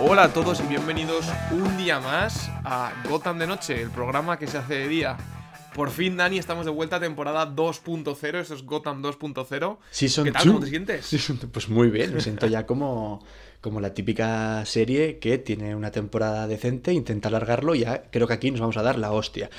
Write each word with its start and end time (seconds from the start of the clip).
Hola 0.00 0.24
a 0.24 0.28
todos 0.32 0.60
y 0.60 0.64
bienvenidos 0.64 1.30
un 1.50 1.76
día 1.76 2.00
más 2.00 2.50
a 2.64 2.90
Gotham 3.08 3.38
de 3.38 3.46
Noche, 3.46 3.80
el 3.80 3.90
programa 3.90 4.36
que 4.36 4.46
se 4.46 4.58
hace 4.58 4.74
de 4.74 4.88
día. 4.88 5.16
Por 5.74 5.90
fin, 5.90 6.16
Dani, 6.16 6.38
estamos 6.38 6.64
de 6.64 6.70
vuelta 6.70 6.96
a 6.96 7.00
temporada 7.00 7.52
2.0, 7.52 8.38
eso 8.38 8.54
es 8.54 8.62
Gotham 8.62 9.02
2.0. 9.02 9.78
Season 9.90 10.24
¿Qué 10.24 10.30
tal? 10.30 10.44
2. 10.44 10.52
¿Cómo 10.52 10.64
te 10.64 10.70
sientes? 10.70 11.32
Pues 11.50 11.68
muy 11.68 11.90
bien, 11.90 12.14
me 12.14 12.20
siento 12.20 12.46
ya 12.46 12.64
como, 12.64 13.26
como 13.60 13.80
la 13.80 13.92
típica 13.92 14.64
serie 14.66 15.18
que 15.18 15.36
tiene 15.38 15.74
una 15.74 15.90
temporada 15.90 16.46
decente, 16.46 16.92
intenta 16.92 17.26
alargarlo 17.26 17.74
y 17.74 17.80
ya 17.80 18.04
creo 18.12 18.28
que 18.28 18.34
aquí 18.34 18.52
nos 18.52 18.60
vamos 18.60 18.76
a 18.76 18.82
dar 18.82 18.98
la 18.98 19.10
hostia. 19.10 19.50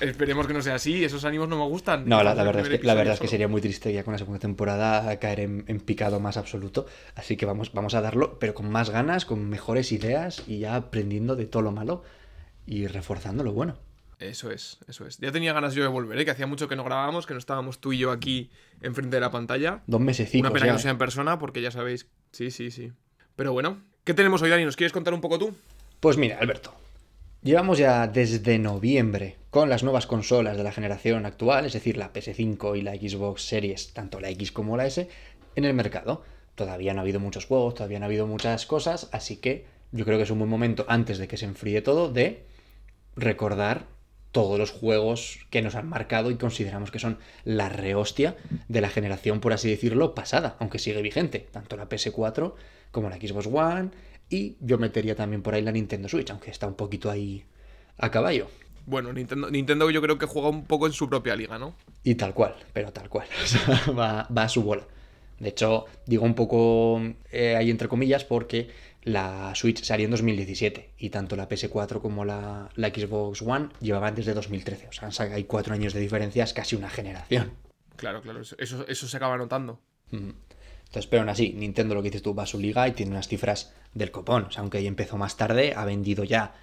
Esperemos 0.00 0.46
que 0.46 0.54
no 0.54 0.62
sea 0.62 0.76
así, 0.76 1.02
esos 1.02 1.24
ánimos 1.24 1.48
no 1.48 1.58
me 1.58 1.64
gustan. 1.64 2.08
No, 2.08 2.22
la, 2.22 2.34
verdad, 2.34 2.60
es 2.60 2.68
que, 2.78 2.86
la 2.86 2.94
verdad 2.94 3.14
es 3.14 3.20
que 3.20 3.26
sería 3.26 3.48
muy 3.48 3.60
triste 3.60 3.92
ya 3.92 4.04
con 4.04 4.12
la 4.12 4.18
segunda 4.18 4.38
temporada 4.38 5.18
caer 5.18 5.40
en, 5.40 5.64
en 5.66 5.80
picado 5.80 6.20
más 6.20 6.36
absoluto. 6.36 6.86
Así 7.16 7.36
que 7.36 7.46
vamos, 7.46 7.72
vamos 7.72 7.94
a 7.94 8.00
darlo, 8.00 8.38
pero 8.38 8.54
con 8.54 8.70
más 8.70 8.90
ganas, 8.90 9.24
con 9.24 9.48
mejores 9.48 9.90
ideas 9.90 10.44
y 10.46 10.60
ya 10.60 10.76
aprendiendo 10.76 11.34
de 11.34 11.46
todo 11.46 11.62
lo 11.62 11.72
malo 11.72 12.04
y 12.68 12.86
reforzando 12.86 13.42
lo 13.42 13.52
bueno. 13.52 13.78
Eso 14.18 14.50
es, 14.50 14.78
eso 14.88 15.06
es. 15.06 15.18
Ya 15.18 15.32
tenía 15.32 15.52
ganas 15.52 15.74
yo 15.74 15.82
de 15.82 15.88
volver, 15.88 16.18
¿eh? 16.18 16.24
que 16.24 16.32
hacía 16.32 16.46
mucho 16.46 16.68
que 16.68 16.76
no 16.76 16.84
grabábamos, 16.84 17.26
que 17.26 17.32
no 17.32 17.38
estábamos 17.38 17.80
tú 17.80 17.92
y 17.92 17.98
yo 17.98 18.10
aquí 18.10 18.50
enfrente 18.82 19.16
de 19.16 19.20
la 19.20 19.30
pantalla. 19.30 19.82
Dos 19.86 20.00
mesecitos 20.00 20.40
Una 20.40 20.50
pena 20.50 20.66
ya, 20.66 20.72
que 20.72 20.76
no 20.76 20.78
sea 20.80 20.90
en 20.90 20.98
persona, 20.98 21.38
porque 21.38 21.62
ya 21.62 21.70
sabéis. 21.70 22.08
Sí, 22.32 22.50
sí, 22.50 22.70
sí. 22.70 22.92
Pero 23.36 23.52
bueno, 23.52 23.78
¿qué 24.04 24.12
tenemos 24.12 24.42
hoy, 24.42 24.50
Dani? 24.50 24.64
¿Nos 24.64 24.76
quieres 24.76 24.92
contar 24.92 25.14
un 25.14 25.20
poco 25.20 25.38
tú? 25.38 25.54
Pues 26.00 26.18
mira, 26.18 26.38
Alberto, 26.38 26.74
llevamos 27.42 27.78
ya 27.78 28.06
desde 28.06 28.58
noviembre 28.58 29.36
con 29.50 29.70
las 29.70 29.82
nuevas 29.82 30.06
consolas 30.06 30.56
de 30.56 30.64
la 30.64 30.72
generación 30.72 31.24
actual, 31.24 31.64
es 31.64 31.72
decir, 31.72 31.96
la 31.96 32.12
PS5 32.12 32.76
y 32.76 32.82
la 32.82 32.96
Xbox 32.96 33.42
Series, 33.42 33.94
tanto 33.94 34.20
la 34.20 34.28
X 34.30 34.52
como 34.52 34.76
la 34.76 34.86
S, 34.86 35.08
en 35.54 35.64
el 35.64 35.74
mercado. 35.74 36.22
Todavía 36.54 36.92
no 36.92 37.00
ha 37.00 37.02
habido 37.02 37.20
muchos 37.20 37.46
juegos, 37.46 37.74
todavía 37.74 38.00
no 38.00 38.04
ha 38.04 38.08
habido 38.08 38.26
muchas 38.26 38.66
cosas, 38.66 39.08
así 39.12 39.36
que 39.36 39.64
yo 39.92 40.04
creo 40.04 40.18
que 40.18 40.24
es 40.24 40.30
un 40.30 40.38
buen 40.38 40.50
momento, 40.50 40.84
antes 40.88 41.18
de 41.18 41.28
que 41.28 41.36
se 41.36 41.46
enfríe 41.46 41.80
todo, 41.82 42.10
de 42.10 42.47
recordar 43.18 43.86
todos 44.32 44.58
los 44.58 44.70
juegos 44.70 45.40
que 45.50 45.62
nos 45.62 45.74
han 45.74 45.88
marcado 45.88 46.30
y 46.30 46.36
consideramos 46.36 46.90
que 46.90 46.98
son 46.98 47.18
la 47.44 47.68
rehostia 47.68 48.36
de 48.68 48.80
la 48.80 48.90
generación, 48.90 49.40
por 49.40 49.52
así 49.52 49.68
decirlo, 49.68 50.14
pasada, 50.14 50.56
aunque 50.60 50.78
sigue 50.78 51.02
vigente, 51.02 51.48
tanto 51.50 51.76
la 51.76 51.88
PS4 51.88 52.54
como 52.90 53.08
la 53.08 53.16
Xbox 53.16 53.46
One, 53.46 53.90
y 54.30 54.56
yo 54.60 54.78
metería 54.78 55.14
también 55.14 55.42
por 55.42 55.54
ahí 55.54 55.62
la 55.62 55.72
Nintendo 55.72 56.08
Switch, 56.08 56.30
aunque 56.30 56.50
está 56.50 56.66
un 56.66 56.74
poquito 56.74 57.10
ahí 57.10 57.44
a 57.96 58.10
caballo. 58.10 58.48
Bueno, 58.86 59.12
Nintendo, 59.12 59.50
Nintendo 59.50 59.90
yo 59.90 60.00
creo 60.00 60.18
que 60.18 60.26
juega 60.26 60.48
un 60.48 60.64
poco 60.64 60.86
en 60.86 60.92
su 60.92 61.08
propia 61.08 61.36
liga, 61.36 61.58
¿no? 61.58 61.74
Y 62.04 62.14
tal 62.14 62.32
cual, 62.34 62.54
pero 62.72 62.92
tal 62.92 63.08
cual. 63.08 63.26
O 63.42 63.46
sea, 63.46 63.92
va, 63.92 64.28
va 64.34 64.42
a 64.44 64.48
su 64.48 64.62
bola. 64.62 64.86
De 65.38 65.50
hecho, 65.50 65.84
digo 66.06 66.24
un 66.24 66.34
poco 66.34 67.00
eh, 67.30 67.54
ahí 67.56 67.70
entre 67.70 67.88
comillas 67.88 68.24
porque 68.24 68.68
la 69.02 69.54
Switch 69.54 69.82
salió 69.82 70.06
en 70.06 70.10
2017 70.10 70.94
y 70.98 71.10
tanto 71.10 71.36
la 71.36 71.48
PS4 71.48 72.00
como 72.00 72.24
la, 72.24 72.68
la 72.74 72.88
Xbox 72.88 73.42
One 73.42 73.68
llevaban 73.80 74.14
desde 74.14 74.34
2013. 74.34 74.88
O 74.88 75.10
sea, 75.10 75.10
hay 75.32 75.44
cuatro 75.44 75.74
años 75.74 75.92
de 75.92 76.00
diferencia, 76.00 76.44
es 76.44 76.52
casi 76.52 76.76
una 76.76 76.90
generación. 76.90 77.52
Claro, 77.96 78.22
claro, 78.22 78.40
eso, 78.40 78.56
eso, 78.58 79.08
se 79.08 79.16
acaba 79.16 79.36
notando. 79.36 79.80
Entonces, 80.10 81.06
pero 81.06 81.22
aún 81.22 81.28
así, 81.28 81.52
Nintendo 81.52 81.94
lo 81.94 82.02
que 82.02 82.10
dices 82.10 82.22
tú 82.22 82.34
va 82.34 82.44
a 82.44 82.46
su 82.46 82.58
liga 82.58 82.86
y 82.88 82.92
tiene 82.92 83.12
unas 83.12 83.28
cifras 83.28 83.74
del 83.94 84.10
copón. 84.10 84.44
O 84.44 84.50
sea, 84.50 84.60
aunque 84.62 84.78
ella 84.78 84.88
empezó 84.88 85.16
más 85.16 85.36
tarde, 85.36 85.74
ha 85.74 85.84
vendido 85.84 86.24
ya 86.24 86.54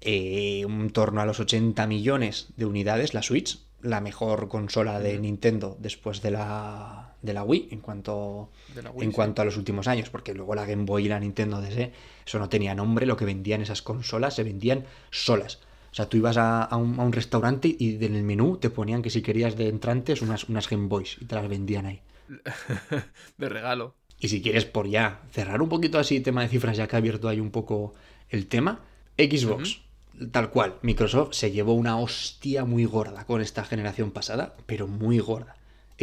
eh, 0.00 0.64
un 0.66 0.90
torno 0.90 1.20
a 1.20 1.26
los 1.26 1.40
80 1.40 1.86
millones 1.86 2.48
de 2.56 2.66
unidades 2.66 3.14
la 3.14 3.22
Switch, 3.22 3.60
la 3.80 4.00
mejor 4.00 4.48
consola 4.48 5.00
de 5.00 5.18
Nintendo 5.18 5.76
después 5.80 6.22
de 6.22 6.32
la, 6.32 7.11
de 7.22 7.32
la 7.34 7.44
Wii 7.44 7.68
en 7.70 7.80
cuanto, 7.80 8.50
De 8.66 8.82
la 8.82 8.90
Wii, 8.90 9.06
en 9.06 9.12
sí. 9.12 9.14
cuanto 9.14 9.42
a 9.42 9.44
los 9.44 9.56
últimos 9.56 9.88
años, 9.88 10.10
porque 10.10 10.34
luego 10.34 10.54
la 10.54 10.66
Game 10.66 10.84
Boy 10.84 11.06
y 11.06 11.08
la 11.08 11.20
Nintendo 11.20 11.60
DS, 11.60 11.90
eso 12.26 12.38
no 12.38 12.48
tenía 12.48 12.74
nombre, 12.74 13.06
lo 13.06 13.16
que 13.16 13.24
vendían 13.24 13.62
esas 13.62 13.82
consolas 13.82 14.34
se 14.34 14.44
vendían 14.44 14.86
solas. 15.10 15.60
O 15.90 15.94
sea, 15.94 16.08
tú 16.08 16.16
ibas 16.16 16.36
a, 16.38 16.62
a 16.64 16.76
un, 16.76 16.98
a 16.98 17.02
un 17.04 17.12
restaurante 17.12 17.74
y 17.78 18.02
en 18.04 18.16
el 18.16 18.22
menú 18.24 18.56
te 18.58 18.70
ponían 18.70 19.02
que 19.02 19.10
si 19.10 19.22
querías 19.22 19.56
de 19.56 19.68
entrantes 19.68 20.22
unas, 20.22 20.48
unas 20.48 20.68
Game 20.68 20.88
Boys 20.88 21.18
y 21.20 21.26
te 21.26 21.34
las 21.34 21.48
vendían 21.48 21.86
ahí. 21.86 22.02
de 23.36 23.48
regalo. 23.48 23.94
Y 24.18 24.28
si 24.28 24.40
quieres, 24.42 24.64
por 24.64 24.88
ya 24.88 25.22
cerrar 25.32 25.62
un 25.62 25.68
poquito 25.68 25.98
así 25.98 26.20
tema 26.20 26.42
de 26.42 26.48
cifras, 26.48 26.76
ya 26.76 26.86
que 26.86 26.96
ha 26.96 26.98
abierto 26.98 27.28
ahí 27.28 27.40
un 27.40 27.50
poco 27.50 27.94
el 28.28 28.46
tema, 28.46 28.80
Xbox, 29.18 29.82
tal 30.30 30.50
cual, 30.50 30.78
Microsoft 30.82 31.34
se 31.34 31.50
llevó 31.50 31.74
una 31.74 31.98
hostia 31.98 32.64
muy 32.64 32.84
gorda 32.84 33.26
con 33.26 33.40
esta 33.40 33.64
generación 33.64 34.12
pasada, 34.12 34.54
pero 34.66 34.86
muy 34.86 35.18
gorda. 35.18 35.56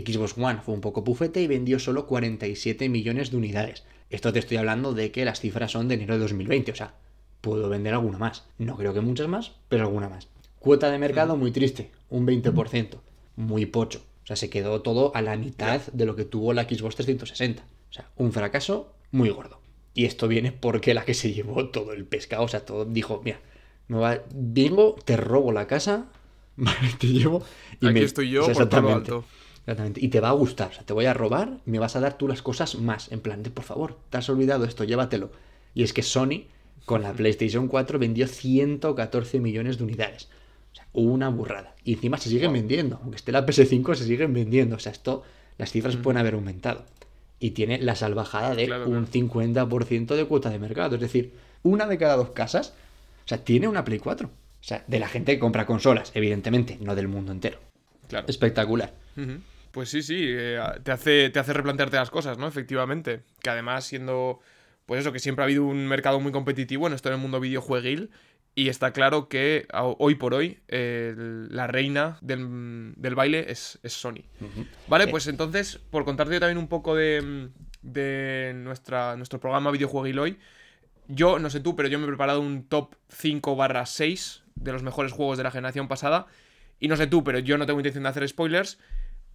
Xbox 0.06 0.36
One 0.38 0.60
fue 0.64 0.74
un 0.74 0.82
poco 0.82 1.04
pufete 1.04 1.42
y 1.42 1.48
vendió 1.48 1.80
solo 1.80 2.06
47 2.08 2.90
millones 2.90 3.32
de 3.32 3.38
unidades. 3.38 3.84
Esto 4.10 4.34
te 4.34 4.40
estoy 4.40 4.58
hablando 4.58 4.94
de 4.94 5.12
que 5.12 5.26
las 5.26 5.40
cifras 5.40 5.72
son 5.72 5.88
de 5.88 5.96
enero 5.96 6.16
de 6.16 6.20
2020, 6.22 6.72
o 6.72 6.76
sea, 6.76 6.94
puedo 7.42 7.70
vender 7.70 7.94
alguna 7.94 8.18
más. 8.18 8.46
No 8.58 8.76
creo 8.76 8.94
que 8.94 9.02
muchas 9.02 9.28
más, 9.28 9.52
pero 9.70 9.84
alguna 9.84 10.10
más. 10.10 10.28
Cuota 10.60 10.90
de 10.92 10.98
mercado 10.98 11.38
muy 11.38 11.52
triste, 11.52 11.92
un 12.10 12.26
20%, 12.28 12.96
muy 13.36 13.66
pocho. 13.66 14.02
O 14.24 14.28
sea, 14.28 14.36
se 14.36 14.50
quedó 14.50 14.82
todo 14.82 15.16
a 15.16 15.22
la 15.22 15.38
mitad 15.38 15.82
de 15.94 16.06
lo 16.06 16.16
que 16.16 16.26
tuvo 16.26 16.54
la 16.54 16.64
Xbox 16.64 16.96
360. 16.96 17.64
O 17.90 17.94
sea, 17.94 18.10
un 18.18 18.32
fracaso 18.32 18.94
muy 19.12 19.30
gordo. 19.30 19.60
Y 19.96 20.06
esto 20.06 20.28
viene 20.28 20.52
porque 20.52 20.94
la 20.94 21.06
que 21.06 21.14
se 21.14 21.34
llevó 21.34 21.70
todo 21.70 21.94
el 21.94 22.06
pescado, 22.06 22.44
o 22.44 22.48
sea, 22.48 22.66
todo 22.66 22.86
dijo, 22.86 23.22
mira, 23.24 23.40
me 23.88 23.98
va, 23.98 24.20
vengo, 24.34 24.96
te 25.04 25.18
robo 25.18 25.52
la 25.52 25.66
casa, 25.68 26.06
te 27.00 27.08
llevo 27.08 27.44
y 27.82 27.88
Aquí 27.88 27.94
me- 28.00 28.04
estoy 28.04 28.30
yo 28.30 28.42
o 28.46 28.54
sea, 28.54 28.70
por 28.70 28.92
alto. 28.92 29.26
Exactamente. 29.70 30.04
Y 30.04 30.08
te 30.08 30.20
va 30.20 30.30
a 30.30 30.34
gustar. 30.34 30.70
O 30.70 30.74
sea, 30.74 30.84
te 30.84 30.94
voy 30.94 31.06
a 31.06 31.14
robar, 31.14 31.60
me 31.66 31.78
vas 31.78 31.96
a 31.96 32.00
dar 32.00 32.18
tú 32.18 32.28
las 32.28 32.42
cosas 32.42 32.76
más. 32.76 33.12
En 33.12 33.20
plan, 33.20 33.44
de 33.44 33.52
por 33.52 33.64
favor, 33.64 33.98
te 34.10 34.18
has 34.18 34.28
olvidado 34.28 34.66
esto, 34.66 34.84
llévatelo. 34.84 35.30
Y 35.76 35.84
es 35.84 35.94
que 35.94 36.02
Sony, 36.02 36.46
con 36.86 37.04
la 37.04 37.14
PlayStation 37.14 37.68
4, 37.68 38.00
vendió 38.00 38.28
114 38.28 39.40
millones 39.40 39.78
de 39.78 39.84
unidades. 39.84 40.28
O 40.72 40.76
sea, 40.76 40.88
una 40.94 41.30
burrada. 41.30 41.76
Y 41.84 41.94
encima 41.94 42.18
se 42.18 42.30
siguen 42.30 42.52
vendiendo. 42.52 43.00
Aunque 43.04 43.18
esté 43.18 43.32
la 43.32 43.46
PS5, 43.46 43.94
se 43.94 44.06
siguen 44.06 44.34
vendiendo. 44.34 44.76
O 44.76 44.80
sea, 44.80 44.92
esto, 44.92 45.22
las 45.60 45.72
cifras 45.72 45.98
pueden 45.98 46.18
haber 46.18 46.34
aumentado. 46.34 46.84
Y 47.40 47.52
tiene 47.52 47.78
la 47.80 47.96
salvajada 47.96 48.56
de 48.56 48.66
Claro, 48.66 48.90
un 48.90 49.06
50% 49.06 50.16
de 50.16 50.26
cuota 50.26 50.50
de 50.50 50.58
mercado. 50.58 50.96
Es 50.96 51.02
decir, 51.02 51.34
una 51.62 51.86
de 51.86 52.00
cada 52.00 52.16
dos 52.16 52.32
casas, 52.32 52.74
o 53.24 53.28
sea, 53.28 53.44
tiene 53.44 53.68
una 53.68 53.86
Play 53.86 54.00
4. 54.00 54.28
O 54.28 54.64
sea, 54.64 54.84
de 54.88 55.00
la 55.00 55.08
gente 55.08 55.34
que 55.34 55.40
compra 55.40 55.68
consolas, 55.68 56.12
evidentemente, 56.16 56.80
no 56.82 56.96
del 56.96 57.08
mundo 57.08 57.32
entero. 57.32 57.60
Claro. 58.08 58.26
Espectacular. 58.28 58.94
Ujú. 59.16 59.34
Pues 59.72 59.90
sí, 59.90 60.02
sí, 60.02 60.26
eh, 60.28 60.60
te, 60.84 60.92
hace, 60.92 61.30
te 61.30 61.40
hace 61.40 61.54
replantearte 61.54 61.98
las 61.98 62.10
cosas, 62.10 62.38
¿no? 62.38 62.48
Efectivamente. 62.48 63.22
Que 63.42 63.50
además, 63.50 63.86
siendo, 63.86 64.40
pues 64.86 65.02
eso, 65.02 65.12
que 65.12 65.20
siempre 65.20 65.44
ha 65.44 65.46
habido 65.46 65.66
un 65.66 65.88
mercado 65.88 66.20
muy 66.20 66.32
competitivo 66.32 66.88
en 66.88 66.94
esto 66.94 67.10
del 67.10 67.20
mundo 67.20 67.40
videojueguil. 67.40 68.10
Y 68.56 68.68
está 68.68 68.92
claro 68.92 69.30
que 69.30 69.68
hoy 69.74 70.16
por 70.16 70.34
hoy 70.34 70.60
eh, 70.68 71.14
la 71.18 71.68
reina 71.68 72.18
del, 72.22 72.94
del 72.98 73.16
baile 73.16 73.46
es, 73.50 73.80
es 73.84 73.94
Sony. 73.94 74.24
Vale, 74.88 75.08
pues 75.08 75.28
entonces, 75.28 75.80
por 75.92 76.04
contarte 76.04 76.34
yo 76.34 76.40
también 76.42 76.58
un 76.58 76.68
poco 76.68 76.96
de, 76.96 77.50
de 77.82 78.54
nuestra, 78.56 79.16
nuestro 79.16 79.40
programa 79.40 79.72
Videojueguil 79.72 80.20
hoy, 80.20 80.40
yo, 81.08 81.40
no 81.40 81.50
sé 81.50 81.60
tú, 81.60 81.76
pero 81.76 81.88
yo 81.88 81.98
me 81.98 82.06
he 82.06 82.08
preparado 82.08 82.40
un 82.40 82.64
top 82.64 82.96
5 83.10 83.56
barra 83.56 83.86
6 83.86 84.44
de 84.56 84.72
los 84.72 84.84
mejores 84.84 85.12
juegos 85.12 85.38
de 85.38 85.44
la 85.44 85.52
generación 85.52 85.88
pasada. 85.88 86.28
Y 86.80 86.88
no 86.88 86.98
sé 86.98 87.08
tú, 87.08 87.24
pero 87.24 87.40
yo 87.40 87.58
no 87.58 87.66
tengo 87.66 87.80
intención 87.80 88.04
de 88.04 88.10
hacer 88.10 88.28
spoilers. 88.28 88.78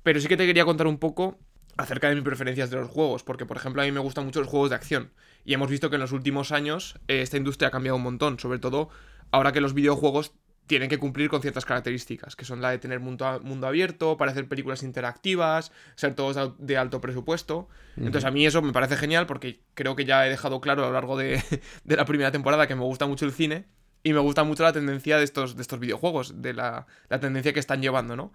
Pero 0.04 0.20
sí 0.20 0.28
que 0.28 0.36
te 0.36 0.46
quería 0.46 0.64
contar 0.64 0.86
un 0.86 0.98
poco 0.98 1.38
acerca 1.76 2.08
de 2.08 2.14
mis 2.14 2.22
preferencias 2.24 2.70
de 2.70 2.76
los 2.76 2.88
juegos. 2.88 3.24
Porque, 3.24 3.46
por 3.46 3.56
ejemplo, 3.56 3.82
a 3.82 3.84
mí 3.84 3.90
me 3.90 3.98
gustan 4.00 4.24
mucho 4.24 4.38
los 4.38 4.48
juegos 4.48 4.70
de 4.70 4.76
acción. 4.76 5.10
Y 5.44 5.54
hemos 5.54 5.68
visto 5.68 5.90
que 5.90 5.96
en 5.96 6.02
los 6.02 6.12
últimos 6.12 6.52
años 6.52 6.94
eh, 7.08 7.22
esta 7.22 7.36
industria 7.36 7.68
ha 7.68 7.70
cambiado 7.72 7.96
un 7.96 8.02
montón. 8.04 8.38
Sobre 8.38 8.60
todo 8.60 8.90
ahora 9.32 9.50
que 9.50 9.60
los 9.60 9.74
videojuegos 9.74 10.32
tienen 10.66 10.88
que 10.88 10.96
cumplir 10.98 11.28
con 11.28 11.42
ciertas 11.42 11.66
características, 11.66 12.36
que 12.36 12.46
son 12.46 12.62
la 12.62 12.70
de 12.70 12.78
tener 12.78 12.98
mundo, 13.00 13.38
mundo 13.42 13.66
abierto, 13.66 14.16
para 14.16 14.30
hacer 14.30 14.48
películas 14.48 14.82
interactivas, 14.82 15.72
ser 15.94 16.14
todos 16.14 16.36
de 16.36 16.40
al- 16.42 16.54
de 16.58 16.76
alto 16.78 17.00
presupuesto. 17.02 17.68
Entonces 17.96 18.24
a 18.24 18.30
mí 18.30 18.46
eso 18.46 18.62
me 18.62 18.72
parece 18.72 18.96
genial 18.96 19.26
porque 19.26 19.60
creo 19.74 19.94
que 19.96 20.04
ya 20.06 20.26
he 20.26 20.30
dejado 20.30 20.60
claro 20.62 20.84
a 20.84 20.86
lo 20.86 20.92
largo 20.94 21.18
de, 21.18 21.42
de 21.84 21.96
la 21.96 22.04
primera 22.06 22.30
temporada 22.30 22.66
que 22.66 22.74
me 22.76 22.82
gusta 22.82 23.06
mucho 23.06 23.26
el 23.26 23.32
cine 23.32 23.66
y 24.02 24.12
me 24.14 24.20
gusta 24.20 24.42
mucho 24.44 24.62
la 24.62 24.72
tendencia 24.72 25.18
de 25.18 25.24
estos, 25.24 25.54
de 25.56 25.62
estos 25.62 25.80
videojuegos, 25.80 26.40
de 26.40 26.54
la, 26.54 26.86
la 27.10 27.20
tendencia 27.20 27.52
que 27.52 27.60
están 27.60 27.82
llevando, 27.82 28.16
¿no? 28.16 28.32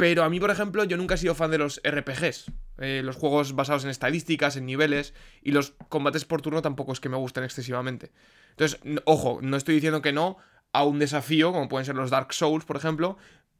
Pero 0.00 0.24
a 0.24 0.30
mí, 0.30 0.40
por 0.40 0.50
ejemplo, 0.50 0.82
yo 0.84 0.96
nunca 0.96 1.16
he 1.16 1.18
sido 1.18 1.34
fan 1.34 1.50
de 1.50 1.58
los 1.58 1.78
RPGs, 1.84 2.46
eh, 2.78 3.02
los 3.04 3.16
juegos 3.16 3.54
basados 3.54 3.84
en 3.84 3.90
estadísticas, 3.90 4.56
en 4.56 4.64
niveles, 4.64 5.12
y 5.42 5.50
los 5.50 5.74
combates 5.90 6.24
por 6.24 6.40
turno 6.40 6.62
tampoco 6.62 6.92
es 6.92 7.00
que 7.00 7.10
me 7.10 7.18
gusten 7.18 7.44
excesivamente. 7.44 8.10
Entonces, 8.52 8.80
ojo, 9.04 9.40
no 9.42 9.58
estoy 9.58 9.74
diciendo 9.74 10.00
que 10.00 10.14
no 10.14 10.38
a 10.72 10.84
un 10.84 10.98
desafío, 10.98 11.52
como 11.52 11.68
pueden 11.68 11.84
ser 11.84 11.96
los 11.96 12.08
Dark 12.08 12.32
Souls, 12.32 12.64
por 12.64 12.78
ejemplo, 12.78 13.18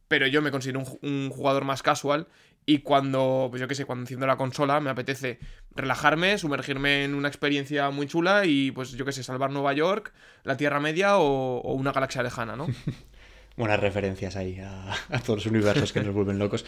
pero 0.09 0.27
yo 0.27 0.41
me 0.41 0.51
considero 0.51 0.83
un, 1.03 1.29
jugador 1.29 1.67
más 1.67 1.83
casual 1.83 2.27
y 2.65 2.79
cuando, 2.79 3.49
pues 3.51 3.61
yo 3.61 3.69
qué 3.69 3.75
sé, 3.75 3.85
cuando 3.85 4.05
enciendo 4.05 4.27
la 4.27 4.39
consola 4.39 4.81
me 4.81 4.89
apetece 4.89 5.41
relajarme, 5.77 6.39
sumergirme 6.39 7.05
en 7.05 7.15
una 7.15 7.29
experiencia 7.29 7.91
muy 7.91 8.07
chula 8.07 8.47
y 8.47 8.71
pues 8.71 8.93
yo 8.93 9.05
qué 9.05 9.13
sé, 9.13 9.23
salvar 9.23 9.51
Nueva 9.51 9.75
York, 9.75 10.15
la 10.45 10.57
Tierra 10.57 10.81
Media 10.81 11.19
o, 11.19 11.75
una 11.75 11.93
galaxia 11.93 12.23
lejana, 12.23 12.57
¿no? 12.57 12.67
Buenas 13.56 13.81
referencias 13.81 14.37
ahí 14.37 14.58
a, 14.61 15.20
todos 15.25 15.44
los 15.44 15.47
universos 15.47 15.93
que 15.93 16.02
nos 16.02 16.14
vuelven 16.14 16.38
locos. 16.38 16.64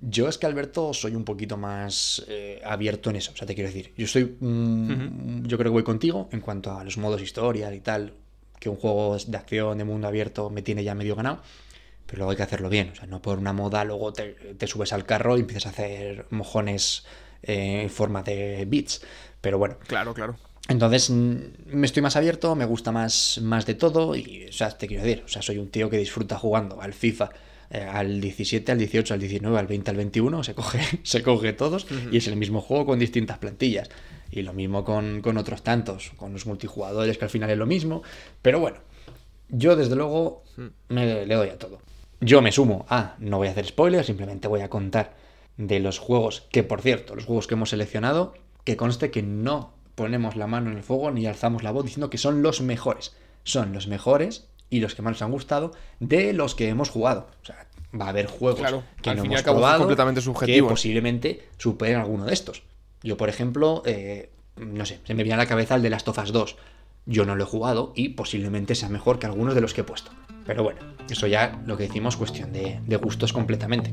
Yo 0.00 0.28
es 0.28 0.36
que 0.36 0.46
Alberto 0.46 0.92
soy 0.92 1.14
un 1.14 1.24
poquito 1.24 1.56
más 1.56 2.24
eh, 2.28 2.60
abierto 2.64 3.10
en 3.10 3.16
eso, 3.16 3.32
o 3.32 3.36
sea, 3.36 3.46
te 3.46 3.54
quiero 3.54 3.68
decir, 3.68 3.92
yo 3.96 4.04
estoy, 4.04 4.36
mm, 4.38 5.46
yo 5.46 5.56
creo 5.56 5.70
que 5.70 5.74
voy 5.74 5.84
contigo 5.84 6.28
en 6.32 6.40
cuanto 6.40 6.76
a 6.76 6.84
los 6.84 6.98
modos 6.98 7.22
historia 7.22 7.72
y 7.72 7.80
tal, 7.80 8.12
que 8.58 8.68
un 8.68 8.76
juego 8.76 9.16
de 9.16 9.36
acción 9.36 9.78
de 9.78 9.84
mundo 9.84 10.08
abierto 10.08 10.50
me 10.50 10.62
tiene 10.62 10.84
ya 10.84 10.94
medio 10.94 11.16
ganado 11.16 11.40
pero 12.06 12.18
luego 12.18 12.30
hay 12.32 12.36
que 12.36 12.42
hacerlo 12.42 12.68
bien. 12.68 12.90
O 12.90 12.94
sea, 12.94 13.06
no 13.06 13.22
por 13.22 13.38
una 13.38 13.52
moda, 13.52 13.84
luego 13.84 14.12
te, 14.12 14.66
subes 14.66 14.92
al 14.92 15.06
carro 15.06 15.36
y 15.36 15.40
empiezas 15.40 15.66
a 15.66 15.70
hacer 15.70 16.26
mojones 16.30 17.04
eh, 17.42 17.82
en 17.82 17.90
forma 17.90 18.22
de 18.22 18.64
bits. 18.66 19.02
Pero 19.40 19.58
bueno. 19.58 19.78
Claro, 19.86 20.14
claro. 20.14 20.36
Entonces, 20.68 21.10
mm, 21.10 21.36
me 21.72 21.86
estoy 21.86 22.02
más 22.02 22.16
abierto, 22.16 22.54
me 22.54 22.64
gusta 22.64 22.90
más, 22.92 23.40
más 23.42 23.66
de 23.66 23.74
todo 23.74 24.16
y, 24.16 24.46
o 24.48 24.52
sea, 24.52 24.70
te 24.70 24.86
quiero 24.86 25.04
decir, 25.04 25.22
o 25.24 25.28
sea, 25.28 25.42
soy 25.42 25.58
un 25.58 25.68
tío 25.70 25.90
que 25.90 25.98
disfruta 25.98 26.38
jugando 26.38 26.80
al 26.80 26.94
FIFA, 26.94 27.30
eh, 27.70 27.82
al 27.82 28.20
17, 28.20 28.72
al 28.72 28.78
18, 28.78 29.14
al 29.14 29.20
19, 29.20 29.58
al 29.58 29.66
20, 29.66 29.90
al 29.90 29.96
21, 29.96 30.42
se 30.42 30.54
coge, 30.54 30.80
se 31.02 31.22
coge 31.22 31.52
todos 31.52 31.86
y 32.10 32.16
es 32.16 32.26
el 32.28 32.36
mismo 32.36 32.60
juego 32.60 32.86
con 32.86 32.98
distintas 32.98 33.38
plantillas. 33.38 33.90
Y 34.30 34.42
lo 34.42 34.52
mismo 34.52 34.84
con, 34.84 35.20
con 35.20 35.36
otros 35.36 35.62
tantos, 35.62 36.10
con 36.16 36.32
los 36.32 36.46
multijugadores, 36.46 37.18
que 37.18 37.24
al 37.24 37.30
final 37.30 37.50
es 37.50 37.58
lo 37.58 37.66
mismo. 37.66 38.02
Pero 38.42 38.58
bueno, 38.58 38.78
yo 39.48 39.76
desde 39.76 39.94
luego 39.94 40.42
me 40.88 41.24
le 41.26 41.34
doy 41.34 41.50
a 41.50 41.58
todo. 41.58 41.78
Yo 42.20 42.42
me 42.42 42.50
sumo 42.50 42.86
a, 42.88 43.16
no 43.18 43.36
voy 43.36 43.48
a 43.48 43.50
hacer 43.50 43.66
spoilers, 43.66 44.06
simplemente 44.06 44.48
voy 44.48 44.62
a 44.62 44.70
contar 44.70 45.14
de 45.56 45.78
los 45.78 45.98
juegos, 45.98 46.48
que 46.50 46.64
por 46.64 46.80
cierto, 46.80 47.14
los 47.14 47.26
juegos 47.26 47.46
que 47.46 47.54
hemos 47.54 47.70
seleccionado, 47.70 48.34
que 48.64 48.76
conste 48.76 49.10
que 49.10 49.22
no 49.22 49.73
ponemos 49.94 50.36
la 50.36 50.46
mano 50.46 50.70
en 50.70 50.76
el 50.76 50.82
fuego 50.82 51.10
ni 51.10 51.26
alzamos 51.26 51.62
la 51.62 51.70
voz 51.70 51.84
diciendo 51.84 52.10
que 52.10 52.18
son 52.18 52.42
los 52.42 52.60
mejores. 52.60 53.14
Son 53.44 53.72
los 53.72 53.86
mejores 53.86 54.48
y 54.70 54.80
los 54.80 54.94
que 54.94 55.02
más 55.02 55.12
nos 55.12 55.22
han 55.22 55.30
gustado 55.30 55.72
de 56.00 56.32
los 56.32 56.54
que 56.54 56.68
hemos 56.68 56.90
jugado. 56.90 57.28
O 57.42 57.46
sea, 57.46 57.66
va 57.98 58.06
a 58.06 58.08
haber 58.08 58.26
juegos 58.26 58.82
que 59.02 59.14
no 59.14 59.24
hemos 59.24 59.42
probado 59.42 59.78
completamente 59.80 60.20
subjetivo. 60.20 60.68
que 60.68 60.72
posiblemente 60.72 61.48
superen 61.58 61.98
alguno 61.98 62.24
de 62.24 62.32
estos. 62.32 62.62
Yo, 63.02 63.16
por 63.16 63.28
ejemplo, 63.28 63.82
eh, 63.86 64.30
no 64.56 64.86
sé, 64.86 65.00
se 65.04 65.14
me 65.14 65.22
viene 65.22 65.34
a 65.34 65.38
la 65.38 65.46
cabeza 65.46 65.74
el 65.74 65.82
de 65.82 65.90
las 65.90 66.04
Tofas 66.04 66.32
2. 66.32 66.56
Yo 67.06 67.26
no 67.26 67.36
lo 67.36 67.44
he 67.44 67.46
jugado 67.46 67.92
y 67.94 68.10
posiblemente 68.10 68.74
sea 68.74 68.88
mejor 68.88 69.18
que 69.18 69.26
algunos 69.26 69.54
de 69.54 69.60
los 69.60 69.74
que 69.74 69.82
he 69.82 69.84
puesto. 69.84 70.10
Pero 70.46 70.62
bueno, 70.62 70.80
eso 71.08 71.26
ya 71.26 71.60
lo 71.66 71.76
que 71.76 71.84
decimos 71.84 72.16
cuestión 72.16 72.52
de, 72.52 72.80
gustos 72.96 73.32
completamente. 73.32 73.92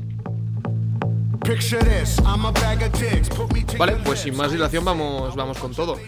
Vale, 3.76 3.96
pues 4.04 4.20
sin 4.20 4.36
más 4.36 4.52
dilación 4.52 4.84
vamos, 4.84 5.34
vamos 5.34 5.58
con 5.58 5.74
todo. 5.74 5.98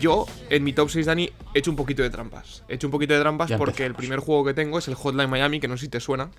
Yo, 0.00 0.26
en 0.48 0.64
mi 0.64 0.72
top 0.72 0.88
6, 0.88 1.04
Dani, 1.06 1.30
he 1.52 1.58
hecho 1.58 1.70
un 1.70 1.76
poquito 1.76 2.02
de 2.02 2.08
trampas. 2.08 2.64
He 2.68 2.76
hecho 2.76 2.86
un 2.86 2.90
poquito 2.90 3.12
de 3.12 3.20
trampas 3.20 3.52
porque 3.58 3.84
el 3.84 3.94
primer 3.94 4.20
juego 4.20 4.44
que 4.44 4.54
tengo 4.54 4.78
es 4.78 4.88
el 4.88 4.94
Hotline 4.94 5.28
Miami, 5.28 5.60
que 5.60 5.68
no 5.68 5.76
sé 5.76 5.82
si 5.82 5.90
te 5.90 6.00
suena. 6.00 6.30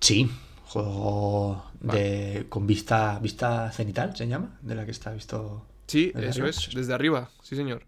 Sí, 0.00 0.30
juego 0.66 1.64
de, 1.80 2.44
con 2.48 2.66
vista, 2.66 3.18
vista 3.20 3.72
cenital, 3.72 4.14
se 4.14 4.28
llama, 4.28 4.58
de 4.60 4.74
la 4.74 4.84
que 4.84 4.90
está 4.90 5.12
visto. 5.12 5.66
Sí, 5.86 6.12
eso 6.14 6.46
es, 6.46 6.70
desde 6.74 6.92
arriba, 6.92 7.30
sí 7.42 7.56
señor. 7.56 7.84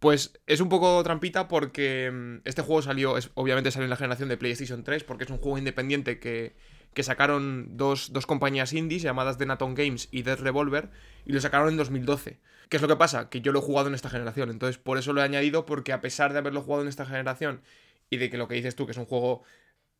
Pues 0.00 0.38
es 0.46 0.60
un 0.60 0.68
poco 0.68 1.02
trampita 1.02 1.48
porque 1.48 2.10
mm, 2.12 2.46
este 2.46 2.62
juego 2.62 2.82
salió, 2.82 3.14
obviamente 3.34 3.70
salió 3.70 3.84
en 3.84 3.90
la 3.90 3.96
generación 3.96 4.28
de 4.28 4.36
PlayStation 4.36 4.84
3 4.84 5.02
porque 5.04 5.24
es 5.24 5.30
un 5.30 5.38
juego 5.38 5.56
independiente 5.56 6.20
que, 6.20 6.54
sacaron 7.02 7.76
dos, 7.76 8.10
compañías 8.26 8.72
indies 8.72 9.02
llamadas 9.02 9.38
Denaton 9.38 9.74
Games 9.74 10.08
y 10.10 10.22
Dead 10.22 10.38
Revolver 10.38 10.90
y 11.24 11.32
lo 11.32 11.40
sacaron 11.40 11.68
en 11.68 11.76
2012. 11.76 12.40
¿Qué 12.68 12.76
es 12.76 12.82
lo 12.82 12.88
que 12.88 12.96
pasa? 12.96 13.28
Que 13.30 13.40
yo 13.40 13.52
lo 13.52 13.60
he 13.60 13.62
jugado 13.62 13.88
en 13.88 13.94
esta 13.94 14.10
generación, 14.10 14.50
entonces 14.50 14.78
por 14.78 14.98
eso 14.98 15.12
lo 15.12 15.20
he 15.20 15.24
añadido 15.24 15.66
porque 15.66 15.92
a 15.92 16.00
pesar 16.00 16.32
de 16.32 16.38
haberlo 16.38 16.62
jugado 16.62 16.82
en 16.82 16.88
esta 16.88 17.06
generación 17.06 17.62
y 18.10 18.18
de 18.18 18.30
que 18.30 18.38
lo 18.38 18.48
que 18.48 18.54
dices 18.54 18.76
tú, 18.76 18.86
que 18.86 18.92
es 18.92 18.98
un 18.98 19.06
juego 19.06 19.42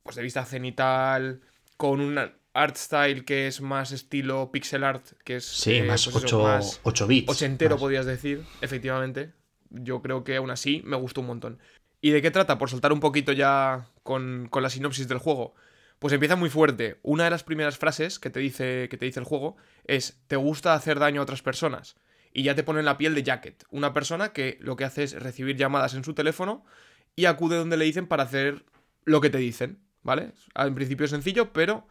pues 0.02 0.16
de 0.16 0.22
vista 0.22 0.44
cenital, 0.44 1.40
con 1.76 2.00
un 2.00 2.18
art 2.54 2.76
style 2.76 3.24
que 3.24 3.46
es 3.46 3.60
más 3.60 3.92
estilo 3.92 4.50
pixel 4.50 4.84
art, 4.84 5.04
que 5.24 5.36
es... 5.36 5.44
Sí, 5.44 5.76
eh, 5.76 5.82
más, 5.84 6.06
8, 6.06 6.80
pues 6.82 7.06
bits. 7.06 7.30
Ochentero 7.30 7.76
podrías 7.76 8.06
decir, 8.06 8.44
efectivamente 8.60 9.32
yo 9.70 10.02
creo 10.02 10.24
que 10.24 10.36
aún 10.36 10.50
así 10.50 10.82
me 10.84 10.96
gustó 10.96 11.20
un 11.20 11.28
montón. 11.28 11.58
¿Y 12.00 12.10
de 12.10 12.22
qué 12.22 12.30
trata? 12.30 12.58
Por 12.58 12.70
soltar 12.70 12.92
un 12.92 13.00
poquito 13.00 13.32
ya 13.32 13.88
con, 14.02 14.48
la 14.52 14.70
sinopsis 14.70 15.08
del 15.08 15.18
juego. 15.18 15.54
Pues 15.98 16.12
empieza 16.12 16.36
muy 16.36 16.50
fuerte. 16.50 16.98
Una 17.02 17.24
de 17.24 17.30
las 17.30 17.44
primeras 17.44 17.78
frases 17.78 18.18
que 18.18 18.30
te, 18.30 18.40
dice, 18.40 18.88
que 18.88 18.96
te 18.96 19.06
dice 19.06 19.20
el 19.20 19.26
juego 19.26 19.56
es, 19.84 20.20
¿te 20.28 20.36
gusta 20.36 20.74
hacer 20.74 20.98
daño 20.98 21.20
a 21.20 21.24
otras 21.24 21.42
personas? 21.42 21.96
Y 22.32 22.44
ya 22.44 22.54
te 22.54 22.62
pone 22.62 22.80
en 22.80 22.84
la 22.84 22.98
piel 22.98 23.14
de 23.14 23.22
Jacket, 23.22 23.64
una 23.70 23.92
persona 23.92 24.32
que 24.32 24.58
lo 24.60 24.76
que 24.76 24.84
hace 24.84 25.02
es 25.02 25.14
recibir 25.14 25.56
llamadas 25.56 25.94
en 25.94 26.04
su 26.04 26.14
teléfono 26.14 26.64
y 27.16 27.24
acude 27.24 27.56
donde 27.56 27.76
le 27.76 27.84
dicen 27.84 28.06
para 28.06 28.22
hacer 28.22 28.64
lo 29.04 29.20
que 29.20 29.30
te 29.30 29.38
dicen, 29.38 29.80
¿vale? 30.02 30.32
En 30.54 30.74
principio 30.74 31.04
es 31.04 31.10
sencillo, 31.10 31.52
pero 31.52 31.88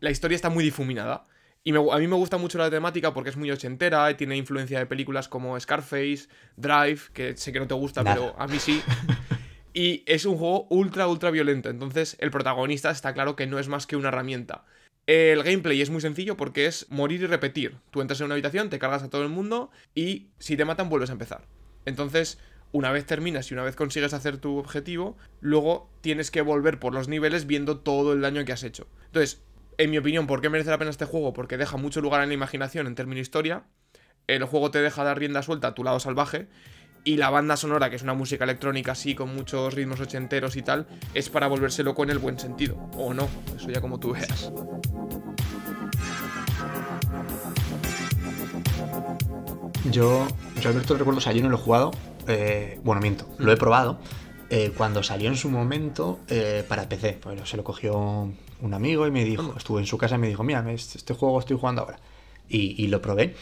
la 0.00 0.10
historia 0.10 0.36
está 0.36 0.50
muy 0.50 0.62
difuminada. 0.62 1.24
Y 1.64 1.74
a 1.74 1.98
mí 1.98 2.06
me 2.06 2.14
gusta 2.14 2.38
mucho 2.38 2.58
la 2.58 2.70
temática 2.70 3.12
porque 3.12 3.30
es 3.30 3.36
muy 3.36 3.50
ochentera 3.50 4.10
y 4.10 4.14
tiene 4.14 4.36
influencia 4.36 4.78
de 4.78 4.86
películas 4.86 5.28
como 5.28 5.58
Scarface, 5.58 6.28
Drive, 6.56 7.00
que 7.12 7.36
sé 7.36 7.52
que 7.52 7.58
no 7.58 7.66
te 7.66 7.74
gusta, 7.74 8.04
pero 8.04 8.34
a 8.38 8.46
mí 8.46 8.58
sí. 8.58 8.80
y 9.78 10.02
es 10.06 10.24
un 10.24 10.36
juego 10.36 10.66
ultra, 10.70 11.06
ultra 11.06 11.30
violento. 11.30 11.70
Entonces 11.70 12.16
el 12.18 12.32
protagonista 12.32 12.90
está 12.90 13.14
claro 13.14 13.36
que 13.36 13.46
no 13.46 13.60
es 13.60 13.68
más 13.68 13.86
que 13.86 13.94
una 13.94 14.08
herramienta. 14.08 14.64
El 15.06 15.44
gameplay 15.44 15.80
es 15.80 15.88
muy 15.88 16.00
sencillo 16.00 16.36
porque 16.36 16.66
es 16.66 16.90
morir 16.90 17.22
y 17.22 17.26
repetir. 17.26 17.76
Tú 17.92 18.00
entras 18.00 18.18
en 18.20 18.24
una 18.24 18.34
habitación, 18.34 18.70
te 18.70 18.80
cargas 18.80 19.04
a 19.04 19.08
todo 19.08 19.22
el 19.22 19.28
mundo 19.28 19.70
y 19.94 20.30
si 20.40 20.56
te 20.56 20.64
matan 20.64 20.88
vuelves 20.88 21.10
a 21.10 21.12
empezar. 21.12 21.46
Entonces, 21.84 22.40
una 22.72 22.90
vez 22.90 23.06
terminas 23.06 23.52
y 23.52 23.54
una 23.54 23.62
vez 23.62 23.76
consigues 23.76 24.14
hacer 24.14 24.38
tu 24.38 24.58
objetivo, 24.58 25.16
luego 25.40 25.88
tienes 26.00 26.32
que 26.32 26.42
volver 26.42 26.80
por 26.80 26.92
los 26.92 27.06
niveles 27.06 27.46
viendo 27.46 27.78
todo 27.78 28.14
el 28.14 28.20
daño 28.20 28.44
que 28.44 28.52
has 28.52 28.64
hecho. 28.64 28.88
Entonces, 29.06 29.44
en 29.76 29.92
mi 29.92 29.98
opinión, 29.98 30.26
¿por 30.26 30.40
qué 30.40 30.50
merece 30.50 30.70
la 30.70 30.78
pena 30.78 30.90
este 30.90 31.04
juego? 31.04 31.32
Porque 31.32 31.56
deja 31.56 31.76
mucho 31.76 32.00
lugar 32.00 32.20
a 32.20 32.26
la 32.26 32.34
imaginación 32.34 32.88
en 32.88 32.96
términos 32.96 33.18
de 33.18 33.22
historia. 33.22 33.62
El 34.26 34.42
juego 34.42 34.72
te 34.72 34.82
deja 34.82 35.04
dar 35.04 35.20
rienda 35.20 35.42
suelta 35.42 35.68
a 35.68 35.74
tu 35.74 35.84
lado 35.84 36.00
salvaje. 36.00 36.48
Y 37.08 37.16
la 37.16 37.30
banda 37.30 37.56
sonora, 37.56 37.88
que 37.88 37.96
es 37.96 38.02
una 38.02 38.12
música 38.12 38.44
electrónica 38.44 38.92
así, 38.92 39.14
con 39.14 39.34
muchos 39.34 39.72
ritmos 39.72 39.98
ochenteros 39.98 40.56
y 40.56 40.62
tal, 40.62 40.86
es 41.14 41.30
para 41.30 41.46
volverse 41.46 41.82
loco 41.82 42.02
en 42.02 42.10
el 42.10 42.18
buen 42.18 42.38
sentido. 42.38 42.76
O 42.98 43.14
no, 43.14 43.26
eso 43.56 43.70
ya 43.70 43.80
como 43.80 43.98
tú 43.98 44.12
veas. 44.12 44.52
Yo, 49.90 50.28
yo 50.60 50.68
Alberto 50.68 50.98
recuerdo, 50.98 51.16
o 51.16 51.22
sea, 51.22 51.32
yo 51.32 51.42
no 51.42 51.48
lo 51.48 51.56
he 51.56 51.60
jugado. 51.60 51.92
Eh, 52.26 52.78
bueno, 52.84 53.00
miento, 53.00 53.26
lo 53.38 53.50
he 53.52 53.56
probado. 53.56 53.98
Eh, 54.50 54.74
cuando 54.76 55.02
salió 55.02 55.30
en 55.30 55.36
su 55.36 55.48
momento 55.48 56.20
eh, 56.28 56.62
para 56.68 56.90
PC. 56.90 57.20
Pues 57.22 57.48
se 57.48 57.56
lo 57.56 57.64
cogió 57.64 57.96
un 58.60 58.74
amigo 58.74 59.06
y 59.06 59.10
me 59.10 59.24
dijo, 59.24 59.54
estuve 59.56 59.80
en 59.80 59.86
su 59.86 59.96
casa 59.96 60.16
y 60.16 60.18
me 60.18 60.28
dijo, 60.28 60.44
mira, 60.44 60.62
este, 60.70 60.98
este 60.98 61.14
juego 61.14 61.38
estoy 61.38 61.56
jugando 61.58 61.80
ahora. 61.80 62.00
Y, 62.50 62.86
lo 62.88 63.00
probé. 63.00 63.34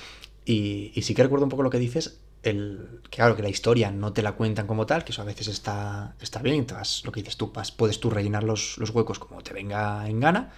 Y, 0.44 0.92
sí 1.02 1.16
que 1.16 1.25
recuerdo 1.25 1.46
un 1.46 1.50
poco 1.50 1.64
lo 1.64 1.70
que 1.70 1.80
dices, 1.80 2.20
el, 2.46 3.00
claro, 3.10 3.36
que 3.36 3.42
la 3.42 3.48
historia 3.48 3.90
no 3.90 4.12
te 4.12 4.22
la 4.22 4.32
cuentan 4.32 4.66
como 4.66 4.86
tal, 4.86 5.04
que 5.04 5.12
eso 5.12 5.22
a 5.22 5.24
veces 5.24 5.48
está, 5.48 6.14
está 6.20 6.40
bien, 6.40 6.66
lo 7.04 7.12
que 7.12 7.20
dices 7.20 7.36
tú, 7.36 7.52
puedes 7.76 8.00
tú 8.00 8.10
rellenar 8.10 8.44
los, 8.44 8.78
huecos 8.78 9.18
como 9.18 9.42
te 9.42 9.52
venga 9.52 10.08
en 10.08 10.20
gana. 10.20 10.52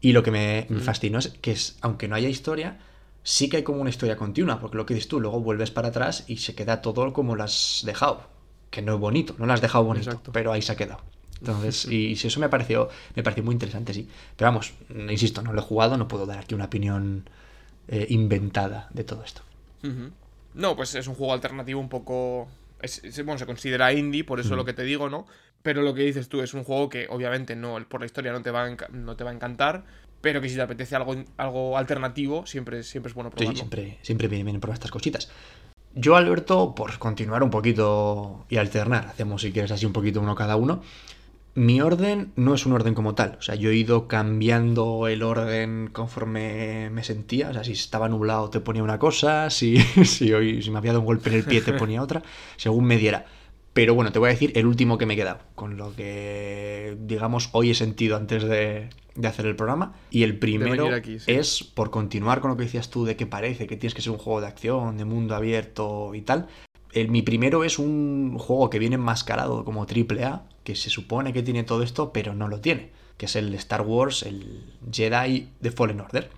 Y 0.00 0.12
lo 0.12 0.22
que 0.22 0.30
me, 0.30 0.66
me, 0.68 0.80
fascinó 0.80 1.18
es 1.18 1.28
que 1.28 1.52
es, 1.52 1.76
aunque 1.80 2.06
no 2.06 2.14
haya 2.14 2.28
historia, 2.28 2.78
sí 3.22 3.48
que 3.48 3.58
hay 3.58 3.62
como 3.64 3.80
una 3.80 3.90
historia 3.90 4.16
continua, 4.16 4.60
porque 4.60 4.76
lo 4.76 4.86
que 4.86 4.94
dices 4.94 5.08
tú, 5.08 5.20
luego 5.20 5.40
vuelves 5.40 5.70
para 5.70 5.88
atrás 5.88 6.24
y 6.28 6.36
se 6.36 6.54
queda 6.54 6.82
todo 6.82 7.12
como 7.12 7.34
lo 7.34 7.42
has 7.42 7.82
dejado 7.84 8.38
que 8.70 8.82
no 8.82 8.94
es 8.94 9.00
bonito, 9.00 9.34
no 9.38 9.46
lo 9.46 9.52
has 9.52 9.60
dejado 9.60 9.84
bonito, 9.84 10.20
pero 10.32 10.52
ahí 10.52 10.62
se 10.62 10.72
ha 10.72 10.76
quedado. 10.76 11.00
Entonces, 11.40 11.84
y, 11.90 12.16
si 12.16 12.28
eso 12.28 12.40
me 12.40 12.48
pareció, 12.48 12.88
me 13.14 13.22
pareció 13.22 13.42
muy 13.44 13.54
interesante, 13.54 13.94
sí. 13.94 14.08
Pero 14.36 14.50
vamos, 14.50 14.72
insisto, 14.90 15.42
no 15.42 15.52
lo 15.52 15.60
he 15.60 15.64
jugado, 15.64 15.96
no 15.96 16.08
puedo 16.08 16.26
dar 16.26 16.38
aquí 16.38 16.54
una 16.54 16.66
opinión 16.66 17.28
eh, 17.88 18.06
inventada 18.10 18.88
de 18.92 19.04
todo 19.04 19.24
esto. 19.24 19.42
No, 20.58 20.74
pues 20.74 20.92
es 20.96 21.06
un 21.06 21.14
juego 21.14 21.32
alternativo 21.32 21.78
un 21.78 21.88
poco... 21.88 22.48
bueno, 23.24 23.38
se 23.38 23.46
considera 23.46 23.92
indie, 23.92 24.24
por 24.24 24.40
eso 24.40 24.56
lo 24.56 24.64
que 24.64 24.72
te 24.72 24.82
digo, 24.82 25.08
¿no? 25.08 25.24
Pero 25.62 25.82
lo 25.82 25.94
que 25.94 26.02
dices 26.02 26.28
tú 26.28 26.42
es 26.42 26.52
un 26.52 26.64
juego 26.64 26.88
que 26.88 27.06
obviamente 27.08 27.54
no, 27.54 27.78
por 27.88 28.00
la 28.00 28.06
historia 28.06 28.32
no 28.32 28.42
te 28.42 28.50
va 28.50 28.64
a, 28.64 28.76
no 28.90 29.16
te 29.16 29.22
va 29.22 29.30
a 29.30 29.34
encantar, 29.34 29.84
pero 30.20 30.40
que 30.40 30.48
si 30.48 30.56
te 30.56 30.62
apetece 30.62 30.96
algo, 30.96 31.14
algo 31.36 31.78
alternativo, 31.78 32.44
siempre, 32.44 32.82
siempre 32.82 33.10
es 33.10 33.14
bueno 33.14 33.30
probarlo. 33.30 33.52
Sí, 33.52 33.56
siempre, 33.56 33.98
siempre 34.02 34.26
vienen 34.26 34.60
probar 34.60 34.74
estas 34.74 34.90
cositas. 34.90 35.30
Yo, 35.94 36.16
Alberto, 36.16 36.74
por 36.74 36.98
continuar 36.98 37.44
un 37.44 37.50
poquito 37.50 38.44
y 38.48 38.56
alternar, 38.56 39.06
hacemos 39.06 39.42
si 39.42 39.52
quieres 39.52 39.70
así 39.70 39.86
un 39.86 39.92
poquito 39.92 40.20
uno 40.20 40.34
cada 40.34 40.56
uno. 40.56 40.82
Mi 41.58 41.80
orden 41.80 42.30
no 42.36 42.54
es 42.54 42.66
un 42.66 42.72
orden 42.72 42.94
como 42.94 43.16
tal, 43.16 43.36
o 43.40 43.42
sea, 43.42 43.56
yo 43.56 43.70
he 43.70 43.74
ido 43.74 44.06
cambiando 44.06 45.08
el 45.08 45.24
orden 45.24 45.90
conforme 45.92 46.88
me 46.90 47.02
sentía, 47.02 47.50
o 47.50 47.52
sea, 47.52 47.64
si 47.64 47.72
estaba 47.72 48.08
nublado 48.08 48.48
te 48.48 48.60
ponía 48.60 48.84
una 48.84 49.00
cosa, 49.00 49.50
si, 49.50 49.76
si, 49.78 50.32
hoy, 50.32 50.62
si 50.62 50.70
me 50.70 50.78
había 50.78 50.92
dado 50.92 51.00
un 51.00 51.06
golpe 51.06 51.30
en 51.30 51.36
el 51.36 51.42
pie 51.42 51.60
te 51.60 51.72
ponía 51.72 52.00
otra, 52.00 52.22
según 52.56 52.84
me 52.84 52.96
diera. 52.96 53.26
Pero 53.72 53.94
bueno, 53.94 54.12
te 54.12 54.20
voy 54.20 54.28
a 54.28 54.32
decir 54.32 54.52
el 54.54 54.66
último 54.66 54.98
que 54.98 55.06
me 55.06 55.14
he 55.14 55.16
quedado, 55.16 55.40
con 55.56 55.76
lo 55.76 55.96
que, 55.96 56.96
digamos, 57.00 57.48
hoy 57.50 57.70
he 57.70 57.74
sentido 57.74 58.16
antes 58.16 58.44
de, 58.44 58.90
de 59.16 59.28
hacer 59.28 59.44
el 59.46 59.56
programa. 59.56 59.94
Y 60.10 60.22
el 60.22 60.38
primero 60.38 60.94
aquí, 60.94 61.18
sí. 61.18 61.32
es, 61.32 61.64
por 61.64 61.90
continuar 61.90 62.40
con 62.40 62.52
lo 62.52 62.56
que 62.56 62.64
decías 62.64 62.88
tú, 62.88 63.04
de 63.04 63.16
que 63.16 63.26
parece 63.26 63.66
que 63.66 63.76
tienes 63.76 63.94
que 63.94 64.02
ser 64.02 64.12
un 64.12 64.18
juego 64.18 64.40
de 64.40 64.46
acción, 64.46 64.96
de 64.96 65.04
mundo 65.04 65.34
abierto 65.34 66.14
y 66.14 66.22
tal. 66.22 66.46
El, 66.92 67.08
mi 67.08 67.22
primero 67.22 67.64
es 67.64 67.78
un 67.78 68.38
juego 68.38 68.70
que 68.70 68.78
viene 68.78 68.94
enmascarado 68.94 69.64
como 69.64 69.82
AAA, 69.82 70.44
que 70.68 70.76
se 70.76 70.90
supone 70.90 71.32
que 71.32 71.42
tiene 71.42 71.64
todo 71.64 71.82
esto, 71.82 72.12
pero 72.12 72.34
no 72.34 72.46
lo 72.46 72.60
tiene, 72.60 72.90
que 73.16 73.24
es 73.24 73.36
el 73.36 73.54
Star 73.54 73.80
Wars, 73.80 74.22
el 74.22 74.70
Jedi 74.92 75.48
de 75.60 75.70
Fallen 75.70 76.02
Order. 76.02 76.28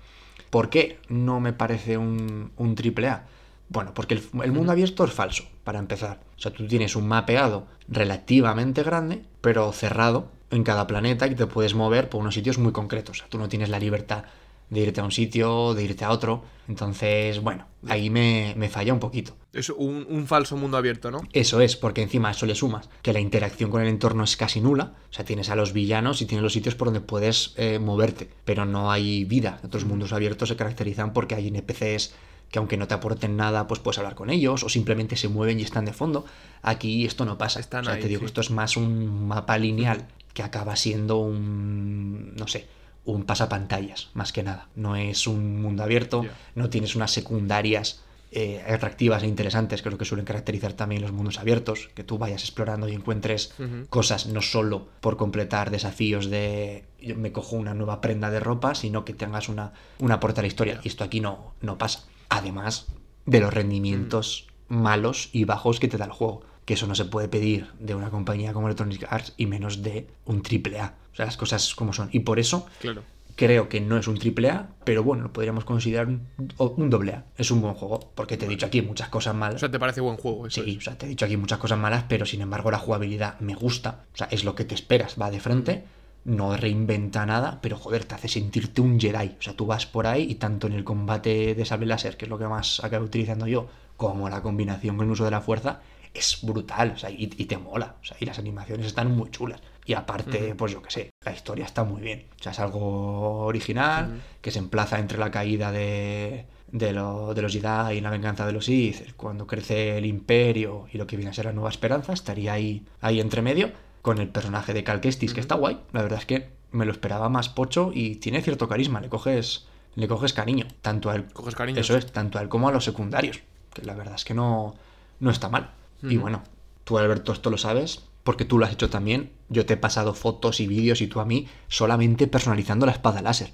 ¿Por 0.51 0.71
qué 0.71 1.01
no 1.09 1.41
me 1.41 1.53
parece 1.53 1.99
un, 1.99 2.53
un 2.57 2.77
AAA? 2.77 3.27
Bueno, 3.71 3.93
porque 3.93 4.15
el, 4.15 4.23
el, 4.45 4.53
mundo 4.53 4.71
abierto 4.71 5.03
es 5.03 5.13
falso, 5.13 5.43
para 5.65 5.81
empezar. 5.81 6.21
O 6.37 6.41
sea, 6.41 6.53
tú 6.53 6.65
tienes 6.69 6.95
un 6.95 7.09
mapeado 7.09 7.67
relativamente 7.89 8.85
grande, 8.85 9.25
pero 9.41 9.73
cerrado 9.73 10.29
en 10.53 10.63
cada 10.63 10.87
planeta 10.87 11.27
y 11.27 11.35
te 11.35 11.49
puedes 11.49 11.75
mover 11.75 12.09
por 12.09 12.21
unos 12.21 12.35
sitios 12.35 12.57
muy 12.57 12.71
concretos. 12.71 13.17
O 13.17 13.19
sea, 13.19 13.29
tú 13.29 13.37
no 13.37 13.49
tienes 13.49 13.69
la 13.69 13.81
libertad 13.81 14.27
de 14.71 14.81
irte 14.81 15.01
a 15.01 15.05
un 15.05 15.11
sitio, 15.11 15.75
de 15.75 15.85
irte 15.85 16.05
a 16.05 16.11
otro. 16.11 16.45
Entonces, 16.69 17.41
bueno, 17.41 17.67
ahí 17.89 18.09
me, 18.09 18.55
me 18.57 18.69
falla 18.69 18.93
un 18.93 19.01
poquito. 19.01 19.37
Es 19.53 19.69
un, 19.71 20.07
un, 20.09 20.27
falso 20.29 20.57
mundo 20.57 20.77
abierto, 20.77 21.11
¿no? 21.11 21.23
Eso 21.33 21.61
es, 21.61 21.77
porque 21.77 22.03
encima 22.03 22.29
a 22.29 22.31
eso 22.31 22.47
le 22.47 22.55
sumas 22.55 22.89
que 23.03 23.13
la 23.13 23.19
interacción 23.19 23.71
con 23.71 23.83
el 23.83 23.89
entorno 23.89 24.23
es 24.23 24.37
casi 24.37 24.61
nula. 24.61 24.95
O 25.11 25.13
sea, 25.13 25.25
tienes 25.25 25.51
a 25.51 25.57
los 25.57 25.73
villanos 25.73 26.23
y 26.23 26.27
tienes 26.27 26.45
los 26.45 26.53
sitios 26.53 26.77
por 26.77 26.87
donde 26.87 27.01
puedes 27.01 27.55
eh, 27.57 27.81
moverte, 27.81 28.31
pero 28.45 28.65
no 28.65 28.93
hay 28.93 29.25
vida. 29.25 29.61
Otros 29.65 29.85
mundos 29.85 30.13
abiertos 30.13 30.49
se 30.49 30.57
caracterizan 30.57 31.13
porque 31.13 31.35
hay 31.35 31.49
NPCs 31.49 32.15
que 32.51 32.59
aunque 32.59 32.77
no 32.77 32.89
te 32.89 32.95
aporten 32.95 33.37
nada, 33.37 33.67
pues 33.67 33.81
puedes 33.81 33.99
hablar 33.99 34.15
con 34.15 34.29
ellos 34.29 34.65
o 34.65 34.69
simplemente 34.69 35.17
se 35.17 35.29
mueven 35.29 35.61
y 35.61 35.63
están 35.63 35.85
de 35.85 35.93
fondo. 35.93 36.25
Aquí 36.63 37.05
esto 37.05 37.25
no 37.25 37.39
pasa. 37.39 37.61
Están 37.61 37.83
o 37.83 37.85
sea, 37.85 37.95
ahí, 37.95 38.03
te 38.03 38.09
digo, 38.09 38.21
sí. 38.21 38.27
esto 38.27 38.41
es 38.41 38.51
más 38.51 38.77
un 38.77 39.29
mapa 39.29 39.59
lineal 39.59 40.09
que 40.35 40.43
acaba 40.43 40.77
siendo 40.77 41.19
un, 41.19 42.35
no 42.37 42.47
sé, 42.47 42.69
un 43.05 43.25
pasapantallas, 43.25 44.11
más 44.15 44.33
que 44.33 44.43
nada. 44.43 44.69
No 44.75 44.97
es 44.97 45.27
un 45.27 45.61
mundo 45.63 45.83
abierto, 45.83 46.23
Yeah. 46.23 46.37
no 46.55 46.71
tienes 46.71 46.95
unas 46.97 47.11
secundarias 47.11 48.03
eh, 48.33 48.63
atractivas 48.69 49.25
e 49.25 49.27
interesantes, 49.27 49.83
creo 49.83 49.99
que 49.99 50.05
suelen 50.05 50.25
caracterizar 50.25 50.75
también 50.75 51.03
los 51.03 51.11
mundos 51.11 51.39
abiertos, 51.39 51.91
que 51.95 52.05
tú 52.05 52.17
vayas 52.19 52.43
explorando 52.43 52.89
y 52.89 52.93
encuentres 52.93 53.53
cosas 53.89 54.27
no 54.27 54.41
solo 54.41 54.87
por 55.01 55.17
completar 55.17 55.71
desafíos 55.71 56.31
de 56.31 56.85
yo 57.01 57.17
me 57.17 57.33
cojo 57.33 57.57
una 57.57 57.75
nueva 57.75 58.01
prenda 58.01 58.31
de 58.31 58.39
ropa, 58.39 58.75
sino 58.77 59.05
que 59.05 59.15
tengas 59.15 59.49
una, 59.49 59.73
una 59.99 60.15
aporte 60.17 60.41
a 60.41 60.43
la 60.43 60.47
historia. 60.49 60.75
Yeah. 60.75 60.83
Y 60.85 60.89
esto 60.89 61.03
aquí 61.03 61.21
no, 61.21 61.55
no 61.61 61.77
pasa. 61.79 62.05
Además 62.29 62.87
de 63.27 63.41
los 63.41 63.53
rendimientos 63.53 64.47
malos 64.69 65.31
y 65.33 65.45
bajos 65.45 65.81
que 65.81 65.89
te 65.89 65.97
da 65.99 66.05
el 66.05 66.13
juego. 66.13 66.43
Que 66.65 66.75
eso 66.75 66.87
no 66.87 66.95
se 66.95 67.07
puede 67.07 67.27
pedir 67.27 67.73
de 67.81 67.97
una 67.97 68.11
compañía 68.11 68.53
como 68.53 68.69
Electronic 68.69 69.07
Arts 69.11 69.33
y 69.37 69.47
menos 69.47 69.83
de 69.83 70.07
un 70.25 70.41
AAA. 70.43 70.95
O 71.13 71.17
sea, 71.17 71.27
las 71.27 71.37
cosas 71.37 71.75
como 71.75 71.93
son. 71.93 72.09
Y 72.13 72.21
por 72.21 72.39
eso 72.39 72.67
Claro. 72.81 73.03
creo 73.37 73.69
que 73.69 73.81
no 73.81 73.97
es 73.99 74.07
un 74.09 74.19
AAA, 74.19 74.69
pero 74.85 75.03
bueno, 75.03 75.23
lo 75.25 75.33
podríamos 75.33 75.65
considerar 75.65 76.07
un, 76.09 76.27
un 76.59 77.09
AA. 77.09 77.25
Es 77.39 77.51
un 77.51 77.61
buen 77.63 77.75
juego, 77.75 78.13
porque 78.15 78.37
te 78.37 78.47
he 78.47 78.49
dicho 78.49 78.67
aquí 78.67 78.83
muchas 78.83 79.09
cosas 79.09 79.35
malas. 79.35 79.57
O 79.57 79.59
sea, 79.61 79.71
¿te 79.71 79.79
parece 79.79 80.01
buen 80.01 80.17
juego? 80.17 80.47
Eso 80.47 80.63
Sí, 80.63 80.73
es. 80.73 80.77
o 80.79 80.81
sea, 80.83 80.99
te 80.99 81.07
he 81.07 81.09
dicho 81.09 81.25
aquí 81.25 81.37
muchas 81.37 81.59
cosas 81.59 81.79
malas, 81.79 82.05
pero 82.09 82.27
sin 82.27 82.41
embargo 82.43 82.71
la 82.71 82.79
jugabilidad 82.79 83.39
me 83.41 83.55
gusta. 83.55 84.05
O 84.15 84.17
sea, 84.17 84.29
es 84.31 84.45
lo 84.45 84.55
que 84.55 84.65
te 84.65 84.75
esperas, 84.75 85.17
va 85.21 85.31
de 85.31 85.41
frente, 85.41 85.85
no 86.25 86.55
reinventa 86.57 87.25
nada, 87.25 87.61
pero 87.63 87.79
joder, 87.79 88.05
te 88.05 88.15
hace 88.15 88.29
sentirte 88.29 88.83
un 88.83 89.01
Jedi. 89.01 89.37
O 89.39 89.43
sea, 89.43 89.55
tú 89.55 89.65
vas 89.67 89.87
por 89.87 90.07
ahí 90.07 90.25
y 90.31 90.35
tanto 90.35 90.67
en 90.67 90.75
el 90.75 90.85
combate 90.85 91.55
de 91.55 91.65
sable 91.65 91.87
láser, 91.87 92.17
que 92.19 92.27
es 92.27 92.29
lo 92.29 92.39
que 92.39 92.47
más 92.47 92.85
acabo 92.85 93.07
utilizando 93.07 93.47
yo, 93.47 93.69
como 93.97 94.29
la 94.29 94.43
combinación 94.43 94.97
con 94.99 95.07
el 95.07 95.13
uso 95.13 95.25
de 95.25 95.31
la 95.31 95.41
fuerza, 95.41 95.81
es 96.13 96.41
brutal. 96.43 96.93
O 96.95 96.99
sea, 96.99 97.11
y, 97.11 97.25
y 97.37 97.45
te 97.47 97.57
mola. 97.57 97.95
O 98.03 98.05
sea, 98.05 98.19
y 98.21 98.27
las 98.27 98.39
animaciones 98.39 98.85
están 98.87 99.17
muy 99.17 99.31
chulas. 99.31 99.61
Y 99.87 99.95
aparte, 99.95 100.55
pues 100.55 100.73
yo 100.73 100.83
qué 100.83 100.91
sé, 100.91 101.11
la 101.25 101.33
historia 101.33 101.65
está 101.65 101.83
muy 101.85 102.01
bien. 102.01 102.27
O 102.39 102.43
sea, 102.43 102.53
es 102.53 102.61
algo 102.61 103.45
original, 103.47 104.21
que 104.41 104.51
se 104.51 104.59
emplaza 104.59 104.99
entre 104.99 105.19
la 105.19 105.31
caída 105.31 105.73
de, 105.73 106.47
de, 106.71 106.93
lo- 106.93 107.35
de 107.35 107.43
los 107.43 107.53
Jedi 107.53 107.97
y 107.97 108.01
la 108.01 108.11
venganza 108.11 108.47
de 108.47 108.53
los 108.53 108.67
Sith, 108.67 109.15
cuando 109.17 109.47
crece 109.47 109.99
el 109.99 110.07
imperio 110.07 110.87
y 110.93 110.99
lo 110.99 111.07
que 111.07 111.17
viene 111.17 111.31
a 111.31 111.35
ser 111.35 111.47
la 111.47 111.53
nueva 111.53 111.71
esperanza, 111.71 112.13
estaría 112.13 112.53
ahí, 112.53 112.85
ahí 113.01 113.21
entre 113.21 113.43
medio, 113.43 113.73
con 114.03 114.19
el 114.19 114.29
personaje 114.29 114.73
de 114.75 114.85
Cal 114.85 115.01
Kestis, 115.01 115.35
que 115.35 115.41
está 115.41 115.57
guay. 115.57 115.81
La 115.93 116.03
verdad 116.03 116.21
es 116.21 116.27
que 116.27 116.49
me 116.73 116.85
lo 116.87 116.93
esperaba 116.93 117.29
más 117.29 117.49
pocho 117.49 117.91
y 117.93 118.17
tiene 118.17 118.43
cierto 118.43 118.69
carisma, 118.69 119.01
le 119.01 119.09
coges, 119.09 119.67
le 119.97 120.07
coges 120.07 120.33
cariño, 120.33 120.67
tanto 120.83 121.11
a 121.11 121.17
él, 121.17 121.25
Coges 121.33 121.57
cariño. 121.57 121.81
eso 121.81 121.97
es, 121.97 122.13
tanto 122.13 122.39
a 122.39 122.43
él 122.43 122.49
como 122.49 122.69
a 122.69 122.73
los 122.73 122.85
secundarios, 122.85 123.41
que 123.75 123.83
la 123.85 123.95
verdad 123.95 124.15
es 124.15 124.25
que 124.25 124.35
no, 124.35 124.77
no 125.19 125.31
está 125.31 125.49
mal. 125.49 125.71
Y 126.03 126.17
bueno, 126.17 126.43
tú 126.85 126.97
Alberto 126.99 127.33
esto 127.33 127.51
lo 127.51 127.59
sabes, 127.59 128.05
porque 128.25 128.45
tú 128.45 128.59
lo 128.59 128.67
has 128.67 128.73
hecho 128.73 128.91
también. 128.91 129.31
Yo 129.49 129.67
te 129.67 129.75
he 129.75 129.77
pasado 129.77 130.15
fotos 130.15 130.61
y 130.61 130.67
vídeos 130.67 131.01
y 131.01 131.07
tú 131.07 131.21
a 131.21 131.25
mí 131.25 131.49
solamente 131.69 132.27
personalizando 132.27 132.87
la 132.87 132.93
espada 132.93 133.23
láser. 133.23 133.49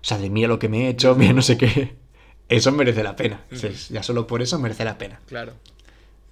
O 0.00 0.04
sea, 0.04 0.18
de 0.18 0.30
mira 0.30 0.48
lo 0.48 0.58
que 0.58 0.68
me 0.68 0.86
he 0.86 0.88
hecho, 0.88 1.14
mira 1.14 1.32
no 1.32 1.42
sé 1.42 1.56
qué. 1.56 1.96
Eso 2.48 2.72
merece 2.72 3.02
la 3.02 3.14
pena. 3.16 3.44
Ya 3.90 4.02
solo 4.02 4.26
por 4.26 4.42
eso 4.42 4.58
merece 4.58 4.84
la 4.84 4.98
pena. 4.98 5.20
Claro. 5.28 5.52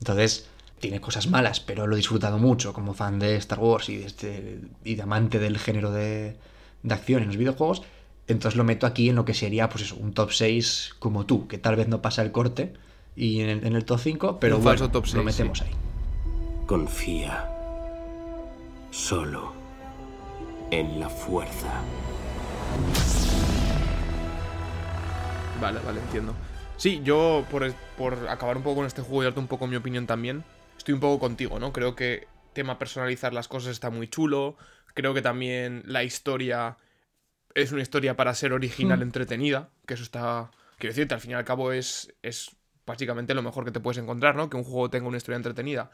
Entonces, 0.00 0.48
tiene 0.80 1.00
cosas 1.00 1.28
malas, 1.28 1.60
pero 1.60 1.86
lo 1.86 1.94
he 1.94 1.96
disfrutado 1.96 2.38
mucho 2.38 2.72
como 2.72 2.92
fan 2.92 3.20
de 3.20 3.36
Star 3.36 3.60
Wars 3.60 3.88
y 3.88 3.98
de, 3.98 4.06
este, 4.06 4.60
y 4.82 4.96
de 4.96 5.02
amante 5.02 5.38
del 5.38 5.58
género 5.58 5.92
de, 5.92 6.36
de 6.82 6.94
acción 6.94 7.22
en 7.22 7.28
los 7.28 7.36
videojuegos. 7.36 7.82
Entonces 8.26 8.56
lo 8.56 8.64
meto 8.64 8.86
aquí 8.86 9.08
en 9.08 9.14
lo 9.14 9.24
que 9.24 9.32
sería, 9.32 9.68
pues 9.68 9.84
eso, 9.84 9.94
un 9.94 10.12
top 10.12 10.32
6 10.32 10.96
como 10.98 11.24
tú, 11.24 11.46
que 11.46 11.56
tal 11.56 11.76
vez 11.76 11.86
no 11.86 12.02
pasa 12.02 12.22
el 12.22 12.32
corte 12.32 12.74
y 13.14 13.40
en 13.40 13.48
el, 13.48 13.66
en 13.66 13.76
el 13.76 13.84
top 13.84 14.00
5, 14.00 14.38
pero 14.40 14.56
Un 14.56 14.64
bueno, 14.64 14.78
falso 14.78 14.92
top 14.92 15.06
lo 15.06 15.10
6, 15.12 15.24
metemos 15.24 15.58
sí. 15.58 15.64
ahí. 15.66 15.70
Confía 16.66 17.57
solo 18.98 19.52
en 20.72 20.98
la 20.98 21.08
fuerza. 21.08 21.82
Vale, 25.60 25.78
vale, 25.84 26.00
entiendo. 26.00 26.34
Sí, 26.76 27.00
yo, 27.04 27.44
por, 27.50 27.72
por 27.96 28.28
acabar 28.28 28.56
un 28.56 28.64
poco 28.64 28.76
con 28.76 28.86
este 28.86 29.02
juego 29.02 29.22
y 29.22 29.24
darte 29.26 29.40
un 29.40 29.46
poco 29.46 29.66
mi 29.68 29.76
opinión 29.76 30.06
también, 30.06 30.44
estoy 30.76 30.94
un 30.94 31.00
poco 31.00 31.20
contigo, 31.20 31.58
¿no? 31.60 31.72
Creo 31.72 31.94
que 31.94 32.26
tema 32.52 32.78
personalizar 32.78 33.32
las 33.32 33.46
cosas 33.46 33.70
está 33.70 33.88
muy 33.90 34.08
chulo. 34.08 34.56
Creo 34.94 35.14
que 35.14 35.22
también 35.22 35.84
la 35.86 36.02
historia 36.02 36.76
es 37.54 37.70
una 37.70 37.82
historia 37.82 38.16
para 38.16 38.34
ser 38.34 38.52
original, 38.52 38.98
Hmm. 38.98 39.02
entretenida. 39.02 39.68
Que 39.86 39.94
eso 39.94 40.02
está. 40.02 40.50
Quiero 40.76 40.92
decirte, 40.92 41.14
al 41.14 41.20
fin 41.20 41.30
y 41.32 41.34
al 41.34 41.44
cabo 41.44 41.70
es, 41.72 42.12
es 42.22 42.50
básicamente 42.84 43.34
lo 43.34 43.42
mejor 43.42 43.64
que 43.64 43.70
te 43.70 43.80
puedes 43.80 43.98
encontrar, 43.98 44.34
¿no? 44.34 44.50
Que 44.50 44.56
un 44.56 44.64
juego 44.64 44.90
tenga 44.90 45.06
una 45.06 45.16
historia 45.18 45.36
entretenida. 45.36 45.90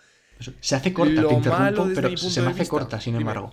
Se 0.61 0.75
hace 0.77 0.93
corta, 0.93 1.23
Lo 1.23 1.29
te 1.29 1.35
interrumpo, 1.35 1.89
pero 1.95 2.17
se 2.17 2.41
me 2.43 2.49
hace 2.49 2.61
vista- 2.61 2.71
corta, 2.71 3.01
sin 3.01 3.13
dime. 3.15 3.23
embargo. 3.23 3.53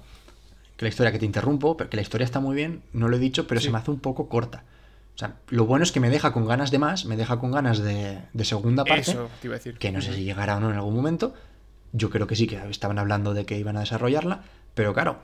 Que 0.78 0.86
la 0.86 0.90
historia 0.90 1.12
que 1.12 1.20
te 1.20 1.26
interrumpo, 1.26 1.78
pero 1.78 1.90
que 1.90 1.96
la 1.96 2.02
historia 2.02 2.26
está 2.26 2.40
muy 2.40 2.56
bien, 2.56 2.84
no 2.94 3.08
lo 3.08 3.18
he 3.18 3.20
dicho, 3.20 3.48
pero 3.48 3.60
Sí. 3.62 3.68
se 3.68 3.72
me 3.72 3.78
hace 3.78 3.92
un 3.92 4.00
poco 4.00 4.28
corta. 4.30 4.64
O 5.16 5.18
sea, 5.18 5.36
lo 5.50 5.66
bueno 5.66 5.84
es 5.84 5.92
que 5.92 6.00
me 6.00 6.10
deja 6.10 6.34
con 6.34 6.48
ganas 6.48 6.72
de 6.72 6.80
más, 6.80 7.06
me 7.06 7.18
deja 7.18 7.38
con 7.40 7.52
ganas 7.52 7.80
de, 7.80 8.20
de 8.34 8.46
segunda 8.46 8.84
parte, 8.86 9.12
Eso 9.12 9.30
te 9.42 9.48
iba 9.48 9.56
a 9.56 9.58
decir. 9.60 9.78
que 9.78 9.92
no 9.92 10.02
sé 10.02 10.14
si 10.14 10.24
llegará 10.24 10.58
o 10.58 10.60
no 10.60 10.70
en 10.72 10.78
algún 10.78 10.96
momento. 10.96 11.34
Yo 11.94 12.10
creo 12.10 12.26
que 12.26 12.36
sí, 12.36 12.48
que 12.48 12.56
estaban 12.70 12.98
hablando 12.98 13.34
de 13.34 13.46
que 13.46 13.60
iban 13.60 13.78
a 13.78 13.82
desarrollarla, 13.82 14.44
pero 14.74 14.94
claro, 14.94 15.20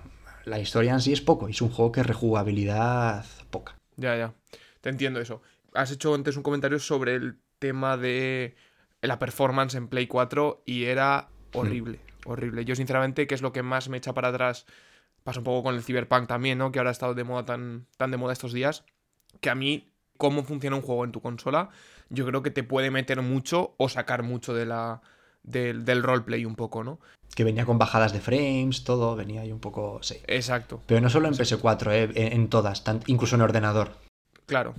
la 0.46 0.60
historia 0.60 0.94
en 0.94 1.02
sí 1.02 1.14
es 1.14 1.22
poco, 1.22 1.48
y 1.48 1.52
es 1.52 1.62
un 1.62 1.70
juego 1.70 1.92
que 1.92 2.04
rejugabilidad 2.04 3.26
poca. 3.50 3.76
Ya, 3.96 4.16
ya. 4.16 4.34
Te 4.82 4.90
entiendo 4.90 5.20
eso. 5.20 5.42
Has 5.74 5.92
hecho 5.92 6.14
antes 6.14 6.38
un 6.38 6.44
comentario 6.44 6.80
sobre 6.80 7.16
el 7.16 7.38
tema 7.60 7.98
de 7.98 8.56
la 9.02 9.18
performance 9.20 9.76
en 9.76 9.88
Play 9.88 10.08
4 10.08 10.62
y 10.66 10.84
era 10.86 11.30
horrible, 11.54 12.00
horrible. 12.26 12.66
Yo, 12.66 12.76
sinceramente, 12.76 13.28
que 13.28 13.36
es 13.36 13.42
lo 13.42 13.52
que 13.54 13.64
más 13.64 13.90
me 13.90 13.98
echa 13.98 14.14
para 14.14 14.30
atrás, 14.30 14.66
pasa 15.24 15.40
un 15.40 15.44
poco 15.44 15.64
con 15.64 15.76
el 15.76 15.84
Cyberpunk 15.84 16.28
también, 16.28 16.58
¿no? 16.58 16.72
Que 16.72 16.80
ahora 16.80 16.90
ha 16.90 16.92
estado 16.92 17.14
de 17.14 17.24
moda 17.24 17.46
tan, 17.46 17.86
tan 17.98 18.12
de 18.12 18.18
moda 18.18 18.34
estos 18.34 18.54
días, 18.54 18.84
que 19.42 19.50
a 19.50 19.56
mí, 19.56 19.92
cómo 20.18 20.44
funciona 20.44 20.76
un 20.76 20.82
juego 20.82 21.04
en 21.06 21.12
tu 21.12 21.22
consola, 21.22 21.70
yo 22.10 22.26
creo 22.26 22.42
que 22.44 22.52
te 22.52 22.64
puede 22.64 22.92
meter 22.92 23.22
mucho 23.22 23.74
o 23.78 23.90
sacar 23.90 24.24
mucho 24.24 24.54
de 24.54 24.66
la, 24.66 25.02
del, 25.44 25.84
del 25.86 26.04
roleplay 26.04 26.46
un 26.46 26.56
poco, 26.56 26.84
¿no? 26.84 27.00
Que 27.36 27.44
venía 27.44 27.66
con 27.66 27.78
bajadas 27.78 28.14
de 28.14 28.20
frames, 28.22 28.84
todo, 28.84 29.16
venía 29.16 29.42
ahí 29.42 29.52
un 29.52 29.60
poco... 29.60 30.00
Sí. 30.02 30.16
Exacto. 30.26 30.82
Pero 30.88 31.02
no 31.02 31.10
solo 31.10 31.28
en 31.28 31.34
PS4, 31.36 31.92
eh, 31.92 32.10
en, 32.16 32.34
en 32.34 32.48
todas, 32.48 32.84
tan- 32.84 33.02
incluso 33.06 33.36
en 33.36 33.42
ordenador. 33.42 33.92
Claro. 34.48 34.74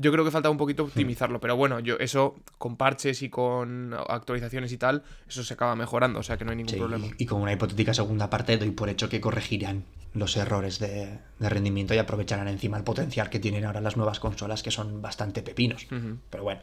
Yo 0.00 0.10
creo 0.12 0.24
que 0.24 0.30
falta 0.30 0.48
un 0.48 0.56
poquito 0.56 0.84
optimizarlo, 0.84 1.40
pero 1.40 1.56
bueno, 1.56 1.78
yo 1.80 1.96
eso 1.98 2.36
con 2.58 2.76
parches 2.76 3.20
y 3.22 3.28
con 3.28 3.92
actualizaciones 4.08 4.72
y 4.72 4.78
tal, 4.78 5.02
eso 5.28 5.44
se 5.44 5.52
acaba 5.54 5.76
mejorando, 5.76 6.20
o 6.20 6.22
sea 6.22 6.38
que 6.38 6.44
no 6.44 6.52
hay 6.52 6.56
ningún 6.56 6.72
Sí, 6.72 6.78
problema. 6.78 7.06
y 7.18 7.26
con 7.26 7.42
una 7.42 7.52
hipotética 7.52 7.92
segunda 7.92 8.30
parte 8.30 8.56
doy 8.56 8.70
por 8.70 8.88
hecho 8.88 9.08
que 9.10 9.20
corregirán 9.20 9.84
los 10.14 10.36
errores 10.36 10.78
de, 10.78 11.18
de 11.38 11.48
rendimiento 11.48 11.92
y 11.94 11.98
aprovecharán 11.98 12.48
encima 12.48 12.78
el 12.78 12.84
potencial 12.84 13.28
que 13.30 13.38
tienen 13.40 13.64
ahora 13.66 13.80
las 13.82 13.96
nuevas 13.98 14.20
consolas 14.20 14.62
que 14.62 14.70
son 14.70 15.02
bastante 15.02 15.42
pepinos. 15.42 15.86
Pero 16.30 16.42
bueno, 16.44 16.62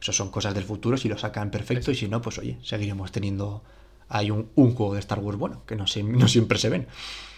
eso 0.00 0.12
son 0.12 0.30
cosas 0.30 0.54
del 0.54 0.64
futuro, 0.64 0.96
si 0.96 1.08
lo 1.08 1.18
sacan 1.18 1.50
perfecto 1.50 1.90
y 1.90 1.94
si 1.96 2.06
no, 2.08 2.22
pues 2.22 2.38
oye, 2.38 2.58
seguiremos 2.62 3.10
teniendo 3.10 3.64
hay 4.08 4.30
un, 4.30 4.50
un 4.54 4.74
juego 4.74 4.94
de 4.94 5.00
Star 5.00 5.18
Wars 5.18 5.36
bueno, 5.36 5.64
que 5.66 5.74
no, 5.74 5.88
se- 5.88 6.04
no 6.04 6.28
siempre 6.28 6.58
se 6.58 6.68
ven. 6.68 6.86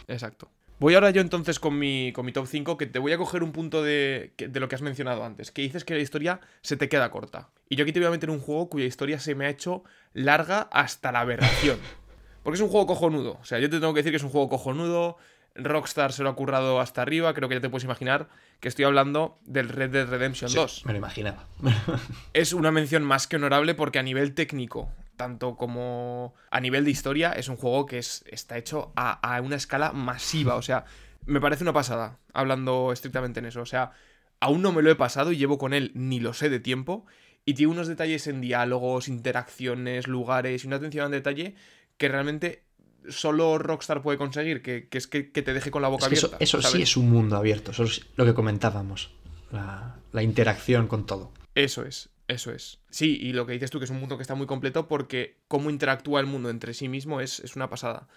Exacto. 0.07 0.51
Voy 0.81 0.95
ahora 0.95 1.11
yo 1.11 1.21
entonces 1.21 1.59
con 1.59 1.77
mi, 1.79 2.13
con 2.13 2.25
mi 2.25 2.33
top 2.33 2.47
5, 2.47 2.79
que 2.79 2.87
te 2.87 3.01
voy 3.01 3.13
a 3.13 3.19
coger 3.19 3.43
un 3.43 3.51
punto 3.51 3.83
de, 3.83 4.33
de 4.37 4.61
lo 4.61 4.69
que 4.69 4.77
has 4.77 4.83
mencionado 4.83 5.25
antes, 5.25 5.51
que 5.51 5.63
dices 5.63 5.85
que 5.85 5.95
la 5.95 6.01
historia 6.01 6.41
se 6.63 6.77
te 6.77 6.89
queda 6.89 7.11
corta. 7.11 7.49
Y 7.69 7.77
yo 7.77 7.83
aquí 7.83 7.93
te 7.93 7.99
voy 7.99 8.07
a 8.07 8.13
meter 8.13 8.31
un 8.31 8.39
juego 8.39 8.69
cuya 8.69 8.87
historia 8.87 9.19
se 9.19 9.35
me 9.35 9.47
ha 9.47 9.51
hecho 9.51 9.83
larga 10.15 10.69
hasta 10.71 11.11
la 11.11 11.21
aberración. 11.21 11.79
Porque 12.43 12.57
es 12.57 12.63
un 12.63 12.69
juego 12.69 12.87
cojonudo. 12.87 13.39
O 13.41 13.45
sea, 13.45 13.59
yo 13.59 13.69
te 13.69 13.81
tengo 13.81 13.93
que 13.93 13.99
decir 13.99 14.13
que 14.13 14.17
es 14.17 14.23
un 14.23 14.31
juego 14.31 14.49
cojonudo. 14.49 15.17
Rockstar 15.55 16.13
se 16.13 16.23
lo 16.23 16.31
ha 16.31 16.37
currado 16.37 16.81
hasta 16.81 17.03
arriba. 17.03 17.35
Creo 17.35 17.49
que 17.49 17.57
ya 17.57 17.61
te 17.61 17.69
puedes 17.69 17.85
imaginar 17.85 18.29
que 18.61 18.69
estoy 18.69 18.85
hablando 18.85 19.37
del 19.45 19.69
Red 19.69 19.91
Dead 19.91 20.09
Redemption 20.09 20.53
2. 20.53 20.87
Me 20.87 20.93
lo 20.93 20.99
imaginaba. 20.99 21.45
es 22.33 22.53
una 22.53 22.71
mención 22.71 23.03
más 23.03 23.27
que 23.27 23.37
honorable 23.37 23.75
porque 23.75 23.99
a 23.99 24.03
nivel 24.03 24.35
técnico, 24.35 24.91
tanto 25.19 25.57
como 25.57 26.35
a 26.51 26.61
nivel 26.61 26.87
de 26.87 26.91
historia, 26.91 27.33
es 27.33 27.49
un 27.49 27.57
juego 27.57 27.85
que 27.85 27.99
es, 27.99 28.25
está 28.27 28.57
hecho 28.57 28.93
a, 28.97 29.13
a 29.13 29.43
una 29.43 29.57
escala 29.57 29.93
masiva. 29.93 30.55
O 30.55 30.63
sea, 30.63 30.87
me 31.27 31.43
parece 31.43 31.65
una 31.65 31.75
pasada, 31.75 32.19
hablando 32.33 32.91
estrictamente 32.93 33.41
en 33.41 33.47
eso. 33.47 33.61
O 33.61 33.67
sea, 33.67 33.93
aún 34.41 34.63
no 34.63 34.73
me 34.73 34.81
lo 34.81 34.91
he 34.91 34.97
pasado 34.97 35.33
y 35.33 35.37
llevo 35.37 35.59
con 35.59 35.75
él 35.75 35.93
ni 35.95 36.21
lo 36.21 36.33
sé 36.33 36.49
de 36.49 36.61
tiempo. 36.61 37.05
Y 37.45 37.55
tiene 37.55 37.73
unos 37.73 37.89
detalles 37.89 38.27
en 38.27 38.41
diálogos, 38.41 39.09
interacciones, 39.09 40.07
lugares 40.07 40.65
y 40.65 40.67
una 40.67 40.77
atención 40.77 41.05
al 41.07 41.11
detalle 41.11 41.55
que 41.99 42.09
realmente 42.09 42.63
solo 43.09 43.59
Rockstar 43.59 44.03
puede 44.03 44.19
conseguir, 44.19 44.63
que, 44.63 44.89
es 44.91 45.07
que, 45.07 45.23
te 45.23 45.53
deje 45.55 45.71
con 45.71 45.83
la 45.83 45.89
boca 45.89 46.07
abierta. 46.07 46.37
Eso, 46.41 46.63
sí 46.63 46.83
es 46.83 46.97
un 46.97 47.11
mundo 47.11 47.37
abierto, 47.37 47.71
eso 47.71 47.85
es 47.85 48.07
lo 48.17 48.25
que 48.25 48.35
comentábamos, 48.35 49.11
la, 49.51 49.97
la, 50.13 50.23
interacción 50.23 50.89
con 50.89 51.07
todo. 51.07 51.33
Eso 51.55 51.85
es, 51.85 52.11
eso 52.29 52.53
es. 52.53 52.79
Sí, 52.91 53.19
y 53.21 53.33
lo 53.33 53.47
que 53.47 53.55
dices 53.55 53.71
tú, 53.71 53.79
que 53.79 53.87
es 53.87 53.91
un 53.91 54.01
mundo 54.01 54.17
que 54.17 54.23
está 54.23 54.35
muy 54.35 54.47
completo 54.47 54.87
porque 54.87 55.39
cómo 55.49 55.71
interactúa 55.71 56.21
el 56.21 56.27
mundo 56.27 56.51
entre 56.51 56.75
sí 56.75 56.89
mismo 56.89 57.21
es, 57.21 57.41
es 57.41 57.57
una 57.57 57.69
pasada. 57.69 58.09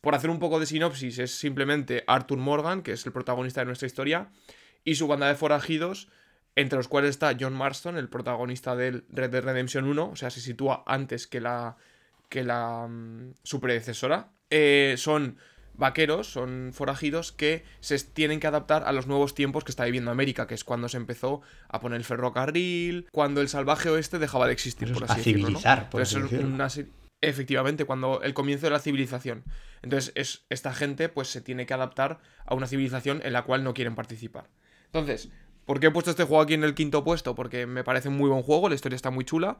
Por 0.00 0.14
hacer 0.14 0.30
un 0.30 0.38
poco 0.38 0.60
de 0.60 0.66
sinopsis, 0.66 1.18
es 1.18 1.32
simplemente 1.32 2.04
Arthur 2.06 2.38
Morgan, 2.38 2.82
que 2.82 2.92
es 2.92 3.04
el 3.04 3.12
protagonista 3.12 3.60
de 3.60 3.66
nuestra 3.66 3.86
historia, 3.86 4.30
y 4.84 4.94
su 4.94 5.08
banda 5.08 5.26
de 5.26 5.34
forajidos, 5.34 6.08
entre 6.54 6.76
los 6.76 6.88
cuales 6.88 7.10
está 7.10 7.36
John 7.38 7.54
Marston, 7.54 7.96
el 7.98 8.08
protagonista 8.08 8.76
del 8.76 9.04
Red 9.10 9.30
Dead 9.30 9.42
Redemption 9.44 9.84
1, 9.84 10.10
o 10.10 10.16
sea, 10.16 10.30
se 10.30 10.40
sitúa 10.40 10.84
antes 10.86 11.26
que 11.26 11.40
la 11.40 11.76
que 12.28 12.44
la 12.44 12.86
mm, 12.88 13.34
su 13.42 13.60
predecesora. 13.60 14.30
Eh, 14.50 14.94
son 14.96 15.38
vaqueros, 15.76 16.30
son 16.30 16.70
forajidos 16.72 17.32
que 17.32 17.64
se 17.80 17.98
tienen 17.98 18.40
que 18.40 18.46
adaptar 18.46 18.84
a 18.84 18.92
los 18.92 19.06
nuevos 19.06 19.34
tiempos 19.34 19.64
que 19.64 19.70
está 19.70 19.84
viviendo 19.84 20.10
América, 20.10 20.46
que 20.46 20.54
es 20.54 20.64
cuando 20.64 20.88
se 20.88 20.96
empezó 20.96 21.42
a 21.68 21.80
poner 21.80 21.98
el 21.98 22.04
ferrocarril, 22.04 23.08
cuando 23.12 23.40
el 23.40 23.48
salvaje 23.48 23.88
oeste 23.90 24.18
dejaba 24.18 24.46
de 24.46 24.52
existir, 24.52 24.92
por 24.92 25.04
así 25.04 25.16
decirlo. 25.16 25.58
Efectivamente, 27.22 27.84
cuando 27.86 28.20
el 28.22 28.34
comienzo 28.34 28.66
de 28.66 28.70
la 28.70 28.78
civilización. 28.78 29.44
Entonces, 29.82 30.12
es, 30.14 30.44
esta 30.50 30.74
gente 30.74 31.08
pues 31.08 31.28
se 31.28 31.40
tiene 31.40 31.64
que 31.64 31.74
adaptar 31.74 32.20
a 32.44 32.54
una 32.54 32.66
civilización 32.66 33.20
en 33.24 33.32
la 33.32 33.42
cual 33.42 33.64
no 33.64 33.72
quieren 33.72 33.94
participar. 33.94 34.48
Entonces, 34.86 35.30
¿por 35.64 35.80
qué 35.80 35.86
he 35.86 35.90
puesto 35.90 36.10
este 36.10 36.24
juego 36.24 36.42
aquí 36.42 36.54
en 36.54 36.64
el 36.64 36.74
quinto 36.74 37.04
puesto? 37.04 37.34
Porque 37.34 37.66
me 37.66 37.84
parece 37.84 38.08
un 38.08 38.16
muy 38.16 38.28
buen 38.28 38.42
juego, 38.42 38.68
la 38.68 38.74
historia 38.74 38.96
está 38.96 39.10
muy 39.10 39.24
chula, 39.24 39.58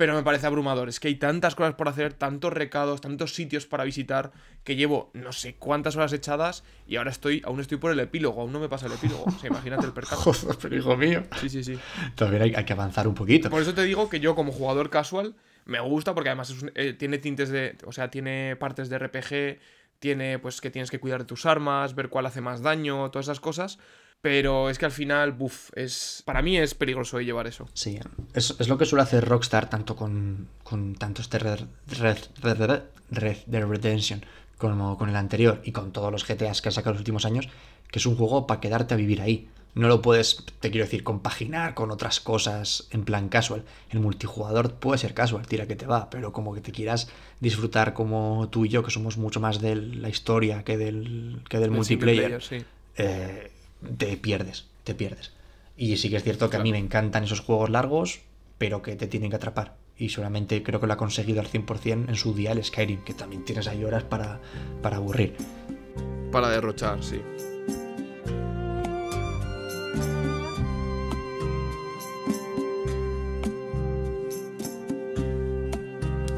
pero 0.00 0.14
me 0.14 0.22
parece 0.22 0.46
abrumador. 0.46 0.88
Es 0.88 0.98
que 0.98 1.08
hay 1.08 1.16
tantas 1.16 1.54
cosas 1.54 1.74
por 1.74 1.86
hacer, 1.86 2.14
tantos 2.14 2.54
recados, 2.54 3.02
tantos 3.02 3.34
sitios 3.34 3.66
para 3.66 3.84
visitar, 3.84 4.32
que 4.64 4.74
llevo 4.74 5.10
no 5.12 5.30
sé 5.32 5.56
cuántas 5.56 5.94
horas 5.94 6.14
echadas 6.14 6.64
y 6.86 6.96
ahora 6.96 7.10
estoy, 7.10 7.42
aún 7.44 7.60
estoy 7.60 7.76
por 7.76 7.92
el 7.92 8.00
epílogo, 8.00 8.40
aún 8.40 8.50
no 8.50 8.60
me 8.60 8.70
pasa 8.70 8.86
el 8.86 8.92
epílogo. 8.92 9.24
O 9.24 9.30
sea, 9.38 9.50
imagínate 9.50 9.84
el. 9.84 9.92
Joder, 10.06 10.56
pero 10.58 10.74
hijo 10.74 10.96
mío. 10.96 11.24
Sí, 11.38 11.50
sí, 11.50 11.62
sí. 11.62 11.78
Todavía 12.14 12.44
hay, 12.44 12.64
que 12.64 12.72
avanzar 12.72 13.06
un 13.08 13.14
poquito. 13.14 13.50
Por 13.50 13.60
eso 13.60 13.74
te 13.74 13.82
digo 13.82 14.08
que 14.08 14.20
yo, 14.20 14.34
como 14.34 14.52
jugador 14.52 14.88
casual, 14.88 15.34
me 15.66 15.80
gusta 15.80 16.14
porque 16.14 16.30
además 16.30 16.54
eh, 16.76 16.94
tiene 16.94 17.18
tintes 17.18 17.50
de. 17.50 17.76
O 17.84 17.92
sea, 17.92 18.10
tiene 18.10 18.56
partes 18.56 18.88
de 18.88 18.98
RPG, 18.98 19.60
tiene 19.98 20.38
pues 20.38 20.62
que 20.62 20.70
tienes 20.70 20.90
que 20.90 20.98
cuidar 20.98 21.20
de 21.20 21.26
tus 21.26 21.44
armas, 21.44 21.94
ver 21.94 22.08
cuál 22.08 22.24
hace 22.24 22.40
más 22.40 22.62
daño, 22.62 23.10
todas 23.10 23.26
esas 23.26 23.40
cosas. 23.40 23.78
Pero 24.22 24.68
es 24.68 24.78
que 24.78 24.84
al 24.84 24.92
final, 24.92 25.32
buf, 25.32 25.70
es. 25.74 26.22
Para 26.26 26.42
mí 26.42 26.58
es 26.58 26.74
peligroso 26.74 27.20
llevar 27.20 27.46
eso. 27.46 27.68
Sí, 27.72 27.98
es, 28.34 28.68
lo 28.68 28.76
que 28.76 28.84
suele 28.84 29.02
hacer 29.02 29.24
Rockstar 29.24 29.70
tanto 29.70 29.96
con, 29.96 30.48
con 30.62 30.94
tanto 30.94 31.22
este 31.22 31.38
Red, 31.38 31.60
Red, 31.86 32.18
Red, 32.42 32.82
Red 33.10 33.38
Dead 33.46 33.66
Redemption 33.66 34.24
como 34.58 34.98
con 34.98 35.08
el 35.08 35.16
anterior 35.16 35.62
y 35.64 35.72
con 35.72 35.90
todos 35.90 36.12
los 36.12 36.26
GTAs 36.26 36.60
que 36.60 36.68
ha 36.68 36.72
sacado 36.72 36.90
en 36.90 36.94
los 36.96 37.00
últimos 37.00 37.24
años, 37.24 37.48
que 37.90 37.98
es 37.98 38.04
un 38.04 38.14
juego 38.14 38.46
para 38.46 38.60
quedarte 38.60 38.92
a 38.92 38.98
vivir 38.98 39.22
ahí. 39.22 39.48
No 39.74 39.88
lo 39.88 40.02
puedes, 40.02 40.44
te 40.58 40.70
quiero 40.70 40.84
decir, 40.84 41.02
compaginar 41.02 41.74
con 41.74 41.90
otras 41.90 42.20
cosas 42.20 42.88
en 42.90 43.04
plan 43.04 43.28
casual. 43.28 43.64
El 43.88 44.00
multijugador 44.00 44.74
puede 44.74 44.98
ser 44.98 45.14
casual, 45.14 45.46
tira 45.46 45.66
que 45.66 45.76
te 45.76 45.86
va, 45.86 46.10
pero 46.10 46.32
como 46.32 46.52
que 46.52 46.60
te 46.60 46.72
quieras 46.72 47.08
disfrutar 47.38 47.94
como 47.94 48.48
tú 48.50 48.66
y 48.66 48.68
yo, 48.68 48.82
que 48.82 48.90
somos 48.90 49.16
mucho 49.16 49.40
más 49.40 49.62
de 49.62 49.76
la 49.76 50.10
historia 50.10 50.62
que 50.64 50.76
del, 50.76 51.40
que 51.48 51.58
del 51.58 51.70
multiplayer. 51.70 52.42
sí. 52.42 52.62
eh, 52.96 53.50
te 53.96 54.16
pierdes, 54.16 54.66
te 54.84 54.94
pierdes. 54.94 55.32
Y 55.76 55.96
sí 55.96 56.10
que 56.10 56.16
es 56.16 56.24
cierto 56.24 56.50
que 56.50 56.56
a 56.56 56.62
mí 56.62 56.72
me 56.72 56.78
encantan 56.78 57.24
esos 57.24 57.40
juegos 57.40 57.70
largos, 57.70 58.20
pero 58.58 58.82
que 58.82 58.96
te 58.96 59.06
tienen 59.06 59.30
que 59.30 59.36
atrapar. 59.36 59.76
Y 59.96 60.10
solamente 60.10 60.62
creo 60.62 60.80
que 60.80 60.86
lo 60.86 60.92
ha 60.92 60.96
conseguido 60.96 61.40
al 61.40 61.48
100% 61.48 62.08
en 62.08 62.14
su 62.16 62.34
día 62.34 62.52
el 62.52 62.62
Skyrim, 62.62 63.02
que 63.04 63.14
también 63.14 63.44
tienes 63.44 63.66
ahí 63.66 63.84
horas 63.84 64.04
para, 64.04 64.40
para 64.82 64.96
aburrir. 64.96 65.36
Para 66.32 66.48
derrochar, 66.48 67.02
sí. 67.02 67.20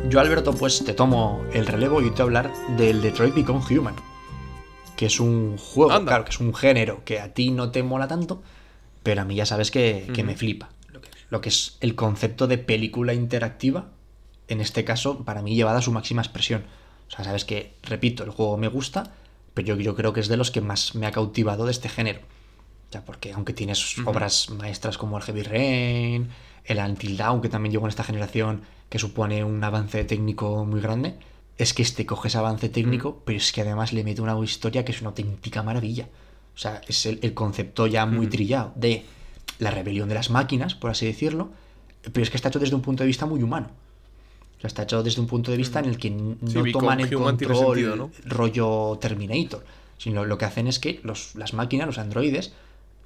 Yo, 0.09 0.21
Alberto, 0.21 0.53
pues 0.53 0.85
te 0.85 0.93
tomo 0.93 1.45
el 1.53 1.67
relevo 1.67 2.03
y 2.03 2.11
te 2.11 2.11
voy 2.11 2.21
a 2.21 2.23
hablar 2.23 2.53
del 2.77 3.01
Detroit 3.01 3.35
Become 3.35 3.63
Human 3.71 4.12
que 5.03 5.07
es 5.07 5.19
un 5.19 5.57
juego, 5.59 6.05
claro, 6.05 6.25
que 6.25 6.31
es 6.31 6.39
un 6.39 6.55
género 6.55 7.05
que 7.05 7.19
a 7.19 7.35
ti 7.35 7.51
no 7.51 7.73
te 7.73 7.83
mola 7.83 8.07
tanto, 8.07 8.41
pero 9.03 9.23
a 9.23 9.25
mí 9.25 9.35
ya 9.35 9.45
sabes 9.45 9.73
que, 9.73 10.07
me 10.25 10.37
flipa. 10.37 10.69
Lo 11.29 11.41
que, 11.41 11.49
es, 11.49 11.77
el 11.81 11.97
concepto 11.97 12.47
de 12.47 12.57
película 12.57 13.13
interactiva, 13.13 13.89
en 14.47 14.61
este 14.61 14.85
caso, 14.85 15.25
para 15.25 15.43
mí 15.43 15.57
llevada 15.57 15.81
a 15.81 15.83
su 15.83 15.91
máxima 15.91 16.23
expresión. 16.23 16.63
O 17.09 17.11
sea, 17.11 17.25
sabes 17.25 17.45
que, 17.45 17.75
repito, 17.83 18.23
el 18.23 18.31
juego 18.31 18.57
me 18.59 18.69
gusta, 18.69 19.13
pero 19.55 19.75
yo, 19.75 19.97
creo 19.97 20.13
que 20.13 20.21
es 20.21 20.29
de 20.29 20.37
los 20.37 20.53
que 20.53 20.61
más 20.61 20.95
me 20.95 21.09
ha 21.09 21.11
cautivado 21.11 21.65
de 21.65 21.73
este 21.73 21.89
género. 21.89 22.21
Ya, 22.93 23.05
porque 23.05 23.33
aunque 23.33 23.55
tienes 23.55 23.99
obras 24.05 24.51
maestras 24.51 24.99
como 24.99 25.17
el 25.17 25.25
Heavy 25.25 25.43
Rain, 25.43 26.29
el 26.65 26.79
Until 26.79 27.17
Dawn, 27.17 27.41
que 27.41 27.49
también 27.49 27.73
llegó 27.73 27.87
en 27.87 27.91
esta 27.91 28.05
generación, 28.05 28.63
que 28.89 29.01
supone 29.01 29.43
un 29.43 29.65
avance 29.65 30.05
técnico 30.05 30.65
muy 30.65 30.81
grande, 30.81 31.19
es 31.59 31.75
que 31.75 31.83
este 31.83 32.07
coge 32.07 32.29
ese 32.29 32.39
avance 32.39 32.69
técnico, 32.69 33.11
mm. 33.11 33.17
pero 33.25 33.39
es 33.39 33.53
que 33.53 33.61
además 33.61 33.93
le 33.93 34.05
mete 34.05 34.23
una 34.23 34.39
historia 34.43 34.85
que 34.85 34.93
es 34.93 35.01
una 35.01 35.11
auténtica 35.11 35.63
maravilla. 35.63 36.09
O 36.55 36.59
sea, 36.59 36.81
es 36.87 37.07
el, 37.07 37.35
concepto 37.35 37.87
ya 37.87 38.05
muy 38.07 38.27
mm. 38.27 38.31
trillado 38.31 38.73
de 38.75 39.05
la 39.59 39.71
rebelión 39.71 40.09
de 40.09 40.15
las 40.15 40.31
máquinas, 40.31 40.75
por 40.75 40.91
así 40.91 41.07
decirlo, 41.07 41.51
pero 42.13 42.23
es 42.23 42.31
que 42.31 42.37
está 42.37 42.49
hecho 42.49 42.59
desde 42.59 42.75
un 42.75 42.83
punto 42.83 43.03
de 43.03 43.07
vista 43.07 43.27
muy 43.27 43.43
humano. 43.43 43.71
O 44.59 44.61
sea, 44.61 44.69
está 44.69 44.83
hecho 44.83 45.03
desde 45.03 45.21
un 45.21 45.27
punto 45.27 45.51
de 45.51 45.57
vista 45.57 45.81
en 45.81 45.87
el 45.87 45.99
que 45.99 46.11
no 46.11 46.39
toman 46.73 47.01
el 47.01 47.13
control 47.13 48.11
rollo 48.25 48.99
Terminator, 49.01 49.65
sino 49.99 50.25
lo 50.25 50.39
que 50.39 50.45
hacen 50.45 50.67
es 50.67 50.79
que 50.79 51.01
los, 51.05 51.35
las 51.35 51.53
máquinas, 51.55 51.87
los 51.87 51.99
androides, 51.99 52.53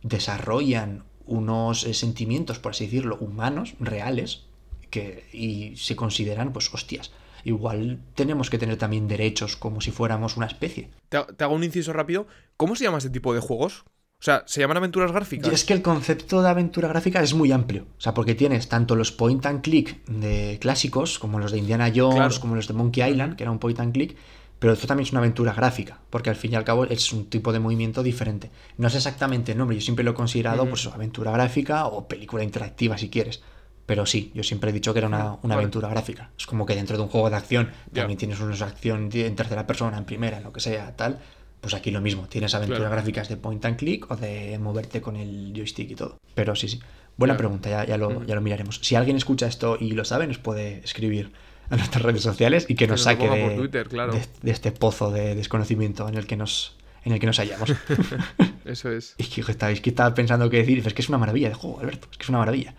desarrollan 0.02 1.04
unos 1.26 1.85
eh, 1.85 1.94
sentimientos, 1.94 2.59
por 2.59 2.72
así 2.72 2.85
decirlo, 2.85 3.16
humanos, 3.20 3.74
reales, 3.80 4.42
que, 4.90 5.24
y 5.32 5.76
se 5.76 5.96
consideran, 5.96 6.52
pues, 6.52 6.72
hostias 6.72 7.11
igual 7.46 8.00
tenemos 8.14 8.50
que 8.50 8.59
tener 8.59 8.76
también 8.76 9.09
derechos 9.09 9.56
como 9.56 9.80
si 9.80 9.92
fuéramos 9.92 10.37
una 10.37 10.46
especie. 10.46 10.90
Te, 11.09 11.18
hago 11.18 11.54
un 11.54 11.64
inciso 11.64 11.92
rápido. 11.92 12.26
¿Cómo 12.56 12.74
se 12.74 12.85
llama 12.85 12.98
este 12.98 13.11
tipo 13.11 13.32
de 13.32 13.40
juegos? 13.40 13.85
O 14.18 14.22
sea, 14.22 14.42
¿se 14.46 14.61
llaman 14.61 14.78
aventuras 14.78 15.12
gráficas? 15.12 15.50
Y 15.50 15.54
es 15.54 15.64
que 15.64 15.74
el 15.74 15.82
concepto 15.82 16.42
de 16.42 16.48
aventura 16.48 16.88
gráfica 16.88 17.22
es 17.22 17.35
muy 17.35 17.52
amplio. 17.52 17.87
O 17.98 18.00
sea, 18.00 18.14
porque 18.14 18.35
tienes 18.35 18.68
tanto 18.68 18.96
los 18.96 19.12
point 19.12 19.44
and 19.46 19.61
click 19.61 20.04
de 20.06 20.59
clásicos, 20.61 21.18
como 21.18 21.38
los 21.38 21.52
de 21.52 21.59
Indiana 21.59 21.92
Jones, 21.94 22.38
como 22.38 22.56
los 22.56 22.66
de 22.66 22.74
Monkey 22.74 23.09
Island, 23.09 23.37
que 23.37 23.44
era 23.44 23.52
un 23.52 23.59
point 23.59 23.78
and 23.78 23.92
click, 23.92 24.16
pero 24.59 24.72
esto 24.72 24.87
también 24.87 25.06
es 25.06 25.12
una 25.12 25.20
aventura 25.20 25.52
gráfica, 25.52 26.00
porque 26.09 26.30
al 26.30 26.37
fin 26.37 26.52
y 26.52 26.56
al 26.56 26.64
cabo 26.64 26.87
es 26.87 27.12
un 27.12 27.26
tipo 27.26 27.52
de 27.52 27.61
movimiento 27.61 28.02
diferente. 28.02 28.50
No 28.78 28.88
es 28.88 28.94
exactamente 28.94 29.52
el 29.52 29.59
nombre, 29.59 29.76
yo 29.76 29.82
siempre 29.82 30.04
lo 30.04 30.12
he 30.12 30.14
considerado, 30.14 30.66
pues, 30.66 30.87
aventura 30.87 31.30
gráfica 31.30 31.87
o 31.87 32.09
película 32.09 32.42
interactiva, 32.42 32.96
si 32.96 33.11
quieres. 33.11 33.42
Pero 33.87 34.05
sí, 34.05 34.33
yo 34.35 34.42
siempre 34.42 34.70
he 34.70 34.72
dicho 34.72 34.92
que 34.92 34.99
era 34.99 35.09
una, 35.09 35.38
aventura 35.55 35.88
gráfica. 35.88 36.31
Es 36.37 36.46
como 36.46 36.66
que 36.66 36.75
dentro 36.75 36.96
de 36.96 37.05
un 37.05 37.09
juego 37.09 37.31
de 37.31 37.37
acción 37.37 37.70
también 37.92 38.18
tienes 38.18 38.40
una 38.40 38.55
acción 38.55 39.09
en 39.12 39.37
tercera 39.37 39.66
persona, 39.66 39.96
en 39.96 40.05
primera, 40.05 40.38
en 40.38 40.42
lo 40.42 40.53
que 40.53 40.61
sea, 40.61 40.96
tal. 40.96 41.20
Pues 41.61 41.72
aquí 41.72 41.90
lo 41.90 42.01
mismo, 42.01 42.27
tienes 42.29 42.55
aventuras 42.55 42.90
gráficas 42.90 43.29
de 43.29 43.37
point 43.37 43.64
and 43.64 43.77
click 43.77 44.11
o 44.11 44.16
de 44.16 44.59
moverte 44.59 45.01
con 45.01 45.16
el 45.16 45.53
joystick 45.55 45.90
y 45.90 45.94
todo. 45.94 46.18
Pero 46.35 46.55
sí, 46.57 46.68
sí. 46.68 46.81
Buena 47.16 47.37
pregunta, 47.37 47.70
ya, 47.70 47.85
ya, 47.85 47.96
lo, 47.96 48.11
mm. 48.11 48.27
ya 48.27 48.35
lo 48.35 48.40
miraremos. 48.40 48.81
Si 48.83 48.94
alguien 48.94 49.16
escucha 49.16 49.46
esto 49.46 49.79
y 49.81 49.92
lo 49.92 50.05
sabe, 50.05 50.27
nos 50.27 50.38
puede 50.38 50.81
escribir 50.85 51.33
a 51.70 51.77
nuestras 51.77 52.03
redes 52.03 52.22
sociales 52.22 52.66
y 52.68 52.75
que, 52.75 52.87
nos 52.87 53.03
saque 53.03 53.29
de, 53.29 54.51
este 54.51 54.72
pozo 54.72 55.11
de 55.11 55.35
desconocimiento 55.35 56.09
en 56.09 56.16
el 56.16 56.27
que 56.27 56.37
nos, 56.37 56.77
en 57.05 57.12
el 57.12 57.20
que 57.20 57.27
nos 57.27 57.38
hallamos. 57.38 57.72
Eso 58.64 58.90
es. 58.90 59.14
Y 59.18 59.25
que, 59.25 59.40
es 59.40 59.81
que 59.81 59.90
estaba 59.90 60.14
pensando 60.14 60.51
qué 60.51 60.59
decir, 60.59 60.83
es 60.85 60.92
que 60.92 61.03
es 61.03 61.09
una 61.09 61.18
maravilla 61.18 61.49
de 61.49 61.55
juego, 61.55 61.81
Alberto, 61.81 62.09
es 62.11 62.18
que 62.18 62.25
es 62.25 62.29
una 62.29 62.38
maravilla 62.38 62.75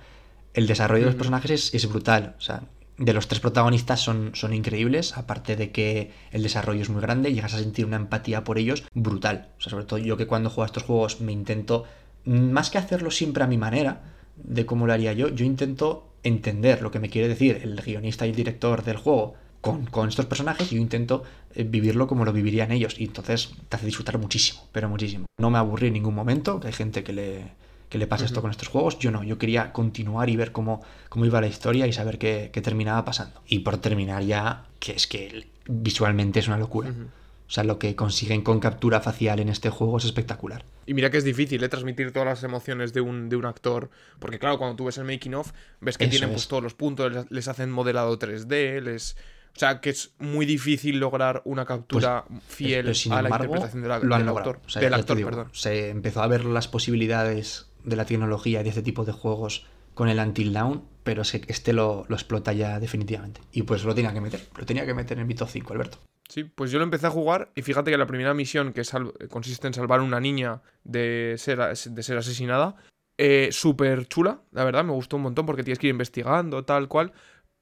el 0.53 0.67
desarrollo 0.67 1.03
de 1.03 1.11
los 1.11 1.15
personajes 1.15 1.73
es, 1.73 1.89
brutal. 1.89 2.35
O 2.37 2.41
sea, 2.41 2.63
de 2.97 3.13
los 3.13 3.27
tres 3.27 3.39
protagonistas 3.39 4.01
son, 4.01 4.31
son 4.33 4.53
increíbles, 4.53 5.17
aparte 5.17 5.55
de 5.55 5.71
que 5.71 6.11
el 6.31 6.43
desarrollo 6.43 6.81
es 6.81 6.89
muy 6.89 7.01
grande, 7.01 7.33
llegas 7.33 7.53
a 7.53 7.59
sentir 7.59 7.85
una 7.85 7.97
empatía 7.97 8.43
por 8.43 8.57
ellos 8.57 8.83
brutal. 8.93 9.49
O 9.57 9.61
sea, 9.61 9.71
sobre 9.71 9.85
todo 9.85 9.99
yo 9.99 10.17
que 10.17 10.27
cuando 10.27 10.49
juego 10.49 10.63
a 10.63 10.67
estos 10.67 10.83
juegos 10.83 11.21
me 11.21 11.31
intento, 11.31 11.85
más 12.25 12.69
que 12.69 12.77
hacerlo 12.77 13.11
siempre 13.11 13.43
a 13.43 13.47
mi 13.47 13.57
manera, 13.57 14.01
de 14.35 14.65
cómo 14.65 14.87
lo 14.87 14.93
haría 14.93 15.13
yo, 15.13 15.29
yo 15.29 15.45
intento 15.45 16.07
entender 16.23 16.81
lo 16.81 16.91
que 16.91 16.99
me 16.99 17.09
quiere 17.09 17.27
decir 17.27 17.61
el 17.63 17.75
guionista 17.81 18.25
y 18.25 18.31
el 18.31 18.35
director 18.35 18.83
del 18.83 18.97
juego 18.97 19.35
con, 19.61 19.85
con 19.85 20.09
estos 20.09 20.25
personajes 20.25 20.71
y 20.71 20.75
yo 20.75 20.81
intento 20.81 21.23
eh, 21.55 21.63
vivirlo 21.63 22.07
como 22.07 22.25
lo 22.25 22.33
vivirían 22.33 22.71
ellos. 22.71 22.99
Y 22.99 23.05
entonces 23.05 23.53
te 23.69 23.75
hace 23.75 23.85
disfrutar 23.85 24.17
muchísimo, 24.17 24.67
pero 24.71 24.89
muchísimo. 24.89 25.25
No 25.39 25.49
me 25.49 25.57
aburrí 25.57 25.87
en 25.87 25.93
ningún 25.93 26.15
momento, 26.15 26.59
que 26.59 26.67
hay 26.67 26.73
gente 26.73 27.03
que 27.03 27.13
le, 27.13 27.45
que 27.89 27.97
le 27.97 28.07
pasa 28.07 28.25
esto 28.25 28.41
con 28.41 28.51
estos 28.51 28.67
juegos. 28.67 28.99
Yo 28.99 29.11
no, 29.11 29.23
yo 29.23 29.37
quería 29.37 29.71
continuar 29.73 30.29
y 30.29 30.35
ver 30.35 30.51
cómo, 30.51 30.81
cómo 31.09 31.25
iba 31.25 31.39
la 31.41 31.47
historia 31.47 31.87
y 31.87 31.93
saber 31.93 32.17
qué, 32.17 32.49
qué 32.53 32.61
terminaba 32.61 33.05
pasando. 33.05 33.41
Y 33.47 33.59
por 33.59 33.77
terminar 33.77 34.23
ya, 34.23 34.65
que 34.79 34.91
es 34.93 35.07
que 35.07 35.47
visualmente 35.67 36.39
es 36.39 36.47
una 36.47 36.57
locura. 36.57 36.89
O 36.89 37.49
sea, 37.49 37.63
lo 37.63 37.79
que 37.79 37.95
consiguen 37.95 38.41
con 38.41 38.59
captura 38.59 38.99
facial 38.99 39.39
en 39.39 39.47
este 39.47 39.69
juego 39.69 39.97
es 39.99 40.03
espectacular. 40.05 40.65
Y 40.85 40.93
mira 40.93 41.09
que 41.09 41.17
es 41.17 41.23
difícil 41.23 41.63
¿eh? 41.63 41.69
transmitir 41.69 42.11
todas 42.11 42.27
las 42.27 42.43
emociones 42.43 42.91
de 42.91 42.99
un, 42.99 43.29
de 43.29 43.37
un 43.37 43.45
actor. 43.45 43.89
Porque 44.19 44.37
claro, 44.37 44.57
cuando 44.57 44.75
tú 44.75 44.83
ves 44.85 44.97
el 44.97 45.05
making 45.05 45.33
of, 45.35 45.53
ves 45.79 45.97
que 45.97 46.05
Eso 46.05 46.11
tienen 46.11 46.29
es. 46.29 46.33
pues, 46.35 46.47
todos 46.49 46.61
los 46.61 46.73
puntos, 46.73 47.11
les, 47.13 47.31
les 47.31 47.47
hacen 47.47 47.71
modelado 47.71 48.19
3D, 48.19 48.81
les. 48.81 49.15
O 49.55 49.59
sea, 49.59 49.79
que 49.81 49.89
es 49.89 50.11
muy 50.19 50.45
difícil 50.45 50.99
lograr 50.99 51.41
una 51.45 51.65
captura 51.65 52.25
fiel 52.47 52.83
Pero, 52.83 52.93
sin 52.93 53.13
a 53.13 53.21
la 53.21 53.29
embargo, 53.29 53.45
interpretación 53.45 53.81
de 53.81 53.87
la- 53.89 53.99
lo 53.99 54.13
han 54.13 54.21
del 54.21 54.27
logrado. 54.27 54.57
O 54.65 54.69
sea, 54.69 54.81
del 54.81 54.93
actor, 54.93 55.17
digo, 55.17 55.29
perdón. 55.29 55.49
Se 55.53 55.89
empezó 55.89 56.21
a 56.21 56.27
ver 56.27 56.43
las 56.45 56.67
posibilidades 56.67 57.67
de 57.87 57.95
la 57.95 58.05
tecnología 58.05 58.61
y 58.61 58.63
de 58.63 58.69
este 58.69 58.81
tipo 58.83 59.05
de 59.05 59.11
juegos 59.13 59.65
con 59.93 60.09
el 60.09 60.19
Until 60.19 60.53
Dawn, 60.53 60.83
pero 61.03 61.23
se- 61.23 61.41
este 61.47 61.73
lo, 61.73 62.05
lo 62.07 62.15
explota 62.15 62.53
ya 62.53 62.79
definitivamente. 62.79 63.41
Y 63.51 63.63
pues 63.63 63.83
lo 63.83 63.95
tenía 63.95 64.13
que 64.13 64.21
meter, 64.21 64.41
lo 64.57 64.65
tenía 64.65 64.85
que 64.85 64.93
meter 64.93 65.17
en 65.17 65.25
mi 65.27 65.33
top 65.33 65.49
5, 65.49 65.73
Alberto. 65.73 65.97
Sí, 66.29 66.43
pues 66.43 66.69
yo 66.71 66.77
lo 66.77 66.83
empecé 66.83 67.07
a 67.07 67.09
jugar 67.09 67.49
y 67.55 67.61
fíjate 67.61 67.89
que 67.89 67.97
la 67.97 68.05
primera 68.05 68.33
misión, 68.33 68.73
que 68.73 68.81
consiste 69.29 69.65
en 69.67 69.73
salvar 69.73 70.01
a 70.01 70.03
una 70.03 70.19
niña 70.19 70.61
de 70.83 71.35
ser, 71.37 71.61
as- 71.61 71.93
de 71.95 72.03
ser 72.03 72.17
asesinada, 72.17 72.75
eh, 73.17 73.49
súper 73.51 74.07
chula, 74.07 74.41
la 74.51 74.63
verdad, 74.65 74.83
me 74.83 74.91
gustó 74.91 75.15
un 75.15 75.23
montón 75.23 75.45
porque 75.47 75.63
tienes 75.63 75.79
que 75.79 75.87
ir 75.87 75.91
investigando, 75.91 76.63
tal 76.65 76.87
cual. 76.87 77.13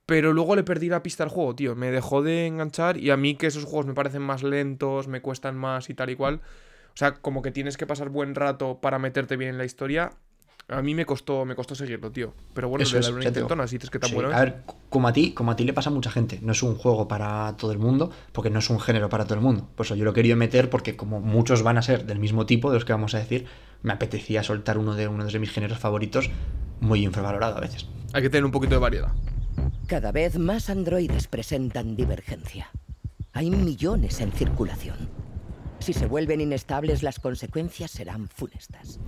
Pero 0.08 0.34
luego 0.34 0.56
le 0.56 0.64
perdí 0.64 0.90
la 0.90 1.02
pista 1.02 1.24
al 1.24 1.30
juego, 1.30 1.56
tío. 1.56 1.76
Me 1.76 1.90
dejó 1.90 2.22
de 2.22 2.46
enganchar 2.48 2.98
y 2.98 3.10
a 3.12 3.18
mí 3.18 3.36
que 3.36 3.48
esos 3.48 3.64
juegos 3.64 3.86
me 3.88 3.94
parecen 3.94 4.22
más 4.22 4.44
lentos, 4.44 5.08
me 5.08 5.22
cuestan 5.22 5.56
más 5.56 5.90
y 5.90 5.94
tal 5.96 6.10
y 6.10 6.16
cual. 6.16 6.42
O 6.96 6.98
sea, 6.98 7.16
como 7.16 7.42
que 7.42 7.52
tienes 7.52 7.76
que 7.76 7.86
pasar 7.86 8.08
buen 8.08 8.36
rato 8.36 8.80
para 8.82 9.00
meterte 9.00 9.36
bien 9.36 9.50
en 9.50 9.58
la 9.58 9.66
historia. 9.66 10.14
A 10.70 10.82
mí 10.82 10.96
me 10.96 11.06
costó, 11.06 11.44
me 11.44 11.54
costó 11.54 11.76
seguirlo, 11.76 12.10
tío. 12.10 12.34
Pero 12.54 12.70
bueno, 12.70 12.84
Eso 12.84 12.96
le 12.96 13.02
es, 13.02 13.10
una 13.10 13.26
intentona 13.26 13.68
si 13.68 13.76
dices 13.76 13.90
que 13.90 14.00
tan 14.00 14.10
Sí, 14.10 14.16
bueno 14.16 14.30
es. 14.30 14.36
A 14.36 14.40
ver, 14.40 14.64
como 14.90 15.10
a 15.10 15.14
ti, 15.14 15.34
como 15.34 15.52
a 15.52 15.58
ti 15.58 15.66
le 15.66 15.74
pasa 15.74 15.90
a 15.90 15.94
mucha 15.94 16.10
gente. 16.10 16.40
No 16.42 16.54
es 16.54 16.64
un 16.64 16.76
juego 16.76 17.06
para 17.10 17.54
todo 17.58 17.74
el 17.74 17.80
mundo, 17.80 18.12
porque 18.32 18.50
no 18.50 18.60
es 18.60 18.70
un 18.70 18.80
género 18.80 19.10
para 19.10 19.26
todo 19.26 19.36
el 19.36 19.42
mundo. 19.42 19.68
Por 19.76 19.86
eso 19.86 19.96
yo 19.96 20.06
lo 20.06 20.12
he 20.12 20.14
querido 20.14 20.38
meter 20.38 20.70
porque 20.70 20.96
como 20.96 21.20
muchos 21.20 21.64
van 21.64 21.78
a 21.78 21.82
ser 21.82 22.06
del 22.06 22.18
mismo 22.18 22.46
tipo 22.46 22.70
de 22.70 22.76
los 22.76 22.86
que 22.86 22.94
vamos 22.94 23.14
a 23.14 23.20
decir, 23.20 23.46
me 23.84 23.92
apetecía 23.92 24.42
soltar 24.42 24.78
uno 24.78 24.96
de 24.96 25.10
uno 25.10 25.26
de 25.26 25.38
mis 25.38 25.52
géneros 25.52 25.78
favoritos, 25.78 26.30
muy 26.80 27.04
infravalorado 27.04 27.58
a 27.58 27.60
veces. 27.60 27.88
Hay 28.14 28.22
que 28.22 28.30
tener 28.30 28.46
un 28.46 28.52
poquito 28.52 28.76
de 28.76 28.80
variedad. 28.80 29.12
Cada 29.88 30.14
vez 30.14 30.40
más 30.40 30.70
androides 30.70 31.28
presentan 31.28 31.98
divergencia. 31.98 32.70
Hay 33.34 33.50
millones 33.50 34.22
en 34.22 34.32
circulación. 34.32 35.25
Si 35.80 35.94
se 35.94 36.08
vuelven 36.08 36.42
inestables, 36.42 37.04
las 37.04 37.20
consecuencias 37.20 37.92
serán 37.92 38.28
funestas. 38.28 39.00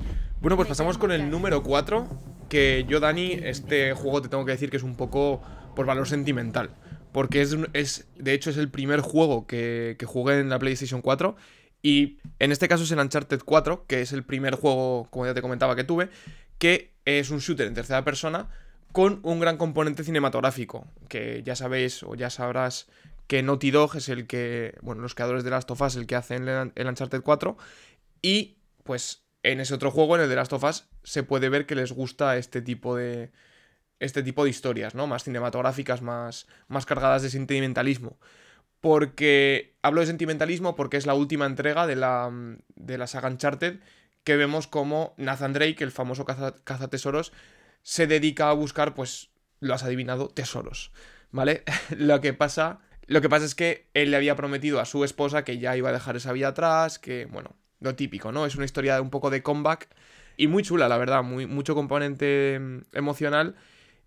Bueno, 0.42 0.56
pues 0.56 0.68
pasamos 0.68 0.98
con 0.98 1.12
el 1.12 1.30
número 1.30 1.64
4, 1.64 2.08
que 2.50 2.86
yo, 2.88 3.00
Dani, 3.00 3.32
este 3.32 3.94
juego 3.94 4.22
te 4.22 4.30
tengo 4.30 4.46
que 4.46 4.52
decir 4.52 4.70
que 4.70 4.78
es 4.78 4.84
un 4.84 4.96
poco 4.96 5.42
por 5.76 5.86
valor 5.86 6.08
sentimental. 6.08 6.72
Porque 7.12 7.42
es, 7.42 7.58
es 7.74 8.08
de 8.16 8.34
hecho, 8.34 8.50
es 8.50 8.58
el 8.58 8.70
primer 8.70 9.00
juego 9.00 9.48
que, 9.48 9.96
que 9.98 10.06
jugué 10.06 10.40
en 10.40 10.50
la 10.50 10.60
PlayStation 10.60 11.02
4. 11.02 11.36
Y 11.82 12.18
en 12.40 12.52
este 12.52 12.68
caso 12.68 12.84
es 12.84 12.92
el 12.92 13.00
Uncharted 13.00 13.42
4, 13.44 13.86
que 13.88 14.02
es 14.02 14.12
el 14.12 14.24
primer 14.24 14.56
juego, 14.56 15.08
como 15.10 15.26
ya 15.26 15.34
te 15.34 15.42
comentaba, 15.42 15.76
que 15.76 15.84
tuve, 15.84 16.10
que 16.60 16.92
es 17.06 17.30
un 17.30 17.40
shooter 17.40 17.68
en 17.68 17.74
tercera 17.74 18.04
persona 18.04 18.50
con 18.92 19.20
un 19.24 19.40
gran 19.40 19.58
componente 19.58 20.04
cinematográfico. 20.04 20.88
Que 21.08 21.44
ya 21.44 21.56
sabéis 21.56 22.04
o 22.04 22.16
ya 22.16 22.30
sabrás 22.30 22.88
que 23.28 23.44
Naughty 23.44 23.72
Dog 23.72 23.98
es 23.98 24.10
el 24.10 24.26
que, 24.28 24.78
bueno, 24.82 25.02
los 25.02 25.16
creadores 25.16 25.44
de 25.44 25.50
Last 25.50 25.70
of 25.72 25.82
Us, 25.82 25.96
el 25.96 26.08
que 26.08 26.16
hacen 26.16 26.48
el, 26.48 26.72
el 26.76 26.88
Uncharted 26.88 27.22
4. 27.22 27.58
Y 28.22 28.58
pues 28.84 29.28
en 29.44 29.60
ese 29.60 29.74
otro 29.74 29.92
juego, 29.92 30.16
en 30.16 30.24
el 30.24 30.30
de 30.30 30.36
Last 30.36 30.54
of 30.54 30.64
Us, 30.64 30.86
se 31.04 31.24
puede 31.24 31.50
ver 31.50 31.66
que 31.66 31.76
les 31.76 31.92
gusta 31.92 32.38
este 32.38 32.62
tipo 32.62 32.96
de. 32.96 33.32
Este 34.00 34.22
tipo 34.22 34.44
de 34.44 34.52
historias, 34.52 34.94
¿no? 34.94 35.08
Más 35.08 35.24
cinematográficas, 35.24 36.04
más, 36.04 36.48
más 36.68 36.86
cargadas 36.86 37.22
de 37.22 37.30
sentimentalismo. 37.30 38.18
Porque. 38.82 39.78
Hablo 39.82 40.02
de 40.02 40.08
sentimentalismo 40.08 40.76
porque 40.76 40.98
es 40.98 41.06
la 41.06 41.14
última 41.14 41.46
entrega 41.46 41.88
de 41.88 41.96
la, 41.96 42.32
de 42.76 42.98
la 42.98 43.08
saga 43.08 43.30
Uncharted. 43.30 43.80
Que 44.24 44.36
vemos 44.36 44.68
como 44.68 45.14
Nathan 45.18 45.54
Drake, 45.54 45.84
el 45.84 45.92
famoso 45.92 46.26
caza, 46.26 46.56
cazatesoros, 46.64 47.32
se 47.84 48.08
dedica 48.08 48.50
a 48.50 48.54
buscar, 48.54 48.96
pues. 48.96 49.30
Lo 49.60 49.74
has 49.74 49.84
adivinado, 49.84 50.28
tesoros. 50.28 50.92
¿Vale? 51.32 51.64
lo 51.98 52.22
que 52.22 52.34
pasa. 52.34 52.80
Lo 53.08 53.22
que 53.22 53.30
pasa 53.30 53.46
es 53.46 53.56
que 53.56 53.88
él 53.94 54.12
le 54.12 54.18
había 54.18 54.36
prometido 54.36 54.80
a 54.80 54.86
su 54.86 55.04
esposa 55.04 55.44
que 55.44 55.58
ya 55.58 55.76
iba 55.78 55.90
a 55.90 55.94
dejar 55.94 56.18
esa 56.18 56.34
vida 56.34 56.50
atrás, 56.50 57.00
que, 57.00 57.26
bueno, 57.26 57.56
lo 57.80 57.96
típico, 57.96 58.32
¿no? 58.32 58.46
Es 58.46 58.56
una 58.56 58.66
historia 58.66 58.96
de 58.96 59.02
un 59.02 59.10
poco 59.10 59.30
de 59.30 59.42
comeback 59.42 59.88
y 60.36 60.48
muy 60.48 60.64
chula, 60.64 60.90
la 60.90 60.98
verdad, 60.98 61.24
muy, 61.24 61.46
mucho 61.46 61.74
componente 61.74 62.60
mm, 62.60 62.80
emocional. 62.94 63.56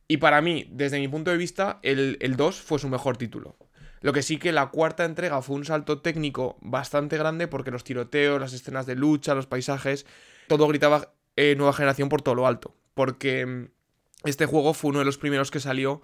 Y 0.07 0.19
para 0.19 0.43
mí, 0.43 0.69
desde 0.71 0.99
mi 0.99 1.09
punto 1.09 1.31
de 1.31 1.39
vista, 1.39 1.79
el, 1.83 2.19
el 2.21 2.37
2 2.37 2.61
fue 2.61 2.79
su 2.79 2.89
mejor 2.89 3.17
título. 3.17 3.57
Lo 4.03 4.13
que 4.13 4.23
sí 4.23 4.39
que 4.39 4.53
la 4.53 4.69
cuarta 4.69 5.05
entrega 5.05 5.43
fue 5.43 5.57
un 5.57 5.65
salto 5.65 6.01
técnico 6.01 6.59
bastante 6.61 7.19
grande 7.19 7.49
porque 7.49 7.71
los 7.71 7.85
tiroteos, 7.85 8.41
las 8.41 8.53
escenas 8.53 8.87
de 8.87 8.97
lucha, 8.97 9.35
los 9.35 9.47
paisajes, 9.47 10.07
todo 10.47 10.67
gritaba 10.69 11.13
eh, 11.37 11.55
nueva 11.57 11.73
generación 11.73 12.09
por 12.09 12.23
todo 12.23 12.35
lo 12.35 12.47
alto. 12.47 12.75
Porque 12.95 13.47
mm, 13.47 13.69
este 14.25 14.47
juego 14.47 14.75
fue 14.75 14.91
uno 14.91 14.99
de 15.01 15.05
los 15.05 15.19
primeros 15.19 15.51
que 15.51 15.61
salió 15.61 16.03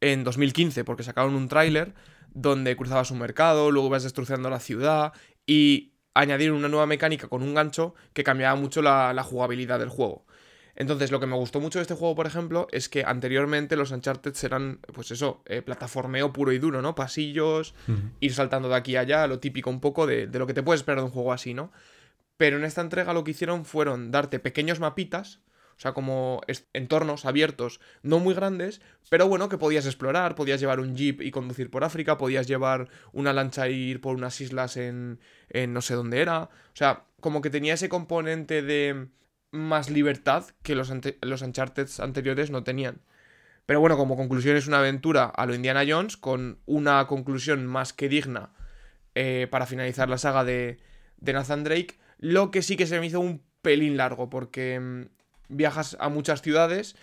en 0.00 0.24
2015, 0.24 0.84
porque 0.84 1.02
sacaron 1.02 1.34
un 1.34 1.48
tráiler 1.48 1.94
donde 2.30 2.76
cruzabas 2.76 3.10
un 3.10 3.18
mercado, 3.18 3.70
luego 3.70 3.88
ibas 3.88 4.02
destrozando 4.02 4.50
la 4.50 4.60
ciudad 4.60 5.12
y 5.46 5.94
añadieron 6.14 6.56
una 6.56 6.68
nueva 6.68 6.86
mecánica 6.86 7.28
con 7.28 7.42
un 7.42 7.54
gancho 7.54 7.94
que 8.12 8.24
cambiaba 8.24 8.54
mucho 8.56 8.82
la, 8.82 9.12
la 9.12 9.22
jugabilidad 9.22 9.78
del 9.78 9.88
juego. 9.88 10.26
Entonces, 10.74 11.10
lo 11.10 11.18
que 11.18 11.26
me 11.26 11.34
gustó 11.34 11.60
mucho 11.60 11.80
de 11.80 11.82
este 11.82 11.94
juego, 11.94 12.14
por 12.14 12.28
ejemplo, 12.28 12.68
es 12.70 12.88
que 12.88 13.02
anteriormente 13.04 13.74
los 13.74 13.90
Uncharted 13.90 14.32
eran, 14.44 14.78
pues 14.94 15.10
eso, 15.10 15.42
eh, 15.46 15.60
plataformeo 15.60 16.32
puro 16.32 16.52
y 16.52 16.60
duro, 16.60 16.82
¿no? 16.82 16.94
Pasillos, 16.94 17.74
ir 18.20 18.32
saltando 18.32 18.68
de 18.68 18.76
aquí 18.76 18.94
a 18.94 19.00
allá, 19.00 19.26
lo 19.26 19.40
típico 19.40 19.70
un 19.70 19.80
poco 19.80 20.06
de, 20.06 20.28
de 20.28 20.38
lo 20.38 20.46
que 20.46 20.54
te 20.54 20.62
puedes 20.62 20.80
esperar 20.80 21.00
de 21.00 21.06
un 21.06 21.10
juego 21.10 21.32
así, 21.32 21.52
¿no? 21.52 21.72
Pero 22.36 22.58
en 22.58 22.64
esta 22.64 22.80
entrega 22.80 23.12
lo 23.12 23.24
que 23.24 23.32
hicieron 23.32 23.64
fueron 23.64 24.12
darte 24.12 24.38
pequeños 24.38 24.78
mapitas, 24.78 25.40
o 25.78 25.80
sea, 25.80 25.92
como 25.92 26.40
entornos 26.72 27.24
abiertos, 27.24 27.80
no 28.02 28.18
muy 28.18 28.34
grandes, 28.34 28.80
pero 29.10 29.28
bueno, 29.28 29.48
que 29.48 29.58
podías 29.58 29.86
explorar, 29.86 30.34
podías 30.34 30.58
llevar 30.58 30.80
un 30.80 30.96
jeep 30.96 31.22
y 31.22 31.30
conducir 31.30 31.70
por 31.70 31.84
África, 31.84 32.18
podías 32.18 32.48
llevar 32.48 32.88
una 33.12 33.32
lancha 33.32 33.68
e 33.68 33.72
ir 33.72 34.00
por 34.00 34.16
unas 34.16 34.40
islas 34.40 34.76
en, 34.76 35.20
en 35.50 35.72
no 35.72 35.80
sé 35.80 35.94
dónde 35.94 36.20
era. 36.20 36.42
O 36.42 36.50
sea, 36.74 37.04
como 37.20 37.40
que 37.42 37.50
tenía 37.50 37.74
ese 37.74 37.88
componente 37.88 38.60
de 38.60 39.06
más 39.52 39.88
libertad 39.88 40.46
que 40.64 40.74
los, 40.74 40.92
los 41.20 41.42
Uncharted 41.42 41.88
anteriores 42.00 42.50
no 42.50 42.64
tenían. 42.64 43.00
Pero 43.64 43.78
bueno, 43.78 43.96
como 43.96 44.16
conclusión 44.16 44.56
es 44.56 44.66
una 44.66 44.80
aventura 44.80 45.26
a 45.26 45.46
lo 45.46 45.54
Indiana 45.54 45.84
Jones, 45.86 46.16
con 46.16 46.58
una 46.66 47.06
conclusión 47.06 47.66
más 47.66 47.92
que 47.92 48.08
digna 48.08 48.50
eh, 49.14 49.46
para 49.48 49.66
finalizar 49.66 50.08
la 50.08 50.18
saga 50.18 50.42
de, 50.42 50.80
de 51.18 51.32
Nathan 51.34 51.62
Drake. 51.62 51.98
Lo 52.18 52.50
que 52.50 52.62
sí 52.62 52.76
que 52.76 52.86
se 52.88 52.98
me 52.98 53.06
hizo 53.06 53.20
un 53.20 53.42
pelín 53.62 53.96
largo, 53.96 54.28
porque 54.28 54.80
mm, 54.80 55.17
viajas 55.48 55.96
a 56.00 56.08
muchas 56.08 56.42
ciudades 56.42 56.96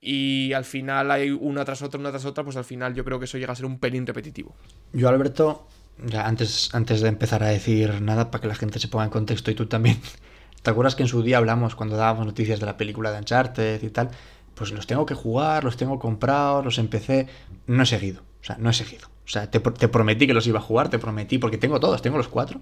y 0.00 0.52
al 0.52 0.64
final 0.64 1.10
hay 1.10 1.30
una 1.30 1.64
tras 1.64 1.82
otra, 1.82 1.98
una 1.98 2.10
tras 2.10 2.24
otra, 2.24 2.44
pues 2.44 2.56
al 2.56 2.64
final 2.64 2.94
yo 2.94 3.04
creo 3.04 3.18
que 3.18 3.24
eso 3.24 3.38
llega 3.38 3.52
a 3.52 3.56
ser 3.56 3.66
un 3.66 3.78
pelín 3.78 4.06
repetitivo. 4.06 4.54
Yo, 4.92 5.08
Alberto, 5.08 5.66
ya 6.04 6.26
antes, 6.26 6.70
antes 6.72 7.00
de 7.00 7.08
empezar 7.08 7.42
a 7.42 7.48
decir 7.48 8.00
nada, 8.00 8.30
para 8.30 8.42
que 8.42 8.48
la 8.48 8.54
gente 8.54 8.78
se 8.78 8.88
ponga 8.88 9.04
en 9.04 9.10
contexto 9.10 9.50
y 9.50 9.54
tú 9.54 9.66
también, 9.66 10.00
¿te 10.62 10.70
acuerdas 10.70 10.94
que 10.94 11.02
en 11.02 11.08
su 11.08 11.22
día 11.22 11.38
hablamos 11.38 11.74
cuando 11.74 11.96
dábamos 11.96 12.26
noticias 12.26 12.60
de 12.60 12.66
la 12.66 12.76
película 12.76 13.10
de 13.10 13.18
Uncharted 13.18 13.82
y 13.82 13.90
tal? 13.90 14.10
Pues 14.54 14.72
los 14.72 14.86
tengo 14.86 15.06
que 15.06 15.14
jugar, 15.14 15.64
los 15.64 15.76
tengo 15.76 15.98
comprados, 15.98 16.64
los 16.64 16.78
empecé. 16.78 17.28
No 17.66 17.84
he 17.84 17.86
seguido, 17.86 18.22
o 18.40 18.44
sea, 18.44 18.56
no 18.58 18.70
he 18.70 18.74
seguido. 18.74 19.08
O 19.24 19.30
sea, 19.30 19.50
te, 19.50 19.60
te 19.60 19.88
prometí 19.88 20.26
que 20.26 20.34
los 20.34 20.46
iba 20.46 20.58
a 20.58 20.62
jugar, 20.62 20.88
te 20.88 20.98
prometí, 20.98 21.38
porque 21.38 21.58
tengo 21.58 21.78
todos, 21.78 22.02
tengo 22.02 22.16
los 22.16 22.28
cuatro. 22.28 22.60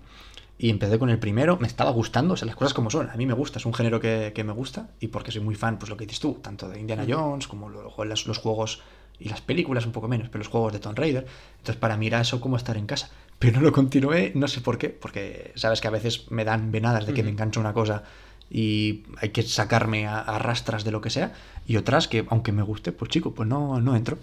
Y 0.58 0.70
empecé 0.70 0.98
con 0.98 1.10
el 1.10 1.18
primero, 1.18 1.58
me 1.58 1.66
estaba 1.66 1.90
gustando, 1.90 2.34
o 2.34 2.36
sea, 2.36 2.46
las 2.46 2.56
cosas 2.56 2.72
como 2.72 2.88
son. 2.90 3.10
A 3.10 3.16
mí 3.16 3.26
me 3.26 3.34
gusta, 3.34 3.58
es 3.58 3.66
un 3.66 3.74
género 3.74 4.00
que, 4.00 4.32
que 4.34 4.42
me 4.44 4.52
gusta 4.52 4.88
y 5.00 5.08
porque 5.08 5.30
soy 5.30 5.42
muy 5.42 5.54
fan, 5.54 5.78
pues 5.78 5.90
lo 5.90 5.96
que 5.98 6.06
dices 6.06 6.20
tú, 6.20 6.38
tanto 6.42 6.68
de 6.68 6.80
Indiana 6.80 7.04
Jones 7.06 7.46
como 7.46 7.68
lo- 7.68 7.92
los, 8.04 8.26
los 8.26 8.38
juegos 8.38 8.80
y 9.18 9.28
las 9.28 9.40
películas 9.42 9.84
un 9.86 9.92
poco 9.92 10.08
menos, 10.08 10.28
pero 10.28 10.38
los 10.38 10.48
juegos 10.48 10.72
de 10.72 10.78
Tomb 10.78 10.98
Raider. 10.98 11.26
Entonces 11.58 11.76
para 11.76 11.96
mí 11.98 12.06
era 12.06 12.20
eso 12.20 12.40
como 12.40 12.56
estar 12.56 12.76
en 12.78 12.86
casa. 12.86 13.10
Pero 13.38 13.58
no 13.58 13.66
lo 13.66 13.72
continué, 13.72 14.32
no 14.34 14.48
sé 14.48 14.62
por 14.62 14.78
qué, 14.78 14.88
porque 14.88 15.52
sabes 15.56 15.82
que 15.82 15.88
a 15.88 15.90
veces 15.90 16.30
me 16.30 16.44
dan 16.46 16.72
venadas 16.72 17.06
de 17.06 17.12
que 17.12 17.22
me 17.22 17.28
engancho 17.30 17.60
una 17.60 17.74
cosa 17.74 18.04
y 18.50 19.02
hay 19.20 19.30
que 19.30 19.42
sacarme 19.42 20.06
a, 20.06 20.20
a 20.20 20.38
rastras 20.38 20.84
de 20.84 20.90
lo 20.92 21.00
que 21.02 21.10
sea, 21.10 21.34
y 21.66 21.76
otras 21.76 22.08
que 22.08 22.24
aunque 22.30 22.52
me 22.52 22.62
guste, 22.62 22.92
pues 22.92 23.10
chico, 23.10 23.34
pues 23.34 23.46
no, 23.48 23.80
no 23.80 23.94
entro. 23.96 24.18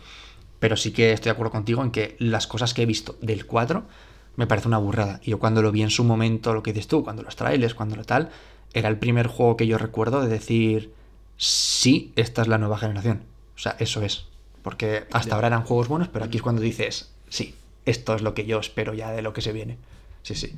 Pero 0.59 0.77
sí 0.77 0.91
que 0.91 1.11
estoy 1.11 1.25
de 1.29 1.33
acuerdo 1.33 1.51
contigo 1.51 1.83
en 1.83 1.91
que 1.91 2.15
las 2.19 2.47
cosas 2.47 2.73
que 2.73 2.83
he 2.83 2.85
visto 2.85 3.17
del 3.21 3.45
4 3.45 3.83
me 4.35 4.47
parece 4.47 4.67
una 4.67 4.77
burrada. 4.77 5.19
Y 5.23 5.31
yo 5.31 5.39
cuando 5.39 5.61
lo 5.61 5.71
vi 5.71 5.83
en 5.83 5.89
su 5.89 6.03
momento, 6.03 6.53
lo 6.53 6.63
que 6.63 6.73
dices 6.73 6.87
tú, 6.87 7.03
cuando 7.03 7.23
los 7.23 7.35
trailers, 7.35 7.75
cuando 7.75 7.95
lo 7.95 8.03
tal, 8.03 8.29
era 8.73 8.89
el 8.89 8.97
primer 8.97 9.27
juego 9.27 9.57
que 9.57 9.67
yo 9.67 9.77
recuerdo 9.77 10.21
de 10.21 10.27
decir, 10.27 10.91
sí, 11.37 12.11
esta 12.15 12.41
es 12.41 12.47
la 12.47 12.57
nueva 12.57 12.77
generación. 12.77 13.23
O 13.55 13.59
sea, 13.59 13.75
eso 13.79 14.01
es. 14.01 14.25
Porque 14.61 15.05
hasta 15.11 15.35
ahora 15.35 15.47
eran 15.47 15.63
juegos 15.63 15.87
buenos, 15.87 16.07
pero 16.07 16.25
aquí 16.25 16.37
es 16.37 16.43
cuando 16.43 16.61
dices, 16.61 17.11
sí, 17.29 17.55
esto 17.85 18.15
es 18.15 18.21
lo 18.21 18.33
que 18.33 18.45
yo 18.45 18.59
espero 18.59 18.93
ya 18.93 19.11
de 19.11 19.21
lo 19.21 19.33
que 19.33 19.41
se 19.41 19.51
viene. 19.51 19.77
Sí, 20.23 20.35
sí. 20.35 20.53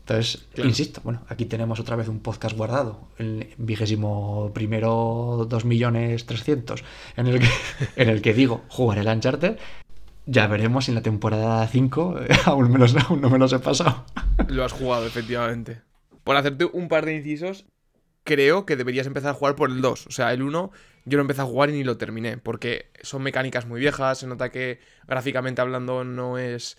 Entonces, 0.00 0.46
insisto, 0.56 1.00
bueno, 1.04 1.20
aquí 1.28 1.44
tenemos 1.44 1.78
otra 1.78 1.94
vez 1.94 2.08
un 2.08 2.18
podcast 2.18 2.56
guardado, 2.56 2.98
el 3.18 3.54
vigésimo 3.56 4.50
primero 4.52 5.46
2.300.000, 5.48 6.82
en 7.16 7.26
el 7.28 7.38
que, 7.38 7.48
en 7.96 8.08
el 8.08 8.20
que 8.20 8.34
digo, 8.34 8.62
jugaré 8.68 9.02
el 9.02 9.06
Uncharted, 9.06 9.58
ya 10.26 10.46
veremos 10.46 10.88
en 10.88 10.94
la 10.94 11.02
temporada 11.02 11.66
5 11.66 12.20
aún, 12.46 12.72
me 12.72 12.86
aún 13.08 13.20
no 13.20 13.30
me 13.30 13.38
los 13.38 13.52
he 13.52 13.58
pasado. 13.58 14.04
Lo 14.48 14.64
has 14.64 14.72
jugado, 14.72 15.06
efectivamente. 15.06 15.82
Por 16.24 16.36
hacerte 16.36 16.64
un 16.64 16.88
par 16.88 17.06
de 17.06 17.16
incisos, 17.16 17.66
creo 18.24 18.64
que 18.66 18.76
deberías 18.76 19.06
empezar 19.06 19.30
a 19.30 19.34
jugar 19.34 19.56
por 19.56 19.70
el 19.70 19.80
2. 19.80 20.06
O 20.06 20.10
sea, 20.10 20.32
el 20.32 20.42
1 20.42 20.70
yo 21.04 21.16
lo 21.16 21.22
empecé 21.22 21.42
a 21.42 21.46
jugar 21.46 21.70
y 21.70 21.72
ni 21.72 21.84
lo 21.84 21.96
terminé, 21.96 22.38
porque 22.38 22.90
son 23.02 23.22
mecánicas 23.22 23.66
muy 23.66 23.80
viejas, 23.80 24.18
se 24.18 24.26
nota 24.26 24.50
que 24.50 24.78
gráficamente 25.06 25.60
hablando 25.60 26.04
no 26.04 26.38
es... 26.38 26.78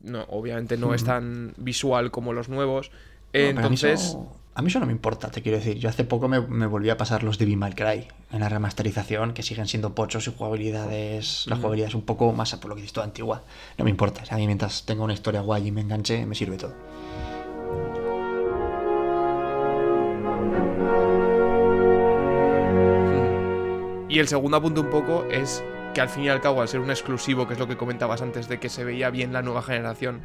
No, 0.00 0.24
obviamente 0.24 0.78
no 0.78 0.94
es 0.94 1.04
tan 1.04 1.54
visual 1.56 2.10
como 2.10 2.32
los 2.32 2.48
nuevos. 2.48 2.90
Entonces... 3.32 4.16
A 4.56 4.62
mí, 4.62 4.68
eso, 4.68 4.78
no 4.78 4.86
me 4.86 4.92
importa, 4.92 5.30
te 5.30 5.42
quiero 5.42 5.58
decir. 5.58 5.78
Yo 5.78 5.88
hace 5.88 6.04
poco 6.04 6.28
me, 6.28 6.38
volví 6.38 6.88
a 6.88 6.96
pasar 6.96 7.24
los 7.24 7.38
de 7.38 7.46
Be 7.46 7.74
Cry 7.74 8.06
en 8.30 8.40
la 8.40 8.48
remasterización, 8.48 9.34
que 9.34 9.42
siguen 9.42 9.66
siendo 9.66 9.96
pochos 9.96 10.28
y 10.28 10.32
jugabilidades. 10.32 11.46
La 11.48 11.56
jugabilidad 11.56 11.88
es 11.88 11.94
un 11.94 12.02
poco 12.02 12.32
más, 12.32 12.54
por 12.56 12.68
lo 12.68 12.76
que 12.76 12.82
dices 12.82 12.96
antigua. 12.98 13.42
No 13.78 13.84
me 13.84 13.90
importa. 13.90 14.22
a 14.30 14.36
mí 14.36 14.46
mientras 14.46 14.86
tenga 14.86 15.02
una 15.02 15.12
historia 15.12 15.40
guay 15.40 15.66
y 15.66 15.72
me 15.72 15.80
enganche, 15.80 16.24
me 16.24 16.34
sirve 16.34 16.56
todo. 16.56 16.74
Y 24.14 24.20
el 24.20 24.28
segundo 24.28 24.56
apunto 24.56 24.80
un 24.80 24.90
poco 24.90 25.24
es 25.24 25.64
que 25.92 26.00
al 26.00 26.08
fin 26.08 26.22
y 26.22 26.28
al 26.28 26.40
cabo, 26.40 26.62
al 26.62 26.68
ser 26.68 26.78
un 26.78 26.90
exclusivo, 26.90 27.48
que 27.48 27.54
es 27.54 27.58
lo 27.58 27.66
que 27.66 27.76
comentabas 27.76 28.22
antes 28.22 28.48
de 28.48 28.60
que 28.60 28.68
se 28.68 28.84
veía 28.84 29.10
bien 29.10 29.32
la 29.32 29.42
nueva 29.42 29.60
generación, 29.60 30.20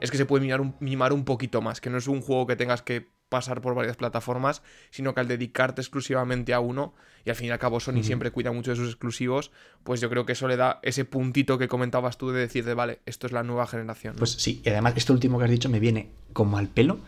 es 0.00 0.12
que 0.12 0.16
se 0.16 0.24
puede 0.24 0.44
mimar 0.44 0.60
un, 0.60 0.76
mimar 0.78 1.12
un 1.12 1.24
poquito 1.24 1.60
más, 1.60 1.80
que 1.80 1.90
no 1.90 1.98
es 1.98 2.06
un 2.06 2.20
juego 2.20 2.46
que 2.46 2.54
tengas 2.54 2.82
que 2.82 3.13
pasar 3.34 3.60
por 3.60 3.74
varias 3.74 3.96
plataformas, 3.96 4.62
sino 4.92 5.12
que 5.12 5.18
al 5.18 5.26
dedicarte 5.26 5.80
exclusivamente 5.80 6.54
a 6.54 6.60
uno, 6.60 6.94
y 7.24 7.30
al 7.30 7.36
fin 7.36 7.48
y 7.48 7.50
al 7.50 7.58
cabo 7.58 7.80
Sony 7.80 8.04
siempre 8.04 8.30
cuida 8.30 8.52
mucho 8.52 8.70
de 8.70 8.76
sus 8.76 8.86
exclusivos, 8.86 9.50
pues 9.82 10.00
yo 10.00 10.08
creo 10.08 10.24
que 10.24 10.34
eso 10.34 10.46
le 10.46 10.56
da 10.56 10.78
ese 10.82 11.04
puntito 11.04 11.58
que 11.58 11.66
comentabas 11.66 12.16
tú 12.16 12.30
de 12.30 12.38
decir 12.38 12.64
de, 12.64 12.74
vale, 12.74 13.00
esto 13.06 13.26
es 13.26 13.32
la 13.32 13.42
nueva 13.42 13.66
generación. 13.66 14.14
Pues 14.16 14.30
sí, 14.30 14.62
y 14.64 14.68
además 14.68 14.94
esto 14.96 15.12
último 15.12 15.38
que 15.38 15.46
has 15.46 15.50
dicho 15.50 15.68
me 15.68 15.80
viene 15.80 16.10
como 16.32 16.58
al 16.58 16.68
pelo 16.68 17.00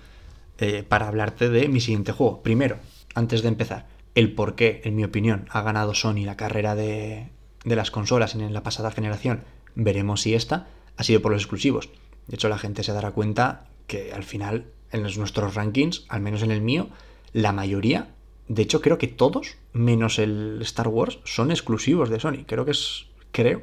eh, 0.58 0.82
para 0.82 1.06
hablarte 1.06 1.48
de 1.48 1.68
mi 1.68 1.78
siguiente 1.80 2.10
juego. 2.10 2.42
Primero, 2.42 2.78
antes 3.14 3.42
de 3.42 3.48
empezar, 3.48 3.86
el 4.16 4.32
por 4.32 4.56
qué, 4.56 4.80
en 4.82 4.96
mi 4.96 5.04
opinión, 5.04 5.46
ha 5.50 5.62
ganado 5.62 5.94
Sony 5.94 6.24
la 6.24 6.36
carrera 6.36 6.74
de, 6.74 7.28
las 7.62 7.92
consolas 7.92 8.34
en 8.34 8.52
la 8.52 8.64
pasada 8.64 8.90
generación, 8.90 9.44
veremos 9.76 10.22
si 10.22 10.34
esta 10.34 10.66
ha 10.96 11.04
sido 11.04 11.22
por 11.22 11.30
los 11.30 11.42
exclusivos. 11.42 11.90
De 12.26 12.34
hecho, 12.34 12.48
la 12.48 12.58
gente 12.58 12.82
se 12.82 12.92
dará 12.92 13.12
cuenta 13.12 13.68
que 13.86 14.12
al 14.12 14.24
final, 14.24 14.72
en 14.92 15.02
nuestros 15.02 15.54
rankings, 15.54 16.04
al 16.08 16.20
menos 16.20 16.42
en 16.42 16.50
el 16.50 16.60
mío, 16.60 16.88
la 17.32 17.52
mayoría, 17.52 18.08
de 18.48 18.62
hecho 18.62 18.80
creo 18.80 18.98
que 18.98 19.08
todos, 19.08 19.56
menos 19.72 20.18
el 20.18 20.58
Star 20.62 20.88
Wars, 20.88 21.18
son 21.24 21.50
exclusivos 21.50 22.08
de 22.08 22.20
Sony. 22.20 22.44
Creo 22.46 22.64
que 22.64 22.70
es, 22.70 23.06
creo 23.32 23.62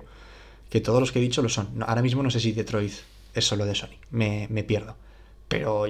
que 0.69 0.81
todos 0.81 0.99
los 0.99 1.11
que 1.11 1.19
he 1.19 1.21
dicho 1.21 1.41
lo 1.41 1.49
son. 1.49 1.83
ahora 1.85 2.01
mismo 2.01 2.23
no 2.23 2.29
sé 2.29 2.39
si 2.39 2.51
Detroit 2.51 2.93
es 3.33 3.45
solo 3.45 3.65
de 3.65 3.75
Sony, 3.75 3.97
me, 4.11 4.47
pierdo. 4.63 4.95
Pero 5.47 5.85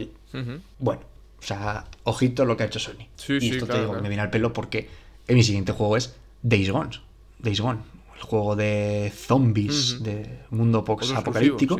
bueno, 0.80 1.02
o 1.39 1.41
sea, 1.41 1.86
ojito 2.04 2.46
lo 2.46 2.56
que 2.58 2.63
ha 2.63 2.65
hecho 2.67 2.80
Sony. 2.80 3.08
y 3.28 3.50
esto 3.50 3.65
te 3.65 3.80
digo, 3.80 3.93
me 3.93 4.08
viene 4.08 4.22
al 4.22 4.30
pelo 4.30 4.54
porque 4.54 4.89
mi 5.28 5.43
siguiente 5.43 5.72
juego 5.72 5.98
es 5.98 6.15
Days 6.41 6.69
Gone. 6.69 6.91
Days 7.39 7.60
Gone, 7.60 7.80
el 8.15 8.22
juego 8.22 8.56
de 8.56 9.12
zombies, 9.15 10.02
de 10.04 10.39
mundo 10.52 10.80
apocalíptico. 10.80 11.80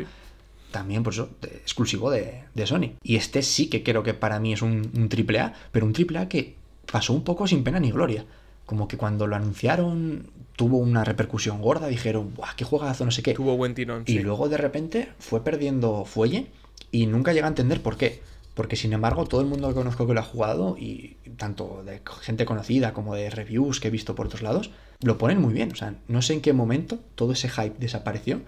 También, 0.74 1.04
por 1.04 1.14
eso, 1.14 1.30
exclusivo 1.44 2.10
de, 2.10 2.46
Sony. 2.66 2.96
Y 3.04 3.16
este 3.16 3.44
sí 3.44 3.68
que 3.68 3.84
creo 3.84 4.02
que 4.02 4.16
para 4.16 4.40
mí 4.40 4.54
es 4.54 4.64
un, 4.64 5.08
triple 5.08 5.40
A, 5.40 5.54
pero 5.72 5.86
un 5.86 5.94
triple 5.94 6.18
A 6.18 6.28
que 6.28 6.56
pasó 6.92 7.14
un 7.14 7.24
poco 7.24 7.46
sin 7.46 7.64
pena 7.64 7.80
ni 7.80 7.92
gloria. 7.92 8.26
Como 8.66 8.88
que 8.88 8.98
cuando 8.98 9.28
lo 9.28 9.36
anunciaron 9.36 10.32
tuvo 10.56 10.78
una 10.78 11.04
repercusión 11.04 11.62
gorda, 11.62 11.86
dijeron, 11.86 12.34
¡buah, 12.34 12.56
qué 12.56 12.66
juegazo, 12.66 13.06
no 13.06 13.12
sé 13.12 13.22
qué! 13.22 13.36
Tuvo 13.36 13.56
buen 13.56 13.76
tirón. 13.76 14.04
Y 14.08 14.18
luego 14.20 14.50
de 14.50 14.58
repente 14.58 15.10
fue 15.20 15.44
perdiendo 15.44 16.06
fuelle 16.06 16.48
y 16.92 17.06
nunca 17.06 17.34
llega 17.34 17.46
a 17.46 17.50
entender 17.50 17.84
por 17.84 17.96
qué. 17.96 18.24
Porque 18.56 18.76
sin 18.76 18.94
embargo, 18.94 19.26
todo 19.26 19.42
el 19.42 19.48
mundo 19.48 19.68
que 19.68 19.76
conozco 19.76 20.08
que 20.08 20.16
lo 20.16 20.22
ha 20.22 20.24
jugado, 20.24 20.76
y 20.78 21.18
tanto 21.38 21.84
de 21.86 22.02
gente 22.22 22.46
conocida 22.46 22.94
como 22.94 23.14
de 23.14 23.30
reviews 23.30 23.80
que 23.80 23.90
he 23.90 23.92
visto 23.92 24.16
por 24.16 24.26
otros 24.26 24.42
lados, 24.42 24.72
lo 25.04 25.18
ponen 25.18 25.40
muy 25.40 25.54
bien. 25.54 25.72
O 25.72 25.76
sea, 25.76 25.96
no 26.08 26.22
sé 26.22 26.34
en 26.34 26.42
qué 26.42 26.54
momento 26.54 27.00
todo 27.16 27.34
ese 27.34 27.50
hype 27.50 27.76
desapareció 27.80 28.42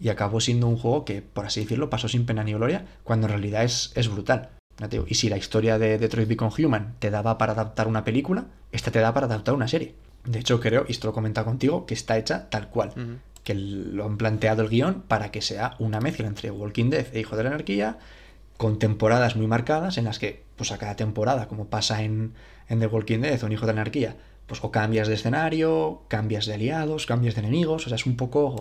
y 0.00 0.08
acabó 0.08 0.40
siendo 0.40 0.68
un 0.68 0.76
juego 0.76 1.04
que, 1.04 1.22
por 1.22 1.46
así 1.46 1.60
decirlo, 1.60 1.90
pasó 1.90 2.08
sin 2.08 2.26
pena 2.26 2.44
ni 2.44 2.52
gloria, 2.52 2.86
cuando 3.02 3.26
en 3.26 3.32
realidad 3.32 3.64
es, 3.64 3.92
es 3.94 4.08
brutal. 4.08 4.50
Y 5.06 5.14
si 5.14 5.28
la 5.28 5.36
historia 5.36 5.78
de 5.78 5.98
Detroit 5.98 6.28
Become 6.28 6.52
Human 6.58 6.96
te 6.98 7.10
daba 7.10 7.38
para 7.38 7.52
adaptar 7.52 7.86
una 7.86 8.04
película, 8.04 8.46
esta 8.72 8.90
te 8.90 8.98
da 8.98 9.14
para 9.14 9.26
adaptar 9.26 9.54
una 9.54 9.68
serie. 9.68 9.94
De 10.24 10.40
hecho, 10.40 10.58
creo, 10.58 10.84
y 10.88 10.92
esto 10.92 11.06
lo 11.06 11.12
comenta 11.12 11.44
contigo, 11.44 11.86
que 11.86 11.94
está 11.94 12.18
hecha 12.18 12.48
tal 12.50 12.68
cual. 12.68 13.20
Que 13.44 13.54
lo 13.54 14.04
han 14.04 14.16
planteado 14.16 14.62
el 14.62 14.68
guion 14.68 15.02
para 15.06 15.30
que 15.30 15.42
sea 15.42 15.76
una 15.78 16.00
mezcla 16.00 16.26
entre 16.26 16.50
Walking 16.50 16.90
Dead 16.90 17.06
e 17.12 17.20
Hijo 17.20 17.36
de 17.36 17.44
la 17.44 17.50
Anarquía, 17.50 17.98
con 18.56 18.78
temporadas 18.78 19.36
muy 19.36 19.46
marcadas 19.46 19.98
en 19.98 20.04
las 20.04 20.18
que, 20.18 20.44
pues 20.56 20.72
a 20.72 20.78
cada 20.78 20.96
temporada, 20.96 21.46
como 21.46 21.66
pasa 21.66 22.02
en, 22.02 22.32
en 22.68 22.80
The 22.80 22.86
Walking 22.86 23.20
Dead 23.20 23.42
o 23.42 23.46
en 23.46 23.52
Hijo 23.52 23.66
de 23.66 23.72
Anarquía, 23.72 24.16
pues 24.46 24.62
o 24.62 24.70
cambias 24.70 25.08
de 25.08 25.14
escenario, 25.14 26.02
cambias 26.08 26.46
de 26.46 26.54
aliados, 26.54 27.06
cambias 27.06 27.34
de 27.34 27.40
enemigos, 27.40 27.86
o 27.86 27.88
sea, 27.88 27.96
es 27.96 28.06
un 28.06 28.16
poco 28.16 28.60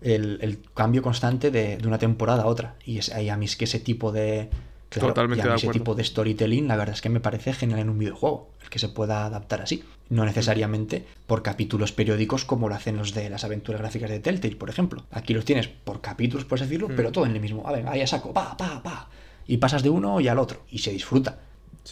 el, 0.00 0.60
cambio 0.74 1.02
constante 1.02 1.50
de, 1.50 1.78
una 1.86 1.98
temporada 1.98 2.44
a 2.44 2.46
otra. 2.46 2.74
Y 2.84 2.98
es, 2.98 3.12
ahí 3.12 3.28
a 3.28 3.36
mí 3.36 3.46
es 3.46 3.56
que 3.56 3.64
ese 3.64 3.80
tipo 3.80 4.12
de... 4.12 4.48
Totalmente 4.88 5.52
ese 5.52 5.70
tipo 5.70 5.96
de 5.96 6.04
storytelling, 6.04 6.68
la 6.68 6.76
verdad 6.76 6.94
es 6.94 7.00
que 7.00 7.08
me 7.08 7.18
parece 7.18 7.52
genial 7.52 7.80
en 7.80 7.88
un 7.88 7.98
videojuego, 7.98 8.48
el 8.62 8.70
que 8.70 8.78
se 8.78 8.88
pueda 8.88 9.26
adaptar 9.26 9.60
así. 9.60 9.82
No 10.08 10.24
necesariamente 10.24 11.04
por 11.26 11.42
capítulos 11.42 11.90
periódicos 11.90 12.44
como 12.44 12.68
lo 12.68 12.76
hacen 12.76 12.96
los 12.96 13.12
de 13.12 13.28
las 13.28 13.42
aventuras 13.42 13.80
gráficas 13.80 14.10
de 14.10 14.20
Telltale, 14.20 14.54
por 14.54 14.70
ejemplo. 14.70 15.02
Aquí 15.10 15.34
los 15.34 15.44
tienes 15.44 15.66
por 15.66 16.00
capítulos, 16.00 16.44
por 16.44 16.60
decirlo, 16.60 16.88
mm. 16.88 16.92
pero 16.94 17.10
todo 17.10 17.26
en 17.26 17.32
el 17.32 17.40
mismo. 17.40 17.66
A 17.66 17.72
ver, 17.72 17.88
ahí 17.88 18.02
a 18.02 18.06
saco, 18.06 18.32
pa, 18.32 18.56
pa, 18.56 18.84
pa 18.84 19.08
y 19.46 19.58
pasas 19.58 19.82
de 19.82 19.90
uno 19.90 20.20
y 20.20 20.28
al 20.28 20.38
otro 20.38 20.60
y 20.70 20.78
se 20.78 20.92
disfruta. 20.92 21.38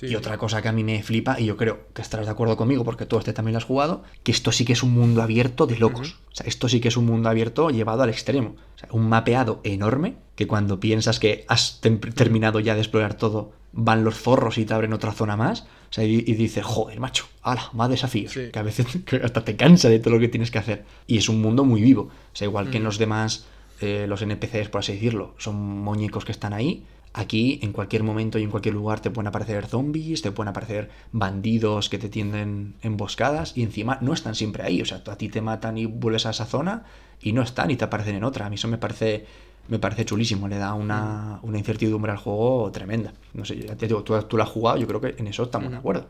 Y 0.01 0.15
otra 0.15 0.39
cosa 0.39 0.63
que 0.63 0.69
a 0.69 0.73
mí 0.73 0.85
me 0.85 1.03
flipa, 1.03 1.39
y 1.39 1.45
yo 1.45 1.57
creo 1.57 1.87
que 1.93 2.01
estarás 2.01 2.27
de 2.27 2.33
acuerdo 2.33 2.57
conmigo 2.57 2.83
porque 2.83 3.05
tú 3.05 3.19
este 3.19 3.33
también 3.33 3.53
lo 3.53 3.59
has 3.59 3.65
jugado, 3.65 4.03
que 4.23 4.33
esto 4.33 4.51
sí 4.51 4.65
que 4.65 4.73
es 4.73 4.83
un 4.83 4.93
mundo 4.93 5.23
abierto 5.23 5.67
de 5.67 5.79
locos. 5.79 6.19
O 6.33 6.35
sea, 6.35 6.47
esto 6.47 6.69
sí 6.69 6.81
que 6.81 6.89
es 6.89 6.97
un 6.97 7.05
mundo 7.05 7.29
abierto 7.29 7.69
llevado 7.69 8.03
al 8.03 8.09
extremo. 8.09 8.57
O 8.77 8.79
sea, 8.79 8.89
un 8.93 9.09
mapeado 9.09 9.61
enorme 9.65 10.15
que 10.35 10.47
cuando 10.47 10.81
piensas 10.81 11.21
que 11.21 11.45
has 11.47 11.81
terminado 11.81 12.59
ya 12.61 12.75
de 12.75 12.81
explorar 12.81 13.15
todo, 13.15 13.53
van 13.73 14.03
los 14.03 14.17
zorros 14.17 14.57
y 14.59 14.65
te 14.65 14.73
abren 14.73 14.95
otra 14.95 15.13
zona 15.13 15.37
más. 15.37 15.61
O 15.91 15.95
sea, 15.95 16.05
y, 16.05 16.23
dices, 16.23 16.65
joder, 16.65 16.99
macho, 16.99 17.27
ala, 17.43 17.69
más 17.75 17.91
desafíos. 17.91 18.33
Que 18.33 18.59
a 18.59 18.63
veces 18.63 18.87
hasta 19.23 19.45
te 19.45 19.57
cansa 19.57 19.91
de 19.91 19.99
todo 19.99 20.15
lo 20.15 20.21
que 20.21 20.29
tienes 20.29 20.51
que 20.51 20.59
hacer. 20.59 20.85
Y 21.07 21.19
es 21.19 21.29
un 21.29 21.43
mundo 21.43 21.65
muy 21.65 21.83
vivo. 21.83 22.03
O 22.05 22.37
sea, 22.37 22.47
igual 22.47 22.71
que 22.71 22.79
en 22.79 22.85
los 22.85 22.97
demás, 22.97 23.45
eh, 23.83 24.07
los 24.09 24.23
NPCs, 24.23 24.71
por 24.71 24.79
así 24.79 24.95
decirlo, 24.95 25.35
son 25.37 25.57
muñecos 25.57 26.25
que 26.25 26.33
están 26.33 26.55
ahí 26.55 26.87
Aquí, 27.14 27.61
en 27.62 27.72
cualquier 27.72 28.05
momento 28.05 28.38
y 28.38 28.42
en 28.42 28.51
cualquier 28.51 28.75
lugar, 28.75 29.01
te 29.01 29.11
pueden 29.11 29.27
aparecer 29.27 29.66
zombies, 29.66 30.22
te 30.22 30.33
pueden 30.33 30.48
aparecer 30.48 30.90
bandidos 31.12 31.90
que 31.90 31.98
te 31.98 32.09
tienden 32.09 32.75
emboscadas 32.81 33.57
y 33.57 33.62
encima 33.62 33.98
no 34.01 34.14
están 34.14 34.35
siempre 34.35 34.62
ahí. 34.62 34.81
O 34.81 34.87
sea, 34.87 35.03
a 35.07 35.16
ti 35.16 35.29
te 35.29 35.42
matan 35.42 35.77
y 35.77 35.85
vuelves 35.85 36.25
a 36.25 36.31
esa 36.31 36.46
zona 36.46 36.85
y 37.20 37.33
no 37.33 37.42
están 37.42 37.70
y 37.70 37.77
te 37.77 37.85
aparecen 37.85 38.16
en 38.16 38.25
otra. 38.25 38.46
A 38.46 38.48
mí 38.48 38.55
eso 38.55 38.66
me 38.66 38.79
parece, 38.79 39.27
me 39.68 39.79
parece 39.79 40.07
chulísimo, 40.07 40.48
le 40.48 40.57
da 40.57 40.72
una, 40.72 41.40
incertidumbre 41.44 42.12
al 42.12 42.18
juego 42.18 42.72
tremenda. 42.72 43.12
No 43.35 43.44
sé, 43.44 43.59
ya 43.59 43.77
te 43.77 43.88
digo, 43.88 44.03
tú, 44.03 44.18
tú 44.22 44.38
lo 44.38 44.42
has 44.42 44.48
jugado, 44.48 44.79
yo 44.79 44.87
creo 44.87 45.01
que 45.03 45.14
en 45.18 45.27
eso 45.27 45.42
estamos 45.42 45.70
de 45.70 45.77
acuerdo. 45.77 46.09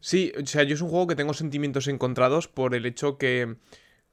Sí, 0.00 0.32
o 0.40 0.44
sea, 0.46 0.64
yo 0.64 0.74
es 0.74 0.80
un 0.80 0.88
juego 0.88 1.06
que 1.06 1.14
tengo 1.14 1.34
sentimientos 1.34 1.86
encontrados 1.86 2.48
por 2.48 2.74
el 2.74 2.86
hecho 2.86 3.18
que, 3.18 3.56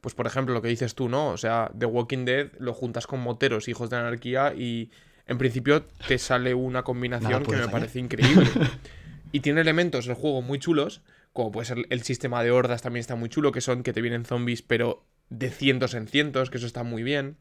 pues 0.02 0.14
por 0.14 0.28
ejemplo, 0.28 0.54
lo 0.54 0.62
que 0.62 0.68
dices 0.68 0.94
tú, 0.94 1.10
¿no? 1.10 1.30
O 1.30 1.38
sea, 1.38 1.72
The 1.78 1.86
Walking 1.86 2.26
Dead 2.26 2.52
lo 2.60 2.74
juntas 2.74 3.08
con 3.08 3.22
Moteros, 3.22 3.70
Hijos 3.70 3.90
de 3.90 3.96
Anarquía 3.96 4.54
y 4.54 4.92
en 5.28 5.38
principio 5.38 5.84
te 6.08 6.18
sale 6.18 6.54
una 6.54 6.84
combinación 6.84 7.46
que 7.46 7.56
me 7.56 7.68
parece 7.68 8.00
increíble. 8.00 8.48
y 9.32 9.42
tiene 9.42 9.62
elementos 9.62 10.08
el 10.08 10.14
juego 10.14 10.42
muy 10.42 10.60
chulos, 10.60 11.02
como 11.34 11.52
puede 11.52 11.66
ser 11.66 11.86
el 11.90 12.02
sistema 12.04 12.44
de 12.44 12.52
hordas 12.52 12.82
también 12.82 13.02
está 13.02 13.16
muy 13.16 13.30
chulo, 13.30 13.52
que 13.52 13.62
son 13.62 13.84
que 13.84 13.94
te 13.94 14.02
vienen 14.02 14.26
zombies 14.26 14.62
pero 14.62 15.06
de 15.30 15.50
cientos 15.50 15.94
en 15.94 16.08
cientos, 16.08 16.50
que 16.50 16.58
eso 16.58 16.68
está 16.68 16.84
muy 16.84 17.04
bien. 17.04 17.38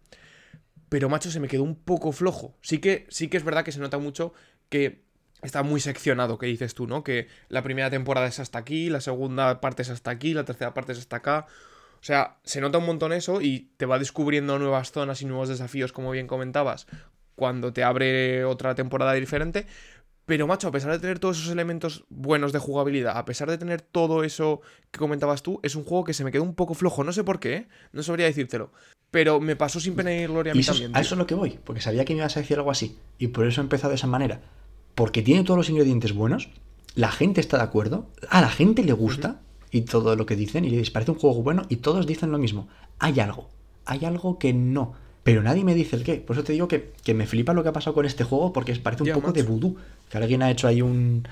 Pero 0.88 1.08
macho, 1.08 1.30
se 1.30 1.40
me 1.40 1.48
quedó 1.48 1.62
un 1.62 1.76
poco 1.76 2.12
flojo. 2.12 2.56
Sí 2.60 2.78
que, 2.78 3.06
sí 3.08 3.28
que 3.28 3.36
es 3.36 3.44
verdad 3.44 3.64
que 3.64 3.72
se 3.72 3.80
nota 3.80 3.98
mucho 3.98 4.32
que 4.68 5.02
está 5.42 5.62
muy 5.62 5.80
seccionado, 5.80 6.38
que 6.38 6.46
dices 6.46 6.74
tú, 6.74 6.86
¿no? 6.86 7.04
Que 7.04 7.28
la 7.48 7.62
primera 7.62 7.90
temporada 7.90 8.26
es 8.26 8.38
hasta 8.38 8.58
aquí, 8.58 8.88
la 8.88 9.00
segunda 9.00 9.60
parte 9.60 9.82
es 9.82 9.90
hasta 9.90 10.10
aquí, 10.10 10.34
la 10.34 10.44
tercera 10.44 10.74
parte 10.74 10.92
es 10.92 10.98
hasta 10.98 11.16
acá. 11.16 11.46
O 12.00 12.04
sea, 12.06 12.36
se 12.44 12.60
nota 12.60 12.78
un 12.78 12.86
montón 12.86 13.12
eso 13.12 13.40
y 13.40 13.70
te 13.76 13.86
va 13.86 13.98
descubriendo 13.98 14.58
nuevas 14.58 14.92
zonas 14.92 15.22
y 15.22 15.24
nuevos 15.24 15.48
desafíos, 15.48 15.92
como 15.92 16.10
bien 16.10 16.26
comentabas, 16.26 16.86
cuando 17.36 17.72
te 17.72 17.84
abre 17.84 18.44
otra 18.44 18.74
temporada 18.74 19.12
diferente. 19.12 19.66
Pero, 20.26 20.48
macho, 20.48 20.66
a 20.66 20.72
pesar 20.72 20.90
de 20.90 20.98
tener 20.98 21.20
todos 21.20 21.38
esos 21.38 21.52
elementos 21.52 22.04
buenos 22.08 22.52
de 22.52 22.58
jugabilidad, 22.58 23.16
a 23.16 23.24
pesar 23.24 23.48
de 23.48 23.58
tener 23.58 23.80
todo 23.80 24.24
eso 24.24 24.60
que 24.90 24.98
comentabas 24.98 25.44
tú, 25.44 25.60
es 25.62 25.76
un 25.76 25.84
juego 25.84 26.02
que 26.02 26.14
se 26.14 26.24
me 26.24 26.32
quedó 26.32 26.42
un 26.42 26.56
poco 26.56 26.74
flojo. 26.74 27.04
No 27.04 27.12
sé 27.12 27.22
por 27.22 27.38
qué, 27.38 27.54
¿eh? 27.54 27.68
no 27.92 28.02
sabría 28.02 28.26
decírtelo. 28.26 28.72
pero 29.12 29.38
me 29.38 29.54
pasó 29.54 29.78
sin 29.78 29.94
pena 29.94 30.12
y 30.12 30.26
gloria 30.26 30.50
a 30.50 30.54
mí 30.54 30.62
eso 30.62 30.72
también. 30.72 30.96
a 30.96 31.00
eso 31.00 31.14
es 31.14 31.18
lo 31.18 31.26
que 31.28 31.36
voy, 31.36 31.60
porque 31.62 31.80
sabía 31.80 32.04
que 32.04 32.12
me 32.12 32.18
ibas 32.18 32.36
a 32.36 32.40
decir 32.40 32.56
algo 32.56 32.72
así. 32.72 32.98
Y 33.18 33.28
por 33.28 33.46
eso 33.46 33.60
he 33.60 33.64
empezado 33.64 33.90
de 33.90 33.94
esa 33.94 34.08
manera. 34.08 34.40
Porque 34.96 35.22
tiene 35.22 35.44
todos 35.44 35.58
los 35.58 35.70
ingredientes 35.70 36.12
buenos, 36.12 36.48
la 36.96 37.12
gente 37.12 37.40
está 37.40 37.58
de 37.58 37.62
acuerdo, 37.62 38.08
a 38.28 38.40
la 38.40 38.48
gente 38.48 38.82
le 38.82 38.94
gusta 38.94 39.40
y 39.70 39.82
todo 39.82 40.16
lo 40.16 40.26
que 40.26 40.34
dicen, 40.34 40.64
y 40.64 40.70
les 40.70 40.90
parece 40.90 41.12
un 41.12 41.18
juego 41.18 41.42
bueno, 41.42 41.62
y 41.68 41.76
todos 41.76 42.06
dicen 42.06 42.32
lo 42.32 42.38
mismo. 42.38 42.68
Hay 42.98 43.20
algo, 43.20 43.48
hay 43.84 44.04
algo 44.04 44.38
que 44.38 44.52
no. 44.52 44.94
Pero 45.26 45.42
nadie 45.42 45.64
me 45.64 45.74
dice 45.74 45.96
el 45.96 46.04
qué. 46.04 46.14
Por 46.16 46.36
eso 46.36 46.44
te 46.44 46.52
digo 46.54 46.68
que, 46.68 46.92
que 47.04 47.12
me 47.12 47.26
flipa 47.26 47.52
lo 47.52 47.62
que 47.62 47.68
ha 47.70 47.72
pasado 47.72 47.94
con 47.94 48.06
este 48.06 48.24
juego, 48.24 48.52
porque 48.52 48.74
parece 48.76 49.02
un 49.02 49.08
Ya, 49.08 49.14
poco 49.14 49.32
de 49.32 49.42
vudú. 49.42 49.76
Que 50.08 50.18
alguien 50.18 50.42
ha 50.42 50.50
hecho 50.50 50.68
ahí 50.68 50.80
un, 50.82 51.26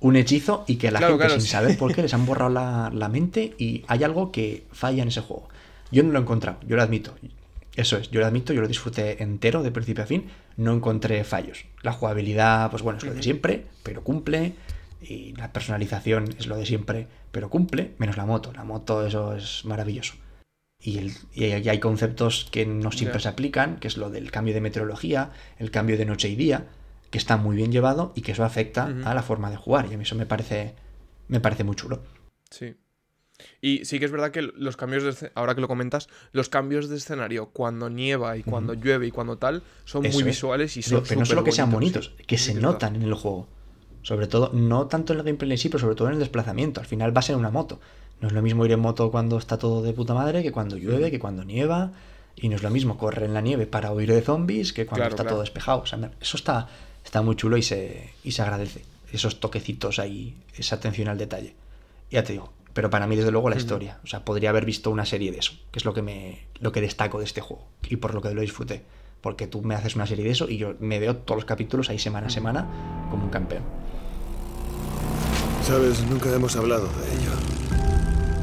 un 0.00 0.16
hechizo 0.16 0.64
y 0.68 0.76
que 0.76 0.90
la 0.90 0.98
Claro, 0.98 1.14
gente, 1.14 1.26
claro, 1.26 1.40
sin 1.40 1.46
sí. 1.46 1.48
saber 1.48 1.78
por 1.78 1.94
qué, 1.94 2.02
les 2.02 2.14
han 2.14 2.26
borrado 2.26 2.50
la, 2.50 2.90
la 2.94 3.08
mente 3.08 3.54
y 3.58 3.84
hay 3.88 4.04
algo 4.04 4.30
que 4.32 4.66
falla 4.72 5.02
en 5.02 5.08
ese 5.08 5.22
juego. 5.22 5.48
Yo 5.90 6.02
no 6.02 6.12
lo 6.12 6.18
he 6.18 6.22
encontrado, 6.22 6.58
yo 6.66 6.76
lo 6.76 6.82
admito. 6.82 7.14
Eso 7.74 7.96
es, 7.96 8.10
yo 8.10 8.20
lo 8.20 8.26
admito, 8.26 8.52
yo 8.52 8.60
lo 8.60 8.68
disfruté 8.68 9.22
entero 9.22 9.62
de 9.62 9.70
principio 9.70 10.04
a 10.04 10.06
fin, 10.06 10.26
no 10.56 10.72
encontré 10.74 11.24
fallos. 11.24 11.64
La 11.82 11.92
jugabilidad, 11.92 12.70
pues 12.70 12.82
bueno, 12.82 12.98
es 12.98 13.04
lo 13.04 13.14
de 13.14 13.22
siempre, 13.22 13.66
pero 13.82 14.02
cumple. 14.04 14.54
Y 15.00 15.32
la 15.36 15.52
personalización 15.52 16.34
es 16.38 16.48
lo 16.48 16.56
de 16.56 16.66
siempre, 16.66 17.06
pero 17.30 17.48
cumple, 17.50 17.92
menos 17.98 18.16
la 18.16 18.26
moto. 18.26 18.52
La 18.52 18.64
moto, 18.64 19.06
eso 19.06 19.34
es 19.36 19.64
maravilloso. 19.64 20.14
Y, 20.80 20.98
el- 20.98 21.12
y 21.34 21.44
hay 21.68 21.80
conceptos 21.80 22.48
que 22.52 22.64
no 22.64 22.92
siempre 22.92 23.20
se 23.20 23.28
aplican, 23.28 23.78
que 23.80 23.88
es 23.88 23.96
lo 23.96 24.10
del 24.10 24.30
cambio 24.30 24.54
de 24.54 24.60
meteorología, 24.60 25.32
el 25.58 25.70
cambio 25.70 25.98
de 25.98 26.04
noche 26.06 26.28
y 26.28 26.36
día, 26.36 26.66
que 27.10 27.18
está 27.18 27.36
muy 27.36 27.56
bien 27.56 27.72
llevado 27.72 28.12
y 28.14 28.20
que 28.22 28.32
eso 28.32 28.44
afecta 28.44 28.84
a 29.04 29.14
la 29.14 29.22
forma 29.22 29.50
de 29.50 29.56
jugar. 29.56 29.86
Y 29.90 29.94
a 29.94 29.96
mí 29.96 30.04
eso 30.04 30.14
me 30.14 30.26
parece, 30.26 30.74
me 31.26 31.40
parece 31.40 31.64
muy 31.64 31.74
chulo. 31.74 32.00
Sí. 32.50 32.76
Y 33.60 33.84
sí 33.84 33.98
que 33.98 34.04
es 34.04 34.10
verdad 34.10 34.30
que 34.32 34.42
los 34.42 34.76
cambios 34.76 35.20
de 35.20 35.30
ahora 35.34 35.54
que 35.54 35.60
lo 35.60 35.68
comentas, 35.68 36.08
los 36.32 36.48
cambios 36.48 36.88
de 36.88 36.96
escenario 36.96 37.50
cuando 37.50 37.88
nieva 37.88 38.36
y 38.36 38.42
cuando 38.42 38.74
llueve 38.74 39.06
y 39.06 39.10
cuando 39.12 39.36
tal 39.38 39.62
son 39.84 40.04
Eso 40.04 40.14
muy 40.14 40.22
es. 40.22 40.26
visuales 40.26 40.76
y 40.76 40.82
Pero, 40.82 40.98
son 40.98 41.04
pero 41.08 41.20
no 41.20 41.26
solo 41.26 41.44
que 41.44 41.52
sean 41.52 41.70
bonitos, 41.70 42.12
sí. 42.16 42.24
que 42.24 42.36
Sí 42.38 42.44
se 42.46 42.54
verdad. 42.54 42.72
notan 42.72 42.96
en 42.96 43.02
el 43.02 43.14
juego. 43.14 43.48
Sobre 44.02 44.26
todo, 44.26 44.50
no 44.54 44.86
tanto 44.86 45.12
en 45.12 45.18
el 45.20 45.24
gameplay 45.24 45.50
en 45.52 45.58
sí, 45.58 45.68
pero 45.68 45.80
sobre 45.80 45.94
todo 45.94 46.08
en 46.08 46.14
el 46.14 46.20
desplazamiento. 46.20 46.80
Al 46.80 46.86
final 46.86 47.14
va 47.16 47.20
a 47.20 47.22
ser 47.22 47.36
una 47.36 47.50
moto. 47.50 47.80
No 48.20 48.28
es 48.28 48.34
lo 48.34 48.42
mismo 48.42 48.64
ir 48.66 48.72
en 48.72 48.80
moto 48.80 49.10
cuando 49.10 49.38
está 49.38 49.58
todo 49.58 49.82
de 49.82 49.92
puta 49.92 50.14
madre 50.14 50.42
que 50.42 50.50
cuando 50.52 50.76
llueve, 50.76 51.10
que 51.10 51.18
cuando 51.18 51.44
nieva. 51.44 51.92
Y 52.36 52.48
no 52.48 52.56
es 52.56 52.62
lo 52.62 52.70
mismo 52.70 52.96
correr 52.98 53.24
en 53.24 53.34
la 53.34 53.40
nieve 53.40 53.66
para 53.66 53.92
huir 53.92 54.12
de 54.12 54.22
zombies 54.22 54.72
que 54.72 54.86
cuando 54.86 55.02
Claro, 55.02 55.10
está 55.14 55.22
claro. 55.24 55.36
todo 55.36 55.40
despejado. 55.42 55.80
O 55.80 55.86
sea, 55.86 56.10
eso 56.20 56.36
está, 56.36 56.68
está 57.04 57.22
muy 57.22 57.34
chulo 57.36 57.56
y 57.56 57.62
se, 57.62 58.12
y 58.22 58.32
se 58.32 58.42
agradece. 58.42 58.84
Esos 59.12 59.40
toquecitos 59.40 59.98
ahí, 59.98 60.36
esa 60.56 60.76
atención 60.76 61.08
al 61.08 61.18
detalle. 61.18 61.54
Ya 62.10 62.22
te 62.22 62.34
digo. 62.34 62.52
Pero 62.74 62.90
para 62.90 63.08
mí, 63.08 63.16
desde 63.16 63.32
luego, 63.32 63.50
la 63.50 63.56
historia. 63.56 63.98
O 64.04 64.06
sea, 64.06 64.24
podría 64.24 64.50
haber 64.50 64.64
visto 64.64 64.90
una 64.90 65.04
serie 65.04 65.32
de 65.32 65.38
eso, 65.38 65.54
que 65.72 65.80
es 65.80 65.84
lo 65.84 65.94
que 65.94 66.02
me 66.02 66.46
lo 66.60 66.70
que 66.70 66.80
destaco 66.80 67.18
de 67.18 67.24
este 67.24 67.40
juego. 67.40 67.66
Y 67.88 67.96
por 67.96 68.14
lo 68.14 68.22
que 68.22 68.32
lo 68.32 68.40
disfruté. 68.40 68.84
Porque 69.20 69.48
tú 69.48 69.62
me 69.62 69.74
haces 69.74 69.96
una 69.96 70.06
serie 70.06 70.24
de 70.24 70.30
eso 70.30 70.48
y 70.48 70.58
yo 70.58 70.74
me 70.78 71.00
veo 71.00 71.16
todos 71.16 71.38
los 71.38 71.44
capítulos 71.44 71.90
ahí 71.90 71.98
semana 71.98 72.28
a 72.28 72.30
semana 72.30 72.68
como 73.10 73.24
un 73.24 73.30
campeón. 73.30 73.64
Sabes, 75.62 76.04
nunca 76.06 76.32
hemos 76.32 76.54
hablado 76.54 76.86
de 76.86 77.14
ello. 77.14 77.30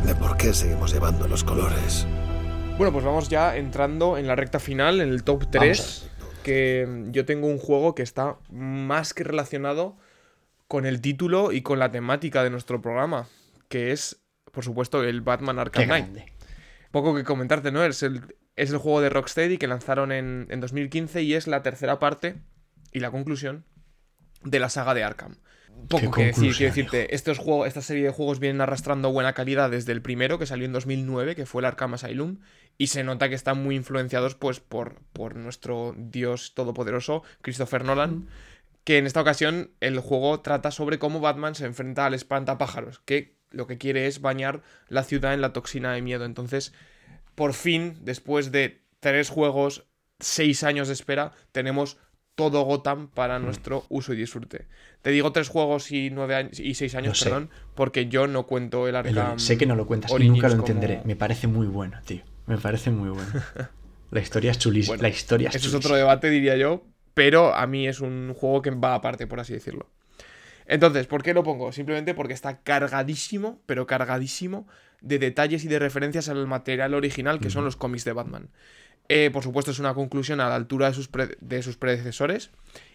De 0.06 0.14
por 0.14 0.38
qué 0.38 0.54
seguimos 0.54 0.94
llevando 0.94 1.28
los 1.28 1.44
colores. 1.44 2.06
Bueno, 2.78 2.94
pues 2.94 3.04
vamos 3.04 3.28
ya 3.28 3.58
entrando 3.58 4.18
en 4.18 4.28
la 4.28 4.36
recta 4.36 4.60
final, 4.60 5.02
en 5.02 5.10
el 5.10 5.24
top 5.24 5.50
3, 5.50 6.10
que 6.44 7.06
yo 7.12 7.26
tengo 7.26 7.48
un 7.48 7.58
juego 7.58 7.96
que 7.96 8.04
está 8.04 8.38
más 8.52 9.14
que 9.14 9.24
relacionado 9.24 9.98
con 10.68 10.86
el 10.86 11.02
título 11.02 11.52
y 11.52 11.62
con 11.62 11.80
la 11.80 11.92
temática 11.92 12.44
de 12.44 12.52
nuestro 12.52 12.82
programa, 12.82 13.28
que 13.68 13.92
es, 13.92 14.22
por 14.52 14.64
supuesto, 14.64 15.04
el 15.04 15.22
Batman 15.22 15.56
Qué 15.56 15.62
Arkham 15.62 15.86
Knight. 15.86 16.06
grande. 16.06 16.34
Poco 16.92 17.16
que 17.16 17.24
comentarte, 17.24 17.72
¿no? 17.72 17.84
Es 17.84 18.04
el, 18.04 18.36
es 18.56 18.70
el 18.70 18.78
juego 18.78 19.02
de 19.02 19.10
Rocksteady 19.10 19.58
que 19.58 19.68
lanzaron 19.68 20.12
en, 20.12 20.46
en 20.50 20.60
2015 20.60 21.24
y 21.24 21.34
es 21.34 21.48
la 21.48 21.64
tercera 21.64 21.98
parte 21.98 22.36
y 22.92 23.00
la 23.00 23.10
conclusión 23.10 23.66
de 24.44 24.60
la 24.60 24.70
saga 24.70 24.94
de 24.94 25.04
Arkham. 25.04 25.38
Poco 25.90 26.12
que 26.12 26.26
decir, 26.26 26.56
quiero 26.56 26.74
decirte, 26.74 27.14
estos 27.14 27.38
juegos, 27.38 27.68
esta 27.68 27.82
serie 27.82 28.04
de 28.04 28.10
juegos 28.10 28.40
vienen 28.40 28.62
arrastrando 28.62 29.12
buena 29.12 29.34
calidad 29.34 29.70
desde 29.70 29.92
el 29.92 30.02
primero, 30.02 30.40
que 30.40 30.46
salió 30.46 30.66
en 30.66 30.74
2009, 30.74 31.36
que 31.36 31.46
fue 31.46 31.62
el 31.62 31.66
Arkham 31.66 31.94
Asylum, 31.94 32.40
y 32.78 32.88
se 32.88 33.04
nota 33.04 33.30
que 33.30 33.36
están 33.36 33.62
muy 33.64 33.76
influenciados 33.76 34.36
pues, 34.36 34.60
por, 34.60 35.02
por 35.14 35.36
nuestro 35.36 35.94
dios 35.98 36.54
todopoderoso, 36.56 37.24
Christopher 37.42 37.84
Nolan, 37.86 38.28
que 38.84 38.98
en 38.98 39.06
esta 39.06 39.22
ocasión 39.22 39.72
el 39.80 40.00
juego 40.00 40.40
trata 40.42 40.72
sobre 40.72 41.00
cómo 41.00 41.20
Batman 41.20 41.56
se 41.56 41.66
enfrenta 41.66 42.06
al 42.06 42.14
espantapájaros, 42.14 43.00
que 43.00 43.36
lo 43.52 43.68
que 43.68 43.78
quiere 43.78 44.08
es 44.08 44.22
bañar 44.22 44.62
la 44.90 45.04
ciudad 45.04 45.34
en 45.34 45.42
la 45.42 45.54
toxina 45.54 45.94
de 45.94 46.02
miedo. 46.02 46.26
Entonces, 46.26 46.74
por 47.36 47.54
fin, 47.54 47.98
después 48.02 48.52
de 48.52 48.84
tres 49.00 49.30
juegos, 49.30 49.88
seis 50.20 50.64
años 50.64 50.88
de 50.88 50.94
espera, 50.94 51.32
tenemos 51.52 51.98
todo 52.36 52.62
Gotham 52.64 53.08
para 53.08 53.40
nuestro 53.40 53.86
uso 53.90 54.14
y 54.14 54.18
disfrute. 54.18 54.66
Te 55.02 55.10
digo 55.12 55.32
tres 55.32 55.48
juegos 55.50 55.92
y 55.92 56.10
nueve 56.10 56.36
años 56.36 56.60
y 56.60 56.74
seis 56.76 56.94
años, 56.96 57.10
Lo 57.10 57.16
sé. 57.16 57.26
perdón, 57.26 57.50
porque 57.76 58.08
yo 58.08 58.28
no 58.28 58.46
cuento 58.46 58.88
el 58.88 58.96
El- 58.96 59.18
Arkham. 59.18 59.40
sé 59.40 59.58
que 59.58 59.66
no 59.66 59.76
lo 59.76 59.88
cuentas 59.88 60.12
y 60.20 60.30
nunca 60.30 60.48
lo 60.50 60.56
como- 60.58 60.68
entenderé. 60.68 61.02
Me 61.06 61.16
parece 61.16 61.48
muy 61.48 61.68
bueno, 61.68 61.98
tío. 62.06 62.22
Me 62.46 62.58
parece 62.58 62.92
muy 62.92 63.10
bueno. 63.10 63.30
La 64.12 64.20
historia 64.22 64.52
es 64.52 64.60
chulísima. 64.60 64.92
Bueno, 64.98 65.04
la 65.04 65.10
historia 65.10 65.50
es 65.50 65.56
Eso 65.56 65.70
es 65.70 65.74
otro 65.74 65.96
debate, 65.96 66.30
diría 66.30 66.56
yo, 66.56 66.84
pero 67.16 67.56
a 67.56 67.66
mí 67.68 67.88
es 67.88 68.02
un 68.02 68.34
juego 68.36 68.62
que 68.62 68.70
va 68.70 68.94
aparte, 68.96 69.26
por 69.28 69.40
así 69.40 69.52
decirlo. 69.54 69.90
Entonces, 70.68 71.08
¿por 71.08 71.24
qué 71.24 71.34
lo 71.34 71.44
pongo? 71.44 71.72
Simplemente 71.72 72.14
porque 72.14 72.34
está 72.34 72.60
cargadísimo, 72.62 73.60
pero 73.66 73.88
cargadísimo 73.88 74.68
de 75.02 75.20
detalles 75.20 75.64
y 75.66 75.68
de 75.68 75.80
referencias 75.80 76.30
al 76.30 76.46
material 76.48 76.94
original 76.94 77.40
que 77.40 77.50
son 77.50 77.66
los 77.66 77.76
cómics 77.76 78.06
de 78.06 78.14
Batman. 78.14 78.50
Eh, 79.08 79.30
por 79.32 79.44
supuesto, 79.44 79.72
es 79.72 79.80
una 79.80 79.94
conclusión 79.94 80.40
a 80.42 80.50
la 80.50 80.56
altura 80.56 80.88
de 80.88 80.94
sus, 80.94 81.10
de 81.40 81.64
sus 81.64 81.78
predecesores 81.78 82.52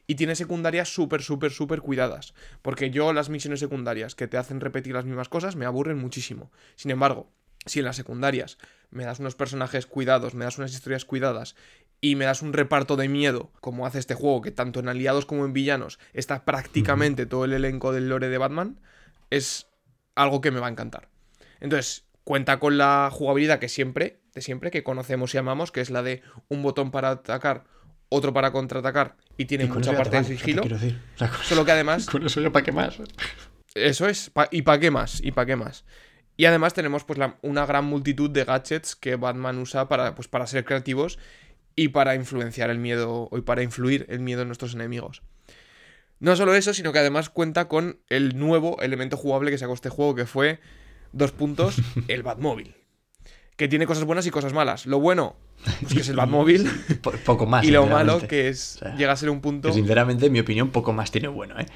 y 0.07 0.17
tiene 0.17 0.35
secundarias 0.35 0.93
súper, 0.93 1.23
súper, 1.23 1.53
súper 1.53 1.81
cuidadas. 1.81 2.35
Porque 2.63 2.91
yo 2.91 3.13
las 3.13 3.29
misiones 3.29 3.61
secundarias 3.61 4.15
que 4.15 4.27
te 4.27 4.37
hacen 4.37 4.61
repetir 4.61 4.95
las 4.95 5.05
mismas 5.05 5.29
cosas 5.29 5.57
me 5.57 5.67
aburren 5.67 5.99
muchísimo. 5.99 6.51
Sin 6.75 6.91
embargo, 6.91 7.31
si 7.67 7.79
en 7.81 7.85
las 7.85 7.97
secundarias 7.97 8.59
me 8.91 9.05
das 9.05 9.21
unos 9.21 9.35
personajes 9.35 9.87
cuidados, 9.87 10.35
me 10.35 10.45
das 10.45 10.59
unas 10.59 10.73
historias 10.73 11.05
cuidadas 11.05 11.55
y 12.01 12.17
me 12.17 12.25
das 12.25 12.43
un 12.43 12.53
reparto 12.53 12.97
de 12.97 13.09
miedo, 13.09 13.53
como 13.61 13.87
hace 13.87 13.99
este 13.99 14.15
juego, 14.15 14.41
que 14.41 14.51
tanto 14.51 14.81
en 14.81 14.89
aliados 14.89 15.27
como 15.27 15.45
en 15.45 15.53
villanos 15.53 15.99
está 16.13 16.45
prácticamente 16.45 17.27
todo 17.27 17.45
el 17.45 17.53
elenco 17.53 17.93
del 17.93 18.09
lore 18.09 18.29
de 18.29 18.39
Batman, 18.39 18.81
es 19.29 19.67
algo 20.15 20.41
que 20.41 20.51
me 20.51 20.61
va 20.61 20.69
a 20.69 20.71
encantar. 20.71 21.09
Entonces, 21.61 22.05
cuenta 22.25 22.59
con 22.59 22.79
la 22.79 23.11
jugabilidad 23.13 23.59
que 23.59 23.69
siempre, 23.69 24.20
de 24.35 24.43
siempre, 24.43 24.71
que 24.71 24.83
conocemos 24.83 25.35
y 25.35 25.39
amamos, 25.39 25.73
que 25.73 25.81
es 25.81 25.91
la 25.91 26.03
de 26.03 26.23
un 26.49 26.63
botón 26.63 26.91
para 26.91 27.11
atacar, 27.11 27.65
otro 28.09 28.33
para 28.33 28.53
contraatacar, 28.53 29.17
y 29.37 29.45
tiene 29.47 29.65
Y 29.65 29.69
mucha 29.69 29.97
parte 29.97 30.17
de 30.19 30.25
sigilo. 30.25 30.63
quiero 30.63 30.79
decir. 30.79 31.01
O 31.15 31.19
sea, 31.19 31.29
con, 31.31 31.39
Solo 31.45 31.65
que 31.65 31.73
además 31.73 32.07
con 32.11 32.25
eso 32.27 32.41
ya 32.41 32.51
para 32.51 32.65
qué 32.65 32.73
más. 32.73 32.99
eso 33.75 34.09
es, 34.09 34.31
pa- 34.31 34.49
¿y 34.51 34.63
para 34.63 34.79
qué 34.81 34.91
más? 34.91 35.21
¿Y 35.23 35.33
para 35.33 35.47
qué 35.47 35.57
más? 35.57 35.85
Y 36.37 36.47
además 36.47 36.73
tenemos 36.75 37.05
pues 37.05 37.19
la- 37.19 37.39
una 37.43 37.67
gran 37.67 37.85
multitud 37.85 38.31
de 38.31 38.45
gadgets 38.45 38.97
que 38.97 39.17
Batman 39.17 39.59
usa 39.59 39.89
para, 39.89 40.15
pues, 40.15 40.27
para 40.29 40.47
ser 40.47 40.65
creativos 40.65 41.19
y 41.77 41.89
para 41.89 42.15
influenciar 42.15 42.71
el 42.71 42.79
miedo, 42.79 43.29
o 43.31 43.43
para 43.43 43.63
influir 43.63 44.07
el 44.09 44.21
miedo 44.21 44.43
en 44.43 44.49
nuestros 44.49 44.75
enemigos. 44.75 45.23
No 46.19 46.37
solo 46.37 46.55
eso, 46.55 46.75
sino 46.75 46.93
que 46.93 46.99
además 46.99 47.31
cuenta 47.31 47.69
con 47.69 48.01
el 48.09 48.39
nuevo 48.39 48.81
elemento 48.83 49.17
jugable 49.17 49.51
que 49.51 49.59
sacó 49.59 49.73
este 49.75 49.89
juego, 49.89 50.15
que 50.15 50.27
fue, 50.27 50.61
dos 51.13 51.33
puntos, 51.33 51.77
el 52.09 52.23
Batmóvil. 52.23 52.75
Que 53.61 53.69
tiene 53.69 53.85
cosas 53.87 54.05
buenas 54.05 54.27
y 54.27 54.31
cosas 54.31 54.55
malas. 54.55 54.87
Lo 54.87 55.01
bueno, 55.01 55.37
pues 55.83 55.93
que 55.93 56.01
es 56.01 56.09
el 56.09 56.17
Batmóvil. 56.17 56.67
Po- 57.03 57.13
poco 57.13 57.45
más. 57.45 57.63
y 57.63 57.71
lo 57.71 57.85
malo, 57.87 58.19
que 58.27 58.49
es 58.49 58.77
O 58.77 58.79
sea, 58.79 58.97
llega 58.97 59.13
a 59.13 59.17
ser 59.17 59.29
un 59.29 59.43
punto... 59.43 59.69
Que 59.69 59.75
sinceramente, 59.75 60.25
en 60.25 60.33
mi 60.33 60.41
opinión, 60.41 60.71
poco 60.71 60.95
más 60.95 61.11
tiene 61.11 61.29
bueno, 61.29 61.61
¿eh? 61.61 61.67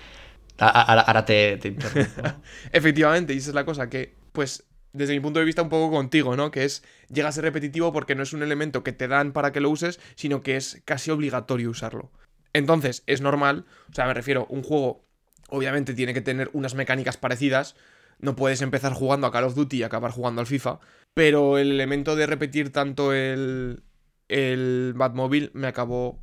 Ahora, 0.57 1.03
ahora 1.03 1.27
te, 1.27 1.59
te 1.59 1.68
interrumpo. 1.68 2.23
Efectivamente, 2.73 3.35
y 3.35 3.37
esa 3.37 3.51
es 3.51 3.55
la 3.55 3.66
cosa 3.66 3.90
que, 3.90 4.14
pues, 4.33 4.64
desde 4.94 5.12
mi 5.12 5.20
punto 5.20 5.40
de 5.40 5.44
vista, 5.44 5.61
un 5.61 5.68
poco 5.68 5.94
contigo, 5.94 6.37
¿no? 6.37 6.51
Que 6.51 6.64
es, 6.64 6.83
llega 7.12 7.29
a 7.29 7.33
ser 7.33 7.44
repetitivo 7.44 7.92
porque 7.92 8.14
no 8.14 8.23
es 8.23 8.33
un 8.33 8.42
elemento 8.42 8.83
que 8.83 8.92
te 8.92 9.07
dan 9.07 9.33
para 9.33 9.53
que 9.53 9.61
lo 9.61 9.68
uses, 9.68 10.01
sino 10.14 10.40
que 10.40 10.57
es 10.57 10.81
casi 10.87 11.11
obligatorio 11.11 11.68
usarlo. 11.68 12.11
Entonces, 12.55 13.03
es 13.07 13.20
normal, 13.20 13.66
o 13.90 13.94
sea, 13.94 14.07
me 14.07 14.14
refiero, 14.14 14.47
un 14.49 14.62
juego, 14.62 15.05
obviamente, 15.51 15.92
tiene 15.92 16.14
que 16.14 16.23
tener 16.23 16.49
unas 16.55 16.75
mecánicas 16.75 17.18
parecidas. 17.18 17.77
No 18.20 18.37
puedes 18.37 18.62
empezar 18.62 18.94
jugando 18.94 19.27
a 19.27 19.33
Call 19.33 19.44
of 19.44 19.55
Duty 19.55 19.77
y 19.77 19.83
acabar 19.83 20.12
jugando 20.12 20.40
al 20.40 20.47
FIFA. 20.47 20.79
Pero 21.14 21.59
el 21.59 21.70
elemento 21.70 22.16
de 22.16 22.27
repetir 22.27 22.72
tanto 22.72 23.12
el, 23.12 23.83
el 24.28 24.95
Batmobile 24.97 25.51
me 25.55 25.68
acabó 25.68 26.18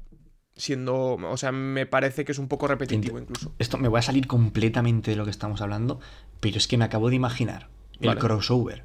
siendo. 0.55 1.13
O 1.15 1.37
sea, 1.37 1.51
me 1.51 1.85
parece 1.85 2.25
que 2.25 2.33
es 2.33 2.37
un 2.37 2.47
poco 2.47 2.67
repetitivo 2.67 3.17
incluso. 3.17 3.53
Esto 3.57 3.77
me 3.77 3.87
voy 3.87 3.99
a 3.99 4.03
salir 4.03 4.27
completamente 4.27 5.11
de 5.11 5.17
lo 5.17 5.25
que 5.25 5.31
estamos 5.31 5.61
hablando, 5.61 5.99
pero 6.39 6.57
es 6.57 6.67
que 6.67 6.77
me 6.77 6.85
acabo 6.85 7.09
de 7.09 7.15
imaginar 7.15 7.69
el 8.01 8.17
crossover 8.17 8.83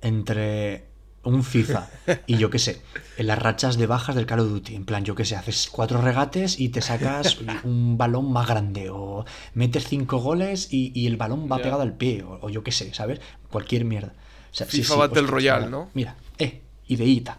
entre 0.00 0.86
un 1.24 1.42
FIFA 1.42 1.90
y 2.26 2.36
yo 2.38 2.48
qué 2.48 2.58
sé, 2.58 2.80
en 3.16 3.26
las 3.26 3.38
rachas 3.38 3.76
de 3.76 3.86
bajas 3.86 4.14
del 4.14 4.26
Call 4.26 4.40
of 4.40 4.50
Duty. 4.50 4.76
En 4.76 4.84
plan, 4.84 5.04
yo 5.04 5.14
qué 5.16 5.24
sé, 5.24 5.34
haces 5.34 5.68
cuatro 5.70 6.00
regates 6.00 6.60
y 6.60 6.68
te 6.68 6.80
sacas 6.80 7.38
un 7.64 7.98
balón 7.98 8.32
más 8.32 8.46
grande, 8.46 8.90
o 8.90 9.24
metes 9.54 9.88
cinco 9.88 10.18
goles 10.18 10.72
y, 10.72 10.92
y 10.94 11.06
el 11.08 11.16
balón 11.16 11.48
va 11.50 11.58
pegado 11.58 11.82
al 11.82 11.96
pie, 11.96 12.22
o, 12.22 12.38
o 12.40 12.48
yo 12.48 12.62
qué 12.62 12.70
sé, 12.72 12.94
¿sabes? 12.94 13.20
Cualquier 13.50 13.84
mierda. 13.84 14.14
Sea, 14.52 14.66
sí, 14.66 14.78
FIFA 14.78 14.94
sí, 14.94 14.98
Battle 15.00 15.20
ostras, 15.22 15.30
Royale, 15.30 15.66
mira, 15.66 15.70
¿no? 15.70 15.90
Mira, 15.94 16.16
eh, 16.38 16.62
ideita. 16.88 17.38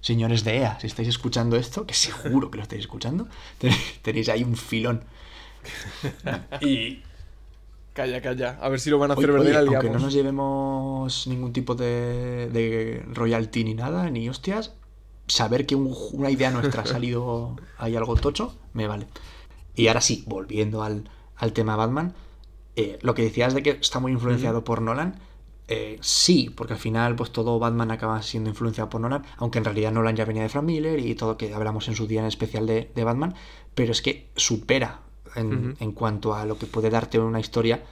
señores 0.00 0.44
de 0.44 0.58
EA, 0.58 0.78
si 0.80 0.86
estáis 0.86 1.08
escuchando 1.08 1.56
esto, 1.56 1.86
que 1.86 1.94
seguro 1.94 2.50
que 2.50 2.58
lo 2.58 2.62
estáis 2.62 2.80
escuchando, 2.82 3.26
tenéis 4.02 4.28
ahí 4.28 4.44
un 4.44 4.56
filón. 4.56 5.02
Y, 6.60 7.02
Calla, 7.94 8.20
calla. 8.20 8.58
A 8.60 8.68
ver 8.68 8.80
si 8.80 8.90
lo 8.90 8.98
van 8.98 9.12
a 9.12 9.14
hacer 9.14 9.30
verdad 9.30 9.62
y 9.62 9.68
aunque 9.68 9.88
no 9.88 10.00
nos 10.00 10.12
llevemos 10.12 11.26
ningún 11.28 11.52
tipo 11.52 11.76
de, 11.76 12.48
de 12.52 13.04
royalty 13.12 13.62
ni 13.62 13.74
nada, 13.74 14.10
ni 14.10 14.28
hostias, 14.28 14.72
saber 15.28 15.64
que 15.64 15.76
un- 15.76 15.94
una 16.12 16.28
idea 16.28 16.50
nuestra 16.50 16.82
ha 16.82 16.86
salido 16.86 17.54
ahí 17.78 17.94
algo 17.94 18.16
tocho, 18.16 18.56
me 18.72 18.88
vale. 18.88 19.06
Y 19.76 19.86
ahora 19.86 20.00
sí, 20.00 20.24
volviendo 20.26 20.82
al, 20.82 21.08
al 21.36 21.52
tema 21.52 21.76
Batman, 21.76 22.14
eh, 22.74 22.98
lo 23.00 23.14
que 23.14 23.22
decías 23.22 23.54
de 23.54 23.62
que 23.62 23.70
está 23.70 24.00
muy 24.00 24.10
influenciado 24.10 24.64
por 24.64 24.82
Nolan, 24.82 25.20
eh, 25.68 25.98
sí, 26.00 26.50
porque 26.54 26.74
al 26.74 26.78
final 26.78 27.16
pues 27.16 27.30
todo 27.30 27.58
Batman 27.58 27.90
acaba 27.90 28.20
siendo 28.22 28.50
influenciado 28.50 28.90
por 28.90 29.00
Nolan, 29.00 29.24
aunque 29.38 29.58
en 29.58 29.64
realidad 29.64 29.92
Nolan 29.92 30.16
ya 30.16 30.24
venía 30.24 30.42
de 30.42 30.48
Frank 30.48 30.64
Miller 30.64 30.98
y 30.98 31.14
todo 31.14 31.36
que 31.36 31.54
hablamos 31.54 31.88
en 31.88 31.94
su 31.94 32.06
día 32.06 32.20
en 32.20 32.26
especial 32.26 32.66
de, 32.66 32.90
de 32.94 33.04
Batman, 33.04 33.34
pero 33.74 33.92
es 33.92 34.02
que 34.02 34.28
supera 34.36 35.00
en, 35.34 35.76
en 35.80 35.92
cuanto 35.92 36.34
a 36.34 36.44
lo 36.44 36.58
que 36.58 36.66
puede 36.66 36.90
darte 36.90 37.18
una 37.18 37.40
historia 37.40 37.82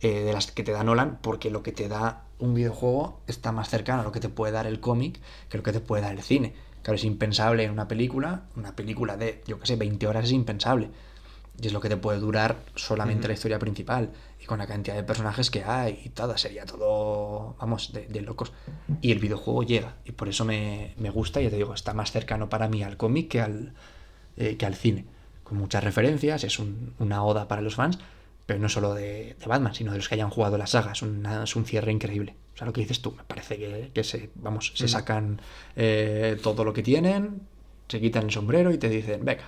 eh, 0.00 0.24
de 0.24 0.32
las 0.32 0.50
que 0.50 0.64
te 0.64 0.72
da 0.72 0.82
Nolan, 0.82 1.20
porque 1.22 1.48
lo 1.48 1.62
que 1.62 1.70
te 1.70 1.88
da 1.88 2.24
un 2.40 2.54
videojuego 2.54 3.20
está 3.28 3.52
más 3.52 3.68
cercano 3.68 4.00
a 4.00 4.04
lo 4.04 4.10
que 4.10 4.18
te 4.18 4.28
puede 4.28 4.52
dar 4.52 4.66
el 4.66 4.80
cómic 4.80 5.20
que 5.48 5.58
lo 5.58 5.62
que 5.62 5.72
te 5.72 5.78
puede 5.78 6.02
dar 6.02 6.12
el 6.12 6.22
cine. 6.22 6.54
Claro, 6.82 6.96
es 6.96 7.04
impensable 7.04 7.62
en 7.62 7.70
una 7.70 7.86
película, 7.86 8.42
una 8.56 8.74
película 8.74 9.16
de, 9.16 9.44
yo 9.46 9.60
qué 9.60 9.66
sé, 9.66 9.76
20 9.76 10.04
horas 10.08 10.24
es 10.24 10.32
impensable. 10.32 10.90
Y 11.60 11.68
es 11.68 11.72
lo 11.72 11.80
que 11.80 11.88
te 11.88 11.96
puede 11.96 12.18
durar 12.18 12.56
solamente 12.74 13.28
la 13.28 13.34
historia 13.34 13.60
principal. 13.60 14.10
Y 14.42 14.44
con 14.46 14.58
la 14.58 14.66
cantidad 14.66 14.96
de 14.96 15.04
personajes 15.04 15.50
que 15.52 15.62
hay 15.62 16.00
y 16.04 16.08
todo, 16.08 16.36
sería 16.36 16.66
todo, 16.66 17.54
vamos, 17.60 17.92
de, 17.92 18.06
de 18.08 18.20
locos. 18.22 18.52
Y 19.00 19.12
el 19.12 19.20
videojuego 19.20 19.62
llega. 19.62 19.94
Y 20.04 20.10
por 20.12 20.28
eso 20.28 20.44
me, 20.44 20.94
me 20.98 21.10
gusta, 21.10 21.40
ya 21.40 21.48
te 21.48 21.56
digo, 21.56 21.74
está 21.74 21.94
más 21.94 22.10
cercano 22.10 22.48
para 22.48 22.68
mí 22.68 22.82
al 22.82 22.96
cómic 22.96 23.28
que 23.28 23.40
al, 23.40 23.72
eh, 24.36 24.56
que 24.56 24.66
al 24.66 24.74
cine. 24.74 25.04
Con 25.44 25.58
muchas 25.58 25.84
referencias, 25.84 26.42
es 26.42 26.58
un- 26.58 26.92
una 26.98 27.22
oda 27.24 27.46
para 27.46 27.62
los 27.62 27.76
fans, 27.76 27.98
pero 28.46 28.58
no 28.58 28.68
solo 28.68 28.94
de, 28.94 29.36
de 29.38 29.46
Batman, 29.46 29.74
sino 29.74 29.92
de 29.92 29.98
los 29.98 30.08
que 30.08 30.16
hayan 30.16 30.30
jugado 30.30 30.58
la 30.58 30.66
saga. 30.66 30.90
Es, 30.90 31.02
una- 31.02 31.44
es 31.44 31.54
un 31.54 31.64
cierre 31.64 31.92
increíble. 31.92 32.34
O 32.54 32.58
sea, 32.58 32.66
lo 32.66 32.72
que 32.72 32.80
dices 32.80 33.00
tú, 33.00 33.12
me 33.12 33.22
parece 33.22 33.56
que, 33.58 33.90
que 33.94 34.02
se, 34.02 34.30
vamos, 34.34 34.72
se 34.74 34.88
sacan 34.88 35.40
eh, 35.76 36.36
todo 36.42 36.64
lo 36.64 36.72
que 36.72 36.82
tienen, 36.82 37.42
se 37.86 38.00
quitan 38.00 38.24
el 38.24 38.30
sombrero 38.32 38.72
y 38.72 38.78
te 38.78 38.88
dicen, 38.88 39.24
venga, 39.24 39.44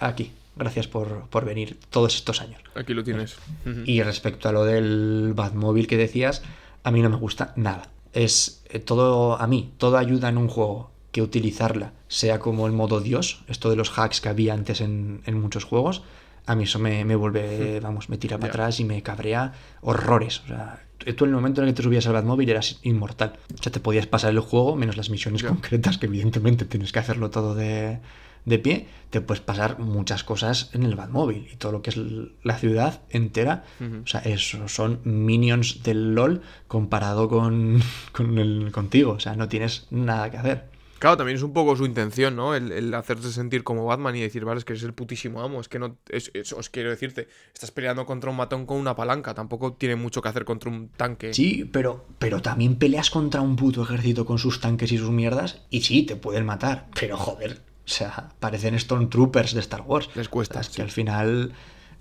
aquí, 0.00 0.32
gracias 0.56 0.88
por, 0.88 1.28
por 1.28 1.44
venir 1.44 1.78
todos 1.90 2.16
estos 2.16 2.40
años. 2.40 2.60
Aquí 2.74 2.94
lo 2.94 3.04
tienes. 3.04 3.36
Y 3.84 4.02
respecto 4.02 4.48
a 4.48 4.52
lo 4.52 4.64
del 4.64 5.32
Batmóvil 5.34 5.86
que 5.86 5.96
decías, 5.96 6.42
a 6.82 6.90
mí 6.90 7.02
no 7.02 7.10
me 7.10 7.16
gusta 7.16 7.52
nada. 7.56 7.88
Es 8.12 8.62
eh, 8.70 8.78
todo, 8.78 9.40
a 9.40 9.46
mí, 9.46 9.72
toda 9.78 10.00
ayuda 10.00 10.28
en 10.28 10.38
un 10.38 10.48
juego 10.48 10.90
que 11.12 11.22
utilizarla 11.22 11.92
sea 12.08 12.38
como 12.38 12.66
el 12.66 12.72
modo 12.72 13.00
Dios, 13.00 13.42
esto 13.48 13.70
de 13.70 13.76
los 13.76 13.98
hacks 13.98 14.20
que 14.20 14.28
había 14.28 14.54
antes 14.54 14.80
en, 14.80 15.22
en 15.26 15.40
muchos 15.40 15.64
juegos, 15.64 16.02
a 16.46 16.54
mí 16.54 16.64
eso 16.64 16.78
me, 16.78 17.04
me 17.04 17.16
vuelve, 17.16 17.80
vamos, 17.80 18.08
me 18.08 18.18
tira 18.18 18.38
para 18.38 18.52
atrás 18.52 18.78
y 18.80 18.84
me 18.84 19.02
cabrea 19.02 19.52
horrores. 19.80 20.40
O 20.44 20.46
sea, 20.46 20.84
tú 21.16 21.24
en 21.24 21.30
el 21.30 21.36
momento 21.36 21.60
en 21.60 21.68
el 21.68 21.74
que 21.74 21.78
te 21.78 21.82
subías 21.82 22.06
al 22.06 22.12
Batmóvil 22.12 22.48
eras 22.48 22.78
inmortal. 22.82 23.38
O 23.52 23.62
sea, 23.62 23.72
te 23.72 23.80
podías 23.80 24.06
pasar 24.06 24.30
el 24.30 24.40
juego, 24.40 24.76
menos 24.76 24.96
las 24.96 25.10
misiones 25.10 25.42
concretas, 25.42 25.98
que 25.98 26.06
evidentemente 26.06 26.64
tienes 26.64 26.92
que 26.92 27.00
hacerlo 27.00 27.30
todo 27.30 27.54
de, 27.56 27.98
de 28.46 28.58
pie, 28.58 28.86
te 29.10 29.20
puedes 29.20 29.42
pasar 29.42 29.78
muchas 29.78 30.24
cosas 30.24 30.70
en 30.72 30.82
el 30.84 30.96
Batmóvil 30.96 31.48
y 31.52 31.56
todo 31.56 31.72
lo 31.72 31.82
que 31.82 31.90
es 31.90 31.96
la 32.42 32.56
ciudad 32.58 33.02
entera. 33.10 33.64
O 34.02 34.06
sea, 34.06 34.20
eso 34.20 34.68
son 34.68 35.00
minions 35.04 35.82
del 35.82 36.14
LOL 36.14 36.40
comparado 36.68 37.28
con, 37.28 37.80
con 38.12 38.38
el, 38.38 38.70
contigo. 38.72 39.12
O 39.12 39.20
sea, 39.20 39.36
no 39.36 39.48
tienes 39.48 39.86
nada 39.90 40.30
que 40.30 40.38
hacer. 40.38 40.76
Claro, 40.98 41.18
también 41.18 41.36
es 41.36 41.42
un 41.42 41.52
poco 41.52 41.76
su 41.76 41.84
intención, 41.84 42.36
¿no? 42.36 42.54
El, 42.54 42.72
el 42.72 42.94
hacerte 42.94 43.28
sentir 43.30 43.62
como 43.64 43.84
Batman 43.84 44.16
y 44.16 44.20
decir, 44.22 44.46
vale, 44.46 44.58
es 44.58 44.64
que 44.64 44.72
eres 44.72 44.82
el 44.82 44.94
putísimo 44.94 45.42
amo. 45.42 45.60
Es 45.60 45.68
que 45.68 45.78
no. 45.78 45.98
Es, 46.08 46.30
es- 46.32 46.54
os 46.54 46.70
quiero 46.70 46.88
decirte, 46.88 47.28
estás 47.52 47.70
peleando 47.70 48.06
contra 48.06 48.30
un 48.30 48.36
matón 48.38 48.64
con 48.64 48.78
una 48.78 48.96
palanca. 48.96 49.34
Tampoco 49.34 49.74
tiene 49.74 49.94
mucho 49.96 50.22
que 50.22 50.30
hacer 50.30 50.46
contra 50.46 50.70
un 50.70 50.88
tanque. 50.88 51.34
Sí, 51.34 51.68
pero, 51.70 52.06
pero 52.18 52.40
también 52.40 52.76
peleas 52.76 53.10
contra 53.10 53.42
un 53.42 53.56
puto 53.56 53.82
ejército 53.82 54.24
con 54.24 54.38
sus 54.38 54.58
tanques 54.60 54.90
y 54.90 54.96
sus 54.96 55.10
mierdas. 55.10 55.66
Y 55.68 55.82
sí, 55.82 56.04
te 56.04 56.16
pueden 56.16 56.46
matar. 56.46 56.86
Pero 56.98 57.18
joder, 57.18 57.60
o 57.86 57.88
sea, 57.88 58.30
parecen 58.40 58.78
Stormtroopers 58.78 59.54
de 59.54 59.60
Star 59.60 59.82
Wars. 59.82 60.10
Les 60.16 60.28
cuesta, 60.28 60.60
es 60.60 60.66
sí. 60.66 60.76
que 60.76 60.82
al 60.82 60.90
final 60.90 61.52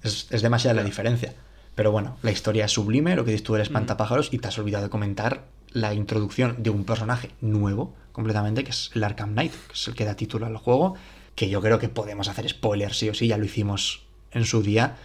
es, 0.02 0.28
es 0.32 0.42
demasiada 0.42 0.74
la 0.74 0.84
diferencia. 0.84 1.36
Pero 1.76 1.92
bueno, 1.92 2.18
la 2.24 2.32
historia 2.32 2.66
es 2.66 2.72
sublime, 2.72 3.16
lo 3.16 3.24
que 3.24 3.32
dices 3.32 3.44
tú 3.44 3.54
del 3.54 3.62
espantapájaros, 3.62 4.34
y 4.34 4.40
te 4.40 4.48
has 4.48 4.58
olvidado 4.58 4.86
de 4.86 4.90
comentar 4.90 5.46
la 5.72 5.94
introducción 5.94 6.64
de 6.64 6.70
un 6.70 6.86
personaje 6.86 7.32
nuevo, 7.42 7.94
completamente, 8.14 8.64
que 8.64 8.72
es 8.72 8.92
el 8.96 9.04
Arkham 9.04 9.34
Knight, 9.34 9.52
que 9.52 9.74
es 9.74 9.88
el 9.88 9.94
que 9.94 10.06
da 10.06 10.16
título 10.16 10.46
al 10.46 10.58
juego, 10.58 10.96
que 11.36 11.50
yo 11.50 11.62
creo 11.62 11.78
que 11.80 11.90
podemos 11.90 12.30
hacer 12.30 12.48
spoilers 12.50 12.98
sí 12.98 13.10
o 13.10 13.14
sí, 13.14 13.28
ya 13.28 13.38
lo 13.38 13.46
hicimos 13.46 14.08
en 14.32 14.46
su 14.46 14.64
día, 14.64 14.96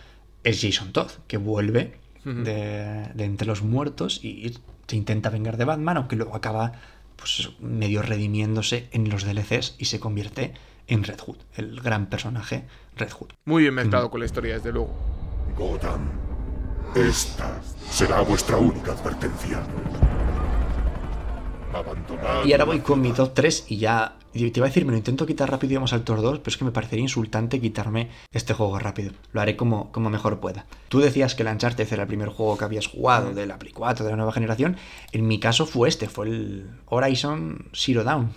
es 0.44 0.62
Jason 0.62 0.92
Todd, 0.92 1.10
que 1.26 1.36
vuelve 1.36 1.98
de, 2.24 3.10
de 3.14 3.24
entre 3.24 3.46
los 3.46 3.62
muertos 3.62 4.24
y 4.24 4.54
se 4.86 4.96
intenta 4.96 5.28
vengar 5.28 5.56
de 5.56 5.64
Batman, 5.64 5.96
aunque 5.96 6.16
luego 6.16 6.36
acaba 6.36 6.72
pues 7.16 7.50
medio 7.60 8.02
redimiéndose 8.02 8.88
en 8.92 9.10
los 9.10 9.24
DLCs 9.24 9.74
y 9.78 9.86
se 9.86 10.00
convierte 10.00 10.54
en 10.90 11.04
Red 11.04 11.20
Hood, 11.20 11.36
el 11.54 11.80
gran 11.80 12.06
personaje 12.06 12.64
Red 12.96 13.12
Hood. 13.12 13.30
Muy 13.44 13.62
bien 13.62 13.74
mezclado 13.74 14.10
con 14.10 14.20
la 14.20 14.26
historia, 14.26 14.54
desde 14.54 14.72
luego. 14.72 14.92
Gotham, 15.56 16.10
esta 16.94 17.60
será 17.88 18.20
vuestra 18.22 18.56
única 18.56 18.92
advertencia. 18.92 19.62
Abandonad. 21.72 22.44
Y 22.44 22.52
ahora 22.52 22.64
voy 22.64 22.80
con 22.80 23.00
mi 23.00 23.12
top 23.12 23.32
3 23.34 23.66
y 23.68 23.78
ya. 23.78 24.16
Te 24.32 24.38
iba 24.38 24.66
a 24.66 24.68
decir, 24.68 24.84
me 24.84 24.92
lo 24.92 24.98
intento 24.98 25.26
quitar 25.26 25.50
rápido 25.50 25.72
y 25.72 25.76
vamos 25.76 25.92
al 25.92 26.02
top 26.02 26.18
2, 26.18 26.38
pero 26.38 26.50
es 26.50 26.56
que 26.56 26.64
me 26.64 26.70
parecería 26.72 27.02
insultante 27.02 27.60
quitarme 27.60 28.10
este 28.32 28.54
juego 28.54 28.78
rápido. 28.78 29.12
Lo 29.32 29.40
haré 29.40 29.56
como, 29.56 29.90
como 29.92 30.08
mejor 30.10 30.38
pueda. 30.40 30.66
Tú 30.88 31.00
decías 31.00 31.34
que 31.34 31.42
el 31.42 31.48
Uncharted 31.48 31.92
era 31.92 32.02
el 32.02 32.08
primer 32.08 32.28
juego 32.28 32.56
que 32.56 32.64
habías 32.64 32.86
jugado 32.86 33.32
de 33.32 33.46
la 33.46 33.58
Play 33.58 33.72
4, 33.72 34.04
de 34.04 34.10
la 34.10 34.16
nueva 34.16 34.32
generación. 34.32 34.76
En 35.12 35.26
mi 35.26 35.38
caso 35.40 35.66
fue 35.66 35.88
este, 35.88 36.08
fue 36.08 36.26
el 36.26 36.70
Horizon 36.86 37.66
Zero 37.72 38.04
Dawn. 38.04 38.32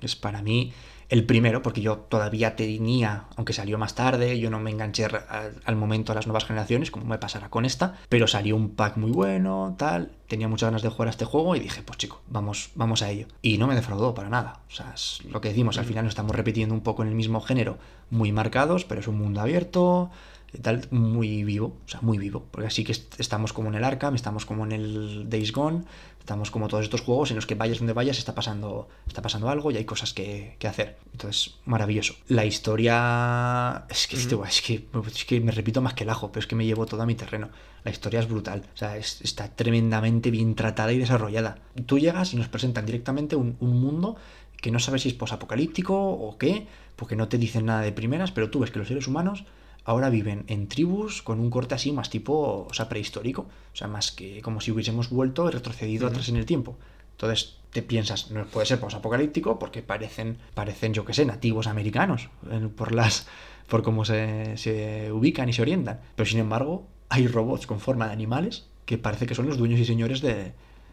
que 0.00 0.06
Es 0.06 0.14
para 0.14 0.42
mí 0.42 0.72
el 1.08 1.24
primero, 1.24 1.62
porque 1.62 1.80
yo 1.80 1.98
todavía 1.98 2.56
tenía, 2.56 3.24
aunque 3.36 3.52
salió 3.52 3.78
más 3.78 3.94
tarde, 3.94 4.38
yo 4.38 4.50
no 4.50 4.58
me 4.60 4.70
enganché 4.70 5.04
al, 5.04 5.54
al 5.64 5.76
momento 5.76 6.12
a 6.12 6.14
las 6.14 6.26
nuevas 6.26 6.44
generaciones, 6.44 6.90
como 6.90 7.04
me 7.06 7.18
pasará 7.18 7.50
con 7.50 7.64
esta, 7.64 7.94
pero 8.08 8.26
salió 8.26 8.56
un 8.56 8.70
pack 8.70 8.96
muy 8.96 9.10
bueno, 9.10 9.74
tal, 9.78 10.12
tenía 10.28 10.48
muchas 10.48 10.68
ganas 10.68 10.82
de 10.82 10.88
jugar 10.88 11.08
a 11.08 11.10
este 11.10 11.24
juego 11.24 11.54
y 11.56 11.60
dije, 11.60 11.82
pues 11.82 11.98
chico, 11.98 12.20
vamos, 12.28 12.70
vamos 12.74 13.02
a 13.02 13.10
ello. 13.10 13.26
Y 13.42 13.58
no 13.58 13.66
me 13.66 13.74
defraudó 13.74 14.14
para 14.14 14.28
nada. 14.28 14.60
O 14.68 14.72
sea, 14.72 14.92
es 14.94 15.20
lo 15.30 15.40
que 15.40 15.48
decimos, 15.50 15.78
al 15.78 15.84
final 15.84 16.04
nos 16.04 16.12
estamos 16.12 16.34
repitiendo 16.34 16.74
un 16.74 16.80
poco 16.80 17.02
en 17.02 17.08
el 17.08 17.14
mismo 17.14 17.40
género, 17.40 17.78
muy 18.10 18.32
marcados, 18.32 18.84
pero 18.84 19.00
es 19.00 19.08
un 19.08 19.18
mundo 19.18 19.40
abierto, 19.40 20.10
y 20.52 20.58
tal, 20.58 20.86
muy 20.92 21.42
vivo, 21.42 21.76
o 21.84 21.88
sea, 21.88 22.00
muy 22.00 22.16
vivo. 22.16 22.44
Porque 22.52 22.68
así 22.68 22.84
que 22.84 22.92
est- 22.92 23.18
estamos 23.18 23.52
como 23.52 23.68
en 23.70 23.74
el 23.74 23.82
Arkham, 23.84 24.14
estamos 24.14 24.46
como 24.46 24.64
en 24.64 24.70
el 24.70 25.28
Days 25.28 25.50
Gone, 25.52 25.82
estamos 26.24 26.50
como 26.50 26.68
todos 26.68 26.84
estos 26.84 27.02
juegos 27.02 27.28
en 27.30 27.36
los 27.36 27.44
que 27.44 27.54
vayas 27.54 27.76
donde 27.80 27.92
vayas 27.92 28.16
está 28.16 28.34
pasando, 28.34 28.88
está 29.06 29.20
pasando 29.20 29.50
algo 29.50 29.70
y 29.70 29.76
hay 29.76 29.84
cosas 29.84 30.14
que, 30.14 30.56
que 30.58 30.66
hacer. 30.66 30.96
Entonces, 31.12 31.56
maravilloso. 31.66 32.14
La 32.28 32.46
historia... 32.46 33.84
Es 33.90 34.06
que, 34.06 34.16
este, 34.16 34.34
es, 34.48 34.62
que, 34.62 34.86
es 35.14 35.24
que 35.26 35.40
me 35.40 35.52
repito 35.52 35.82
más 35.82 35.92
que 35.92 36.04
el 36.04 36.08
ajo, 36.10 36.32
pero 36.32 36.40
es 36.40 36.46
que 36.46 36.54
me 36.56 36.64
llevo 36.64 36.86
todo 36.86 37.02
a 37.02 37.06
mi 37.06 37.14
terreno. 37.14 37.50
La 37.84 37.90
historia 37.90 38.20
es 38.20 38.28
brutal, 38.28 38.62
o 38.72 38.76
sea, 38.76 38.96
es- 38.96 39.20
está 39.20 39.48
tremendamente 39.54 40.30
bien 40.30 40.54
tratada 40.54 40.94
y 40.94 40.98
desarrollada. 40.98 41.58
Tú 41.84 41.98
llegas 41.98 42.32
y 42.32 42.38
nos 42.38 42.48
presentan 42.48 42.86
directamente 42.86 43.36
un, 43.36 43.56
un 43.60 43.78
mundo 43.78 44.16
que 44.62 44.70
no 44.70 44.78
sabes 44.80 45.02
si 45.02 45.08
es 45.10 45.14
posapocalíptico 45.14 45.94
o 45.94 46.38
qué, 46.38 46.66
porque 46.96 47.16
no 47.16 47.28
te 47.28 47.36
dicen 47.36 47.66
nada 47.66 47.82
de 47.82 47.92
primeras, 47.92 48.32
pero 48.32 48.48
tú 48.48 48.60
ves 48.60 48.70
que 48.70 48.78
los 48.78 48.88
seres 48.88 49.06
humanos 49.06 49.44
ahora 49.84 50.10
viven 50.10 50.44
en 50.48 50.68
tribus 50.68 51.22
con 51.22 51.40
un 51.40 51.50
corte 51.50 51.74
así 51.74 51.92
más 51.92 52.10
tipo, 52.10 52.66
o 52.68 52.74
sea, 52.74 52.88
prehistórico, 52.88 53.42
o 53.42 53.76
sea, 53.76 53.88
más 53.88 54.12
que 54.12 54.40
como 54.42 54.60
si 54.60 54.72
hubiésemos 54.72 55.10
vuelto 55.10 55.48
y 55.48 55.52
retrocedido 55.52 56.06
atrás 56.06 56.28
en 56.28 56.36
el 56.36 56.46
tiempo. 56.46 56.76
Entonces 57.12 57.58
te 57.70 57.82
piensas, 57.82 58.30
no 58.30 58.46
puede 58.46 58.66
ser 58.66 58.80
posapocalíptico 58.80 59.58
porque 59.58 59.82
parecen, 59.82 60.38
parecen 60.54 60.94
yo 60.94 61.04
que 61.04 61.14
sé, 61.14 61.24
nativos 61.24 61.66
americanos 61.66 62.28
eh, 62.50 62.68
por 62.74 62.92
las 62.92 63.26
por 63.68 63.82
cómo 63.82 64.04
se, 64.04 64.56
se 64.56 65.10
ubican 65.12 65.48
y 65.48 65.52
se 65.52 65.62
orientan. 65.62 66.00
Pero 66.16 66.28
sin 66.28 66.38
embargo, 66.38 66.86
hay 67.08 67.26
robots 67.26 67.66
con 67.66 67.80
forma 67.80 68.06
de 68.06 68.12
animales 68.12 68.66
que 68.84 68.98
parece 68.98 69.26
que 69.26 69.34
son 69.34 69.46
los 69.46 69.56
dueños 69.56 69.80
y 69.80 69.84
señores 69.84 70.20
de, 70.20 70.52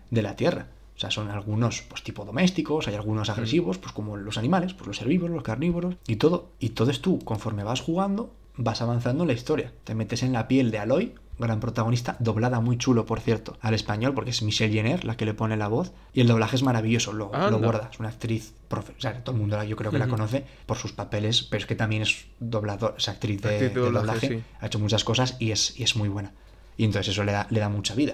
de 0.09 0.21
la 0.21 0.35
Tierra. 0.35 0.67
O 0.95 0.99
sea, 1.01 1.11
son 1.11 1.29
algunos 1.29 1.81
pues 1.81 2.03
tipo 2.03 2.25
domésticos, 2.25 2.87
hay 2.87 2.95
algunos 2.95 3.29
agresivos, 3.29 3.77
pues 3.77 3.91
como 3.91 4.17
los 4.17 4.37
animales, 4.37 4.73
pues 4.73 4.87
los 4.87 5.01
herbívoros, 5.01 5.33
los 5.33 5.43
carnívoros 5.43 5.95
y 6.07 6.17
todo. 6.17 6.51
Y 6.59 6.69
todo 6.69 6.91
es 6.91 7.01
tú, 7.01 7.19
conforme 7.19 7.63
vas 7.63 7.81
jugando, 7.81 8.31
vas 8.63 8.81
avanzando 8.81 9.23
en 9.23 9.27
la 9.27 9.33
historia. 9.33 9.73
Te 9.83 9.95
metes 9.95 10.23
en 10.23 10.33
la 10.33 10.47
piel 10.47 10.71
de 10.71 10.79
Aloy, 10.79 11.15
gran 11.39 11.59
protagonista, 11.59 12.17
doblada 12.19 12.59
muy 12.59 12.77
chulo, 12.77 13.05
por 13.05 13.19
cierto, 13.19 13.57
al 13.61 13.73
español, 13.73 14.13
porque 14.13 14.29
es 14.29 14.41
Michelle 14.43 14.71
Jenner 14.73 15.03
la 15.05 15.17
que 15.17 15.25
le 15.25 15.33
pone 15.33 15.57
la 15.57 15.67
voz. 15.67 15.91
Y 16.13 16.21
el 16.21 16.27
doblaje 16.27 16.55
es 16.55 16.63
maravilloso, 16.63 17.13
lo, 17.13 17.31
lo 17.49 17.59
guarda. 17.59 17.89
Es 17.91 17.99
una 17.99 18.09
actriz, 18.09 18.53
profe 18.67 18.93
o 18.97 19.01
sea, 19.01 19.23
todo 19.23 19.35
el 19.35 19.41
mundo 19.41 19.57
la- 19.57 19.65
yo 19.65 19.75
creo 19.75 19.89
que 19.91 19.97
la 19.97 20.07
conoce 20.07 20.45
por 20.65 20.77
sus 20.77 20.91
papeles, 20.93 21.43
pero 21.43 21.61
es 21.61 21.65
que 21.65 21.75
también 21.75 22.03
es 22.03 22.25
doblador, 22.39 22.95
es 22.97 23.09
actriz 23.09 23.41
de, 23.41 23.49
Actriz 23.49 23.69
de 23.73 23.79
de 23.79 23.85
doblaje, 23.85 24.05
doblaje. 24.07 24.27
sí. 24.27 24.43
Ha 24.59 24.67
hecho 24.67 24.79
muchas 24.79 25.03
cosas 25.03 25.35
y 25.39 25.51
es, 25.51 25.79
y 25.79 25.83
es 25.83 25.95
muy 25.95 26.09
buena. 26.09 26.31
Y 26.77 26.85
entonces 26.85 27.13
eso 27.13 27.23
le 27.23 27.31
da, 27.31 27.47
le 27.49 27.59
da 27.59 27.69
mucha 27.69 27.95
vida. 27.95 28.13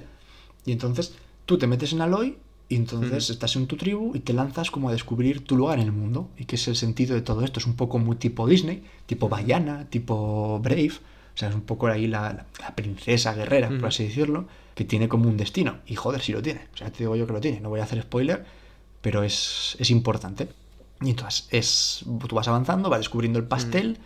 Y 0.65 0.71
entonces 0.71 1.13
tú 1.45 1.57
te 1.57 1.67
metes 1.67 1.91
en 1.93 2.01
Aloy 2.01 2.37
Y 2.69 2.75
entonces 2.75 3.29
estás 3.29 3.55
en 3.55 3.65
tu 3.67 3.77
tribu 3.77 4.11
y 4.13 4.19
te 4.19 4.33
lanzas 4.33 4.71
como 4.71 4.89
a 4.89 4.91
descubrir 4.91 5.45
tu 5.45 5.55
lugar 5.55 5.79
en 5.79 5.85
el 5.85 5.91
mundo. 5.93 6.29
Y 6.37 6.45
qué 6.45 6.55
es 6.57 6.67
el 6.67 6.75
sentido 6.75 7.15
de 7.15 7.21
todo 7.21 7.43
esto. 7.45 7.59
Es 7.59 7.65
un 7.65 7.75
poco 7.75 7.97
muy 7.97 8.17
tipo 8.17 8.45
Disney, 8.45 8.83
tipo 9.05 9.29
Bayana, 9.29 9.85
tipo 9.89 10.59
Brave. 10.59 10.91
O 11.33 11.37
sea, 11.39 11.47
es 11.49 11.55
un 11.55 11.61
poco 11.61 11.87
ahí 11.87 12.07
la, 12.07 12.33
la- 12.33 12.45
la 12.59 12.75
princesa 12.75 13.33
guerrera, 13.33 13.69
por 13.79 13.87
así 13.87 14.03
decirlo, 14.03 14.47
que 14.75 14.83
tiene 14.83 15.07
como 15.07 15.29
un 15.29 15.37
destino. 15.37 15.77
Y 15.85 15.95
joder, 15.95 16.21
si 16.21 16.33
lo 16.33 16.41
tiene. 16.41 16.61
O 16.73 16.77
sea, 16.77 16.91
te 16.91 16.99
digo 16.99 17.15
yo 17.15 17.25
que 17.25 17.33
lo 17.33 17.39
tiene. 17.39 17.61
No 17.61 17.69
voy 17.69 17.79
a 17.79 17.83
hacer 17.83 18.01
spoiler, 18.01 18.43
pero 19.01 19.23
es, 19.23 19.77
es 19.79 19.89
importante. 19.89 20.49
Y 21.01 21.11
entonces 21.11 21.47
es, 21.51 22.03
tú 22.27 22.35
vas 22.35 22.47
avanzando, 22.49 22.89
vas 22.89 22.99
descubriendo 22.99 23.39
el 23.39 23.45
pastel 23.45 23.97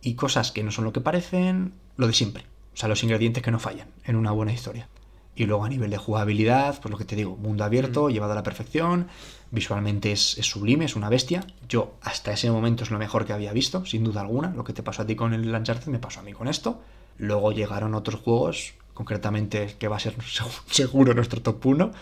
y 0.00 0.14
cosas 0.14 0.52
que 0.52 0.62
no 0.62 0.70
son 0.70 0.84
lo 0.84 0.92
que 0.92 1.00
parecen, 1.00 1.72
lo 1.96 2.06
de 2.06 2.12
siempre. 2.14 2.44
O 2.72 2.76
sea, 2.76 2.88
los 2.88 3.02
ingredientes 3.02 3.42
que 3.42 3.50
no 3.50 3.58
fallan 3.58 3.88
en 4.04 4.16
una 4.16 4.30
buena 4.30 4.52
historia. 4.52 4.88
Y 5.36 5.46
luego 5.46 5.64
a 5.64 5.68
nivel 5.68 5.90
de 5.90 5.96
jugabilidad, 5.96 6.78
pues 6.80 6.90
lo 6.92 6.98
que 6.98 7.04
te 7.04 7.16
digo, 7.16 7.36
mundo 7.36 7.64
abierto, 7.64 8.08
llevado 8.08 8.32
a 8.32 8.36
la 8.36 8.44
perfección, 8.44 9.08
visualmente 9.50 10.12
es, 10.12 10.38
es 10.38 10.46
sublime, 10.46 10.84
es 10.84 10.94
una 10.94 11.08
bestia. 11.08 11.44
Yo 11.68 11.94
hasta 12.02 12.32
ese 12.32 12.50
momento 12.50 12.84
es 12.84 12.90
lo 12.90 12.98
mejor 12.98 13.24
que 13.24 13.32
había 13.32 13.52
visto, 13.52 13.84
sin 13.84 14.04
duda 14.04 14.20
alguna. 14.20 14.50
Lo 14.54 14.62
que 14.62 14.72
te 14.72 14.82
pasó 14.82 15.02
a 15.02 15.06
ti 15.06 15.16
con 15.16 15.34
el 15.34 15.52
Uncharted 15.52 15.88
me 15.88 15.98
pasó 15.98 16.20
a 16.20 16.22
mí 16.22 16.32
con 16.32 16.46
esto. 16.46 16.80
Luego 17.18 17.52
llegaron 17.52 17.94
otros 17.94 18.20
juegos, 18.20 18.74
concretamente 18.94 19.74
que 19.78 19.88
va 19.88 19.96
a 19.96 20.00
ser 20.00 20.14
seguro 20.70 21.14
nuestro 21.14 21.42
top 21.42 21.66
1, 21.66 21.92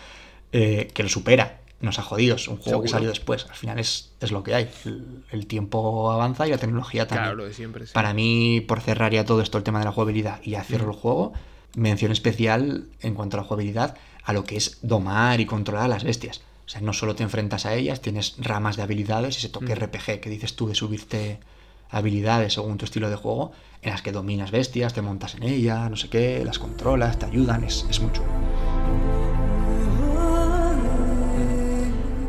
eh, 0.53 0.91
que 0.93 1.03
lo 1.03 1.09
supera. 1.09 1.61
Nos 1.81 1.99
ha 1.99 2.03
jodido, 2.03 2.37
es 2.37 2.47
un 2.47 2.59
juego 2.59 2.81
que 2.81 2.89
Seguro. 2.89 2.91
salió 2.91 3.09
después. 3.09 3.47
Al 3.51 3.57
final 3.57 3.79
es, 3.81 4.13
es 4.21 4.31
lo 4.31 4.45
que 4.45 4.55
hay. 4.55 4.71
El, 4.85 5.25
el 5.33 5.47
tiempo 5.49 6.13
avanza 6.13 6.47
y 6.47 6.51
la 6.51 6.59
tecnología 6.59 7.09
también. 7.09 7.25
Claro, 7.25 7.37
lo 7.39 7.45
de 7.45 7.55
siempre. 7.55 7.87
sí. 7.87 7.93
Para 7.93 8.15
mí, 8.15 8.61
por 8.61 8.81
cerrar 8.81 9.13
ya 9.13 9.25
todo 9.25 9.41
esto, 9.43 9.59
el 9.59 9.65
tema 9.65 9.81
de 9.81 9.87
la 9.87 9.91
jugabilidad 9.93 10.39
y 10.45 10.51
ya 10.51 10.63
cierro 10.63 10.93
el 10.93 10.97
juego, 10.97 11.33
mención 11.75 12.13
especial 12.13 12.87
en 13.01 13.15
cuanto 13.15 13.37
a 13.37 13.41
la 13.41 13.45
jugabilidad 13.45 13.97
a 14.25 14.33
lo 14.33 14.45
que 14.45 14.57
es 14.57 14.79
domar 14.83 15.41
y 15.41 15.47
controlar 15.47 15.87
a 15.87 15.89
las 15.89 16.05
bestias. 16.05 16.43
O 16.67 16.69
sea, 16.69 16.81
no 16.81 16.93
solo 16.93 17.15
te 17.15 17.23
enfrentas 17.23 17.67
a 17.67 17.75
ellas, 17.75 18.01
tienes 18.01 18.37
ramas 18.39 18.77
de 18.77 18.83
habilidades, 18.83 19.37
ese 19.37 19.49
toque 19.49 19.75
RPG 19.75 20.21
que 20.21 20.31
dices 20.31 20.55
tú 20.55 20.69
de 20.69 20.75
subirte 20.75 21.41
habilidades 21.91 22.55
según 22.55 22.79
tu 22.79 22.85
estilo 22.85 23.11
de 23.11 23.17
juego, 23.17 23.53
en 23.83 23.91
las 23.91 24.01
que 24.01 24.13
dominas 24.13 24.51
bestias, 24.51 24.95
te 24.95 25.03
montas 25.03 25.35
en 25.35 25.43
ellas, 25.43 25.91
no 25.91 25.97
sé 25.97 26.09
qué, 26.09 26.43
las 26.45 26.59
controlas, 26.59 27.19
te 27.19 27.27
ayudan, 27.27 27.65
es, 27.65 27.85
es 27.91 28.01
mucho. 28.01 28.23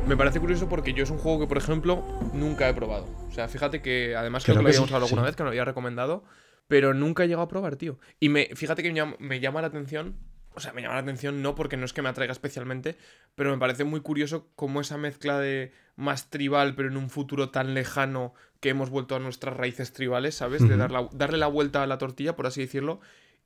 Me 0.08 0.18
parece 0.18 0.40
curioso 0.40 0.68
porque 0.68 0.94
yo 0.94 1.04
es 1.04 1.10
un 1.10 1.18
juego 1.18 1.40
que, 1.40 1.48
por 1.48 1.58
ejemplo, 1.58 2.04
nunca 2.34 2.68
he 2.68 2.74
probado. 2.74 3.06
O 3.30 3.32
sea, 3.32 3.48
fíjate 3.48 3.82
que 3.82 4.16
además 4.16 4.44
Creo 4.44 4.56
creo 4.56 4.66
que 4.66 4.68
lo 4.68 4.74
sí, 4.74 4.78
habíamos 4.78 4.92
hablado 4.92 5.06
alguna 5.06 5.22
sí. 5.22 5.26
vez, 5.28 5.36
que 5.36 5.44
me 5.44 5.46
lo 5.46 5.50
había 5.52 5.66
recomendado, 5.66 6.24
pero 6.68 6.94
nunca 6.94 7.24
he 7.24 7.28
llegado 7.28 7.44
a 7.44 7.48
probar, 7.50 7.76
tío. 7.76 8.00
Y 8.20 8.30
me, 8.30 8.50
fíjate 8.56 8.84
que 8.84 8.90
me 8.90 8.96
llama, 8.96 9.16
me 9.20 9.40
llama 9.40 9.62
la 9.62 9.68
atención, 9.68 10.16
o 10.56 10.60
sea, 10.60 10.74
me 10.74 10.82
llama 10.82 10.96
la 10.96 11.02
atención 11.02 11.42
no 11.42 11.56
porque 11.56 11.78
no 11.78 11.86
es 11.86 11.94
que 11.94 12.02
me 12.02 12.10
atraiga 12.10 12.32
especialmente, 12.32 12.98
pero 13.36 13.52
me 13.52 13.58
parece 13.58 13.84
muy 13.84 14.02
curioso 14.02 14.48
cómo 14.56 14.82
esa 14.82 14.98
mezcla 14.98 15.40
de 15.40 15.72
más 15.96 16.30
tribal, 16.30 16.76
pero 16.76 16.90
en 16.90 16.98
un 16.98 17.10
futuro 17.10 17.50
tan 17.50 17.74
lejano 17.74 18.34
que 18.60 18.70
hemos 18.70 18.90
vuelto 18.90 19.16
a 19.16 19.20
nuestras 19.20 19.56
raíces 19.58 19.94
tribales, 19.94 20.36
¿sabes? 20.36 20.68
De 20.68 20.78
dar 20.78 20.92
la- 20.92 21.10
darle 21.12 21.38
la 21.38 21.48
vuelta 21.48 21.84
a 21.84 21.88
la 21.88 21.98
tortilla, 21.98 22.36
por 22.36 22.48
así 22.48 22.62
decirlo. 22.62 23.02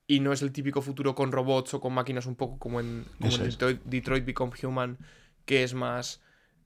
Y 0.06 0.22
no 0.22 0.32
es 0.32 0.42
el 0.42 0.54
típico 0.54 0.82
futuro 0.82 1.16
con 1.16 1.32
robots 1.34 1.74
o 1.74 1.82
con 1.82 1.94
máquinas 1.94 2.28
un 2.28 2.36
poco 2.36 2.60
como 2.60 2.80
en, 2.80 3.04
como 3.20 3.32
en. 3.36 3.50
Detroit, 3.50 3.82
Detroit 3.84 4.26
Become 4.26 4.54
Human, 4.64 4.98
que 5.46 5.64
es 5.64 5.74
más 5.74 6.22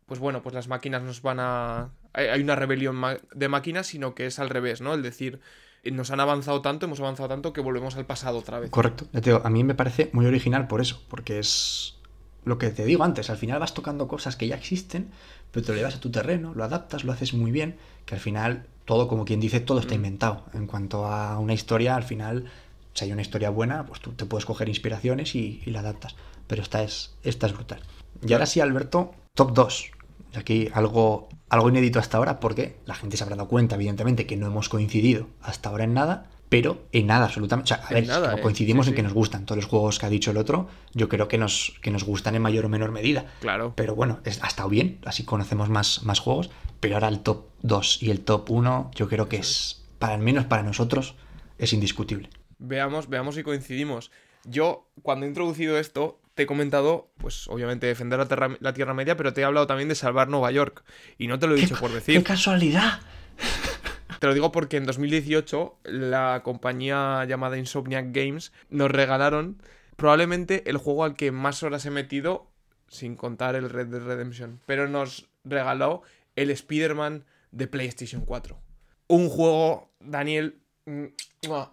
pues 0.05 0.19
bueno, 0.19 0.41
pues 0.41 0.53
las 0.53 0.67
máquinas 0.67 1.01
nos 1.03 1.21
van 1.21 1.37
a... 1.39 1.91
Hay 2.11 2.41
una 2.41 2.55
rebelión 2.57 3.01
de 3.33 3.47
máquinas, 3.47 3.87
sino 3.87 4.13
que 4.13 4.25
es 4.25 4.39
al 4.39 4.49
revés, 4.49 4.81
¿no? 4.81 4.93
Es 4.93 5.01
decir, 5.01 5.39
nos 5.85 6.11
han 6.11 6.19
avanzado 6.19 6.61
tanto, 6.61 6.85
hemos 6.85 6.99
avanzado 6.99 7.29
tanto 7.29 7.53
que 7.53 7.61
volvemos 7.61 7.95
al 7.95 8.05
pasado 8.05 8.39
otra 8.39 8.59
vez. 8.59 8.69
Correcto. 8.69 9.07
Ya 9.13 9.21
te 9.21 9.31
digo, 9.31 9.41
a 9.43 9.49
mí 9.49 9.63
me 9.63 9.73
parece 9.73 10.09
muy 10.13 10.25
original 10.25 10.67
por 10.67 10.81
eso, 10.81 11.01
porque 11.07 11.39
es 11.39 11.97
lo 12.45 12.57
que 12.57 12.69
te 12.69 12.85
digo 12.85 13.03
antes, 13.03 13.29
al 13.29 13.37
final 13.37 13.59
vas 13.59 13.73
tocando 13.73 14.07
cosas 14.07 14.35
que 14.35 14.47
ya 14.47 14.55
existen, 14.55 15.11
pero 15.51 15.65
te 15.65 15.71
lo 15.71 15.77
llevas 15.77 15.95
a 15.95 15.99
tu 15.99 16.11
terreno, 16.11 16.53
lo 16.53 16.63
adaptas, 16.63 17.03
lo 17.03 17.11
haces 17.11 17.33
muy 17.33 17.51
bien, 17.51 17.77
que 18.05 18.15
al 18.15 18.21
final 18.21 18.67
todo, 18.85 19.07
como 19.07 19.25
quien 19.25 19.39
dice, 19.39 19.59
todo 19.59 19.79
está 19.79 19.95
inventado. 19.95 20.45
En 20.53 20.67
cuanto 20.67 21.05
a 21.05 21.37
una 21.39 21.53
historia, 21.53 21.95
al 21.95 22.03
final, 22.03 22.45
si 22.93 23.05
hay 23.05 23.11
una 23.11 23.21
historia 23.21 23.49
buena, 23.49 23.85
pues 23.85 24.01
tú 24.01 24.11
te 24.11 24.25
puedes 24.25 24.45
coger 24.45 24.69
inspiraciones 24.69 25.35
y, 25.35 25.61
y 25.65 25.71
la 25.71 25.79
adaptas. 25.79 26.15
Pero 26.47 26.61
esta 26.61 26.83
es, 26.83 27.15
esta 27.23 27.47
es 27.47 27.53
brutal. 27.53 27.81
Y 28.25 28.33
ahora 28.33 28.45
sí, 28.45 28.59
Alberto, 28.59 29.13
top 29.33 29.53
2. 29.53 29.91
Aquí 30.35 30.69
algo, 30.73 31.29
algo 31.49 31.69
inédito 31.69 31.99
hasta 31.99 32.17
ahora, 32.17 32.39
porque 32.39 32.77
la 32.85 32.95
gente 32.95 33.17
se 33.17 33.23
habrá 33.23 33.35
dado 33.35 33.49
cuenta, 33.49 33.75
evidentemente, 33.75 34.25
que 34.25 34.37
no 34.37 34.47
hemos 34.47 34.69
coincidido 34.69 35.27
hasta 35.41 35.69
ahora 35.69 35.83
en 35.83 35.93
nada, 35.93 36.29
pero 36.49 36.83
en 36.91 37.07
nada 37.07 37.25
absolutamente. 37.25 37.73
O 37.73 37.75
sea, 37.75 37.85
a 37.85 37.89
En 37.89 37.95
ver, 37.95 38.07
nada, 38.07 38.35
eh. 38.35 38.41
coincidimos 38.41 38.85
Sí, 38.85 38.91
en 38.91 38.95
que 38.95 39.03
nos 39.03 39.13
gustan 39.13 39.45
todos 39.45 39.57
los 39.57 39.65
juegos 39.69 39.99
que 39.99 40.05
ha 40.05 40.09
dicho 40.09 40.31
el 40.31 40.37
otro. 40.37 40.67
Yo 40.93 41.09
creo 41.09 41.27
que 41.27 41.37
nos, 41.37 41.73
que 41.81 41.91
nos 41.91 42.03
gustan 42.03 42.35
en 42.35 42.41
mayor 42.41 42.65
o 42.65 42.69
menor 42.69 42.91
medida. 42.91 43.25
Claro. 43.41 43.73
Pero 43.75 43.95
bueno, 43.95 44.19
es, 44.25 44.41
ha 44.43 44.47
estado 44.47 44.69
bien, 44.69 44.99
así 45.05 45.23
conocemos 45.23 45.69
más, 45.69 46.03
más 46.03 46.19
juegos. 46.19 46.49
Pero 46.79 46.95
ahora 46.95 47.09
el 47.09 47.19
top 47.19 47.45
2 47.61 48.03
y 48.03 48.11
el 48.11 48.21
top 48.21 48.49
1, 48.49 48.91
yo 48.95 49.07
creo 49.07 49.27
que 49.29 49.37
es, 49.37 49.85
para 49.99 50.13
al 50.13 50.21
menos 50.21 50.45
para 50.45 50.63
nosotros, 50.63 51.15
es 51.57 51.73
indiscutible. 51.73 52.29
Veamos, 52.57 53.09
veamos 53.09 53.35
si 53.35 53.43
coincidimos. 53.43 54.11
Yo, 54.43 54.89
cuando 55.03 55.25
he 55.25 55.29
introducido 55.29 55.77
esto, 55.77 56.19
te 56.33 56.43
he 56.43 56.45
comentado, 56.45 57.11
pues 57.17 57.47
obviamente 57.47 57.87
defender 57.87 58.19
la 58.19 58.27
tierra, 58.27 58.57
la 58.59 58.73
tierra 58.73 58.93
Media, 58.93 59.17
pero 59.17 59.33
te 59.33 59.41
he 59.41 59.43
hablado 59.43 59.67
también 59.67 59.89
de 59.89 59.95
salvar 59.95 60.29
Nueva 60.29 60.51
York. 60.51 60.83
Y 61.17 61.27
no 61.27 61.39
te 61.39 61.47
lo 61.47 61.55
he 61.55 61.59
dicho 61.59 61.75
por 61.75 61.89
¡Qué 61.89 61.95
decir. 61.95 62.23
casualidad! 62.23 62.99
Te 64.19 64.27
lo 64.27 64.35
digo 64.35 64.51
porque 64.51 64.77
en 64.77 64.85
2018 64.85 65.79
la 65.85 66.41
compañía 66.43 67.25
llamada 67.25 67.57
Insomniac 67.57 68.11
Games 68.11 68.51
nos 68.69 68.91
regalaron 68.91 69.59
probablemente 69.95 70.69
el 70.69 70.77
juego 70.77 71.05
al 71.05 71.15
que 71.15 71.31
más 71.31 71.63
horas 71.63 71.87
he 71.87 71.89
metido, 71.89 72.51
sin 72.87 73.15
contar 73.15 73.55
el 73.55 73.67
Red 73.67 73.87
Dead 73.87 74.03
Redemption, 74.03 74.59
pero 74.67 74.87
nos 74.87 75.27
regaló 75.43 76.03
el 76.35 76.51
Spider-Man 76.51 77.25
de 77.49 77.65
PlayStation 77.65 78.23
4. 78.23 78.61
Un 79.07 79.27
juego, 79.27 79.91
Daniel, 79.99 80.61
mm, 80.85 81.05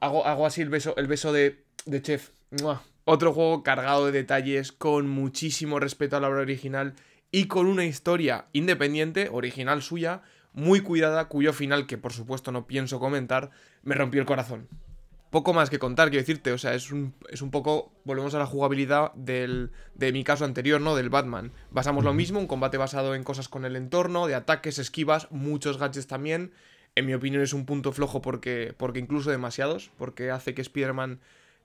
hago, 0.00 0.26
hago 0.26 0.46
así 0.46 0.62
el 0.62 0.70
beso, 0.70 0.96
el 0.96 1.06
beso 1.06 1.34
de, 1.34 1.66
de 1.84 2.00
Chef. 2.00 2.30
Otro 3.10 3.32
juego 3.32 3.62
cargado 3.62 4.04
de 4.04 4.12
detalles, 4.12 4.70
con 4.70 5.08
muchísimo 5.08 5.80
respeto 5.80 6.18
a 6.18 6.20
la 6.20 6.28
obra 6.28 6.42
original 6.42 6.92
y 7.30 7.46
con 7.46 7.66
una 7.66 7.86
historia 7.86 8.48
independiente, 8.52 9.30
original 9.32 9.80
suya, 9.80 10.20
muy 10.52 10.82
cuidada, 10.82 11.26
cuyo 11.26 11.54
final, 11.54 11.86
que 11.86 11.96
por 11.96 12.12
supuesto 12.12 12.52
no 12.52 12.66
pienso 12.66 13.00
comentar, 13.00 13.48
me 13.82 13.94
rompió 13.94 14.20
el 14.20 14.26
corazón. 14.26 14.68
Poco 15.30 15.54
más 15.54 15.70
que 15.70 15.78
contar, 15.78 16.10
quiero 16.10 16.20
decirte, 16.20 16.52
o 16.52 16.58
sea, 16.58 16.74
es 16.74 16.92
un, 16.92 17.14
es 17.30 17.40
un 17.40 17.50
poco, 17.50 17.94
volvemos 18.04 18.34
a 18.34 18.40
la 18.40 18.44
jugabilidad 18.44 19.14
del, 19.14 19.70
de 19.94 20.12
mi 20.12 20.22
caso 20.22 20.44
anterior, 20.44 20.78
¿no? 20.78 20.94
Del 20.94 21.08
Batman. 21.08 21.52
Basamos 21.70 22.04
lo 22.04 22.12
mismo, 22.12 22.38
un 22.38 22.46
combate 22.46 22.76
basado 22.76 23.14
en 23.14 23.24
cosas 23.24 23.48
con 23.48 23.64
el 23.64 23.76
entorno, 23.76 24.26
de 24.26 24.34
ataques, 24.34 24.78
esquivas, 24.78 25.28
muchos 25.30 25.78
gadgets 25.78 26.08
también. 26.08 26.52
En 26.94 27.06
mi 27.06 27.14
opinión 27.14 27.42
es 27.42 27.54
un 27.54 27.64
punto 27.64 27.90
flojo 27.92 28.20
porque, 28.20 28.74
porque 28.76 28.98
incluso 28.98 29.30
demasiados, 29.30 29.90
porque 29.96 30.30
hace 30.30 30.52
que 30.52 30.60
Spider-Man 30.60 31.20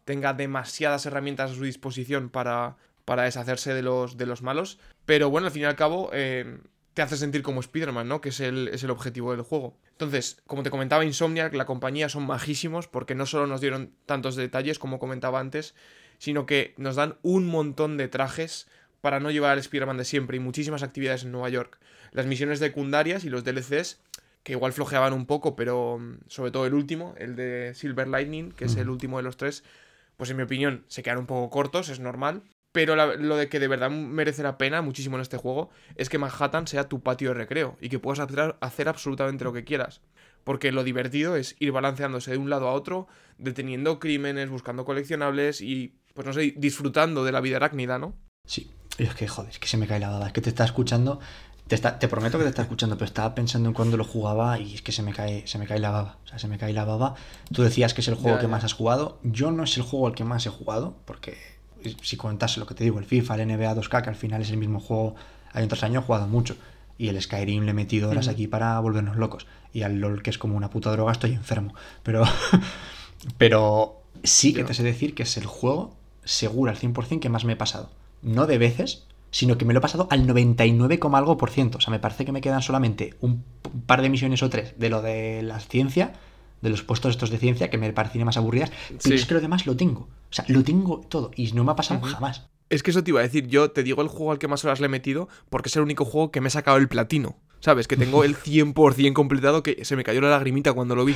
tenga 0.06 0.34
demasiadas 0.34 1.06
herramientas 1.06 1.52
a 1.52 1.56
su 1.56 1.64
disposición 1.64 2.30
para, 2.30 2.78
para 3.06 3.24
deshacerse 3.24 3.74
de 3.74 3.82
los, 3.82 4.18
de 4.18 4.26
los 4.26 4.42
malos. 4.42 4.80
Pero 5.06 5.30
bueno, 5.30 5.48
al 5.48 5.54
fin 5.54 5.64
y 5.64 5.66
al 5.66 5.76
cabo, 5.76 6.10
eh, 6.14 6.60
te 6.94 7.02
hace 7.02 7.18
sentir 7.18 7.42
como 7.42 7.60
Spider-Man, 7.60 8.08
¿no? 8.08 8.22
Que 8.22 8.30
es 8.30 8.40
el, 8.40 8.68
es 8.70 8.84
el 8.84 8.92
objetivo 8.92 9.32
del 9.32 9.42
juego. 9.42 9.78
Entonces, 9.92 10.42
como 10.46 10.64
te 10.64 10.70
comentaba, 10.70 11.06
Insomniac, 11.06 11.54
la 11.54 11.66
compañía, 11.66 12.10
son 12.10 12.26
majísimos 12.26 12.88
porque 12.88 13.16
no 13.16 13.26
solo 13.26 13.48
nos 13.48 13.62
dieron 13.62 13.94
tantos 14.06 14.36
detalles, 14.36 14.80
como 14.80 15.00
comentaba 15.00 15.40
antes, 15.40 15.76
sino 16.20 16.46
que 16.46 16.74
nos 16.78 16.96
dan 16.96 17.18
un 17.24 17.46
montón 17.46 17.98
de 17.98 18.08
trajes 18.08 18.68
para 19.02 19.20
no 19.20 19.32
llevar 19.32 19.52
al 19.52 19.60
Spider-Man 19.60 19.98
de 19.98 20.06
siempre 20.06 20.38
y 20.38 20.40
muchísimas 20.40 20.84
actividades 20.84 21.24
en 21.24 21.32
Nueva 21.32 21.50
York. 21.50 21.80
Las 22.12 22.26
misiones 22.26 22.60
secundarias 22.60 23.26
y 23.26 23.30
los 23.30 23.44
DLCs, 23.44 24.00
que 24.44 24.54
igual 24.54 24.72
flojeaban 24.72 25.14
un 25.14 25.26
poco, 25.26 25.56
pero 25.56 25.98
mm, 26.00 26.20
sobre 26.28 26.52
todo 26.52 26.66
el 26.66 26.74
último, 26.74 27.16
el 27.18 27.36
de 27.36 27.74
Silver 27.74 28.08
Lightning, 28.08 28.52
que 28.52 28.66
es 28.66 28.76
el 28.76 28.90
último 28.90 29.18
de 29.18 29.24
los 29.24 29.36
tres, 29.36 29.64
pues 30.18 30.30
en 30.30 30.38
mi 30.38 30.44
opinión 30.44 30.86
se 30.88 31.04
quedan 31.04 31.20
un 31.20 31.26
poco 31.26 31.50
cortos, 31.50 31.90
es 31.90 32.00
normal. 32.00 32.44
Pero 32.74 32.96
lo 32.96 33.38
de 33.38 33.50
que 33.50 33.60
de 33.60 33.68
verdad 33.68 33.92
merece 33.92 34.42
la 34.42 34.58
pena 34.58 34.82
muchísimo 34.82 35.16
en 35.16 35.22
este 35.22 35.38
juego 35.38 35.70
es 35.96 36.10
que 36.10 36.18
Manhattan 36.18 36.66
sea 36.66 36.90
tu 36.90 37.02
patio 37.02 37.30
de 37.30 37.36
recreo 37.36 37.78
y 37.80 37.88
que 37.88 38.00
puedas 38.00 38.20
hacer, 38.20 38.56
hacer 38.62 38.90
absolutamente 38.90 39.44
lo 39.44 39.54
que 39.54 39.64
quieras. 39.64 40.02
Porque 40.44 40.72
lo 40.72 40.84
divertido 40.84 41.36
es 41.36 41.56
ir 41.60 41.72
balanceándose 41.72 42.32
de 42.32 42.38
un 42.38 42.50
lado 42.50 42.68
a 42.68 42.74
otro, 42.74 43.08
deteniendo 43.38 44.00
crímenes, 44.00 44.50
buscando 44.50 44.86
coleccionables 44.86 45.62
y, 45.62 46.00
pues 46.16 46.26
no 46.26 46.34
sé, 46.34 46.56
disfrutando 46.58 47.24
de 47.24 47.32
la 47.32 47.42
vida 47.42 47.58
arácnida, 47.58 48.00
¿no? 48.00 48.16
Sí, 48.48 48.72
es 48.98 49.14
que 49.14 49.28
joder, 49.28 49.52
es 49.52 49.60
que 49.60 49.68
se 49.68 49.78
me 49.78 49.86
cae 49.86 50.00
la 50.00 50.10
baba. 50.10 50.26
Es 50.26 50.34
que 50.34 50.42
te 50.42 50.50
está 50.50 50.66
escuchando, 50.66 51.20
te, 51.68 51.76
está, 51.76 51.98
te 52.00 52.08
prometo 52.08 52.38
que 52.38 52.44
te 52.44 52.50
está 52.50 52.62
escuchando, 52.64 52.96
pero 52.98 53.06
estaba 53.06 53.34
pensando 53.36 53.70
en 53.70 53.74
cuando 53.74 53.98
lo 53.98 54.04
jugaba 54.04 54.60
y 54.60 54.76
es 54.76 54.82
que 54.82 54.92
se 54.92 55.02
me 55.04 55.14
cae, 55.14 55.48
se 55.48 55.58
me 55.58 55.66
cae 55.66 55.80
la 55.80 55.92
baba. 55.92 56.18
O 56.26 56.28
sea, 56.28 56.40
se 56.40 56.48
me 56.48 56.58
cae 56.58 56.74
la 56.74 56.86
baba. 56.86 57.16
Tú 57.52 57.64
decías 57.64 57.94
que 57.94 58.02
es 58.02 58.08
el 58.08 58.16
juego 58.16 58.38
Ya, 58.38 58.40
que 58.42 58.44
ya. 58.48 58.50
más 58.50 58.64
has 58.64 58.74
jugado. 58.74 59.20
Yo 59.24 59.52
no 59.52 59.64
es 59.64 59.78
el 59.78 59.84
juego 59.84 60.08
al 60.08 60.16
que 60.16 60.24
más 60.24 60.46
he 60.46 60.50
jugado, 60.50 60.96
porque 61.06 61.38
si 62.02 62.18
contase 62.18 62.60
lo 62.60 62.66
que 62.66 62.76
te 62.76 62.84
digo, 62.84 63.00
el 63.00 63.06
FIFA, 63.06 63.36
el 63.42 63.48
NBA 63.48 63.76
2K, 63.76 64.04
que 64.04 64.10
al 64.10 64.16
final 64.16 64.42
es 64.42 64.50
el 64.50 64.58
mismo 64.58 64.80
juego 64.80 65.16
año 65.54 65.68
tras 65.68 65.84
año, 65.84 66.00
he 66.00 66.04
jugado 66.04 66.28
mucho. 66.28 66.56
Y 66.98 67.08
el 67.10 67.20
Skyrim 67.22 67.64
le 67.64 67.72
he 67.72 67.74
metido 67.74 68.10
horas 68.10 68.28
aquí 68.28 68.48
para 68.48 68.80
volvernos 68.80 69.18
locos. 69.18 69.48
Y 69.74 69.82
al 69.82 70.00
LOL, 70.00 70.22
que 70.22 70.30
es 70.30 70.38
como 70.38 70.56
una 70.56 70.70
puta 70.70 70.92
droga, 70.92 71.12
estoy 71.12 71.34
enfermo. 71.34 71.74
Pero, 72.04 72.24
pero 73.38 74.02
sí 74.24 74.54
que 74.54 74.64
te 74.64 74.74
sé 74.74 74.84
decir 74.84 75.16
que 75.16 75.24
es 75.24 75.38
el 75.38 75.46
juego 75.46 75.96
seguro 76.24 76.72
al 76.72 76.78
100% 76.78 77.20
que 77.20 77.30
más 77.30 77.46
me 77.46 77.54
he 77.54 77.58
pasado. 77.58 77.90
No 78.22 78.46
de 78.48 78.58
veces, 78.58 79.06
sino 79.34 79.58
que 79.58 79.66
me 79.66 79.74
lo 79.74 79.80
he 79.80 79.82
pasado 79.82 80.08
al 80.12 80.28
99, 80.28 81.00
algo 81.14 81.38
por 81.38 81.50
ciento. 81.50 81.80
O 81.80 81.82
sea, 81.82 81.90
me 81.92 82.00
parece 82.00 82.24
que 82.24 82.32
me 82.32 82.40
quedan 82.40 82.62
solamente 82.62 83.16
un 83.20 83.44
par 83.88 84.02
de 84.04 84.10
misiones 84.10 84.44
o 84.44 84.50
tres 84.50 84.76
de 84.78 84.90
lo 84.90 85.02
de 85.02 85.42
la 85.42 85.60
ciencia, 85.60 86.14
de 86.62 86.70
los 86.70 86.84
puestos 86.84 87.10
estos 87.12 87.32
de 87.32 87.40
ciencia, 87.40 87.70
que 87.72 87.80
me 87.80 87.92
parecían 87.92 88.26
más 88.26 88.38
aburridas, 88.38 88.72
pero 88.88 89.00
Sí. 89.02 89.14
es 89.16 89.26
que 89.26 89.34
lo 89.34 89.42
demás 89.42 89.66
lo 89.66 89.76
tengo. 89.76 90.02
O 90.02 90.08
sea, 90.30 90.46
lo 90.48 90.64
tengo 90.64 91.02
todo 91.10 91.32
y 91.36 91.52
no 91.52 91.64
me 91.64 91.72
ha 91.72 91.76
pasado 91.76 92.00
jamás. 92.02 92.44
Es 92.74 92.82
que 92.84 92.92
eso 92.92 93.04
te 93.04 93.12
iba 93.12 93.20
a 93.20 93.24
decir, 93.24 93.48
yo 93.48 93.72
te 93.72 93.84
digo 93.84 94.02
el 94.02 94.08
juego 94.08 94.32
al 94.32 94.40
que 94.40 94.48
más 94.48 94.64
horas 94.66 94.80
le 94.80 94.88
he 94.88 94.90
metido 94.90 95.30
porque 95.50 95.70
es 95.70 95.76
el 95.76 95.84
único 95.84 96.06
juego 96.06 96.32
que 96.32 96.42
me 96.42 96.48
he 96.48 96.52
sacado 96.52 96.78
el 96.78 96.88
platino. 96.88 97.38
¿Sabes? 97.60 97.88
Que 97.88 97.96
tengo 97.96 98.26
el 98.26 98.36
100% 98.36 99.14
completado 99.14 99.64
que 99.64 99.86
se 99.86 99.96
me 99.96 100.04
cayó 100.04 100.20
la 100.20 100.30
lagrimita 100.32 100.74
cuando 100.74 100.96
lo 100.96 101.06
vi. 101.06 101.16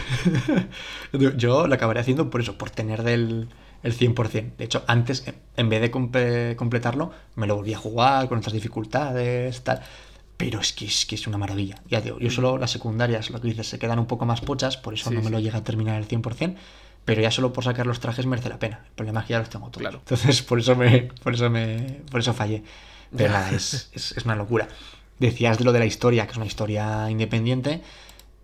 Yo 1.38 1.68
lo 1.68 1.74
acabaré 1.76 2.00
haciendo 2.00 2.30
por 2.30 2.42
eso, 2.42 2.58
por 2.58 2.70
tener 2.70 3.04
del 3.04 3.50
el 3.84 3.94
100%. 3.98 4.56
De 4.58 4.66
hecho, 4.66 4.84
antes, 4.88 5.26
en- 5.56 5.70
vez 5.70 5.82
de 5.82 5.92
comple- 5.92 6.56
completarlo, 6.56 7.12
me 7.36 7.48
lo 7.48 7.56
volví 7.58 7.74
a 7.74 7.78
jugar 7.78 8.28
con 8.28 8.38
otras 8.40 8.54
dificultades, 8.54 9.64
tal. 9.64 9.82
Pero 10.38 10.60
es 10.60 10.72
que 10.74 10.86
es, 10.86 11.06
que 11.06 11.16
es 11.16 11.26
una 11.28 11.38
maravilla. 11.38 11.82
Ya 11.90 12.00
digo, 12.02 12.20
yo 12.20 12.30
solo 12.30 12.58
las 12.58 12.72
secundarias, 12.72 13.30
lo 13.30 13.42
que 13.42 13.48
dices, 13.50 13.68
se 13.68 13.80
quedan 13.80 14.00
un 14.00 14.06
poco 14.08 14.26
más 14.26 14.42
pochas, 14.42 14.78
por 14.78 14.94
eso 14.94 15.10
Sí, 15.10 15.16
no 15.16 15.22
me 15.22 15.28
sí. 15.28 15.32
lo 15.34 15.40
llega 15.40 15.58
a 15.60 15.64
terminar 15.64 15.96
al 15.96 16.08
100%. 16.08 16.56
Pero 17.08 17.22
ya 17.22 17.32
solo 17.32 17.54
por 17.54 17.64
sacar 17.64 17.88
los 17.88 18.02
trajes 18.02 18.26
merece 18.26 18.50
la 18.50 18.60
pena. 18.60 18.82
El 18.86 18.92
problema 18.92 19.22
es 19.22 19.28
que 19.28 19.32
ya 19.34 19.40
los 19.40 19.50
tengo 19.50 19.70
todos. 19.70 19.80
Claro. 19.82 20.00
Entonces, 20.00 20.42
por 20.44 20.60
eso 20.60 20.76
me, 20.76 21.10
por 21.24 21.34
eso 21.34 21.50
me, 21.50 22.02
por 22.12 22.20
eso 22.20 22.34
fallé. 22.34 22.64
Pero 23.16 23.32
nada, 23.32 23.50
es, 23.52 23.90
es, 23.94 24.12
es 24.18 24.26
una 24.26 24.36
locura. 24.36 24.68
Decías 25.18 25.58
de 25.58 25.64
lo 25.64 25.72
de 25.72 25.80
la 25.80 25.86
historia, 25.86 26.26
que 26.26 26.32
es 26.34 26.38
una 26.38 26.46
historia 26.46 27.10
independiente. 27.10 27.82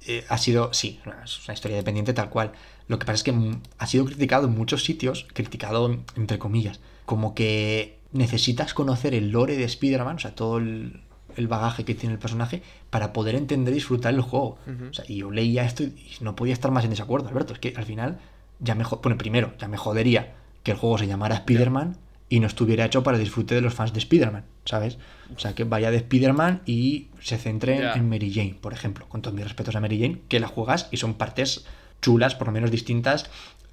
eh, 0.08 0.26
ha 0.30 0.38
sido, 0.38 0.74
sí, 0.74 1.00
es 1.24 1.46
una 1.46 1.54
historia 1.54 1.76
independiente 1.78 2.14
tal 2.14 2.30
cual. 2.30 2.54
Lo 2.88 3.00
que 3.00 3.06
pasa 3.06 3.16
es 3.16 3.24
que 3.24 3.32
mm, 3.34 3.62
ha 3.80 3.88
sido 3.88 4.06
criticado 4.06 4.48
en 4.48 4.54
muchos 4.56 4.84
sitios, 4.86 5.28
criticado 5.34 6.00
entre 6.16 6.40
comillas, 6.40 6.80
como 7.06 7.36
que 7.36 8.00
necesitas 8.12 8.74
conocer 8.74 9.14
el 9.14 9.32
lore 9.32 9.58
de 9.58 9.66
Spider-Man, 9.66 10.18
o 10.18 10.20
sea, 10.20 10.36
todo 10.36 10.58
el, 10.58 11.02
el 11.36 11.48
bagaje 11.48 11.84
que 11.86 11.96
tiene 11.96 12.14
el 12.14 12.20
personaje, 12.20 12.62
para 12.90 13.12
poder 13.14 13.36
entender 13.36 13.74
y 13.74 13.76
disfrutar 13.76 14.14
el 14.14 14.22
juego. 14.22 14.58
O 14.90 14.94
sea, 14.94 15.06
y 15.08 15.18
yo 15.18 15.32
leía 15.32 15.66
esto 15.66 15.84
y 15.84 15.96
no 16.22 16.36
podía 16.36 16.54
estar 16.54 16.72
más 16.72 16.84
en 16.84 16.92
desacuerdo, 16.92 17.28
Alberto. 17.30 17.54
Es 17.54 17.60
que 17.60 17.74
al 17.76 17.86
final, 17.86 18.20
ya 18.64 18.76
me, 18.76 18.84
bueno, 18.84 19.18
primero, 19.18 19.54
ya 19.60 19.68
me 19.68 19.78
jodería 19.78 20.34
que 20.64 20.72
el 20.72 20.78
juego 20.78 20.98
se 20.98 21.08
llamara 21.08 21.36
Spider-Man 21.36 21.98
y 22.30 22.40
no 22.40 22.48
estuviera 22.48 22.86
hecho 22.86 23.04
para 23.04 23.18
el 23.18 23.24
disfrute 23.24 23.54
de 23.56 23.62
los 23.62 23.74
fans 23.74 23.94
de 23.94 24.00
Spider-Man, 24.00 24.46
¿sabes? 24.66 24.98
O 25.36 25.40
sea, 25.40 25.54
que 25.54 25.66
vaya 25.66 25.92
de 25.92 25.98
Spider-Man 25.98 26.62
y 26.66 27.10
se 27.22 27.38
centre 27.38 27.78
en- 27.96 28.10
Mary 28.10 28.32
Jane, 28.34 28.56
por 28.60 28.74
ejemplo, 28.74 29.08
con 29.10 29.22
todos 29.22 29.36
mis 29.36 29.44
respetos 29.44 29.76
a 29.76 29.80
Mary 29.82 30.00
Jane, 30.00 30.22
que 30.30 30.40
la 30.40 30.48
juegas 30.48 30.88
y 30.92 30.98
son 30.98 31.16
partes 31.16 31.66
chulas, 32.02 32.36
por 32.36 32.48
lo 32.48 32.54
menos 32.54 32.72
distintas, 32.72 33.30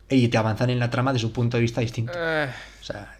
y 0.09 0.29
te 0.29 0.37
avanzan 0.39 0.71
en 0.71 0.79
la 0.79 0.91
trama 0.91 1.13
de 1.13 1.19
su 1.21 1.33
punto 1.33 1.57
de 1.57 1.63
vista 1.63 1.81
distinto. 1.81 2.13
Eh, 2.17 2.51
O 2.81 2.85
sea, 2.85 3.17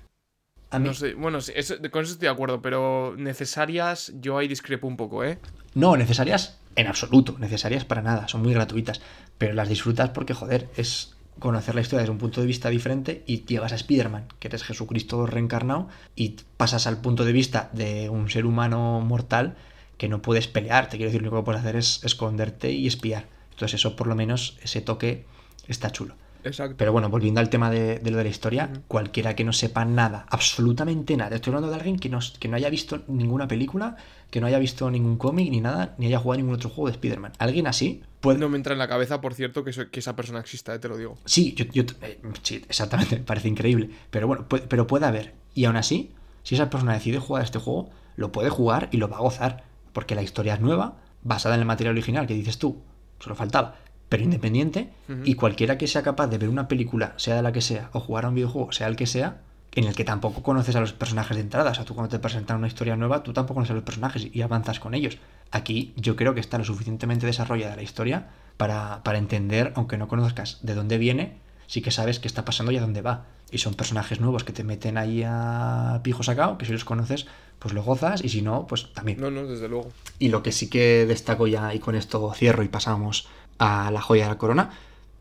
a 0.71 0.79
mí 0.79 0.89
no 0.89 0.95
sé, 0.95 1.15
bueno, 1.15 1.41
sí, 1.41 1.53
eso- 1.55 1.77
con 1.91 2.03
eso 2.03 2.13
estoy 2.13 2.27
de 2.27 2.33
acuerdo, 2.33 2.61
pero 2.61 3.15
necesarias 3.17 4.13
yo 4.21 4.37
ahí 4.39 4.49
discrepo 4.49 4.87
un 4.87 4.97
poco, 4.97 5.25
¿eh? 5.25 5.39
No, 5.75 5.97
necesarias 5.97 6.59
en 6.77 6.87
absoluto, 6.87 7.37
necesarias 7.39 7.85
para 7.85 8.03
nada, 8.03 8.29
son 8.29 8.43
muy 8.43 8.53
gratuitas, 8.53 9.01
pero 9.39 9.55
las 9.55 9.69
disfrutas 9.69 10.11
porque, 10.11 10.35
joder, 10.35 10.69
es 10.77 11.15
conocer 11.41 11.75
la 11.75 11.81
historia 11.81 12.03
desde 12.03 12.13
un 12.13 12.19
punto 12.19 12.41
de 12.41 12.47
vista 12.47 12.71
diferente 12.71 13.25
y 13.27 13.45
llevas 13.45 13.73
a 13.73 13.75
Spider-Man, 13.75 14.29
que 14.39 14.47
eres 14.47 14.63
Jesucristo 14.63 15.27
reencarnado, 15.27 15.89
y 16.15 16.37
pasas 16.57 16.87
al 16.87 17.01
punto 17.01 17.25
de 17.25 17.33
vista 17.33 17.71
de 17.73 18.09
un 18.09 18.31
ser 18.31 18.47
humano 18.47 19.01
mortal 19.01 19.57
que 19.99 20.09
no 20.09 20.23
puedes 20.23 20.47
pelear, 20.47 20.89
te 20.89 20.97
quiero 20.97 21.11
decir, 21.11 21.21
lo 21.21 21.29
único 21.29 21.43
que 21.43 21.47
puedes 21.47 21.61
hacer 21.61 21.77
es 21.77 22.05
esconderte 22.05 22.71
y 22.71 22.87
espiar. 22.87 23.27
Entonces 23.51 23.81
eso, 23.81 23.97
por 23.97 24.07
lo 24.07 24.15
menos, 24.15 24.57
ese 24.63 24.81
toque 24.81 25.27
está 25.67 25.91
chulo. 25.91 26.15
Exacto. 26.45 26.77
Pero 26.79 26.93
bueno, 26.93 27.09
volviendo 27.09 27.41
al 27.41 27.51
tema 27.51 27.71
de, 27.71 27.99
de 27.99 28.11
lo 28.11 28.17
de 28.19 28.25
la 28.25 28.31
historia, 28.31 28.71
cualquiera 28.89 29.35
que 29.37 29.45
no 29.45 29.53
sepa 29.53 29.85
nada, 29.85 30.27
absolutamente 30.31 31.17
nada, 31.17 31.37
estoy 31.37 31.51
hablando 31.53 31.69
de 31.71 31.77
alguien 31.77 31.99
que 31.99 32.09
no, 32.09 32.19
que 32.39 32.49
no 32.49 32.57
haya 32.57 32.71
visto 32.71 33.03
ninguna 33.09 33.47
película, 33.49 33.97
que 34.31 34.41
no 34.41 34.47
haya 34.47 34.59
visto 34.59 34.91
ningún 34.91 35.17
cómic 35.17 35.51
ni 35.51 35.61
nada, 35.61 35.95
ni 35.99 36.07
haya 36.07 36.19
jugado 36.19 36.39
ningún 36.39 36.55
otro 36.55 36.69
juego 36.71 36.87
de 36.89 36.93
Spider-Man. 36.93 37.33
Alguien 37.39 37.67
así 37.67 38.03
puede... 38.21 38.39
No 38.39 38.49
me 38.49 38.57
entra 38.57 38.73
en 38.73 38.79
la 38.79 38.89
cabeza, 38.89 39.21
por 39.21 39.35
cierto, 39.35 39.65
que, 39.65 39.71
eso- 39.71 39.91
que 39.91 40.01
esa 40.01 40.17
persona 40.17 40.41
exista, 40.41 40.75
eh, 40.75 40.79
te 40.79 40.89
lo 40.89 40.97
digo. 40.97 41.19
Sí, 41.25 41.55
yo, 41.55 41.65
yo- 41.73 41.85
eh, 42.03 42.21
sí, 42.43 42.57
exactamente, 42.69 43.17
me 43.17 43.23
parece 43.25 43.49
increíble. 43.49 43.91
Pero 44.11 44.27
bueno, 44.27 44.47
puede- 44.49 44.67
pero 44.67 44.87
puede 44.87 45.07
haber. 45.07 45.35
Y 45.55 45.65
aún 45.65 45.77
así, 45.77 46.13
si 46.43 46.55
esa 46.55 46.71
persona 46.71 46.93
decide 46.95 47.19
jugar 47.19 47.45
este 47.45 47.59
juego, 47.59 47.91
lo 48.17 48.33
puede 48.33 48.51
jugar 48.51 48.89
y 48.93 48.97
lo 48.99 49.09
va 49.09 49.17
a 49.17 49.21
gozar. 49.21 49.65
Porque 49.93 50.15
la 50.15 50.23
historia 50.23 50.55
es 50.55 50.61
nueva, 50.61 50.99
basada 51.23 51.55
en 51.57 51.61
el 51.61 51.67
material 51.67 51.95
original 51.95 52.27
que 52.27 52.35
dices 52.35 52.59
tú, 52.59 52.83
solo 53.19 53.35
faltaba, 53.35 53.77
pero 54.11 54.25
independiente. 54.25 54.91
Y 55.25 55.37
cualquiera 55.37 55.79
que 55.79 55.87
sea 55.87 56.03
capaz 56.03 56.27
de 56.27 56.37
ver 56.37 56.51
una 56.51 56.69
película, 56.69 57.15
sea 57.17 57.37
de 57.37 57.43
la 57.43 57.53
que 57.53 57.63
sea, 57.63 57.89
o 57.93 58.01
jugar 58.01 58.27
a 58.27 58.29
un 58.29 58.35
videojuego, 58.35 58.73
sea 58.73 58.89
el 58.89 58.97
que 58.97 59.07
sea, 59.07 59.41
en 59.73 59.85
el 59.85 59.95
que 59.95 60.05
tampoco 60.05 60.43
conoces 60.43 60.75
a 60.75 60.81
los 60.81 60.93
personajes 60.93 61.37
de 61.37 61.45
entrada. 61.45 61.71
O 61.71 61.75
sea, 61.75 61.85
tú 61.85 61.95
cuando 61.95 62.11
te 62.11 62.19
presentan 62.19 62.59
una 62.59 62.67
historia 62.67 62.97
nueva, 62.97 63.23
tú 63.23 63.33
tampoco 63.33 63.55
conoces 63.55 63.71
a 63.71 63.75
los 63.75 63.85
personajes 63.85 64.27
y 64.33 64.43
avanzas 64.43 64.81
con 64.81 64.95
ellos. 64.95 65.19
Aquí 65.53 65.95
yo 65.97 66.17
creo 66.17 66.35
que 66.35 66.41
está 66.41 66.59
lo 66.59 66.65
suficientemente 66.65 67.25
desarrollada 67.25 67.77
la 67.77 67.83
historia 67.83 68.31
para, 68.57 69.03
para 69.05 69.19
entender, 69.19 69.73
aunque 69.77 69.97
no 69.97 70.09
conozcas 70.09 70.59
de 70.63 70.75
dónde 70.75 70.99
viene, 70.99 71.39
sí 71.69 71.81
que 71.81 71.93
sabes 71.93 72.19
qué 72.19 72.27
está 72.27 72.45
pasando 72.45 72.73
y 72.73 72.79
a 72.79 72.81
dónde 72.81 73.03
va. 73.03 73.27
Y 73.53 73.59
son 73.59 73.75
personajes 73.75 74.21
nuevos 74.21 74.43
que 74.43 74.53
te 74.53 74.65
meten 74.65 74.99
ahí 74.99 75.23
a 75.25 76.01
pijo 76.03 76.25
sacado, 76.25 76.59
que 76.59 76.67
si 76.67 76.73
los 76.73 76.85
conoces, 76.85 77.27
pues 77.61 77.75
lo 77.75 77.85
gozas, 77.85 78.25
y 78.25 78.29
si 78.29 78.43
no, 78.43 78.67
pues 78.67 78.93
también. 78.93 79.21
No, 79.21 79.31
no, 79.31 79.47
desde 79.47 79.69
luego. 79.69 79.93
Y 80.19 80.31
lo 80.31 80.43
que 80.43 80.51
sí 80.51 80.69
que 80.69 81.07
destaco 81.07 81.47
ya, 81.47 81.73
y 81.75 81.79
con 81.79 81.95
esto 81.95 82.33
cierro 82.35 82.65
y 82.65 82.69
pasamos 82.69 83.29
a 83.61 83.91
la 83.93 84.01
joya 84.01 84.25
de 84.25 84.31
la 84.31 84.39
corona, 84.39 84.71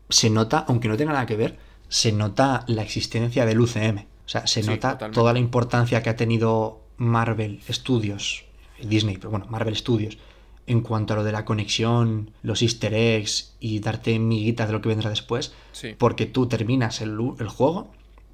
se 0.08 0.28
nota, 0.30 0.64
aunque 0.66 0.88
no 0.88 0.96
tenga 0.96 1.12
nada 1.12 1.26
que 1.26 1.36
ver, 1.36 1.58
se 1.88 2.10
nota 2.10 2.64
la 2.66 2.82
existencia 2.82 3.46
del 3.46 3.60
UCM. 3.60 3.98
O 4.26 4.28
sea, 4.28 4.46
se 4.48 4.62
Sí, 4.62 4.68
nota 4.68 4.92
totalmente. 4.92 5.14
toda 5.14 5.32
la 5.32 5.38
importancia 5.38 6.02
que 6.02 6.10
ha 6.10 6.16
tenido 6.16 6.80
Marvel 6.96 7.60
Studios, 7.70 8.44
Disney, 8.82 9.16
pero 9.18 9.30
bueno, 9.30 9.46
Marvel 9.48 9.76
Studios, 9.76 10.18
en 10.66 10.80
cuanto 10.82 11.14
a 11.14 11.16
lo 11.16 11.24
de 11.24 11.32
la 11.32 11.44
conexión, 11.44 12.30
los 12.42 12.62
easter 12.62 12.94
eggs 12.94 13.54
y 13.60 13.80
darte 13.80 14.18
miguitas 14.18 14.68
de 14.68 14.72
lo 14.72 14.80
que 14.80 14.88
vendrá 14.88 15.10
después, 15.10 15.52
Sí, 15.72 15.94
porque 15.98 16.26
tú 16.26 16.46
terminas 16.46 17.00
el, 17.00 17.10
el 17.38 17.48
juego 17.48 17.90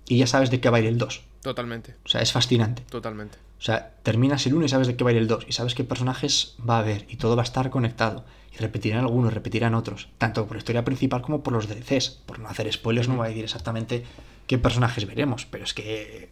y 0.07 0.19
ya 0.19 0.27
sabes 0.27 0.51
de 0.51 0.61
qué 0.61 0.69
va 0.71 0.77
a 0.79 0.81
ir 0.81 0.87
el 0.87 0.99
2. 0.99 1.23
totalmente, 1.43 1.97
O 2.05 2.09
sea, 2.09 2.21
es 2.21 2.33
fascinante. 2.33 2.83
totalmente. 2.91 3.39
O 3.59 3.63
sea, 3.63 3.95
terminas 4.03 4.45
el 4.47 4.55
1 4.55 4.67
y 4.67 4.69
sabes 4.69 4.87
de 4.87 4.97
qué 4.97 5.05
va 5.05 5.11
a 5.11 5.13
ir 5.15 5.19
el 5.19 5.29
2. 5.29 5.47
Y 5.49 5.53
sabes 5.53 5.75
qué 5.75 5.83
personajes 5.83 6.57
va 6.69 6.77
a 6.77 6.81
haber. 6.81 7.07
Y 7.09 7.17
todo 7.17 7.37
va 7.37 7.43
a 7.43 7.45
estar 7.45 7.71
conectado. 7.71 8.25
Y 8.57 8.63
repetirán 8.63 9.01
algunos, 9.01 9.35
repetirán 9.35 9.75
otros. 9.75 10.09
Tanto 10.19 10.47
por 10.47 10.57
la 10.57 10.59
historia 10.59 10.85
principal 10.85 11.21
como 11.23 11.43
por 11.43 11.53
los 11.53 11.69
DLCs. 11.69 12.11
Por 12.25 12.39
no 12.39 12.49
hacer 12.49 12.73
spoilers, 12.73 13.09
no 13.09 13.17
voy 13.17 13.27
a 13.27 13.29
decir 13.29 13.45
exactamente 13.45 14.05
qué 14.47 14.57
personajes 14.59 15.07
veremos. 15.07 15.45
Pero 15.47 15.65
es 15.65 15.75
que 15.75 16.31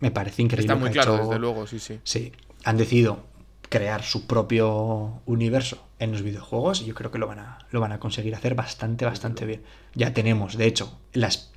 me 0.00 0.10
parece 0.10 0.42
increíble. 0.42 0.72
Está 0.72 0.80
muy 0.80 0.90
claro, 0.90 1.16
hecho- 1.16 1.24
desde 1.24 1.38
luego, 1.38 1.66
sí, 1.66 1.78
sí. 1.78 1.98
Sí, 2.04 2.32
han 2.64 2.76
decidido 2.78 3.24
crear 3.68 4.02
su 4.02 4.26
propio 4.26 5.20
universo 5.26 5.86
en 5.98 6.10
los 6.12 6.22
videojuegos 6.22 6.80
y 6.82 6.86
yo 6.86 6.94
creo 6.94 7.10
que 7.10 7.18
lo 7.18 7.26
van 7.28 7.38
a, 7.38 7.58
lo 7.70 7.80
van 7.80 7.92
a 7.92 8.00
conseguir 8.00 8.34
hacer 8.34 8.54
bastante, 8.54 9.04
bastante 9.04 9.44
bien. 9.44 9.62
Ya 9.94 10.12
tenemos, 10.14 10.56
de 10.56 10.66
hecho, 10.66 10.98
las 11.12 11.52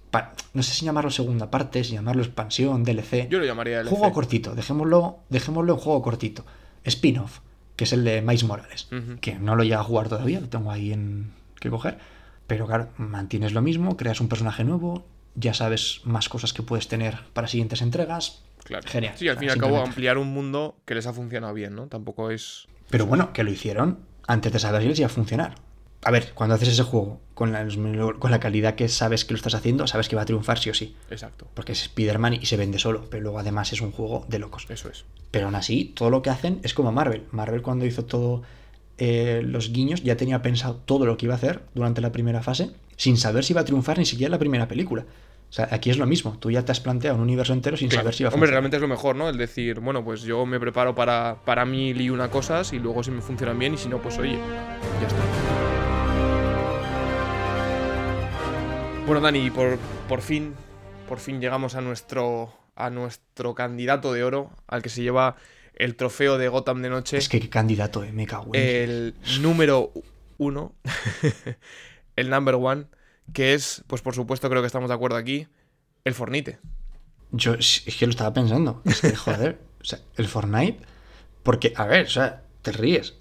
no 0.53 0.61
sé 0.61 0.75
si 0.75 0.85
llamarlo 0.85 1.09
segunda 1.09 1.49
parte, 1.49 1.83
si 1.83 1.93
llamarlo 1.93 2.21
expansión, 2.21 2.83
DLC. 2.83 3.27
Yo 3.29 3.39
lo 3.39 3.45
llamaría 3.45 3.79
DLC. 3.79 3.89
Juego 3.89 4.13
cortito, 4.13 4.53
dejémoslo, 4.53 5.17
dejémoslo 5.29 5.73
en 5.73 5.79
juego 5.79 6.03
cortito. 6.03 6.45
Spin-off, 6.83 7.39
que 7.75 7.85
es 7.85 7.93
el 7.93 8.03
de 8.03 8.21
Miles 8.21 8.43
Morales, 8.43 8.87
que 9.21 9.35
no 9.35 9.55
lo 9.55 9.63
llega 9.63 9.79
a 9.79 9.83
jugar 9.83 10.09
todavía, 10.09 10.39
lo 10.39 10.49
tengo 10.49 10.71
ahí 10.71 10.93
en 10.93 11.31
que 11.59 11.69
coger. 11.69 11.97
Pero 12.47 12.67
claro, 12.67 12.89
mantienes 12.97 13.53
lo 13.53 13.61
mismo, 13.61 13.97
creas 13.97 14.21
un 14.21 14.27
personaje 14.27 14.63
nuevo, 14.63 15.05
ya 15.35 15.53
sabes 15.53 16.01
más 16.03 16.29
cosas 16.29 16.53
que 16.53 16.61
puedes 16.61 16.87
tener 16.87 17.19
para 17.33 17.47
siguientes 17.47 17.81
entregas. 17.81 18.43
Claro. 18.63 18.87
Genial. 18.87 19.13
Sí, 19.17 19.27
al 19.27 19.37
fin 19.37 19.49
y 19.49 19.51
al 19.51 19.57
cabo, 19.57 19.81
ampliar 19.81 20.17
un 20.17 20.33
mundo 20.33 20.77
que 20.85 20.95
les 20.95 21.07
ha 21.07 21.13
funcionado 21.13 21.53
bien, 21.53 21.75
¿no? 21.75 21.87
Tampoco 21.87 22.31
es. 22.31 22.67
Pero 22.89 23.05
bueno, 23.05 23.33
que 23.33 23.43
lo 23.43 23.51
hicieron 23.51 23.99
antes 24.27 24.51
de 24.53 24.59
saber 24.59 24.83
si 24.83 24.89
les 24.89 24.99
iba 24.99 25.07
a 25.07 25.09
funcionar. 25.09 25.55
A 26.05 26.11
ver, 26.11 26.31
cuando 26.33 26.55
haces 26.55 26.69
ese 26.69 26.83
juego 26.83 27.19
con 27.33 27.51
la, 27.51 27.65
con 28.19 28.29
la 28.31 28.39
calidad 28.39 28.75
que 28.75 28.89
sabes 28.89 29.25
que 29.25 29.33
lo 29.33 29.37
estás 29.37 29.55
haciendo, 29.55 29.87
sabes 29.87 30.09
que 30.09 30.15
va 30.15 30.23
a 30.23 30.25
triunfar 30.25 30.59
sí 30.59 30.69
o 30.69 30.73
sí. 30.73 30.95
Exacto. 31.09 31.47
Porque 31.53 31.71
es 31.71 31.81
Spider-Man 31.83 32.33
y 32.35 32.45
se 32.45 32.57
vende 32.57 32.77
solo, 32.79 33.05
pero 33.09 33.23
luego 33.23 33.39
además 33.39 33.71
es 33.73 33.81
un 33.81 33.91
juego 33.91 34.25
de 34.27 34.39
locos. 34.39 34.65
Eso 34.69 34.89
es. 34.89 35.05
Pero 35.31 35.45
aún 35.45 35.55
así, 35.55 35.85
todo 35.95 36.09
lo 36.09 36.21
que 36.21 36.29
hacen 36.29 36.59
es 36.63 36.73
como 36.73 36.91
Marvel. 36.91 37.23
Marvel 37.31 37.61
cuando 37.61 37.85
hizo 37.85 38.05
todo 38.05 38.43
eh, 38.97 39.41
los 39.43 39.71
guiños 39.71 40.03
ya 40.03 40.17
tenía 40.17 40.41
pensado 40.41 40.75
todo 40.85 41.05
lo 41.05 41.17
que 41.17 41.25
iba 41.25 41.33
a 41.33 41.37
hacer 41.37 41.61
durante 41.73 41.99
la 42.01 42.11
primera 42.11 42.41
fase, 42.43 42.69
sin 42.95 43.17
saber 43.17 43.43
si 43.43 43.53
iba 43.53 43.61
a 43.61 43.65
triunfar 43.65 43.97
ni 43.97 44.05
siquiera 44.05 44.27
en 44.27 44.33
la 44.33 44.39
primera 44.39 44.67
película. 44.67 45.05
O 45.49 45.55
sea, 45.55 45.67
aquí 45.71 45.89
es 45.91 45.97
lo 45.97 46.05
mismo. 46.07 46.37
Tú 46.39 46.49
ya 46.51 46.65
te 46.65 46.71
has 46.71 46.79
planteado 46.79 47.15
un 47.17 47.21
universo 47.23 47.53
entero 47.53 47.77
sin 47.77 47.87
Claro. 47.89 48.01
saber 48.03 48.13
si 48.15 48.23
va 48.23 48.29
a 48.29 48.33
Hombre, 48.33 48.47
funcionar. 48.47 48.53
realmente 48.55 48.77
es 48.77 48.81
lo 48.81 48.87
mejor, 48.87 49.15
¿no? 49.15 49.29
El 49.29 49.37
decir, 49.37 49.79
bueno, 49.79 50.03
pues 50.03 50.21
yo 50.23 50.45
me 50.47 50.59
preparo 50.59 50.95
para, 50.95 51.37
para 51.45 51.63
mil 51.65 51.99
y 52.01 52.09
una 52.09 52.29
cosas 52.29 52.73
y 52.73 52.79
luego 52.79 53.03
si 53.03 53.11
me 53.11 53.21
funcionan 53.21 53.57
bien 53.59 53.75
y 53.75 53.77
si 53.77 53.87
no, 53.87 53.99
pues 54.01 54.17
oye, 54.17 54.33
ya 55.01 55.07
está. 55.07 55.21
Bueno, 59.05 59.19
Dani, 59.19 59.49
por, 59.51 59.77
por 60.07 60.21
fin, 60.21 60.53
por 61.09 61.19
fin 61.19 61.41
llegamos 61.41 61.75
a 61.75 61.81
nuestro, 61.81 62.53
a 62.75 62.89
nuestro 62.89 63.53
candidato 63.53 64.13
de 64.13 64.23
oro, 64.23 64.51
al 64.67 64.81
que 64.81 64.89
se 64.89 65.01
lleva 65.01 65.35
el 65.75 65.95
trofeo 65.95 66.37
de 66.37 66.47
Gotham 66.47 66.81
de 66.81 66.89
noche. 66.89 67.17
Es 67.17 67.27
que 67.27 67.39
qué 67.39 67.49
candidato, 67.49 68.03
eh, 68.03 68.11
me 68.11 68.25
cago 68.25 68.51
en 68.53 68.61
el 68.61 69.15
número 69.41 69.91
uno, 70.37 70.73
el 72.15 72.29
number 72.29 72.55
one, 72.55 72.85
que 73.33 73.53
es, 73.53 73.83
pues 73.87 74.01
por 74.01 74.15
supuesto 74.15 74.49
creo 74.49 74.61
que 74.61 74.67
estamos 74.67 74.89
de 74.89 74.95
acuerdo 74.95 75.17
aquí, 75.17 75.47
el 76.05 76.13
Fornite. 76.13 76.59
Yo 77.31 77.55
es 77.55 77.83
es 77.85 77.97
que 77.97 78.05
lo 78.05 78.11
estaba 78.11 78.33
pensando. 78.33 78.81
Es 78.85 79.01
que, 79.01 79.15
joder, 79.15 79.59
O 79.83 79.85
sea, 79.85 79.99
el 80.15 80.27
Fortnite, 80.27 80.79
porque, 81.43 81.73
a 81.75 81.85
ver, 81.85 82.05
o 82.05 82.09
sea, 82.09 82.43
te 82.61 82.71
ríes, 82.71 83.15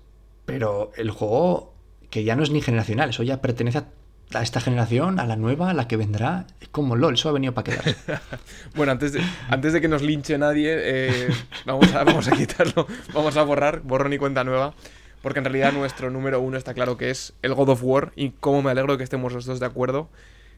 pero 0.45 0.93
el 0.97 1.11
juego 1.11 1.75
que 2.09 2.23
ya 2.23 2.37
no 2.37 2.45
es 2.45 2.51
ni 2.51 2.61
generacional, 2.61 3.11
eso 3.11 3.25
ya 3.25 3.41
pertenece 3.41 3.79
a, 3.79 3.89
a 4.35 4.43
esta 4.43 4.61
generación, 4.61 5.21
a 5.21 5.27
la 5.27 5.37
nueva, 5.37 5.71
a 5.71 5.75
la 5.75 5.89
que 5.89 5.97
vendrá, 5.97 6.47
es 6.61 6.69
como 6.69 6.97
LOL, 6.97 7.15
eso 7.15 7.29
ha 7.29 7.33
venido 7.33 7.55
para 7.55 7.65
quedarse. 7.65 7.97
Bueno, 8.75 8.93
antes 8.93 9.13
de, 9.13 9.23
antes 9.49 9.73
de 9.73 9.81
que 9.81 9.89
nos 9.89 10.03
linche 10.03 10.39
nadie, 10.39 10.73
eh, 10.75 11.29
vamos, 11.67 11.93
a, 11.95 12.05
vamos 12.05 12.29
a 12.29 12.33
quitarlo, 12.33 12.87
vamos 13.13 13.37
a 13.37 13.43
borrar, 13.43 13.81
borrón 13.81 14.13
y 14.13 14.19
cuenta 14.19 14.45
nueva. 14.45 14.75
Porque 15.23 15.39
en 15.39 15.45
realidad 15.45 15.73
nuestro 15.73 16.11
número 16.11 16.41
uno 16.41 16.57
está 16.57 16.75
claro 16.75 16.97
que 16.97 17.11
es 17.11 17.35
el 17.43 17.55
God 17.55 17.69
of 17.69 17.85
War. 17.85 18.13
Y 18.17 18.31
cómo 18.31 18.61
me 18.61 18.73
alegro 18.73 18.99
que 18.99 19.05
estemos 19.05 19.33
los 19.33 19.45
dos 19.45 19.61
de 19.61 19.67
acuerdo 19.67 20.09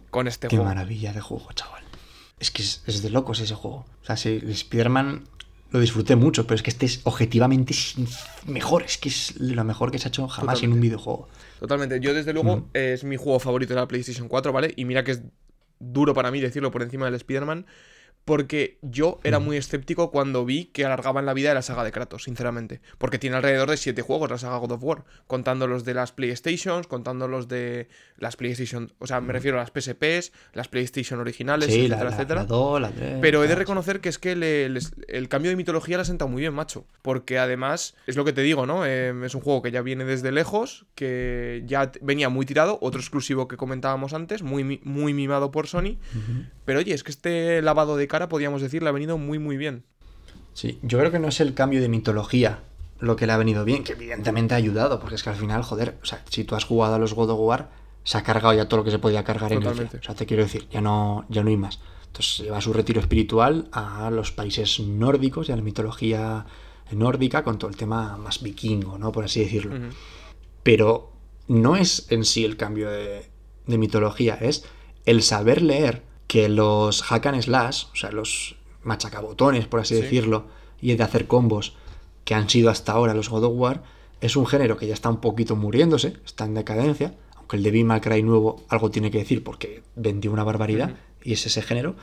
con 0.08 0.26
este 0.26 0.48
Qué 0.48 0.56
juego. 0.56 0.70
maravilla 0.70 1.12
de 1.12 1.20
juego, 1.20 1.52
chaval. 1.52 1.82
Es 2.40 2.50
que 2.50 2.62
es, 2.62 2.82
es 2.86 3.02
de 3.02 3.10
locos 3.10 3.40
ese 3.40 3.54
juego. 3.54 3.84
O 4.02 4.06
sea, 4.06 4.16
si 4.16 4.30
el 4.30 4.50
Spider-Man 4.50 5.24
lo 5.70 5.80
disfruté 5.80 6.16
mucho, 6.16 6.46
pero 6.46 6.54
es 6.54 6.62
que 6.62 6.70
este 6.70 6.86
es 6.86 7.00
objetivamente 7.04 7.74
mejor. 8.46 8.84
Es 8.84 8.96
que 8.96 9.08
es 9.10 9.34
lo 9.38 9.64
mejor 9.64 9.90
que 9.90 9.98
se 9.98 10.06
ha 10.06 10.08
hecho 10.08 10.26
jamás 10.28 10.62
en 10.62 10.72
un 10.72 10.80
videojuego. 10.80 11.28
Totalmente. 11.60 12.00
Yo, 12.00 12.14
desde 12.14 12.32
luego, 12.32 12.68
es 12.72 13.04
mi 13.04 13.16
juego 13.16 13.38
favorito 13.38 13.74
de 13.74 13.80
la 13.80 13.88
PlayStation 13.88 14.28
4, 14.28 14.52
¿vale? 14.52 14.72
Y 14.76 14.84
mira 14.84 15.04
que 15.04 15.12
es 15.12 15.22
duro 15.78 16.14
para 16.14 16.30
mí 16.30 16.40
decirlo 16.40 16.70
por 16.70 16.82
encima 16.82 17.06
del 17.06 17.14
Spider-Man. 17.14 17.66
Porque 18.24 18.78
yo 18.80 19.20
era 19.22 19.38
muy 19.38 19.56
escéptico 19.58 20.10
cuando 20.10 20.44
vi 20.46 20.66
que 20.66 20.84
alargaban 20.86 21.26
la 21.26 21.34
vida 21.34 21.50
de 21.50 21.54
la 21.56 21.62
saga 21.62 21.84
de 21.84 21.92
Kratos, 21.92 22.24
sinceramente. 22.24 22.80
Porque 22.96 23.18
tiene 23.18 23.36
alrededor 23.36 23.68
de 23.68 23.76
7 23.76 24.00
juegos 24.00 24.30
la 24.30 24.38
saga 24.38 24.56
God 24.56 24.72
of 24.72 24.82
War. 24.82 25.04
Contando 25.26 25.66
los 25.66 25.84
de 25.84 25.92
las 25.92 26.12
PlayStations, 26.12 26.86
contando 26.86 27.28
los 27.28 27.48
de 27.48 27.88
las 28.16 28.36
PlayStation. 28.36 28.92
O 28.98 29.06
sea, 29.06 29.20
me 29.20 29.32
refiero 29.34 29.58
a 29.58 29.60
las 29.60 29.70
PSPs, 29.70 30.32
las 30.54 30.68
PlayStation 30.68 31.20
originales, 31.20 31.70
Sí, 31.70 31.86
la, 31.88 31.96
etcétera, 31.96 32.04
la, 32.10 32.16
etcétera. 32.16 32.40
la 32.42 32.46
2, 32.46 32.80
la 32.80 32.90
3. 32.92 33.18
Pero 33.20 33.44
he 33.44 33.48
de 33.48 33.54
reconocer 33.56 34.00
que 34.00 34.08
es 34.08 34.18
que 34.18 34.34
le- 34.36 34.68
les- 34.70 34.94
el 35.08 35.28
cambio 35.28 35.50
de 35.50 35.56
mitología 35.56 35.98
le 35.98 36.02
ha 36.02 36.04
sentado 36.06 36.30
muy 36.30 36.40
bien, 36.40 36.54
macho. 36.54 36.86
Porque 37.02 37.38
además, 37.38 37.94
es 38.06 38.16
lo 38.16 38.24
que 38.24 38.32
te 38.32 38.40
digo, 38.40 38.64
¿no? 38.64 38.86
Eh, 38.86 39.12
es 39.24 39.34
un 39.34 39.42
juego 39.42 39.60
que 39.60 39.70
ya 39.70 39.82
viene 39.82 40.04
desde 40.06 40.32
lejos, 40.32 40.86
que 40.94 41.62
ya 41.66 41.92
venía 42.00 42.30
muy 42.30 42.46
tirado, 42.46 42.78
otro 42.80 43.00
exclusivo 43.00 43.48
que 43.48 43.58
comentábamos 43.58 44.14
antes, 44.14 44.42
muy, 44.42 44.80
muy 44.82 45.12
mimado 45.12 45.50
por 45.50 45.66
Sony. 45.66 45.98
Pero 46.64 46.78
oye, 46.78 46.94
es 46.94 47.04
que 47.04 47.10
este 47.10 47.60
lavado 47.60 47.96
de 47.98 48.08
cara, 48.14 48.28
podríamos 48.28 48.62
decir, 48.62 48.80
le 48.80 48.88
ha 48.88 48.92
venido 48.92 49.18
muy, 49.18 49.40
muy 49.40 49.56
bien. 49.56 49.82
Sí, 50.52 50.78
yo 50.82 51.00
creo 51.00 51.10
que 51.10 51.18
no 51.18 51.26
es 51.26 51.40
el 51.40 51.52
cambio 51.52 51.80
de 51.80 51.88
mitología 51.88 52.60
lo 53.00 53.16
que 53.16 53.26
le 53.26 53.32
ha 53.32 53.36
venido 53.36 53.64
bien, 53.64 53.82
que 53.82 53.94
evidentemente 53.94 54.54
ha 54.54 54.56
ayudado, 54.56 55.00
porque 55.00 55.16
es 55.16 55.24
que 55.24 55.30
al 55.30 55.34
final, 55.34 55.64
joder, 55.64 55.98
o 56.00 56.06
sea, 56.06 56.22
si 56.30 56.44
tú 56.44 56.54
has 56.54 56.64
jugado 56.64 56.94
a 56.94 56.98
los 57.00 57.12
God 57.12 57.30
of 57.30 57.40
War, 57.40 57.70
se 58.04 58.16
ha 58.16 58.22
cargado 58.22 58.54
ya 58.54 58.68
todo 58.68 58.78
lo 58.78 58.84
que 58.84 58.92
se 58.92 59.00
podía 59.00 59.24
cargar 59.24 59.52
en. 59.52 59.58
Grecia. 59.58 59.98
O 60.00 60.04
sea, 60.04 60.14
te 60.14 60.26
quiero 60.26 60.44
decir, 60.44 60.68
ya 60.70 60.80
no, 60.80 61.26
ya 61.28 61.42
no 61.42 61.50
hay 61.50 61.56
más. 61.56 61.80
Entonces 62.06 62.38
lleva 62.38 62.60
su 62.60 62.72
retiro 62.72 63.00
espiritual 63.00 63.66
a 63.72 64.08
los 64.12 64.30
países 64.30 64.78
nórdicos 64.78 65.48
y 65.48 65.52
a 65.52 65.56
la 65.56 65.62
mitología 65.62 66.46
nórdica 66.92 67.42
con 67.42 67.58
todo 67.58 67.68
el 67.68 67.76
tema 67.76 68.16
más 68.16 68.40
vikingo, 68.44 68.96
¿no? 68.96 69.10
Por 69.10 69.24
así 69.24 69.40
decirlo. 69.40 69.74
Pero 70.62 71.10
no 71.48 71.74
es 71.74 72.06
en 72.12 72.24
sí 72.24 72.44
el 72.44 72.56
cambio 72.56 72.90
de, 72.90 73.28
de 73.66 73.76
mitología, 73.76 74.38
es 74.40 74.64
el 75.04 75.20
saber 75.22 75.62
leer 75.62 76.13
que 76.26 76.48
los 76.48 77.02
hack 77.02 77.26
and 77.26 77.42
slash, 77.42 77.84
o 77.92 77.96
sea, 77.96 78.10
los 78.10 78.56
machacabotones, 78.82 79.66
por 79.66 79.80
así 79.80 79.94
Sí. 79.94 80.02
decirlo, 80.02 80.46
y 80.80 80.90
el 80.90 80.96
de 80.98 81.04
hacer 81.04 81.26
combos 81.26 81.74
que 82.24 82.34
han 82.34 82.48
sido 82.48 82.70
hasta 82.70 82.92
ahora 82.92 83.14
los 83.14 83.28
God 83.28 83.44
of 83.44 83.52
War, 83.56 83.82
es 84.20 84.36
un 84.36 84.46
género 84.46 84.76
que 84.76 84.86
ya 84.86 84.94
está 84.94 85.10
un 85.10 85.20
poquito 85.20 85.56
muriéndose, 85.56 86.14
está 86.24 86.44
en 86.46 86.54
decadencia, 86.54 87.14
aunque 87.36 87.56
el 87.56 87.62
de 87.62 87.84
May 87.84 88.00
Cry 88.00 88.22
nuevo 88.22 88.62
algo 88.68 88.90
tiene 88.90 89.10
que 89.10 89.18
decir 89.18 89.44
porque 89.44 89.82
vendió 89.96 90.32
una 90.32 90.44
barbaridad, 90.44 90.94
y 91.22 91.32
es 91.34 91.44
ese 91.46 91.60
género, 91.62 91.94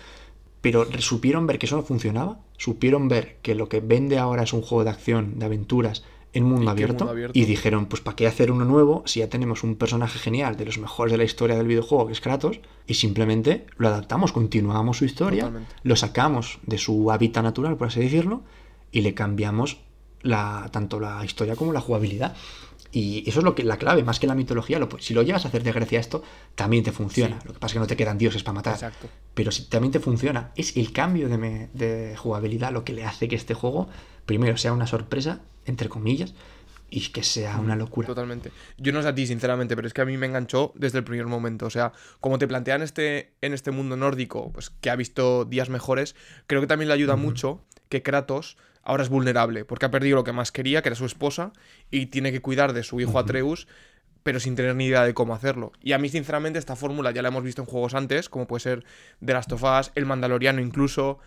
pero 0.61 0.85
supieron 0.99 1.47
ver 1.47 1.57
que 1.57 1.65
eso 1.65 1.75
no 1.77 1.83
funcionaba, 1.83 2.39
supieron 2.57 3.07
ver 3.07 3.37
que 3.41 3.55
lo 3.55 3.67
que 3.67 3.79
vende 3.79 4.19
ahora 4.19 4.43
es 4.43 4.53
un 4.53 4.61
juego 4.61 4.83
de 4.83 4.91
acción, 4.91 5.39
de 5.39 5.45
aventuras, 5.45 6.03
en 6.33 6.43
mundo, 6.45 6.63
Y 6.65 6.67
abierto, 6.69 6.93
mundo 7.05 7.11
abierto. 7.11 7.37
y 7.37 7.45
dijeron, 7.45 7.87
pues 7.87 8.01
¿para 8.01 8.15
qué 8.15 8.25
hacer 8.27 8.51
uno 8.51 8.63
nuevo 8.65 9.03
si 9.05 9.19
ya 9.19 9.29
tenemos 9.29 9.63
un 9.63 9.75
personaje 9.75 10.17
genial 10.19 10.55
de 10.57 10.65
los 10.65 10.77
mejores 10.77 11.11
de 11.11 11.17
la 11.17 11.23
historia 11.25 11.57
del 11.57 11.67
videojuego, 11.67 12.07
que 12.07 12.13
es 12.13 12.21
Kratos, 12.21 12.59
y 12.87 12.93
simplemente 12.93 13.65
lo 13.77 13.87
adaptamos, 13.89 14.31
continuamos 14.31 14.97
su 14.97 15.05
historia, 15.05 15.41
Totalmente. 15.43 15.73
lo 15.83 15.95
sacamos 15.95 16.59
de 16.65 16.77
su 16.77 17.11
hábitat 17.11 17.43
natural, 17.43 17.75
por 17.77 17.87
así 17.87 17.99
decirlo, 17.99 18.43
y 18.91 19.01
le 19.01 19.13
cambiamos 19.13 19.79
la, 20.21 20.69
tanto 20.71 20.99
la 20.99 21.23
historia 21.25 21.55
como 21.55 21.73
la 21.73 21.81
jugabilidad. 21.81 22.35
Y 22.93 23.23
eso 23.29 23.39
es 23.39 23.45
lo 23.45 23.55
que 23.55 23.63
la 23.63 23.77
clave, 23.77 24.03
más 24.03 24.19
que 24.19 24.27
la 24.27 24.35
mitología. 24.35 24.77
Lo, 24.77 24.89
si 24.99 25.13
lo 25.13 25.21
llevas 25.21 25.45
a 25.45 25.47
hacer 25.47 25.63
de 25.63 25.71
Grecia 25.71 25.97
esto, 25.99 26.23
también 26.55 26.83
te 26.83 26.91
funciona. 26.91 27.39
Sí. 27.39 27.47
Lo 27.47 27.53
que 27.53 27.59
pasa 27.59 27.67
es 27.71 27.73
que 27.75 27.79
no 27.79 27.87
te 27.87 27.95
quedan 27.95 28.17
dioses 28.17 28.43
para 28.43 28.55
matar. 28.55 28.73
Exacto. 28.73 29.07
Pero 29.33 29.49
si 29.51 29.63
también 29.69 29.93
te 29.93 30.01
funciona, 30.01 30.51
es 30.57 30.75
el 30.75 30.91
cambio 30.91 31.29
de, 31.29 31.37
me- 31.37 31.69
de 31.73 32.15
jugabilidad 32.17 32.73
lo 32.73 32.83
que 32.83 32.91
le 32.91 33.05
hace 33.05 33.29
que 33.29 33.37
este 33.37 33.53
juego, 33.53 33.87
primero, 34.25 34.57
sea 34.57 34.73
una 34.73 34.87
sorpresa, 34.87 35.39
entre 35.65 35.89
comillas, 35.89 36.33
y 36.91 37.07
que 37.09 37.23
sea 37.23 37.57
una 37.57 37.75
locura. 37.75 38.07
Totalmente. 38.07 38.51
Yo 38.77 38.91
no 38.91 39.01
sé 39.01 39.07
a 39.07 39.15
ti, 39.15 39.25
sinceramente, 39.25 39.75
pero 39.75 39.87
es 39.87 39.93
que 39.93 40.01
a 40.01 40.05
mí 40.05 40.17
me 40.17 40.27
enganchó 40.27 40.73
desde 40.75 40.97
el 40.97 41.05
primer 41.05 41.25
momento. 41.25 41.65
O 41.65 41.69
sea, 41.69 41.93
como 42.19 42.37
te 42.37 42.47
plantean 42.47 42.81
este, 42.81 43.33
en 43.41 43.53
este 43.53 43.71
mundo 43.71 43.95
nórdico, 43.95 44.51
pues 44.51 44.69
que 44.69 44.89
ha 44.89 44.95
visto 44.97 45.45
días 45.45 45.69
mejores, 45.69 46.15
creo 46.47 46.59
que 46.59 46.67
también 46.67 46.89
le 46.89 46.93
ayuda 46.93 47.15
mucho 47.15 47.63
que 47.87 48.03
Kratos 48.03 48.57
ahora 48.83 49.03
es 49.03 49.09
vulnerable, 49.09 49.63
porque 49.63 49.85
ha 49.85 49.91
perdido 49.91 50.17
lo 50.17 50.23
que 50.23 50.33
más 50.33 50.51
quería, 50.51 50.81
que 50.81 50.89
era 50.89 50.95
su 50.95 51.05
esposa, 51.05 51.53
y 51.91 52.07
tiene 52.07 52.31
que 52.31 52.41
cuidar 52.41 52.73
de 52.73 52.83
su 52.83 52.99
hijo 52.99 53.19
Atreus, 53.19 53.67
pero 54.23 54.39
sin 54.39 54.55
tener 54.55 54.75
ni 54.75 54.85
idea 54.85 55.03
de 55.03 55.13
cómo 55.13 55.33
hacerlo. 55.33 55.71
Y 55.81 55.93
a 55.93 55.97
mí, 55.97 56.09
sinceramente, 56.09 56.59
esta 56.59 56.75
fórmula 56.75 57.11
ya 57.11 57.21
la 57.21 57.29
hemos 57.29 57.43
visto 57.43 57.61
en 57.61 57.67
juegos 57.67 57.93
antes, 57.93 58.27
como 58.27 58.47
puede 58.47 58.61
ser 58.61 58.83
The 59.23 59.33
Last 59.33 59.51
of 59.53 59.63
Us, 59.63 59.91
El 59.95 60.05
Mandaloriano 60.05 60.61
incluso, 60.61 61.19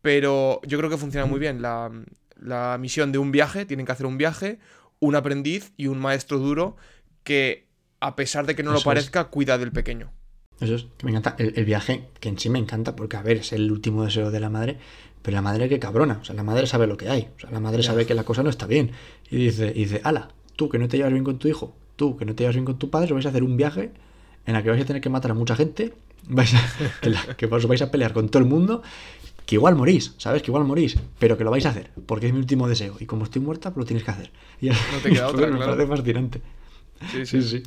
pero 0.00 0.60
yo 0.64 0.78
creo 0.78 0.90
que 0.90 0.96
funciona 0.96 1.26
muy 1.26 1.38
bien. 1.38 1.60
La, 1.60 1.90
la 2.42 2.76
misión 2.78 3.12
de 3.12 3.18
un 3.18 3.32
viaje, 3.32 3.64
tienen 3.66 3.86
que 3.86 3.92
hacer 3.92 4.06
un 4.06 4.18
viaje, 4.18 4.58
un 5.00 5.14
aprendiz 5.16 5.72
y 5.76 5.86
un 5.86 5.98
maestro 5.98 6.38
duro 6.38 6.76
que, 7.24 7.66
a 8.00 8.16
pesar 8.16 8.46
de 8.46 8.54
que 8.54 8.62
no 8.62 8.72
lo 8.72 8.78
es. 8.78 8.84
parezca, 8.84 9.24
cuida 9.28 9.58
del 9.58 9.72
pequeño. 9.72 10.12
Eso 10.60 10.74
es 10.76 10.86
que 10.96 11.06
me 11.06 11.10
encanta. 11.12 11.34
El, 11.38 11.54
el 11.56 11.64
viaje, 11.64 12.08
que 12.20 12.28
en 12.28 12.38
sí 12.38 12.48
me 12.50 12.58
encanta, 12.58 12.94
porque 12.94 13.16
a 13.16 13.22
ver, 13.22 13.38
es 13.38 13.52
el 13.52 13.70
último 13.72 14.04
deseo 14.04 14.30
de 14.30 14.38
la 14.40 14.48
madre, 14.50 14.78
pero 15.22 15.34
la 15.36 15.42
madre 15.42 15.68
que 15.68 15.78
cabrona. 15.78 16.18
O 16.20 16.24
sea, 16.24 16.34
la 16.34 16.42
madre 16.44 16.66
sabe 16.66 16.86
lo 16.86 16.96
que 16.96 17.08
hay. 17.08 17.28
O 17.36 17.40
sea, 17.40 17.50
la 17.50 17.60
madre 17.60 17.82
sabe 17.82 18.06
que 18.06 18.14
la 18.14 18.24
cosa 18.24 18.42
no 18.42 18.50
está 18.50 18.66
bien. 18.66 18.92
Y 19.30 19.36
dice, 19.36 19.68
y 19.74 19.80
dice, 19.84 20.00
ala, 20.04 20.28
tú 20.56 20.68
que 20.68 20.78
no 20.78 20.86
te 20.88 20.96
llevas 20.98 21.12
bien 21.12 21.24
con 21.24 21.38
tu 21.38 21.48
hijo, 21.48 21.74
tú 21.96 22.16
que 22.16 22.24
no 22.24 22.34
te 22.34 22.42
llevas 22.44 22.54
bien 22.56 22.64
con 22.64 22.78
tu 22.78 22.90
padre, 22.90 23.06
os 23.06 23.12
vais 23.14 23.26
a 23.26 23.30
hacer 23.30 23.42
un 23.42 23.56
viaje 23.56 23.92
en 24.46 24.54
el 24.56 24.62
que 24.62 24.70
vais 24.70 24.82
a 24.82 24.84
tener 24.86 25.02
que 25.02 25.08
matar 25.08 25.30
a 25.30 25.34
mucha 25.34 25.56
gente, 25.56 25.94
vais 26.28 26.52
a, 26.54 26.60
que, 27.00 27.10
la- 27.10 27.36
que 27.36 27.46
os 27.46 27.66
vais 27.66 27.82
a 27.82 27.90
pelear 27.90 28.12
con 28.12 28.28
todo 28.28 28.42
el 28.42 28.48
mundo, 28.48 28.82
que 29.52 29.56
igual 29.56 29.74
morís, 29.76 30.14
¿sabes? 30.16 30.40
Que 30.40 30.50
igual 30.50 30.64
morís, 30.64 30.96
pero 31.18 31.36
que 31.36 31.44
lo 31.44 31.50
vais 31.50 31.66
a 31.66 31.68
hacer, 31.68 31.90
porque 32.06 32.26
es 32.28 32.32
mi 32.32 32.38
último 32.38 32.66
deseo. 32.68 32.96
Y 33.00 33.04
como 33.04 33.24
estoy 33.24 33.42
muerta, 33.42 33.68
pues 33.70 33.82
lo 33.82 33.86
tienes 33.86 34.02
que 34.02 34.10
hacer. 34.10 34.30
Y 34.62 34.70
No 34.70 34.74
te 35.02 35.10
queda 35.10 35.28
otra, 35.28 35.46
me 35.48 35.56
claro. 35.58 35.72
parece 35.72 35.86
fascinante. 35.86 36.40
Sí, 37.10 37.26
Sí, 37.26 37.42
sí. 37.42 37.62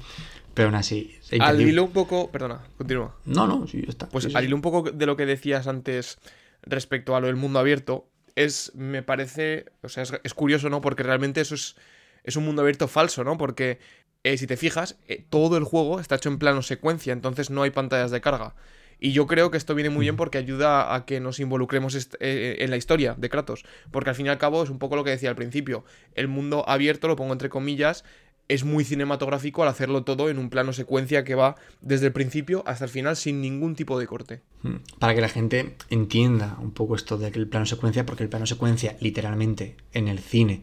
Pero 0.56 0.70
aún 0.70 0.76
así, 0.76 1.16
Al 1.40 1.62
hilo 1.62 1.84
un 1.84 1.92
poco. 1.92 2.32
Perdona, 2.32 2.62
continúa. 2.76 3.16
No, 3.26 3.46
no, 3.46 3.68
sí, 3.68 3.84
ya 3.84 3.90
está. 3.90 4.10
Pues 4.10 4.24
Sí, 4.24 4.32
sí. 4.32 4.36
al 4.36 4.46
hilo 4.46 4.56
un 4.56 4.64
poco 4.64 4.90
de 4.90 5.06
lo 5.06 5.16
que 5.16 5.28
decías 5.28 5.68
antes 5.68 6.18
respecto 6.64 7.16
a 7.16 7.20
lo 7.20 7.28
del 7.28 7.36
mundo 7.36 7.60
abierto, 7.60 8.08
es, 8.34 8.72
me 8.74 9.04
parece, 9.04 9.66
o 9.84 9.90
sea, 9.90 10.02
es, 10.02 10.14
es 10.24 10.34
curioso, 10.34 10.70
¿no? 10.72 10.82
Porque 10.82 11.04
realmente 11.04 11.42
eso 11.42 11.54
es, 11.54 11.76
es 12.24 12.36
un 12.36 12.46
mundo 12.46 12.64
abierto 12.64 12.88
falso, 12.88 13.24
¿no? 13.24 13.38
Porque 13.38 13.78
eh, 14.24 14.38
si 14.40 14.48
te 14.48 14.58
fijas, 14.58 14.98
eh, 15.08 15.24
todo 15.30 15.58
el 15.58 15.66
juego 15.66 16.00
está 16.00 16.16
hecho 16.16 16.30
en 16.30 16.40
plano 16.40 16.64
secuencia, 16.64 17.14
entonces 17.14 17.52
no 17.52 17.62
hay 17.62 17.70
pantallas 17.70 18.10
de 18.10 18.22
carga. 18.22 18.56
Y 19.00 19.12
yo 19.12 19.28
creo 19.28 19.52
que 19.52 19.58
esto 19.58 19.76
viene 19.76 19.90
muy 19.90 20.02
bien 20.06 20.16
porque 20.16 20.38
ayuda 20.38 20.94
a 20.96 21.06
que 21.06 21.20
nos 21.20 21.40
involucremos 21.40 21.96
est- 21.96 22.16
eh, 22.20 22.58
en 22.60 22.70
la 22.70 22.78
historia 22.78 23.14
de 23.18 23.30
Kratos. 23.30 23.66
Porque 23.92 24.10
al 24.12 24.16
fin 24.16 24.26
y 24.26 24.30
al 24.30 24.38
cabo 24.38 24.64
es 24.64 24.70
un 24.70 24.80
poco 24.80 24.96
lo 24.96 25.04
que 25.04 25.10
decía 25.12 25.30
al 25.30 25.36
principio. 25.36 25.84
El 26.14 26.28
mundo 26.28 26.64
abierto, 26.68 27.08
lo 27.08 27.16
pongo 27.16 27.34
entre 27.34 27.50
comillas, 27.50 28.04
es 28.48 28.64
muy 28.64 28.84
cinematográfico 28.84 29.64
al 29.64 29.70
hacerlo 29.70 30.04
todo 30.04 30.30
en 30.30 30.38
un 30.38 30.52
plano 30.52 30.72
secuencia 30.72 31.24
que 31.24 31.34
va 31.34 31.56
desde 31.82 32.06
el 32.08 32.14
principio 32.14 32.62
hasta 32.68 32.86
el 32.86 32.92
final 32.92 33.16
sin 33.16 33.42
ningún 33.42 33.76
tipo 33.76 33.98
de 34.00 34.06
corte. 34.06 34.42
Mm, 34.62 34.76
Para 35.00 35.16
que 35.16 35.22
la 35.22 35.30
gente 35.30 35.76
entienda 35.90 36.56
un 36.62 36.72
poco 36.72 36.96
esto 36.96 37.18
de 37.18 37.32
que 37.32 37.40
el 37.40 37.48
plano 37.48 37.66
secuencia, 37.66 38.06
porque 38.06 38.22
el 38.24 38.30
plano 38.30 38.46
secuencia, 38.46 38.96
literalmente, 39.02 39.78
en 39.94 40.08
el 40.08 40.20
cine, 40.20 40.62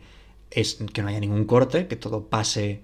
es 0.52 0.78
que 0.92 1.02
no 1.02 1.08
haya 1.08 1.18
ningún 1.18 1.44
corte, 1.44 1.88
que 1.88 1.96
todo 1.96 2.28
pase 2.28 2.82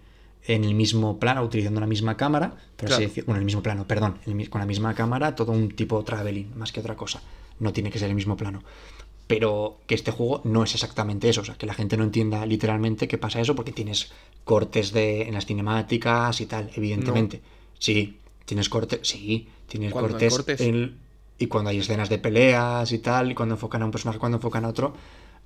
en 0.49 0.64
el 0.64 0.74
mismo 0.74 1.18
plano, 1.20 1.42
utilizando 1.42 1.78
la 1.80 1.86
misma 1.86 2.16
cámara, 2.16 2.57
Claro. 2.76 2.99
decir, 2.99 3.24
bueno, 3.24 3.38
el 3.38 3.44
mismo 3.44 3.62
plano, 3.62 3.86
perdón, 3.86 4.18
el 4.26 4.49
con 4.51 4.61
la 4.61 4.66
misma 4.66 4.94
cámara, 4.94 5.34
todo 5.36 5.53
un 5.53 5.68
tipo 5.70 6.03
traveling, 6.03 6.57
más 6.57 6.72
que 6.72 6.80
otra 6.80 6.96
cosa. 6.96 7.22
No 7.61 7.72
tiene 7.72 7.90
que 7.90 7.99
ser 7.99 8.09
el 8.09 8.14
mismo 8.16 8.36
plano. 8.36 8.62
Pero 9.26 9.78
que 9.86 9.94
este 9.94 10.11
juego 10.11 10.40
no 10.44 10.64
es 10.64 10.72
exactamente 10.74 11.28
eso, 11.28 11.42
o 11.42 11.44
sea, 11.44 11.57
que 11.57 11.66
la 11.66 11.74
gente 11.74 11.99
no 11.99 12.05
entienda 12.05 12.46
literalmente 12.46 13.07
qué 13.09 13.18
pasa 13.18 13.40
eso, 13.40 13.55
porque 13.55 13.72
tienes 13.72 14.11
cortes 14.44 14.92
de, 14.92 15.22
en 15.28 15.34
las 15.34 15.44
cinemáticas 15.44 16.40
y 16.40 16.46
tal, 16.46 16.70
evidentemente. 16.74 17.42
Sí, 17.78 18.18
tienes 18.46 18.70
cortes, 18.70 19.01
sí, 19.07 19.49
tienes 19.68 19.94
no 19.94 20.01
cortes, 20.01 20.32
cortes. 20.32 20.61
en- 20.62 20.96
y 21.38 21.46
cuando 21.46 21.68
hay 21.70 21.78
escenas 21.78 22.09
de 22.09 22.18
peleas 22.18 22.90
y 22.90 22.99
tal, 23.01 23.30
y 23.30 23.34
cuando 23.34 23.57
enfocan 23.57 23.82
a 23.82 23.84
un 23.84 23.90
personaje, 23.90 24.18
cuando 24.18 24.38
enfocan 24.38 24.64
a 24.64 24.68
otro, 24.68 24.94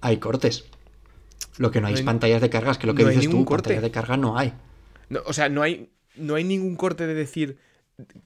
hay 0.00 0.18
cortes. 0.18 0.64
Lo 1.58 1.70
que 1.72 1.80
no 1.80 1.88
hay 1.88 1.94
No 1.94 1.98
es 1.98 2.04
pantallas 2.04 2.40
de 2.40 2.48
cargas, 2.50 2.78
que 2.78 2.86
lo 2.86 2.94
que 2.94 3.02
no 3.02 3.08
dices 3.10 3.28
tú, 3.28 3.44
corte. 3.44 3.64
pantallas 3.64 3.82
de 3.82 3.90
carga 3.90 4.16
no 4.16 4.38
hay. 4.38 4.52
No, 5.12 5.22
o 5.26 5.32
sea, 5.32 5.48
no 5.48 5.62
hay, 5.62 5.90
no 6.16 6.34
hay 6.34 6.44
ningún 6.44 6.76
corte 6.76 7.06
de 7.06 7.14
decir 7.14 7.58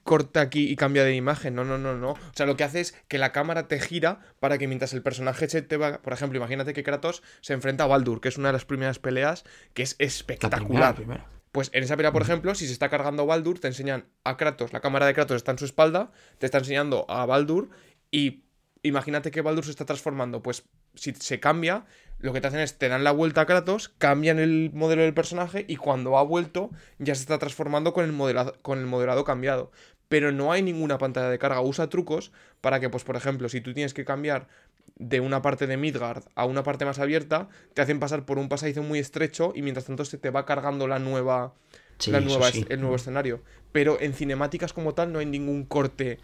corta 0.03 0.41
aquí 0.41 0.69
y 0.69 0.75
cambia 0.75 1.03
de 1.03 1.13
imagen. 1.15 1.53
No, 1.53 1.63
no, 1.63 1.77
no, 1.77 1.95
no. 1.95 2.11
O 2.11 2.17
sea, 2.33 2.45
lo 2.45 2.55
que 2.55 2.63
hace 2.63 2.79
es 2.79 2.95
que 3.07 3.17
la 3.17 3.31
cámara 3.31 3.67
te 3.67 3.79
gira 3.79 4.19
para 4.39 4.57
que 4.57 4.67
mientras 4.67 4.93
el 4.93 5.01
personaje 5.03 5.49
se 5.49 5.61
te 5.61 5.77
va. 5.77 6.01
Por 6.01 6.13
ejemplo, 6.13 6.37
imagínate 6.37 6.73
que 6.73 6.83
Kratos 6.83 7.21
se 7.41 7.53
enfrenta 7.53 7.83
a 7.83 7.87
Baldur, 7.87 8.21
que 8.21 8.29
es 8.29 8.37
una 8.37 8.49
de 8.49 8.53
las 8.53 8.65
primeras 8.65 8.99
peleas 8.99 9.43
que 9.73 9.83
es 9.83 9.95
La 9.99 10.05
espectacular. 10.05 10.63
primera, 10.65 10.85
la 10.87 10.95
primera. 10.95 11.25
Pues 11.51 11.69
en 11.73 11.83
esa 11.83 11.97
pelea, 11.97 12.11
por 12.11 12.21
ejemplo, 12.21 12.55
si 12.55 12.67
se 12.67 12.73
está 12.73 12.89
cargando 12.89 13.25
Baldur, 13.25 13.59
te 13.59 13.67
enseñan 13.67 14.05
a 14.23 14.37
Kratos, 14.37 14.73
la 14.73 14.79
cámara 14.79 15.05
de 15.05 15.13
Kratos 15.13 15.37
está 15.37 15.51
en 15.51 15.57
su 15.57 15.65
espalda, 15.65 16.11
te 16.37 16.45
está 16.45 16.59
enseñando 16.59 17.05
a 17.09 17.25
Baldur 17.25 17.69
y 18.11 18.43
imagínate 18.83 19.31
que 19.31 19.41
Baldur 19.41 19.65
se 19.65 19.71
está 19.71 19.85
transformando. 19.85 20.41
Pues 20.41 20.63
si 20.95 21.13
se 21.13 21.39
cambia, 21.39 21.85
lo 22.19 22.33
que 22.33 22.41
te 22.41 22.47
hacen 22.47 22.59
es 22.59 22.77
te 22.77 22.89
dan 22.89 23.03
la 23.03 23.11
vuelta 23.11 23.41
a 23.41 23.45
Kratos, 23.45 23.89
cambian 23.97 24.39
el 24.39 24.71
modelo 24.73 25.03
del 25.03 25.13
personaje 25.13 25.65
y 25.67 25.75
cuando 25.75 26.17
ha 26.17 26.23
vuelto 26.23 26.71
ya 26.97 27.15
se 27.15 27.21
está 27.21 27.37
transformando 27.37 27.93
con 27.93 28.05
el 28.05 28.11
modelado, 28.11 28.55
con 28.61 28.79
el 28.79 28.85
modelado 28.85 29.23
cambiado. 29.23 29.71
Pero 30.09 30.31
no 30.31 30.51
hay 30.51 30.61
ninguna 30.61 30.97
pantalla 30.97 31.29
de 31.29 31.37
carga. 31.37 31.59
Usa 31.61 31.89
trucos 31.89 32.31
para 32.61 32.79
que, 32.79 32.89
pues, 32.89 33.03
por 33.03 33.17
ejemplo, 33.17 33.49
si 33.49 33.59
tú 33.59 33.73
tienes 33.73 33.93
que 33.93 34.05
cambiar 34.05 34.47
de 34.95 35.19
una 35.19 35.41
parte 35.41 35.67
de 35.67 35.75
Midgard 35.75 36.23
a 36.33 36.45
una 36.45 36.63
parte 36.63 36.85
más 36.85 36.97
abierta, 36.99 37.49
te 37.73 37.81
hacen 37.81 37.99
pasar 37.99 38.25
por 38.25 38.37
un 38.39 38.47
pasadizo 38.47 38.83
muy 38.83 38.99
estrecho 38.99 39.51
y 39.53 39.61
mientras 39.61 39.85
tanto 39.85 40.05
se 40.05 40.17
te 40.17 40.29
va 40.29 40.45
cargando 40.45 40.87
la 40.87 40.97
nueva, 40.99 41.53
Sí, 41.99 42.11
la 42.11 42.21
nueva 42.21 42.51
sí. 42.51 42.65
el 42.69 42.79
nuevo 42.79 42.95
escenario. 42.95 43.43
Pero 43.73 43.99
en 43.99 44.13
cinemáticas 44.13 44.71
como 44.71 44.93
tal 44.93 45.11
no 45.11 45.19
hay 45.19 45.25
ningún 45.25 45.65
corte 45.65 46.19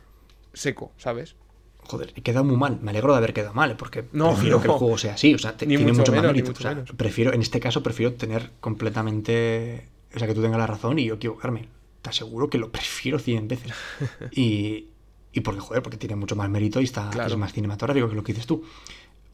seco, 0.54 0.94
¿sabes? 0.98 1.36
Joder, 1.88 2.14
he 2.16 2.22
quedado 2.22 2.44
muy 2.46 2.56
mal. 2.58 2.80
Me 2.82 2.92
alegro 2.92 3.12
de 3.12 3.18
haber 3.18 3.34
quedado 3.34 3.54
mal, 3.54 3.76
porque 3.78 4.06
No, 4.14 4.32
prefiero 4.34 4.62
que 4.62 4.68
el 4.68 4.74
juego 4.74 4.98
sea 4.98 5.14
así. 5.16 5.34
O 5.34 5.38
sea, 5.40 5.56
te- 5.58 5.66
tiene 5.66 5.84
mucho 5.84 5.96
mucho, 6.00 6.12
más 6.12 6.22
menos, 6.22 6.34
ni 6.36 6.42
mérito. 6.42 6.50
mucho 6.52 6.60
O 6.60 6.62
sea, 6.64 6.72
menos. 6.76 6.92
prefiero, 6.96 7.34
en 7.34 7.42
este 7.42 7.60
caso, 7.60 7.84
prefiero 7.84 8.14
tener 8.14 8.52
completamente. 8.60 9.88
O 10.16 10.20
sea, 10.20 10.28
que 10.28 10.34
tú 10.34 10.42
tengas 10.42 10.60
la 10.60 10.68
razón 10.68 11.00
y 11.00 11.06
yo 11.06 11.16
equivocarme. 11.16 11.68
Te 12.02 12.10
aseguro 12.10 12.50
que 12.50 12.58
lo 12.58 12.72
prefiero 12.72 13.20
100 13.20 13.48
veces. 13.48 13.72
y, 14.32 14.88
y 15.32 15.40
porque, 15.42 15.60
joder, 15.62 15.82
porque 15.84 15.98
tiene 15.98 16.16
mucho 16.16 16.36
más 16.36 16.50
mérito 16.50 16.80
y 16.82 16.84
está 16.86 17.10
Claro. 17.10 17.30
es 17.32 17.38
más 17.38 17.54
cinematográfico 17.54 18.10
que 18.10 18.16
lo 18.16 18.24
que 18.24 18.34
dices 18.34 18.48
tú. 18.48 18.64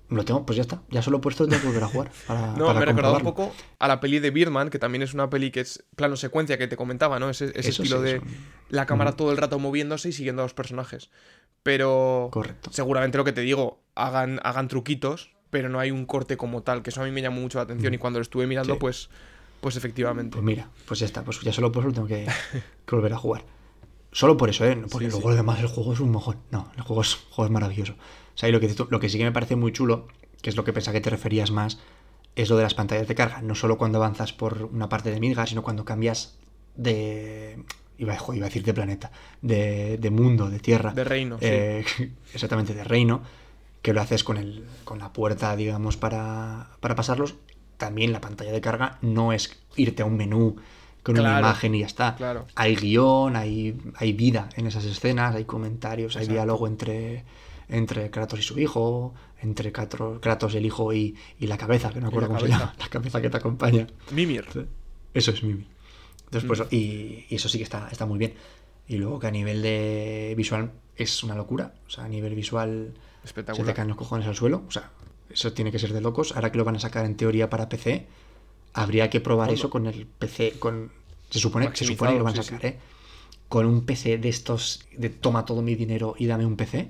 Lo 0.10 0.26
tengo, 0.26 0.44
pues 0.44 0.56
ya 0.58 0.62
está. 0.64 0.82
Ya 0.90 1.04
solo 1.04 1.22
por 1.22 1.34
esto 1.34 1.48
tengo 1.48 1.62
que 1.62 1.68
volver 1.68 1.84
a 1.84 1.88
jugar. 1.88 2.12
Para, 2.28 2.54
No, 2.54 2.66
para 2.66 2.80
me 2.80 2.86
recordaba 2.88 3.18
un 3.18 3.24
poco 3.24 3.54
a 3.78 3.88
la 3.88 4.00
peli 4.00 4.18
de 4.20 4.32
Birdman, 4.32 4.70
que 4.72 4.80
también 4.80 5.04
es 5.04 5.14
una 5.14 5.30
peli 5.30 5.52
que 5.52 5.60
es 5.60 5.84
plano 5.96 6.16
secuencia 6.16 6.58
que 6.58 6.68
te 6.68 6.76
comentaba, 6.76 7.20
¿no? 7.20 7.30
Ese, 7.30 7.52
ese 7.54 7.70
estilo 7.70 7.98
sí, 7.98 8.04
de 8.04 8.16
eso. 8.16 8.26
la 8.70 8.88
cámara 8.88 9.12
Ujú. 9.12 9.18
todo 9.18 9.32
el 9.32 9.38
rato 9.38 9.60
moviéndose 9.60 10.10
y 10.10 10.12
siguiendo 10.12 10.42
a 10.42 10.46
los 10.46 10.56
personajes. 10.56 11.12
Pero 11.64 12.30
Correcto. 12.32 12.70
seguramente 12.74 13.18
lo 13.18 13.24
que 13.26 13.34
te 13.34 13.42
digo, 13.42 13.82
hagan, 13.96 14.40
hagan 14.44 14.68
truquitos, 14.68 15.32
pero 15.50 15.70
no 15.70 15.80
hay 15.80 15.92
un 15.92 16.06
corte 16.06 16.38
como 16.38 16.64
tal, 16.64 16.82
que 16.84 16.90
eso 16.92 17.02
a 17.02 17.06
mí 17.06 17.12
me 17.12 17.22
llamó 17.22 17.42
mucho 17.42 17.58
la 17.58 17.64
atención 17.64 17.94
y 17.94 17.98
cuando 17.98 18.20
lo 18.20 18.24
estuve 18.24 18.48
mirando, 18.48 18.74
Sí. 18.76 18.80
pues, 18.80 19.10
pues 19.62 19.76
efectivamente. 19.76 20.34
Pues 20.34 20.44
mira, 20.46 20.70
pues 20.88 21.00
ya 21.00 21.06
está. 21.06 21.24
Pues 21.24 21.42
ya 21.42 21.52
solo 21.52 21.72
por 21.72 21.84
eso 21.84 21.92
tengo 21.94 22.08
que, 22.08 22.26
que 22.86 22.96
volver 22.96 23.14
a 23.14 23.18
jugar. 23.18 23.44
Solo 24.12 24.38
por 24.38 24.50
eso, 24.50 24.66
¿eh? 24.66 24.76
No 24.76 24.88
Porque 24.88 25.06
Sí, 25.08 25.12
luego 25.12 25.30
además 25.30 25.60
el 25.60 25.68
juego 25.68 25.94
es 25.94 26.00
un 26.00 26.12
mojón. 26.12 26.38
No, 26.50 26.72
el 26.76 26.82
juego 26.82 27.02
es, 27.02 27.14
el 27.14 27.34
juego 27.34 27.46
es 27.46 27.52
maravilloso. 27.52 27.94
O 27.94 28.38
sea, 28.38 28.50
y 28.50 28.52
lo 28.52 28.60
que, 28.60 28.74
lo 28.90 29.00
que 29.00 29.10
sí 29.10 29.18
que 29.18 29.24
me 29.26 29.32
parece 29.32 29.56
muy 29.56 29.72
chulo, 29.72 30.08
que 30.42 30.50
es 30.50 30.56
lo 30.56 30.64
que 30.64 30.74
pensaba 30.74 30.94
que 30.94 31.02
te 31.02 31.10
referías 31.10 31.52
más, 31.52 31.80
es 32.36 32.50
lo 32.50 32.56
de 32.58 32.64
las 32.64 32.74
pantallas 32.74 33.08
de 33.08 33.14
carga. 33.16 33.42
No 33.42 33.54
solo 33.54 33.78
cuando 33.78 33.98
avanzas 34.00 34.34
por 34.34 34.64
una 34.72 34.88
parte 34.90 35.12
de 35.12 35.20
Midgard, 35.20 35.48
sino 35.50 35.62
cuando 35.62 35.84
cambias 35.86 36.38
de... 36.76 37.64
Iba, 38.00 38.18
jo, 38.18 38.34
iba 38.34 38.46
a 38.46 38.50
decir 38.50 38.64
de 38.64 38.74
planeta. 38.74 39.12
De, 39.42 39.98
de 39.98 40.10
mundo, 40.10 40.50
de 40.50 40.60
tierra. 40.60 40.94
De 40.94 41.04
reino, 41.04 41.38
sí. 41.38 41.46
Eh, 41.46 41.86
exactamente, 42.34 42.74
de 42.74 42.84
reino. 42.84 43.22
Que 43.82 43.94
lo 43.94 44.02
haces 44.02 44.24
con, 44.24 44.38
el, 44.38 44.66
con 44.84 45.00
la 45.00 45.14
puerta, 45.14 45.56
digamos, 45.56 45.98
para, 45.98 46.72
para 46.80 46.96
pasarlos. 46.96 47.36
También 47.78 48.12
la 48.12 48.22
pantalla 48.22 48.52
de 48.52 48.62
carga 48.62 48.98
no 49.02 49.32
es 49.32 49.58
irte 49.76 50.02
a 50.02 50.06
un 50.06 50.18
menú 50.18 50.58
con 51.04 51.20
una 51.20 51.40
imagen 51.40 51.76
y 51.76 51.80
ya 51.80 51.86
está. 51.86 52.16
claro. 52.16 52.46
Hay 52.56 52.76
guion, 52.76 53.36
hay, 53.36 53.80
hay 53.96 54.14
vida 54.14 54.50
en 54.56 54.68
esas 54.68 54.86
escenas, 54.86 55.36
hay 55.36 55.46
comentarios, 55.46 56.18
hay 56.18 56.28
diálogo 56.28 56.68
entre, 56.68 57.24
entre 57.70 58.10
Kratos 58.12 58.40
y 58.40 58.44
su 58.44 58.60
hijo, 58.60 59.14
entre 59.42 59.72
Kratos, 59.72 60.56
el 60.56 60.66
hijo 60.66 60.94
y, 60.94 61.16
y 61.40 61.48
la 61.48 61.58
cabeza, 61.58 61.90
que 61.90 61.96
no 61.96 62.04
me 62.04 62.08
acuerdo 62.10 62.28
cómo 62.28 62.40
se 62.40 62.50
llama, 62.50 62.76
la 62.80 62.88
cabeza 62.90 63.22
que 63.22 63.30
te 63.30 63.38
acompaña. 63.38 63.88
Mimir. 64.12 64.46
Eso 65.14 65.32
es 65.32 65.44
Mimi. 65.44 65.66
Pues, 66.32 66.60
Mm. 66.60 66.64
y, 66.72 67.26
y 67.30 67.36
eso 67.36 67.50
sí 67.50 67.58
que 67.58 67.64
está, 67.64 67.88
está 67.92 68.06
muy 68.06 68.20
bien. 68.20 68.34
Y 68.88 68.98
luego 68.98 69.20
que 69.20 69.28
a 69.28 69.32
nivel 69.32 69.62
de 69.62 70.34
visual 70.38 70.72
es 70.96 71.24
una 71.24 71.36
locura. 71.36 71.74
O 71.88 71.90
sea, 71.90 72.06
a 72.06 72.08
nivel 72.08 72.36
visual 72.36 72.94
se 73.24 73.34
te 73.44 73.74
caen 73.74 73.88
los 73.88 73.98
cojones 73.98 74.28
al 74.28 74.36
suelo. 74.36 74.64
O 74.68 74.72
sea, 74.72 74.92
eso 75.30 75.54
tiene 75.54 75.72
que 75.72 75.80
ser 75.80 75.94
de 75.94 76.02
locos. 76.02 76.36
Ahora 76.36 76.52
que 76.52 76.58
lo 76.58 76.66
van 76.66 76.76
a 76.76 76.80
sacar 76.80 77.06
en 77.06 77.16
teoría 77.16 77.50
para 77.50 77.70
PC, 77.70 78.08
habría 78.74 79.10
que 79.10 79.22
probar 79.22 79.52
eso 79.52 79.70
con 79.70 79.86
el 79.88 80.06
PC. 80.06 80.54
con 80.60 80.92
Se 81.30 81.40
supone, 81.40 81.66
se 81.66 81.70
Maximizado, 81.70 81.96
supone 81.96 82.12
que 82.14 82.18
lo 82.20 82.24
van 82.26 82.34
a 82.34 82.44
sí, 82.44 82.44
sacar, 82.44 82.62
sí. 82.62 82.68
¿eh? 82.68 82.80
Con 83.48 83.66
un 83.66 83.86
PC 83.86 84.18
de 84.18 84.30
estos 84.30 84.86
de 84.96 85.10
toma 85.10 85.46
todo 85.46 85.62
mi 85.62 85.76
dinero 85.76 86.16
y 86.18 86.26
dame 86.28 86.46
un 86.46 86.56
PC 86.56 86.90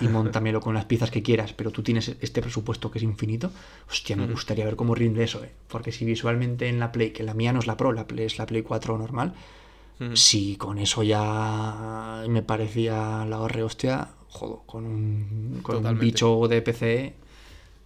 y 0.00 0.08
montamelo 0.08 0.60
con 0.60 0.74
las 0.74 0.84
piezas 0.84 1.10
que 1.10 1.22
quieras, 1.22 1.52
pero 1.52 1.70
tú 1.70 1.82
tienes 1.82 2.14
este 2.20 2.42
presupuesto 2.42 2.90
que 2.90 2.98
es 2.98 3.04
infinito. 3.04 3.50
Hostia, 3.88 4.16
me 4.16 4.26
gustaría 4.26 4.64
ver 4.64 4.76
cómo 4.76 4.94
rinde 4.94 5.24
eso, 5.24 5.42
¿eh? 5.42 5.50
Porque 5.68 5.90
si 5.92 6.04
visualmente 6.04 6.68
en 6.68 6.78
la 6.78 6.92
Play, 6.92 7.10
que 7.10 7.22
la 7.22 7.34
mía 7.34 7.52
no 7.52 7.58
es 7.60 7.66
la 7.66 7.76
Pro, 7.76 7.92
la 7.92 8.06
Play 8.06 8.26
es 8.26 8.38
la 8.38 8.46
Play 8.46 8.62
4 8.62 8.98
normal, 8.98 9.34
si 10.14 10.56
con 10.56 10.78
eso 10.78 11.02
ya 11.02 12.24
me 12.28 12.42
parecía 12.42 13.24
la 13.24 13.40
horre 13.40 13.62
hostia, 13.62 14.08
jodo, 14.28 14.62
con 14.66 14.84
un, 14.84 15.60
con 15.62 15.76
un 15.76 15.82
Totalmente. 15.82 16.04
bicho 16.04 16.46
de 16.48 16.62
PC, 16.62 17.14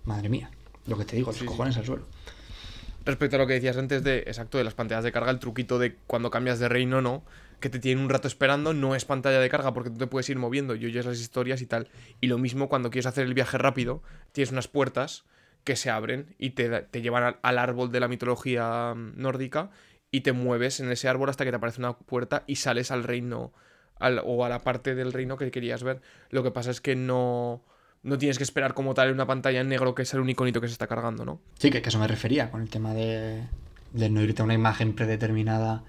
madre 0.04 0.28
mía, 0.28 0.50
lo 0.86 0.96
que 0.98 1.04
te 1.04 1.16
digo, 1.16 1.28
los 1.28 1.36
Sí, 1.36 1.40
sí. 1.42 1.46
cojones 1.46 1.76
al 1.76 1.84
suelo. 1.86 2.04
Respecto 3.04 3.36
a 3.36 3.38
lo 3.38 3.46
que 3.46 3.54
decías 3.54 3.76
antes 3.76 4.02
de, 4.04 4.18
exacto, 4.20 4.58
de 4.58 4.64
las 4.64 4.74
pantallas 4.74 5.04
de 5.04 5.12
carga, 5.12 5.30
el 5.30 5.38
truquito 5.38 5.78
de 5.78 5.96
cuando 6.06 6.30
cambias 6.30 6.58
de 6.58 6.68
reino, 6.68 7.00
no, 7.00 7.22
que 7.60 7.68
te 7.70 7.78
tienen 7.78 8.02
un 8.04 8.10
rato 8.10 8.28
esperando, 8.28 8.72
no 8.72 8.94
es 8.94 9.04
pantalla 9.04 9.40
de 9.40 9.48
carga 9.48 9.74
porque 9.74 9.90
tú 9.90 9.98
te 9.98 10.06
puedes 10.06 10.28
ir 10.30 10.38
moviendo 10.38 10.74
y 10.74 10.84
oyes 10.86 11.06
las 11.06 11.18
historias 11.20 11.60
y 11.62 11.66
tal. 11.66 11.88
Y 12.20 12.28
lo 12.28 12.38
mismo 12.38 12.68
cuando 12.68 12.90
quieres 12.90 13.06
hacer 13.06 13.26
el 13.26 13.34
viaje 13.34 13.58
rápido, 13.58 14.02
tienes 14.32 14.52
unas 14.52 14.68
puertas 14.68 15.24
que 15.64 15.74
se 15.76 15.90
abren 15.90 16.34
y 16.38 16.50
te, 16.50 16.68
te 16.82 17.02
llevan 17.02 17.36
al, 17.42 17.58
árbol 17.58 17.90
de 17.90 18.00
la 18.00 18.08
mitología 18.08 18.94
mm, 18.94 19.20
nórdica 19.20 19.70
y 20.10 20.20
te 20.20 20.32
mueves 20.32 20.80
en 20.80 20.90
ese 20.90 21.08
árbol 21.08 21.28
hasta 21.28 21.44
que 21.44 21.50
te 21.50 21.56
aparece 21.56 21.80
una 21.80 21.94
puerta 21.98 22.44
y 22.46 22.56
sales 22.56 22.90
al 22.90 23.04
reino 23.04 23.52
al- 23.98 24.22
o 24.24 24.44
a 24.44 24.48
la 24.48 24.60
parte 24.60 24.94
del 24.94 25.12
reino 25.12 25.36
que 25.36 25.50
querías 25.50 25.82
ver. 25.82 26.00
Lo 26.30 26.42
que 26.42 26.50
pasa 26.52 26.70
es 26.70 26.80
que 26.80 26.94
no, 26.96 27.62
no 28.04 28.16
tienes 28.18 28.38
que 28.38 28.44
esperar 28.44 28.72
como 28.72 28.94
tal 28.94 29.08
en 29.08 29.14
una 29.14 29.26
pantalla 29.26 29.60
en 29.60 29.68
negro 29.68 29.94
que 29.94 30.02
es 30.02 30.14
el 30.14 30.30
iconito 30.30 30.60
que 30.60 30.68
se 30.68 30.72
está 30.72 30.86
cargando, 30.86 31.24
¿no? 31.24 31.40
Sí, 31.58 31.70
que, 31.70 31.82
que 31.82 31.88
eso 31.88 31.98
me 31.98 32.06
refería 32.06 32.50
con 32.50 32.62
el 32.62 32.70
tema 32.70 32.94
de, 32.94 33.42
de 33.92 34.08
no 34.08 34.22
irte 34.22 34.40
a 34.40 34.44
una 34.44 34.54
imagen 34.54 34.94
predeterminada 34.94 35.82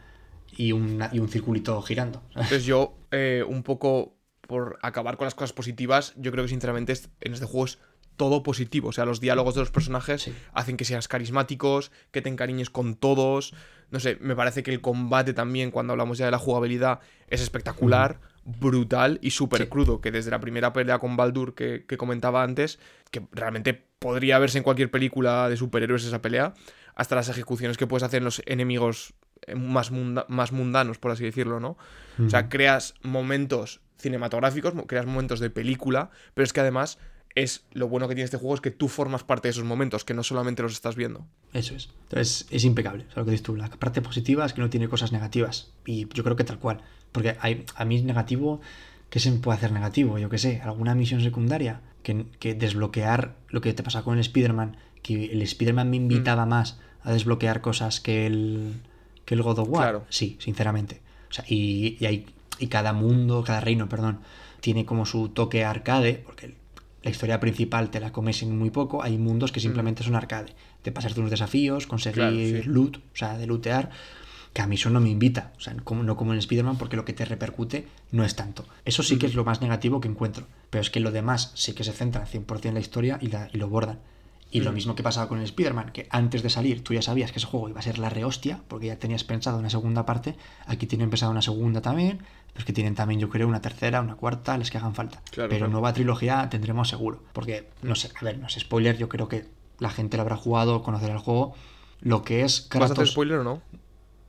y, 0.58 0.72
una- 0.72 1.10
y 1.12 1.20
un 1.20 1.30
circulito 1.30 1.82
girando. 1.82 2.22
Entonces 2.30 2.66
yo, 2.66 2.98
eh, 3.12 3.44
un 3.48 3.64
poco 3.64 4.16
por 4.48 4.80
acabar 4.82 5.18
con 5.18 5.26
las 5.26 5.36
cosas 5.36 5.54
positivas, 5.54 6.14
yo 6.18 6.32
creo 6.32 6.44
que 6.46 6.50
sinceramente 6.50 6.94
en 7.22 7.34
este 7.34 7.46
juego 7.46 7.66
es 7.66 7.80
todo 8.18 8.44
positivo. 8.44 8.90
O 8.90 8.92
sea, 8.92 9.06
los 9.06 9.22
diálogos 9.22 9.54
de 9.56 9.62
los 9.62 9.72
personajes 9.72 10.24
Sí. 10.24 10.34
hacen 10.54 10.76
que 10.76 10.84
seas 10.86 11.08
carismáticos, 11.08 11.92
que 12.12 12.22
te 12.22 12.30
encariñes 12.30 12.70
con 12.70 12.96
todos. 12.96 13.54
No 13.92 14.00
sé, 14.00 14.18
me 14.20 14.36
parece 14.36 14.62
que 14.64 14.72
el 14.72 14.82
combate 14.82 15.34
también, 15.34 15.72
cuando 15.72 15.94
hablamos 15.94 16.18
ya 16.18 16.26
de 16.26 16.32
la 16.32 16.38
jugabilidad, 16.40 17.00
es 17.28 17.42
espectacular, 17.42 18.20
brutal 18.44 19.20
y 19.22 19.32
súper 19.32 19.62
Sí. 19.64 19.68
crudo. 19.68 20.02
Que 20.02 20.12
desde 20.12 20.32
la 20.32 20.40
primera 20.40 20.74
pelea 20.74 21.00
con 21.00 21.16
Baldur 21.16 21.54
que, 21.56 21.86
que 21.88 21.98
comentaba 21.98 22.44
antes, 22.44 22.80
que 23.12 23.22
realmente 23.32 23.74
podría 24.00 24.40
verse 24.40 24.58
en 24.58 24.64
cualquier 24.64 24.90
película 24.92 25.48
de 25.48 25.58
superhéroes 25.58 26.04
esa 26.06 26.22
pelea, 26.22 26.54
hasta 26.96 27.16
las 27.16 27.30
ejecuciones 27.30 27.78
que 27.78 27.88
puedes 27.88 28.04
hacer 28.04 28.18
en 28.18 28.26
los 28.26 28.42
enemigos 28.46 29.14
más, 29.56 29.92
munda- 29.92 30.26
más 30.30 30.52
mundanos, 30.52 30.98
por 30.98 31.12
así 31.12 31.24
decirlo, 31.24 31.60
¿no? 31.60 31.78
O 32.26 32.30
sea, 32.30 32.50
creas 32.50 32.96
momentos 33.02 33.82
cinematográficos, 33.98 34.74
creas 34.88 35.06
momentos 35.06 35.40
de 35.40 35.50
película, 35.50 36.10
pero 36.34 36.44
es 36.44 36.54
que 36.54 36.60
además 36.62 36.98
es 37.36 37.64
lo 37.74 37.88
bueno 37.88 38.08
que 38.08 38.16
tiene 38.16 38.26
este 38.26 38.38
juego 38.38 38.56
es 38.56 38.62
que 38.62 38.72
tú 38.72 38.88
formas 38.88 39.24
parte 39.24 39.48
de 39.48 39.52
esos 39.52 39.64
momentos, 39.64 40.04
que 40.04 40.14
no 40.14 40.24
solamente 40.24 40.64
los 40.64 40.74
estás 40.74 40.96
viendo. 40.96 41.26
Eso 41.54 41.76
es. 41.76 41.90
Entonces 42.04 42.48
es 42.50 42.64
impecable. 42.66 43.06
O 43.10 43.14
sea, 43.14 43.20
lo 43.22 43.26
que 43.26 43.32
dices 43.32 43.44
tú. 43.44 43.56
La 43.56 43.70
parte 43.70 44.02
positiva 44.02 44.46
es 44.46 44.54
que 44.54 44.62
no 44.62 44.70
tiene 44.70 44.90
cosas 44.90 45.12
negativas. 45.12 45.72
Y 45.86 46.08
yo 46.14 46.24
creo 46.24 46.36
que 46.36 46.44
tal 46.44 46.60
cual. 46.60 46.82
Porque 47.12 47.38
hay, 47.40 47.66
a 47.76 47.86
mí 47.86 47.96
es 47.98 48.04
negativo. 48.04 48.62
¿Qué 49.10 49.20
se 49.20 49.32
me 49.32 49.38
puede 49.40 49.58
hacer 49.58 49.72
negativo? 49.72 50.18
Yo 50.18 50.28
qué 50.30 50.38
sé. 50.40 50.60
¿Alguna 50.62 50.96
misión 50.96 51.22
secundaria? 51.22 51.82
Que, 52.04 52.26
que 52.40 52.56
desbloquear 52.56 53.36
lo 53.50 53.62
que 53.62 53.74
te 53.74 53.84
pasa 53.84 54.02
con 54.04 54.16
el 54.16 54.22
Spider-Man. 54.22 54.78
Que 55.04 55.26
el 55.32 55.42
Spider-Man 55.44 55.90
me 55.90 55.98
invitaba 55.98 56.46
más 56.48 56.80
a 57.04 57.14
desbloquear 57.14 57.62
cosas 57.62 58.02
que 58.02 58.26
el, 58.26 58.74
que 59.30 59.36
el 59.36 59.44
God 59.44 59.60
of 59.60 59.70
War. 59.70 59.84
Claro. 59.84 60.06
Sí, 60.10 60.38
sinceramente. 60.40 61.02
O 61.30 61.34
sea, 61.34 61.46
y, 61.48 61.98
y, 62.00 62.06
hay, 62.08 62.26
y 62.58 62.66
cada 62.66 62.94
mundo, 62.94 63.44
cada 63.46 63.60
reino, 63.62 63.88
perdón, 63.88 64.22
tiene 64.60 64.86
como 64.88 65.06
su 65.06 65.30
toque 65.30 65.64
arcade. 65.64 66.24
Porque 66.26 66.56
la 67.04 67.12
historia 67.12 67.40
principal 67.40 67.92
te 67.92 68.00
la 68.00 68.12
comes 68.12 68.42
en 68.42 68.58
muy 68.58 68.72
poco. 68.72 69.04
Hay 69.04 69.20
mundos 69.20 69.52
que 69.52 69.60
simplemente 69.60 70.04
son 70.04 70.16
arcade. 70.16 70.56
De 70.84 70.92
pasarte 70.92 71.20
unos 71.20 71.30
desafíos, 71.30 71.86
conseguir 71.86 72.16
Claro, 72.16 72.36
sí. 72.38 72.64
loot, 72.66 72.98
o 72.98 73.02
sea, 73.14 73.38
de 73.38 73.46
lootear. 73.46 73.92
Que 74.52 74.64
a 74.64 74.66
mí 74.68 74.78
eso 74.78 74.90
no 74.90 75.00
me 75.00 75.10
invita. 75.12 75.54
O 75.58 75.60
sea, 75.60 75.76
como, 75.84 76.02
no 76.02 76.18
como 76.18 76.34
en 76.34 76.40
Spider-Man, 76.40 76.80
porque 76.80 76.96
lo 76.96 77.06
que 77.06 77.14
te 77.14 77.24
repercute 77.24 77.86
no 78.12 78.26
es 78.26 78.36
tanto. 78.36 78.66
Eso 78.84 79.04
sí 79.04 79.20
que 79.20 79.28
es 79.28 79.36
lo 79.36 79.46
más 79.46 79.62
negativo 79.62 80.02
que 80.02 80.08
encuentro. 80.08 80.48
Pero 80.72 80.82
es 80.82 80.90
que 80.90 81.00
lo 81.02 81.12
demás 81.12 81.52
sí 81.54 81.74
que 81.74 81.84
se 81.84 81.94
centra 81.94 82.26
100% 82.26 82.66
en 82.66 82.74
la 82.74 82.80
historia 82.80 83.20
y, 83.22 83.28
la, 83.28 83.48
y 83.54 83.60
lo 83.60 83.70
bordan. 83.70 84.00
Y 84.52 84.62
lo 84.62 84.72
mismo 84.72 84.96
que 84.96 85.04
pasaba 85.04 85.28
con 85.28 85.38
el 85.38 85.44
Spider-Man, 85.44 85.92
que 85.92 86.08
antes 86.10 86.42
de 86.42 86.50
salir 86.50 86.84
tú 86.84 86.94
ya 86.96 87.04
sabías 87.04 87.32
que 87.32 87.38
ese 87.38 87.46
juego 87.46 87.70
iba 87.70 87.80
a 87.80 87.84
ser 87.84 88.00
la 88.00 88.10
rehostia, 88.10 88.62
porque 88.68 88.88
ya 88.88 88.98
tenías 88.98 89.24
pensado 89.24 89.60
una 89.60 89.70
segunda 89.70 90.06
parte, 90.08 90.36
aquí 90.66 90.88
tienen 90.88 91.12
pensado 91.12 91.32
una 91.32 91.44
segunda 91.44 91.82
también, 91.82 92.24
pues 92.54 92.66
que 92.66 92.74
tienen 92.74 92.96
también, 92.96 93.20
yo 93.20 93.30
creo, 93.30 93.48
una 93.48 93.62
tercera, 93.62 94.02
una 94.02 94.16
cuarta, 94.16 94.58
las 94.58 94.72
que 94.72 94.80
hagan 94.80 94.96
falta. 94.96 95.22
Claro, 95.30 95.50
Pero 95.50 95.60
claro. 95.60 95.72
nueva 95.72 95.94
trilogía 95.94 96.50
tendremos 96.50 96.90
seguro, 96.90 97.22
porque, 97.34 97.70
no 97.84 97.94
sé, 97.94 98.10
a 98.20 98.26
ver, 98.26 98.40
no 98.40 98.48
es 98.48 98.54
spoiler, 98.56 98.98
yo 98.98 99.08
creo 99.08 99.28
que 99.28 99.46
la 99.78 99.92
gente 99.92 100.18
lo 100.18 100.22
habrá 100.24 100.36
jugado, 100.36 100.82
conocerá 100.82 101.14
el 101.14 101.20
juego, 101.20 101.54
lo 102.02 102.24
que 102.24 102.42
es 102.44 102.68
¿Vas 102.74 102.82
a 102.82 102.86
hacer 102.86 102.96
Kratos... 102.96 103.12
spoiler 103.12 103.38
o 103.40 103.44
no? 103.44 103.62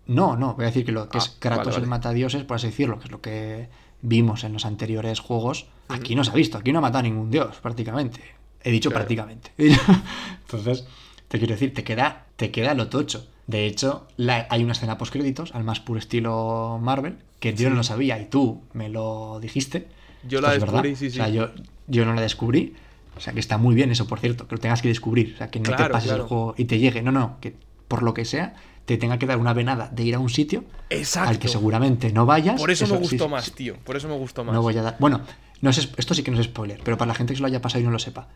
No, 0.07 0.37
no, 0.37 0.55
voy 0.55 0.65
a 0.65 0.67
decir 0.69 0.85
que 0.85 0.93
lo 0.93 1.09
que 1.09 1.17
Ah, 1.19 1.23
es 1.23 1.31
Kratos 1.39 1.59
vale, 1.59 1.71
vale. 1.77 1.85
el 1.85 1.89
matadioses, 1.89 2.45
por 2.45 2.57
así 2.57 2.67
decirlo, 2.67 2.99
que 2.99 3.05
es 3.07 3.11
lo 3.11 3.21
que 3.23 3.69
vimos 4.03 4.45
en 4.45 4.53
los 4.53 4.67
anteriores 4.67 5.21
juegos, 5.21 5.67
aquí 5.89 6.15
no 6.15 6.25
se 6.25 6.31
ha 6.31 6.35
visto, 6.35 6.59
aquí 6.59 6.73
no 6.73 6.79
ha 6.81 6.83
matado 6.83 7.01
a 7.01 7.03
ningún 7.05 7.31
dios, 7.31 7.57
prácticamente. 7.63 8.21
He 8.63 8.71
dicho 8.71 8.91
Claro. 8.91 9.01
prácticamente. 9.07 9.51
Entonces, 10.43 10.87
te 11.29 11.39
quiero 11.39 11.55
decir, 11.55 11.75
te 11.75 11.85
queda, 11.85 12.27
te 12.37 12.51
queda 12.51 12.75
lo 12.75 12.89
tocho. 12.89 13.27
De 13.47 13.67
hecho, 13.67 14.07
la- 14.17 14.47
hay 14.51 14.63
una 14.63 14.73
escena 14.73 14.99
post 14.99 15.13
créditos, 15.13 15.55
al 15.55 15.65
más 15.65 15.81
puro 15.81 15.99
estilo 15.99 16.79
Marvel, 16.81 17.17
que 17.41 17.55
yo 17.55 17.69
no 17.71 17.77
lo 17.77 17.83
sabía 17.83 18.19
y 18.21 18.27
tú 18.27 18.63
me 18.75 18.89
lo 18.89 19.39
dijiste. 19.41 19.89
Yo 20.29 20.41
la 20.41 20.53
descubrí, 20.53 20.95
sí, 20.97 21.07
O 21.09 21.11
sea, 21.11 21.27
sí. 21.27 21.33
yo, 21.33 21.49
yo 21.87 22.05
no 22.05 22.15
la 22.15 22.21
descubrí. 22.21 22.75
O 23.17 23.21
sea, 23.21 23.33
que 23.33 23.41
está 23.41 23.59
muy 23.59 23.75
bien 23.75 23.91
eso, 23.91 24.07
por 24.07 24.21
cierto, 24.21 24.47
que 24.47 24.55
lo 24.55 24.61
tengas 24.61 24.83
que 24.83 24.89
descubrir. 24.89 25.33
O 25.35 25.39
sea, 25.39 25.51
que 25.51 25.59
no 25.59 25.65
te 25.71 25.75
Claro, 25.77 25.93
pases 25.93 26.09
claro. 26.09 26.23
el 26.25 26.29
juego 26.29 26.55
y 26.57 26.65
te 26.67 26.79
llegue. 26.79 27.03
No, 27.03 27.11
no, 27.13 27.39
que 27.41 27.55
por 27.89 28.03
lo 28.03 28.15
que 28.15 28.25
sea, 28.25 28.55
te 28.85 28.97
tenga 28.99 29.19
que 29.19 29.27
dar 29.27 29.39
una 29.39 29.53
venada 29.53 29.89
de 29.93 30.05
ir 30.05 30.15
a 30.15 30.19
un 30.21 30.31
sitio 30.31 30.65
Exacto. 30.91 31.31
al 31.31 31.39
que 31.39 31.49
seguramente 31.49 32.13
no 32.13 32.25
vayas. 32.27 32.61
Por 32.61 32.71
eso, 32.71 32.87
me 32.87 32.93
sí, 32.97 33.03
gustó 33.03 33.25
sí, 33.25 33.31
más, 33.31 33.45
sí. 33.47 33.51
tío. 33.53 33.77
Por 33.85 33.97
eso 33.97 34.07
me 34.09 34.15
gustó 34.17 34.45
más. 34.45 34.55
No 34.55 34.63
voy 34.63 34.77
a 34.79 34.83
dar. 34.83 34.97
Bueno, 35.01 35.23
no 35.61 35.71
es, 35.71 35.91
esto 35.97 36.15
sí 36.15 36.23
que 36.23 36.31
no 36.31 36.39
es 36.39 36.47
spoiler, 36.47 36.81
pero 36.85 36.97
para 36.97 37.09
la 37.09 37.15
gente 37.15 37.33
que 37.33 37.39
se 37.39 37.41
lo 37.43 37.49
haya 37.49 37.61
pasado 37.61 37.81
y 37.83 37.85
no 37.85 37.91
lo 37.91 37.99
sepa. 37.99 38.29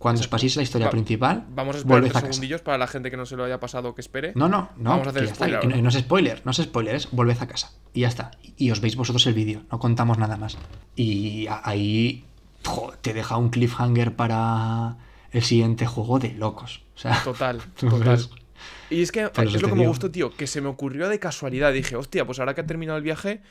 Cuando 0.00 0.22
os 0.22 0.28
paséis 0.28 0.56
la 0.56 0.62
historia 0.62 0.86
Va- 0.86 0.90
principal, 0.92 1.44
Vamos 1.50 1.76
a 1.76 1.78
esperar 1.80 2.00
tres 2.00 2.12
casa. 2.14 2.26
segundillos 2.26 2.62
para 2.62 2.78
la 2.78 2.86
gente 2.86 3.10
que 3.10 3.18
no 3.18 3.26
se 3.26 3.36
lo 3.36 3.44
haya 3.44 3.60
pasado 3.60 3.94
que 3.94 4.00
espere. 4.00 4.32
No, 4.34 4.48
no, 4.48 4.70
no. 4.78 4.90
Vamos 4.90 5.06
a 5.08 5.10
hacer 5.10 5.24
está, 5.24 5.34
spoiler 5.44 5.60
que 5.60 5.66
no, 5.82 5.88
es 5.90 5.94
spoiler, 5.94 6.42
no 6.46 6.50
es 6.52 6.56
spoiler, 6.56 6.94
es 6.94 7.10
volved 7.10 7.36
a 7.38 7.46
casa. 7.46 7.70
Y 7.92 8.00
ya 8.00 8.08
está. 8.08 8.30
Y 8.56 8.70
os 8.70 8.80
veis 8.80 8.96
vosotros 8.96 9.26
el 9.26 9.34
vídeo, 9.34 9.62
no 9.70 9.78
contamos 9.78 10.16
nada 10.16 10.38
más. 10.38 10.56
Y 10.96 11.46
ahí 11.64 12.24
jo, 12.64 12.94
te 13.02 13.12
deja 13.12 13.36
un 13.36 13.50
cliffhanger 13.50 14.16
para 14.16 14.96
el 15.32 15.42
siguiente 15.42 15.84
juego 15.84 16.18
de 16.18 16.30
locos. 16.32 16.82
O 16.96 16.98
sea, 16.98 17.22
Total, 17.22 17.60
total. 17.78 18.26
Y 18.88 19.02
es 19.02 19.12
que 19.12 19.30
es 19.36 19.62
lo 19.62 19.68
que 19.68 19.74
me 19.74 19.86
gustó, 19.86 20.10
tío, 20.10 20.34
que 20.34 20.46
se 20.46 20.62
me 20.62 20.68
ocurrió 20.68 21.10
de 21.10 21.18
casualidad. 21.18 21.74
Dije, 21.74 21.96
hostia, 21.96 22.24
pues 22.24 22.38
ahora 22.38 22.54
que 22.54 22.62
ha 22.62 22.66
terminado 22.66 22.96
el 22.96 23.04
viaje, 23.04 23.42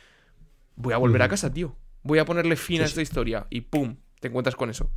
voy 0.76 0.94
a 0.96 0.98
volver 0.98 1.22
a 1.22 1.30
casa, 1.30 1.54
tío. 1.54 1.76
Voy 2.02 2.18
a 2.18 2.26
ponerle 2.26 2.56
fin 2.56 2.82
a 2.82 2.86
esta 2.86 3.04
historia. 3.04 3.46
Y 3.52 3.62
pum, 3.62 3.98
te 4.20 4.30
encuentras 4.30 4.56
con 4.56 4.72
eso. 4.72 4.90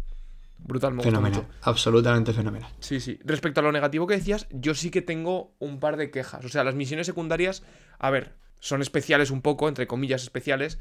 Brutal, 0.64 0.94
me 0.94 1.02
Fenomenal, 1.02 1.42
mucho. 1.42 1.54
absolutamente 1.62 2.32
fenomenal. 2.32 2.70
Sí, 2.80 3.00
sí. 3.00 3.18
Respecto 3.24 3.60
a 3.60 3.62
lo 3.62 3.72
negativo 3.72 4.06
que 4.06 4.14
decías, 4.14 4.46
yo 4.50 4.74
sí 4.74 4.90
que 4.90 5.02
tengo 5.02 5.54
un 5.58 5.80
par 5.80 5.96
de 5.96 6.10
quejas. 6.10 6.44
O 6.44 6.48
sea, 6.48 6.62
las 6.64 6.74
misiones 6.74 7.06
secundarias, 7.06 7.62
a 7.98 8.10
ver, 8.10 8.34
son 8.60 8.80
especiales 8.80 9.30
un 9.30 9.42
poco, 9.42 9.68
entre 9.68 9.86
comillas 9.86 10.22
especiales, 10.22 10.78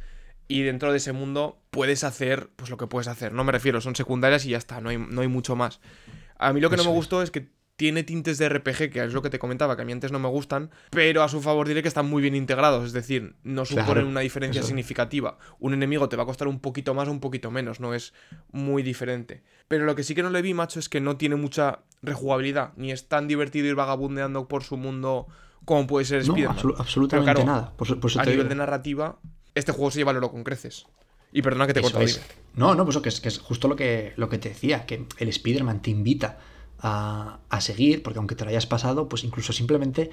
y 0.48 0.62
dentro 0.62 0.92
de 0.92 0.98
ese 0.98 1.14
mundo 1.14 1.64
puedes 1.72 2.04
hacer 2.04 2.50
pues 2.56 2.70
lo 2.70 2.78
que 2.78 2.88
puedes 2.88 3.08
hacer. 3.08 3.34
No 3.34 3.44
me 3.44 3.52
refiero, 3.52 3.82
son 3.82 3.96
secundarias 3.96 4.46
y 4.46 4.50
ya 4.50 4.58
está, 4.58 4.82
no 4.82 4.90
hay, 4.90 4.98
no 4.98 5.22
hay 5.22 5.28
mucho 5.28 5.56
más. 5.56 5.80
A 6.38 6.54
mí 6.54 6.62
lo 6.62 6.70
que 6.70 6.78
no 6.78 6.84
me 6.84 6.90
es. 6.90 6.96
gustó 6.96 7.22
es 7.22 7.32
que 7.32 7.52
tiene 7.82 8.04
tintes 8.04 8.38
de 8.38 8.48
RPG, 8.48 8.92
que 8.92 9.04
es 9.04 9.12
lo 9.12 9.24
que 9.24 9.32
te 9.32 9.40
comentaba, 9.40 9.76
que 9.76 9.82
a 9.82 9.86
mí 9.86 9.92
antes 9.92 10.12
no 10.12 10.20
me 10.20 10.28
gustan, 10.28 10.70
pero 10.92 11.24
a 11.24 11.28
su 11.30 11.42
favor 11.42 11.68
diré 11.68 11.82
que 11.82 11.88
están 11.88 12.08
muy 12.08 12.22
bien 12.22 12.36
integrados, 12.36 12.86
es 12.86 12.94
decir, 12.94 13.34
no 13.44 13.64
Claro, 13.64 13.88
suponen 13.88 14.06
una 14.06 14.20
diferencia 14.20 14.60
eso. 14.60 14.68
significativa. 14.68 15.40
Un 15.58 15.74
enemigo 15.74 16.08
te 16.08 16.16
va 16.16 16.22
a 16.22 16.26
costar 16.28 16.48
un 16.48 16.60
poquito 16.60 16.94
más 16.94 17.08
o 17.08 17.12
un 17.12 17.20
poquito 17.20 17.50
menos, 17.50 17.80
no 17.80 17.96
es 17.96 18.14
muy 18.52 18.84
diferente. 18.84 19.42
Pero 19.68 19.86
lo 19.86 19.96
que 19.96 20.04
sí 20.04 20.14
que 20.14 20.22
no 20.22 20.30
le 20.30 20.44
vi, 20.44 20.54
macho, 20.54 20.78
es 20.80 20.90
que 20.90 21.02
no 21.02 21.18
tiene 21.18 21.38
mucha 21.38 21.80
rejugabilidad, 22.04 22.74
ni 22.76 22.92
es 22.92 23.08
tan 23.08 23.28
divertido 23.28 23.66
ir 23.66 23.74
vagabundeando 23.74 24.48
por 24.48 24.64
su 24.64 24.78
mundo 24.78 25.26
como 25.66 25.88
puede 25.88 26.06
ser 26.06 26.20
No, 26.28 26.36
Spider-Man. 26.36 26.58
absolu- 26.58 26.76
absolutamente 26.78 27.32
claro, 27.34 27.46
nada. 27.48 27.74
Por, 27.76 27.88
a 27.90 28.22
nivel 28.26 28.38
digo. 28.38 28.50
de 28.50 28.56
narrativa, 28.56 29.18
este 29.56 29.72
juego 29.72 29.90
se 29.90 29.98
lleva 29.98 30.12
el 30.12 30.18
oro 30.18 30.30
con 30.30 30.44
creces. 30.44 30.86
Y 31.34 31.42
perdona 31.42 31.66
que 31.66 31.74
te 31.74 31.82
dime. 31.82 32.12
No, 32.54 32.76
no, 32.76 32.86
pues 32.86 32.98
que 33.00 33.10
es, 33.10 33.22
que 33.22 33.30
es 33.30 33.40
justo 33.40 33.68
lo 33.68 33.76
que, 33.76 34.14
lo 34.18 34.30
que 34.30 34.38
te 34.38 34.50
decía, 34.50 34.86
que 34.86 35.08
el 35.18 35.30
Spider-Man 35.30 35.82
te 35.82 35.90
invita 35.90 36.38
a, 36.82 37.40
a 37.50 37.62
seguir, 37.62 38.04
porque 38.04 38.20
aunque 38.20 38.36
te 38.36 38.44
lo 38.44 38.50
hayas 38.50 38.66
pasado, 38.66 39.08
pues 39.08 39.24
incluso 39.24 39.54
simplemente 39.54 40.10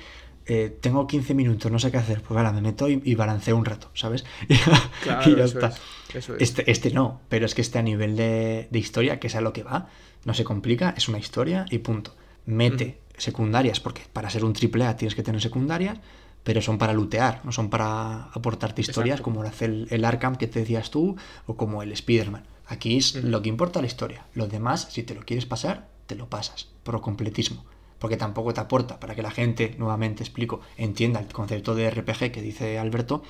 eh, 0.46 0.76
tengo 0.80 1.06
15 1.06 1.34
minutos, 1.34 1.70
no 1.70 1.78
sé 1.78 1.90
qué 1.90 1.98
hacer, 1.98 2.22
pues 2.22 2.36
ahora 2.36 2.52
me 2.52 2.60
meto 2.60 2.88
y, 2.88 3.02
y 3.04 3.14
balanceo 3.14 3.56
un 3.56 3.64
rato, 3.64 3.90
¿sabes? 3.94 4.24
Claro, 5.02 5.30
y 5.30 5.36
ya 5.36 5.44
eso 5.44 5.58
está. 5.58 5.68
es, 5.68 6.14
eso 6.16 6.34
es. 6.36 6.42
Este, 6.42 6.70
este 6.70 6.90
no, 6.90 7.20
pero 7.28 7.46
es 7.46 7.54
que 7.54 7.62
este 7.62 7.78
a 7.78 7.82
nivel 7.82 8.16
de, 8.16 8.68
de 8.70 8.78
historia, 8.78 9.20
que 9.20 9.26
es 9.26 9.34
a 9.34 9.40
lo 9.40 9.52
que 9.52 9.62
va, 9.62 9.88
no 10.24 10.34
se 10.34 10.44
complica, 10.44 10.94
es 10.96 11.08
una 11.08 11.18
historia 11.18 11.66
y 11.70 11.78
punto. 11.78 12.14
Mete 12.46 12.98
secundarias, 13.16 13.80
porque 13.80 14.02
para 14.12 14.30
ser 14.30 14.44
un 14.44 14.54
triple 14.54 14.86
A 14.86 14.96
tienes 14.96 15.14
que 15.14 15.22
tener 15.22 15.40
secundarias, 15.42 15.98
pero 16.44 16.62
son 16.62 16.78
para 16.78 16.94
lootear, 16.94 17.42
no 17.44 17.52
son 17.52 17.68
para 17.68 18.24
aportarte 18.32 18.80
historias 18.80 19.16
Exacto. 19.16 19.24
como 19.24 19.42
lo 19.42 19.48
hace 19.48 19.66
el, 19.66 19.86
el 19.90 20.04
Arkham 20.04 20.36
que 20.36 20.46
te 20.46 20.60
decías 20.60 20.90
tú 20.90 21.16
o 21.46 21.56
como 21.56 21.82
el 21.82 21.92
Spider-Man. 21.92 22.44
Aquí 22.66 22.96
es 22.96 23.16
lo 23.16 23.42
que 23.42 23.48
importa 23.48 23.80
la 23.80 23.86
historia. 23.86 24.24
Lo 24.34 24.46
demás, 24.46 24.88
si 24.90 25.02
te 25.02 25.14
lo 25.14 25.22
quieres 25.22 25.46
pasar, 25.46 25.88
te 26.08 26.16
lo 26.16 26.28
pasas 26.28 26.66
por 26.82 27.00
completismo. 27.00 27.64
Porque 28.00 28.16
tampoco 28.16 28.52
te 28.54 28.60
aporta 28.60 28.98
para 28.98 29.14
que 29.14 29.22
la 29.22 29.30
gente, 29.30 29.74
nuevamente 29.78 30.22
explico, 30.24 30.60
entienda 30.76 31.20
el 31.20 31.26
concepto 31.28 31.74
de 31.76 31.90
RPG 31.90 32.32
que 32.32 32.42
dice 32.42 32.78
Alberto, 32.78 33.22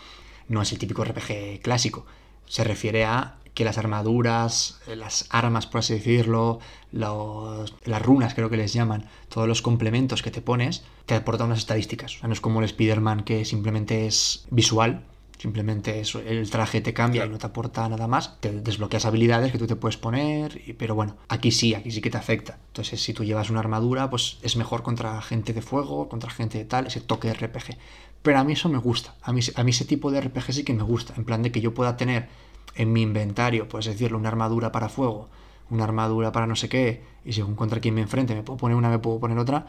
no 0.49 0.62
es 0.62 0.72
el 0.72 0.79
típico 0.79 1.05
RPG 1.05 1.61
clásico. 1.61 2.07
Se 2.47 2.64
refiere 2.64 3.05
a 3.05 3.37
que 3.55 3.64
las 3.64 3.76
armaduras, 3.79 4.81
eh, 4.87 4.95
las 4.95 5.26
armas, 5.31 5.66
por 5.66 5.81
así 5.81 5.95
decirlo, 5.95 6.61
los- 6.93 7.74
las 7.85 8.01
runas, 8.03 8.35
creo 8.35 8.49
que 8.51 8.57
les 8.57 8.72
llaman, 8.72 9.07
todos 9.29 9.49
los 9.49 9.62
complementos 9.62 10.22
que 10.22 10.31
te 10.31 10.41
pones, 10.43 10.85
te 11.07 11.14
aportan 11.14 11.49
unas 11.49 11.59
estadísticas. 11.59 12.14
O 12.16 12.18
sea, 12.20 12.29
no 12.29 12.35
es 12.35 12.41
como 12.41 12.61
el 12.61 12.66
Spider-Man 12.66 13.24
que 13.24 13.45
simplemente 13.45 14.07
es 14.07 14.47
visual, 14.51 15.05
simplemente 15.39 16.01
es, 16.01 16.14
el 16.14 16.51
traje 16.51 16.80
te 16.80 16.93
cambia 16.93 17.24
y 17.24 17.28
no 17.28 17.39
te 17.39 17.47
aporta 17.47 17.89
nada 17.89 18.07
más, 18.09 18.41
te 18.41 18.53
desbloqueas 18.61 19.05
habilidades 19.07 19.53
que 19.53 19.59
tú 19.59 19.66
te 19.66 19.76
puedes 19.76 19.97
poner, 19.97 20.61
y- 20.66 20.72
pero 20.74 20.95
bueno, 20.95 21.16
aquí 21.28 21.51
sí, 21.53 21.74
aquí 21.74 21.91
sí 21.91 22.01
que 22.01 22.11
te 22.11 22.18
afecta. 22.18 22.59
Entonces, 22.68 23.01
si 23.03 23.12
tú 23.14 23.24
llevas 23.24 23.51
una 23.51 23.61
armadura, 23.61 24.11
pues 24.11 24.39
es 24.43 24.57
mejor 24.57 24.82
contra 24.82 25.20
gente 25.22 25.53
de 25.53 25.62
fuego, 25.62 26.09
contra 26.09 26.30
gente 26.30 26.59
de 26.59 26.64
tal, 26.64 26.86
ese 26.86 27.01
toque 27.01 27.28
de 27.28 27.34
RPG. 27.34 27.78
Pero 28.22 28.39
a 28.39 28.45
mí 28.45 28.53
eso 28.55 28.68
me 28.68 28.78
gusta, 28.78 29.14
a 29.22 29.32
mí, 29.32 29.41
a 29.55 29.64
mí 29.64 29.70
ese 29.70 29.84
tipo 29.84 30.11
de 30.11 30.18
RPG 30.18 30.53
sí 30.53 30.64
que 30.64 30.74
me 30.74 30.82
gusta, 30.82 31.14
en 31.16 31.24
plan 31.24 31.43
de 31.43 31.53
que 31.53 31.61
yo 31.61 31.72
pueda 31.74 31.97
tener 31.97 32.28
en 32.74 32.93
mi 32.93 33.03
inventario, 33.03 33.68
puedes 33.68 33.86
decirlo, 33.86 34.18
una 34.18 34.28
armadura 34.28 34.72
para 34.72 34.89
fuego, 34.89 35.28
una 35.70 35.84
armadura 35.84 36.32
para 36.32 36.47
no 36.47 36.57
sé 36.57 36.68
qué, 36.68 37.03
y 37.24 37.32
según 37.32 37.55
contra 37.55 37.80
quien 37.80 37.95
me 37.95 38.01
enfrente 38.03 38.34
me 38.34 38.43
puedo 38.43 38.57
poner 38.57 38.76
una, 38.76 38.89
me 38.91 38.99
puedo 38.99 39.18
poner 39.20 39.39
otra, 39.39 39.66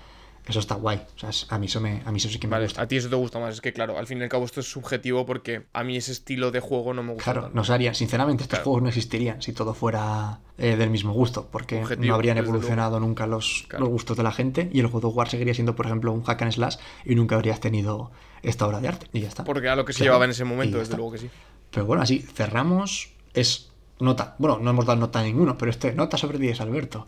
eso 0.50 0.60
está 0.60 0.76
guay. 0.76 1.02
O 1.16 1.20
sea, 1.20 1.30
es- 1.30 1.46
a 1.50 1.58
mí 1.60 1.68
eso, 1.68 1.80
me, 1.80 2.02
a 2.06 2.12
mí 2.12 2.18
eso 2.18 2.30
sí 2.30 2.40
que 2.40 2.48
me 2.48 2.52
Vale, 2.52 2.66
gusta. 2.66 2.82
a 2.82 2.88
ti 2.88 2.98
eso 2.98 3.10
te 3.10 3.16
gusta 3.16 3.40
más. 3.40 3.54
Es 3.56 3.62
que, 3.62 3.72
claro, 3.74 3.98
al 3.98 4.08
fin 4.08 4.18
y 4.20 4.24
al 4.24 4.30
cabo 4.30 4.46
esto 4.46 4.60
es 4.60 4.70
subjetivo 4.70 5.26
porque 5.26 5.68
a 5.74 5.84
mí 5.84 5.96
ese 5.98 6.12
estilo 6.12 6.52
de 6.52 6.60
juego 6.60 6.94
no 6.94 7.04
me 7.04 7.14
gusta. 7.14 7.24
Claro, 7.24 7.42
tanto. 7.44 7.56
nos 7.56 7.70
harían, 7.70 7.96
sinceramente, 7.96 8.44
estos 8.44 8.58
Claro. 8.60 8.64
juegos 8.66 8.82
no 8.84 8.88
existirían 8.90 9.42
si 9.42 9.54
todo 9.54 9.74
fuera 9.74 10.40
eh, 10.58 10.76
del 10.76 10.90
mismo 10.90 11.14
gusto, 11.14 11.48
porque 11.52 11.82
Objetivo, 11.82 12.08
no 12.08 12.16
habrían 12.16 12.38
evolucionado 12.38 13.00
nunca 13.00 13.26
los, 13.28 13.64
Claro. 13.70 13.86
los 13.86 13.94
gustos 13.94 14.18
de 14.18 14.24
la 14.24 14.32
gente 14.34 14.70
y 14.74 14.82
el 14.82 14.88
God 14.90 15.06
of 15.06 15.16
War 15.16 15.30
seguiría 15.30 15.54
siendo, 15.54 15.74
por 15.76 15.86
ejemplo, 15.86 16.12
un 16.12 16.24
hack 16.24 16.42
and 16.42 16.52
slash 16.52 16.76
y 17.06 17.16
nunca 17.16 17.36
habrías 17.36 17.62
tenido 17.62 18.12
esta 18.42 18.68
obra 18.68 18.82
de 18.82 18.90
arte. 18.90 19.08
Y 19.14 19.22
ya 19.22 19.30
está. 19.30 19.46
Porque 19.46 19.68
era 19.68 19.76
lo 19.78 19.86
que 19.86 19.94
se 19.94 20.00
Claro, 20.00 20.10
llevaba 20.12 20.26
en 20.26 20.32
ese 20.32 20.44
momento, 20.44 20.78
desde 20.80 20.96
luego 20.98 21.14
que 21.14 21.18
sí. 21.20 21.30
Pero 21.72 21.86
bueno, 21.86 22.04
así 22.04 22.20
cerramos. 22.20 23.14
Es 23.34 23.69
nota. 24.00 24.36
Bueno, 24.40 24.60
no 24.60 24.70
hemos 24.70 24.86
dado 24.86 25.00
nota 25.00 25.20
a 25.20 25.24
ninguno, 25.24 25.58
pero 25.58 25.72
este 25.72 25.94
nota 25.94 26.18
sobre 26.18 26.38
10, 26.38 26.62
Alberto. 26.62 27.08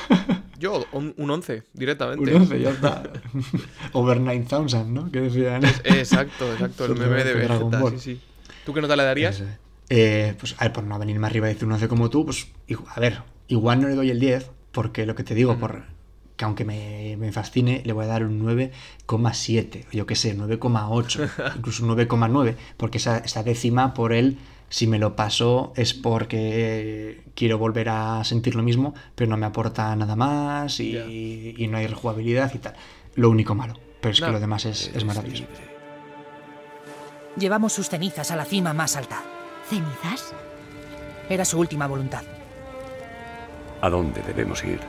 Yo, 0.58 0.84
un, 0.92 1.14
un 1.16 1.30
11, 1.30 1.62
directamente. 1.72 2.34
Un 2.34 2.42
11, 2.42 2.60
ya 2.60 2.70
está. 2.70 3.02
Over 3.92 4.20
9000, 4.20 4.92
¿no? 4.92 5.10
Que 5.10 5.20
decían. 5.20 5.64
Exacto, 5.84 6.52
exacto, 6.52 6.86
el 6.86 6.94
meme 6.98 7.24
de 7.24 7.34
Vegeta, 7.34 7.90
sí, 7.90 7.98
sí. 7.98 8.20
¿Tú 8.64 8.74
qué 8.74 8.80
nota 8.80 8.96
le 8.96 9.04
darías? 9.04 9.40
Es. 9.40 9.48
Eh, 9.90 10.34
pues 10.38 10.54
a 10.58 10.64
ver, 10.64 10.72
por 10.72 10.84
no 10.84 10.98
venir 10.98 11.18
más 11.18 11.30
arriba 11.30 11.48
y 11.48 11.54
decir 11.54 11.66
un 11.66 11.72
11 11.72 11.88
como 11.88 12.10
tú, 12.10 12.26
pues 12.26 12.48
a 12.94 13.00
ver, 13.00 13.22
igual 13.46 13.80
no 13.80 13.88
le 13.88 13.94
doy 13.94 14.10
el 14.10 14.20
10, 14.20 14.50
porque 14.72 15.06
lo 15.06 15.14
que 15.14 15.24
te 15.24 15.34
digo, 15.34 15.58
por, 15.58 15.84
que 16.36 16.44
aunque 16.44 16.64
me, 16.64 17.16
me 17.18 17.32
fascine, 17.32 17.82
le 17.84 17.92
voy 17.92 18.04
a 18.04 18.08
dar 18.08 18.24
un 18.24 18.44
9,7, 18.44 19.86
o 19.88 19.90
yo 19.92 20.06
qué 20.06 20.14
sé, 20.14 20.36
9,8, 20.36 21.56
incluso 21.56 21.84
un 21.86 21.96
9,9, 21.96 22.56
porque 22.76 22.98
esa, 22.98 23.18
esa 23.18 23.42
décima 23.42 23.94
por 23.94 24.12
él, 24.12 24.38
si 24.68 24.86
me 24.86 24.98
lo 24.98 25.16
paso, 25.16 25.72
es 25.76 25.94
porque 25.94 27.22
quiero 27.34 27.58
volver 27.58 27.88
a 27.88 28.22
sentir 28.24 28.54
lo 28.54 28.62
mismo, 28.62 28.94
pero 29.14 29.30
no 29.30 29.36
me 29.36 29.46
aporta 29.46 29.94
nada 29.96 30.16
más 30.16 30.80
y, 30.80 31.54
y 31.56 31.66
no 31.68 31.78
hay 31.78 31.86
rejugabilidad 31.86 32.52
y 32.54 32.58
tal. 32.58 32.74
Lo 33.14 33.30
único 33.30 33.54
malo, 33.54 33.74
pero 34.00 34.12
es 34.12 34.20
No, 34.20 34.26
que 34.26 34.32
lo 34.32 34.40
demás 34.40 34.64
es, 34.64 34.90
es 34.94 35.04
maravilloso. 35.04 35.44
Llevamos 37.36 37.72
sus 37.72 37.88
cenizas 37.88 38.30
a 38.30 38.36
la 38.36 38.44
cima 38.44 38.72
más 38.74 38.96
alta. 38.96 39.22
¿Cenizas? 39.68 40.34
Era 41.28 41.44
su 41.44 41.58
última 41.58 41.86
voluntad. 41.86 42.22
¿A 43.80 43.88
dónde 43.90 44.22
debemos 44.22 44.64
ir? 44.64 44.80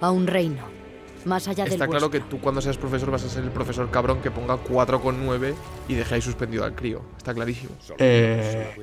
A 0.00 0.10
un 0.10 0.26
reino. 0.26 0.77
Más 1.24 1.46
allá 1.48 1.64
del 1.64 1.72
Está 1.74 1.86
claro 1.88 2.10
que 2.10 2.18
vuestro. 2.18 2.38
tú 2.38 2.42
cuando 2.42 2.60
seas 2.60 2.76
profesor 2.78 3.10
vas 3.10 3.24
a 3.24 3.28
ser 3.28 3.44
el 3.44 3.50
profesor 3.50 3.90
cabrón 3.90 4.20
que 4.22 4.30
ponga 4.30 4.56
4,9 4.56 5.54
y 5.88 5.94
deje 5.94 6.14
ahí 6.14 6.22
suspendido 6.22 6.64
al 6.64 6.74
crío. 6.74 7.02
Está 7.18 7.34
clarísimo. 7.34 7.70
Eh, 7.98 8.74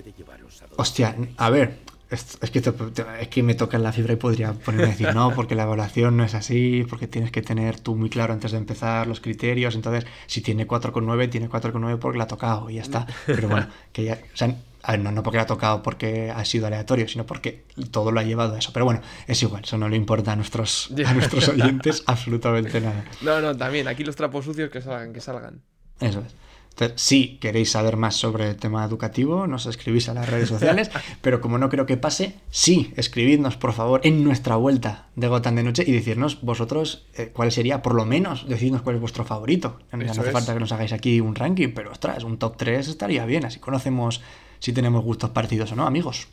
hostia, 0.77 1.15
a 1.37 1.49
ver, 1.49 1.79
Es, 2.07 2.37
es 2.39 2.51
que, 2.51 2.61
te- 2.61 2.71
es 3.19 3.27
que 3.29 3.41
me 3.41 3.55
toca 3.55 3.79
la 3.79 3.91
fibra 3.91 4.13
y 4.13 4.17
podría 4.17 4.53
ponerme 4.53 4.87
a 4.87 4.91
decir 4.91 5.11
no, 5.15 5.33
porque 5.33 5.55
la 5.55 5.63
evaluación 5.63 6.15
no 6.15 6.23
es 6.23 6.35
así, 6.35 6.85
porque 6.87 7.07
tienes 7.07 7.31
que 7.31 7.41
tener 7.41 7.79
tú 7.79 7.95
muy 7.95 8.09
claro 8.11 8.31
antes 8.31 8.51
de 8.51 8.59
empezar 8.59 9.07
los 9.07 9.19
criterios. 9.21 9.73
Entonces, 9.73 10.05
si 10.27 10.41
tiene 10.41 10.67
4,9, 10.67 11.29
tiene 11.31 11.49
4,9 11.49 11.97
porque 11.97 12.19
la 12.19 12.25
ha 12.25 12.27
tocado 12.27 12.69
y 12.69 12.75
ya 12.75 12.83
está. 12.83 13.07
Pero 13.25 13.49
bueno, 13.49 13.67
que 13.91 14.03
ya. 14.03 14.19
O 14.33 14.37
sea, 14.37 14.55
a 14.85 14.91
ver, 14.91 14.99
no, 14.99 15.11
no 15.11 15.23
porque 15.23 15.37
la 15.37 15.43
ha 15.43 15.47
tocado 15.47 15.81
porque 15.81 16.29
ha 16.29 16.45
sido 16.45 16.67
aleatorio, 16.67 17.07
sino 17.07 17.25
porque 17.25 17.65
todo 17.89 18.11
lo 18.11 18.19
ha 18.19 18.23
llevado 18.23 18.53
a 18.53 18.59
eso. 18.59 18.71
Pero 18.71 18.85
bueno, 18.85 19.01
es 19.25 19.41
igual, 19.41 19.63
eso 19.63 19.79
no 19.79 19.89
le 19.89 19.97
importa 19.97 20.33
a 20.33 20.35
nuestros, 20.35 20.91
a 21.05 21.13
nuestros 21.13 21.49
oyentes 21.49 22.03
absolutamente 22.05 22.79
nada. 22.81 23.03
No, 23.21 23.41
no, 23.41 23.57
también, 23.57 23.87
aquí 23.87 24.03
los 24.03 24.15
trapos 24.15 24.45
sucios 24.45 24.69
que 24.69 24.81
salgan, 24.81 25.11
que 25.11 25.21
salgan. 25.21 25.61
Eso 25.99 26.19
es. 26.19 26.35
Entonces, 26.69 27.01
si 27.01 27.37
queréis 27.37 27.71
saber 27.71 27.95
más 27.95 28.15
sobre 28.15 28.49
el 28.49 28.57
tema 28.57 28.83
educativo, 28.83 29.47
nos 29.47 29.65
escribís 29.65 30.09
a 30.09 30.13
las 30.13 30.29
redes 30.29 30.49
sociales, 30.49 30.91
pero 31.21 31.39
como 31.39 31.57
no 31.57 31.69
creo 31.69 31.85
que 31.85 31.95
pase, 31.95 32.35
sí, 32.51 32.93
escribidnos 32.97 33.55
por 33.55 33.71
favor 33.71 34.01
en 34.03 34.23
nuestra 34.25 34.57
vuelta 34.57 35.07
de 35.15 35.29
Gotham 35.29 35.55
de 35.55 35.63
Noche 35.63 35.83
y 35.87 35.93
decirnos 35.93 36.41
vosotros 36.41 37.07
eh, 37.15 37.31
cuál 37.33 37.51
sería, 37.53 37.81
por 37.81 37.95
lo 37.95 38.05
menos, 38.05 38.47
decidnos 38.47 38.81
cuál 38.81 38.97
es 38.97 39.01
vuestro 39.01 39.23
favorito. 39.23 39.79
No 39.93 40.11
hace 40.11 40.31
falta 40.31 40.53
que 40.53 40.59
nos 40.59 40.71
hagáis 40.73 40.91
aquí 40.91 41.21
un 41.21 41.33
ranking, 41.33 41.69
pero 41.73 41.91
ostras, 41.91 42.23
un 42.23 42.37
top 42.37 42.57
3 42.57 42.89
estaría 42.89 43.25
bien, 43.25 43.45
así 43.45 43.59
conocemos 43.59 44.21
si 44.65 44.73
tenemos 44.73 45.03
gustos 45.03 45.29
parecidos 45.29 45.71
o 45.73 45.75
no, 45.75 45.85
amigos. 45.85 46.27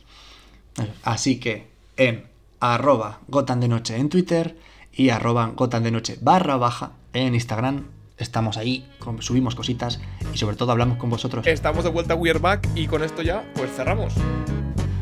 Eso. 0.75 0.91
Así 1.03 1.39
que 1.39 1.67
en 1.97 2.25
arroba 2.59 3.19
Gotham 3.27 3.59
de 3.59 3.67
Noche 3.67 3.95
en 3.95 4.09
Twitter 4.09 4.57
y 4.91 5.09
arroba 5.09 5.51
Gotham 5.55 5.83
de 5.83 5.91
Noche 5.91 6.17
barra 6.19 6.57
baja 6.57 6.93
en 7.13 7.35
Instagram. 7.35 7.89
Estamos 8.17 8.57
ahí, 8.57 8.89
subimos 9.19 9.53
cositas 9.53 9.99
y 10.33 10.37
sobre 10.39 10.55
todo 10.55 10.71
hablamos 10.71 10.97
con 10.97 11.11
vosotros. 11.11 11.45
Estamos 11.45 11.83
de 11.83 11.91
vuelta, 11.91 12.15
We 12.15 12.31
Are 12.31 12.39
Back, 12.39 12.67
y 12.73 12.87
con 12.87 13.03
esto 13.03 13.21
ya, 13.21 13.47
pues 13.53 13.71
cerramos. 13.75 14.15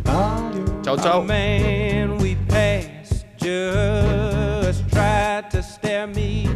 Adiós. 0.04 0.70
Chao, 0.82 0.98
chao. 0.98 1.24
man 1.24 2.18
we 2.22 2.36
passed 2.50 3.26
just 3.38 4.90
tried 4.90 5.50
to 5.52 5.64
stare 5.64 6.08
me 6.08 6.50